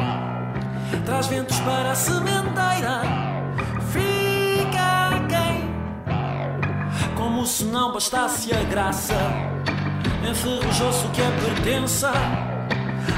traz 1.05 1.27
ventos 1.27 1.59
para 1.61 1.91
a 1.91 1.95
sementeira. 1.95 3.01
Fica 3.91 5.25
quem, 5.27 7.15
como 7.15 7.45
se 7.45 7.65
não 7.65 7.93
bastasse 7.93 8.53
a 8.53 8.63
graça, 8.63 9.15
enferrujou-se 10.29 11.05
o 11.05 11.09
que 11.09 11.21
é 11.21 11.31
pertença, 11.31 12.11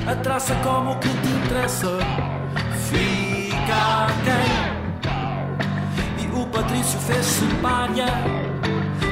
a 0.08 0.16
traça 0.16 0.56
como 0.64 0.98
que 1.00 1.10
te 1.10 1.28
interessa. 1.28 1.98
Fica 2.90 4.08
quem 4.24 4.70
Patrício 6.52 7.00
fez-se 7.00 7.46
palha, 7.62 8.08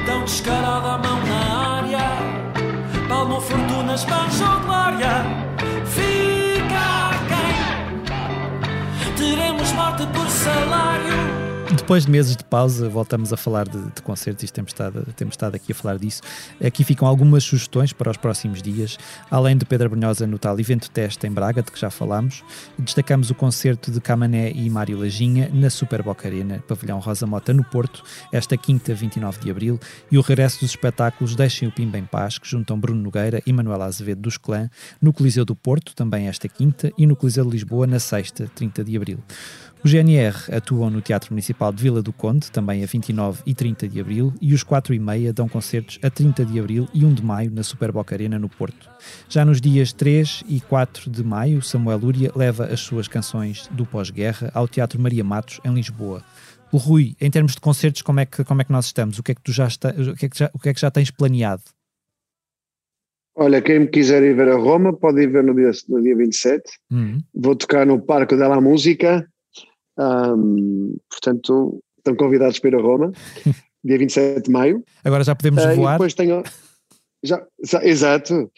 tão 0.05 0.23
descarada 0.23 0.93
a 0.93 0.97
mão 0.97 1.19
na 1.23 1.77
área. 1.77 3.07
Palmou 3.07 3.39
fortunas, 3.39 4.03
banjou 4.03 4.59
glória. 4.61 5.46
Fica 5.89 7.11
quem? 7.29 9.13
Teremos 9.15 9.71
morte 9.73 10.05
por 10.07 10.27
salário. 10.29 11.46
Depois 11.75 12.05
de 12.05 12.11
meses 12.11 12.37
de 12.37 12.45
pausa, 12.45 12.87
voltamos 12.87 13.33
a 13.33 13.37
falar 13.37 13.67
de, 13.67 13.77
de 13.91 14.01
concertos 14.01 14.49
e 14.49 14.51
temos 14.51 14.69
estado, 14.69 15.05
temos 15.17 15.33
estado 15.33 15.55
aqui 15.55 15.73
a 15.73 15.75
falar 15.75 15.97
disso. 15.97 16.21
Aqui 16.65 16.81
ficam 16.83 17.05
algumas 17.05 17.43
sugestões 17.43 17.91
para 17.91 18.09
os 18.09 18.15
próximos 18.15 18.61
dias. 18.61 18.97
Além 19.29 19.57
de 19.57 19.65
Pedro 19.65 19.89
Brunhosa 19.89 20.25
no 20.25 20.39
tal 20.39 20.57
evento 20.57 20.89
teste 20.89 21.27
em 21.27 21.31
Braga, 21.31 21.61
de 21.61 21.69
que 21.69 21.79
já 21.79 21.89
falámos, 21.89 22.41
destacamos 22.79 23.29
o 23.29 23.35
concerto 23.35 23.91
de 23.91 23.99
Camané 23.99 24.51
e 24.51 24.69
Mário 24.69 24.97
Lajinha 24.97 25.49
na 25.53 25.69
Super 25.69 26.01
Boca 26.01 26.27
Arena, 26.27 26.63
Pavilhão 26.65 26.99
Rosa 26.99 27.27
Mota, 27.27 27.53
no 27.53 27.65
Porto, 27.65 28.01
esta 28.31 28.55
quinta, 28.55 28.93
29 28.93 29.39
de 29.39 29.51
abril, 29.51 29.79
e 30.09 30.17
o 30.17 30.21
regresso 30.21 30.61
dos 30.61 30.69
espetáculos 30.69 31.35
Deixem 31.35 31.67
o 31.67 31.71
Pimba 31.71 31.97
em 31.97 32.05
Paz, 32.05 32.37
que 32.37 32.47
juntam 32.49 32.79
Bruno 32.79 33.01
Nogueira 33.01 33.41
e 33.45 33.51
Manuela 33.51 33.85
Azevedo 33.85 34.21
dos 34.21 34.37
Clã, 34.37 34.69
no 35.01 35.11
Coliseu 35.11 35.43
do 35.43 35.55
Porto, 35.55 35.93
também 35.93 36.29
esta 36.29 36.47
quinta, 36.47 36.93
e 36.97 37.05
no 37.05 37.15
Coliseu 37.15 37.43
de 37.43 37.51
Lisboa, 37.51 37.85
na 37.85 37.99
sexta, 37.99 38.49
30 38.55 38.85
de 38.85 38.95
abril. 38.95 39.19
Os 39.83 39.91
GNR 39.91 40.35
atuam 40.51 40.89
no 40.89 41.01
Teatro 41.01 41.31
Municipal 41.31 41.71
de 41.71 41.81
Vila 41.81 42.01
do 42.01 42.11
Conde, 42.11 42.51
também 42.51 42.83
a 42.83 42.87
29 42.87 43.41
e 43.45 43.53
30 43.53 43.87
de 43.87 43.99
abril, 44.01 44.33
e 44.41 44.53
os 44.53 44.63
4 44.63 44.93
e 44.93 44.99
meia 44.99 45.31
dão 45.31 45.47
concertos 45.47 45.99
a 46.01 46.09
30 46.09 46.45
de 46.45 46.59
abril 46.59 46.87
e 46.93 47.05
1 47.05 47.13
de 47.13 47.23
maio 47.23 47.51
na 47.51 47.63
Super 47.63 47.91
Boca 47.91 48.15
Arena, 48.15 48.39
no 48.39 48.49
Porto. 48.49 48.89
Já 49.29 49.45
nos 49.45 49.61
dias 49.61 49.93
3 49.93 50.43
e 50.47 50.59
4 50.59 51.09
de 51.09 51.23
maio, 51.23 51.61
Samuel 51.61 51.99
Lúria 51.99 52.31
leva 52.35 52.65
as 52.65 52.79
suas 52.79 53.07
canções 53.07 53.67
do 53.71 53.85
pós-guerra 53.85 54.51
ao 54.53 54.67
Teatro 54.67 54.99
Maria 54.99 55.23
Matos, 55.23 55.59
em 55.63 55.73
Lisboa. 55.73 56.23
O 56.71 56.77
Rui, 56.77 57.15
em 57.21 57.31
termos 57.31 57.53
de 57.53 57.61
concertos, 57.61 58.01
como 58.01 58.19
é 58.19 58.25
que, 58.25 58.43
como 58.43 58.61
é 58.61 58.65
que 58.65 58.71
nós 58.71 58.87
estamos? 58.87 59.19
O 59.19 59.23
que 59.23 59.31
é 59.31 59.35
que 59.35 59.41
tu 59.41 59.53
já, 59.53 59.67
está, 59.67 59.89
o 59.89 60.15
que 60.15 60.25
é 60.25 60.29
que 60.29 60.37
já, 60.37 60.49
o 60.53 60.59
que 60.59 60.69
é 60.69 60.73
que 60.73 60.81
já 60.81 60.91
tens 60.91 61.11
planeado? 61.11 61.63
Olha, 63.39 63.61
quem 63.61 63.81
me 63.81 63.87
quiser 63.87 64.23
ir 64.23 64.35
ver 64.35 64.49
a 64.49 64.55
Roma 64.55 64.91
pode 64.91 65.21
ir 65.21 65.27
ver 65.27 65.43
no 65.43 65.53
dia, 65.53 65.69
no 65.87 66.01
dia 66.01 66.15
27. 66.17 66.63
Uhum. 66.91 67.19
Vou 67.33 67.55
tocar 67.55 67.85
no 67.85 68.01
Parque 68.01 68.35
della 68.35 68.59
Música, 68.59 69.25
um, 69.99 70.95
portanto, 71.09 71.83
estão 71.97 72.15
convidados 72.15 72.59
para 72.59 72.69
ir 72.69 72.75
a 72.75 72.81
Roma, 72.81 73.11
dia 73.83 73.97
27 73.97 74.43
de 74.43 74.51
maio. 74.51 74.83
Agora 75.03 75.23
já 75.23 75.35
podemos 75.35 75.63
uh, 75.63 75.75
voar. 75.75 75.93
E 75.93 75.95
depois 75.95 76.13
tenho. 76.13 76.43
Já, 77.23 77.45
já, 77.63 77.83
exato. 77.83 78.51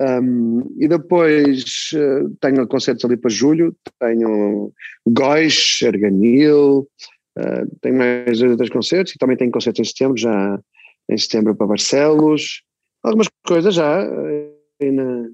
Um, 0.00 0.62
e 0.78 0.88
depois 0.88 1.64
uh, 1.94 2.28
tenho 2.40 2.66
concertos 2.66 3.04
ali 3.04 3.16
para 3.16 3.30
julho, 3.30 3.74
tenho 3.98 4.72
Góis, 5.06 5.78
Erganil, 5.82 6.86
uh, 7.38 7.76
tenho 7.80 7.96
mais 7.96 8.38
dois 8.38 8.50
ou 8.50 8.56
três 8.56 8.70
concertos 8.70 9.14
e 9.14 9.18
também 9.18 9.36
tenho 9.36 9.50
concertos 9.50 9.80
em 9.80 9.84
setembro, 9.90 10.16
já, 10.18 10.58
em 11.10 11.16
setembro 11.16 11.54
para 11.54 11.66
Barcelos, 11.66 12.62
algumas 13.02 13.28
coisas 13.46 13.74
já. 13.74 14.02
eh, 14.02 14.90
na- 14.92 15.28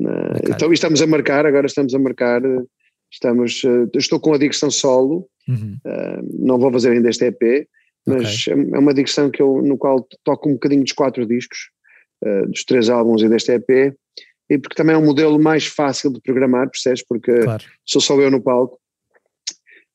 na- 0.00 0.36
então, 0.48 0.70
e 0.70 0.74
estamos 0.74 1.00
a 1.00 1.06
marcar, 1.06 1.46
agora 1.46 1.66
estamos 1.66 1.94
a 1.94 1.98
marcar, 1.98 2.44
eh, 2.44 2.62
estamos, 3.10 3.62
eh, 3.64 3.86
estou 3.96 4.20
com 4.20 4.34
a 4.34 4.38
digressão 4.38 4.70
solo, 4.70 5.28
Uhum. 5.48 5.76
eh, 5.84 6.20
não 6.40 6.58
vou 6.58 6.72
fazer 6.72 6.90
ainda 6.90 7.08
este 7.08 7.24
EP, 7.26 7.68
mas 8.06 8.44
é 8.48 8.52
é 8.52 8.78
uma 8.78 8.94
digressão 8.94 9.30
que 9.30 9.40
eu, 9.42 9.62
no 9.62 9.76
qual 9.78 10.06
toco 10.24 10.48
um 10.48 10.54
bocadinho 10.54 10.82
dos 10.82 10.92
quatro 10.92 11.26
discos, 11.26 11.70
eh, 12.24 12.46
dos 12.46 12.64
três 12.64 12.88
álbuns 12.88 13.22
e 13.22 13.28
deste 13.28 13.52
EP, 13.52 13.94
e 14.48 14.58
porque 14.58 14.76
também 14.76 14.94
é 14.94 14.98
um 14.98 15.04
modelo 15.04 15.38
mais 15.38 15.66
fácil 15.66 16.12
de 16.12 16.20
programar, 16.20 16.70
percebes? 16.70 17.02
Porque 17.06 17.32
Claro. 17.40 17.64
sou 17.84 18.00
só 18.00 18.20
eu 18.20 18.30
no 18.30 18.40
palco, 18.42 18.78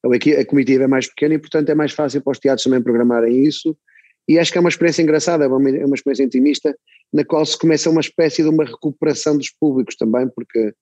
a 0.03 0.45
comitiva 0.45 0.83
é 0.85 0.88
mais 0.88 1.07
pequena 1.07 1.35
e 1.35 1.39
portanto 1.39 1.69
é 1.69 1.75
mais 1.75 1.91
fácil 1.91 2.21
para 2.21 2.31
os 2.31 2.39
teatros 2.39 2.63
também 2.63 2.81
programarem 2.81 3.43
isso 3.43 3.77
e 4.27 4.39
acho 4.39 4.51
que 4.51 4.57
é 4.57 4.61
uma 4.61 4.69
experiência 4.69 5.01
engraçada, 5.01 5.45
é 5.45 5.47
uma, 5.47 5.69
é 5.69 5.85
uma 5.85 5.95
experiência 5.95 6.23
intimista 6.23 6.75
na 7.13 7.23
qual 7.23 7.45
se 7.45 7.57
começa 7.57 7.89
uma 7.89 8.01
espécie 8.01 8.41
de 8.41 8.49
uma 8.49 8.63
recuperação 8.63 9.38
dos 9.38 9.49
públicos 9.51 9.95
também, 9.95 10.27
porque 10.29 10.73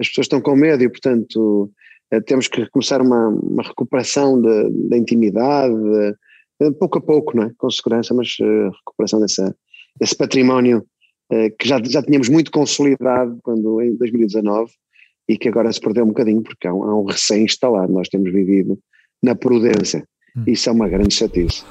as 0.00 0.08
pessoas 0.08 0.24
estão 0.26 0.40
com 0.40 0.54
medo 0.56 0.82
e 0.82 0.88
portanto 0.88 1.70
eh, 2.12 2.20
temos 2.20 2.48
que 2.48 2.66
começar 2.70 3.00
uma, 3.00 3.28
uma 3.28 3.62
recuperação 3.62 4.40
da- 4.40 4.68
da 4.90 4.96
intimidade, 4.96 5.74
eh, 6.60 6.70
pouco 6.78 6.98
a 6.98 7.00
pouco, 7.00 7.36
não 7.36 7.44
é? 7.44 7.50
com 7.58 7.68
segurança, 7.70 8.14
mas 8.14 8.28
eh, 8.40 8.70
recuperação 8.78 9.20
dessa, 9.20 9.54
desse 10.00 10.16
património 10.16 10.84
eh, 11.32 11.50
que 11.58 11.68
já, 11.68 11.80
já 11.84 12.02
tínhamos 12.02 12.28
muito 12.28 12.50
consolidado 12.50 13.38
quando 13.42 13.80
em 13.82 13.96
2019 13.96 14.70
e 15.28 15.36
que 15.36 15.48
agora 15.48 15.72
se 15.72 15.80
perdeu 15.80 16.04
um 16.04 16.08
bocadinho 16.08 16.42
porque 16.42 16.68
há 16.68 16.72
um, 16.74 16.82
há 16.84 17.00
um 17.00 17.04
recém-instalado, 17.04 17.92
nós 17.92 18.08
temos 18.08 18.32
vivido 18.32 18.78
na 19.22 19.34
prudência, 19.34 20.04
Hum. 20.36 20.44
isso 20.46 20.68
é 20.68 20.72
uma 20.72 20.86
grande 20.88 21.14
chatice. 21.14 21.64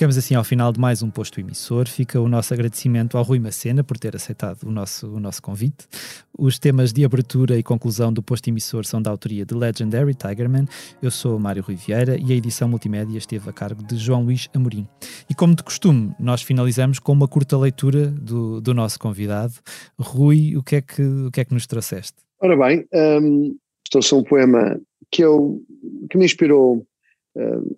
Chegamos 0.00 0.16
assim 0.16 0.34
ao 0.34 0.42
final 0.42 0.72
de 0.72 0.80
mais 0.80 1.02
um 1.02 1.10
posto 1.10 1.38
emissor. 1.40 1.86
Fica 1.86 2.18
o 2.18 2.26
nosso 2.26 2.54
agradecimento 2.54 3.18
ao 3.18 3.22
Rui 3.22 3.38
Macena 3.38 3.84
por 3.84 3.98
ter 3.98 4.16
aceitado 4.16 4.62
o 4.62 4.70
nosso, 4.70 5.06
o 5.06 5.20
nosso 5.20 5.42
convite. 5.42 5.86
Os 6.38 6.58
temas 6.58 6.90
de 6.90 7.04
abertura 7.04 7.58
e 7.58 7.62
conclusão 7.62 8.10
do 8.10 8.22
posto 8.22 8.48
emissor 8.48 8.86
são 8.86 9.02
da 9.02 9.10
autoria 9.10 9.44
de 9.44 9.54
Legendary 9.54 10.14
Tigerman. 10.14 10.64
Eu 11.02 11.10
sou 11.10 11.38
Mário 11.38 11.62
Rui 11.62 11.76
Vieira 11.76 12.16
e 12.18 12.32
a 12.32 12.34
edição 12.34 12.66
multimédia 12.66 13.18
esteve 13.18 13.50
a 13.50 13.52
cargo 13.52 13.82
de 13.82 13.98
João 13.98 14.22
Luís 14.22 14.48
Amorim. 14.54 14.88
E 15.28 15.34
como 15.34 15.54
de 15.54 15.62
costume, 15.62 16.14
nós 16.18 16.40
finalizamos 16.40 16.98
com 16.98 17.12
uma 17.12 17.28
curta 17.28 17.58
leitura 17.58 18.06
do, 18.06 18.58
do 18.58 18.72
nosso 18.72 18.98
convidado. 18.98 19.52
Rui, 20.00 20.56
o 20.56 20.62
que 20.62 20.76
é 20.76 20.80
que, 20.80 21.02
o 21.02 21.30
que, 21.30 21.42
é 21.42 21.44
que 21.44 21.52
nos 21.52 21.66
trouxeste? 21.66 22.16
Ora 22.40 22.56
bem, 22.56 22.86
um, 23.20 23.54
trouxe 23.90 24.14
um 24.14 24.24
poema 24.24 24.80
que, 25.12 25.20
eu, 25.20 25.62
que 26.08 26.16
me 26.16 26.24
inspirou 26.24 26.86
uh, 27.36 27.76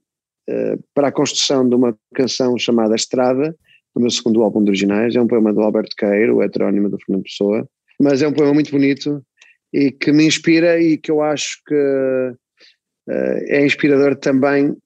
para 0.95 1.09
a 1.09 1.13
construção 1.13 1.69
de 1.69 1.75
uma 1.75 1.97
canção 2.15 2.59
chamada 2.59 2.95
Estrada, 2.95 3.55
do 3.95 4.01
meu 4.01 4.11
segundo 4.11 4.43
álbum 4.43 4.63
de 4.63 4.71
originais. 4.71 5.15
É 5.15 5.21
um 5.21 5.27
poema 5.27 5.53
do 5.53 5.61
Alberto 5.61 5.95
Queiro, 5.97 6.37
o 6.37 6.43
heterónimo 6.43 6.89
do 6.89 6.99
Fernando 6.99 7.25
Pessoa, 7.25 7.69
mas 8.01 8.23
é 8.23 8.29
um 8.29 8.33
poema 8.33 8.55
muito 8.55 8.71
bonito 8.71 9.25
e 9.73 9.91
que 9.91 10.13
me 10.13 10.27
inspira 10.27 10.81
e 10.81 10.99
que 10.99 11.11
eu 11.11 11.23
acho 11.23 11.59
que 11.67 11.75
uh, 11.75 13.13
é 13.49 13.65
inspirador 13.65 14.17
também 14.17 14.77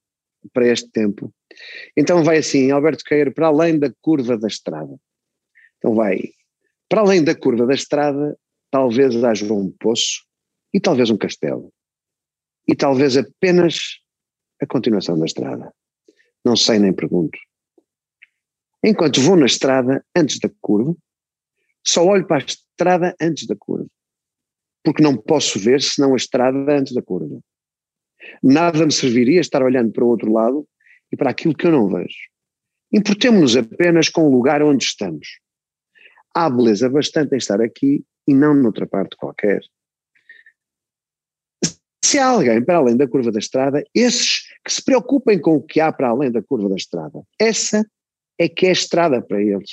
para 0.53 0.69
este 0.69 0.91
tempo. 0.91 1.33
Então 1.97 2.23
vai 2.23 2.39
assim, 2.39 2.71
Alberto 2.71 3.05
Queiro, 3.05 3.33
para 3.33 3.49
além 3.49 3.79
da 3.79 3.91
curva 4.01 4.37
da 4.37 4.47
estrada. 4.47 4.95
Então 5.79 5.95
vai, 5.95 6.21
para 6.89 7.01
além 7.01 7.23
da 7.23 7.35
curva 7.35 7.67
da 7.67 7.75
estrada, 7.75 8.37
talvez 8.71 9.23
haja 9.25 9.53
um 9.53 9.71
poço 9.71 10.25
e 10.73 10.81
talvez 10.81 11.11
um 11.11 11.17
castelo. 11.17 11.73
E 12.69 12.75
talvez 12.75 13.17
apenas 13.17 13.99
a 14.61 14.67
continuação 14.67 15.19
da 15.19 15.27
estrada. 15.27 15.73
Não 16.45 16.57
sei 16.57 16.79
nem 16.79 16.93
pergunto. 16.93 17.39
Enquanto 18.83 19.21
vou 19.21 19.37
na 19.37 19.47
estrada 19.47 20.05
antes 20.15 20.39
da 20.39 20.49
curva, 20.61 20.95
só 21.85 22.05
olho 22.05 22.27
para 22.27 22.43
a 22.43 22.47
estrada 22.47 23.17
antes 23.21 23.47
da 23.47 23.57
curva. 23.57 23.87
Porque 24.85 25.03
não 25.03 25.17
posso 25.17 25.59
ver 25.59 25.83
senão 25.83 26.13
a 26.13 26.17
estrada 26.17 26.73
antes 26.73 26.95
da 26.95 27.03
curva. 27.03 27.41
Nada 28.43 28.85
me 28.85 28.93
serviria 28.93 29.41
estar 29.41 29.63
olhando 29.63 29.93
para 29.93 30.05
o 30.05 30.09
outro 30.09 30.33
lado 30.33 30.67
e 31.11 31.17
para 31.17 31.31
aquilo 31.31 31.55
que 31.55 31.67
eu 31.67 31.73
não 31.73 31.89
vejo. 31.89 32.29
Importemos-nos 32.93 33.57
apenas 33.57 34.09
com 34.09 34.23
o 34.27 34.31
lugar 34.31 34.63
onde 34.63 34.85
estamos. 34.85 35.41
Há 36.35 36.49
beleza 36.49 36.89
bastante 36.89 37.35
em 37.35 37.39
estar 37.39 37.61
aqui 37.61 38.05
e 38.27 38.35
não 38.35 38.55
noutra 38.55 38.87
parte 38.87 39.17
qualquer. 39.17 39.63
Se 42.05 42.19
há 42.19 42.29
alguém 42.29 42.65
para 42.65 42.79
além 42.79 42.97
da 42.97 43.09
curva 43.09 43.33
da 43.33 43.39
estrada, 43.39 43.83
esses 43.95 44.46
que 44.67 44.73
se 44.73 44.85
preocupem 44.85 45.41
com 45.41 45.55
o 45.55 45.63
que 45.63 45.81
há 45.81 45.93
para 45.93 46.09
além 46.09 46.29
da 46.29 46.43
curva 46.43 46.69
da 46.69 46.75
estrada, 46.75 47.23
essa 47.39 47.89
é 48.37 48.49
que 48.49 48.67
é 48.67 48.71
a 48.71 48.73
estrada 48.73 49.23
para 49.23 49.41
eles. 49.41 49.71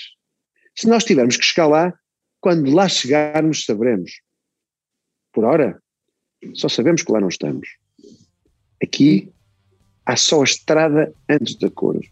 Se 0.75 0.87
nós 0.87 1.03
tivermos 1.03 1.35
que 1.35 1.61
lá, 1.61 1.91
quando 2.39 2.71
lá 2.71 2.87
chegarmos, 2.87 3.65
saberemos. 3.65 4.21
Por 5.33 5.45
hora, 5.45 5.81
só 6.53 6.69
sabemos 6.69 7.01
que 7.01 7.11
lá 7.11 7.19
não 7.19 7.27
estamos. 7.27 7.67
Aqui 8.83 9.33
há 10.05 10.15
só 10.15 10.41
a 10.41 10.43
estrada 10.43 11.11
antes 11.27 11.55
da 11.55 11.71
curva. 11.71 12.05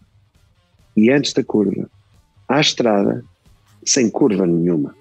E 0.98 1.12
antes 1.12 1.34
da 1.34 1.44
curva, 1.44 1.88
há 2.48 2.58
a 2.58 2.62
estrada 2.62 3.24
sem 3.86 4.10
curva 4.10 4.48
nenhuma. 4.48 4.96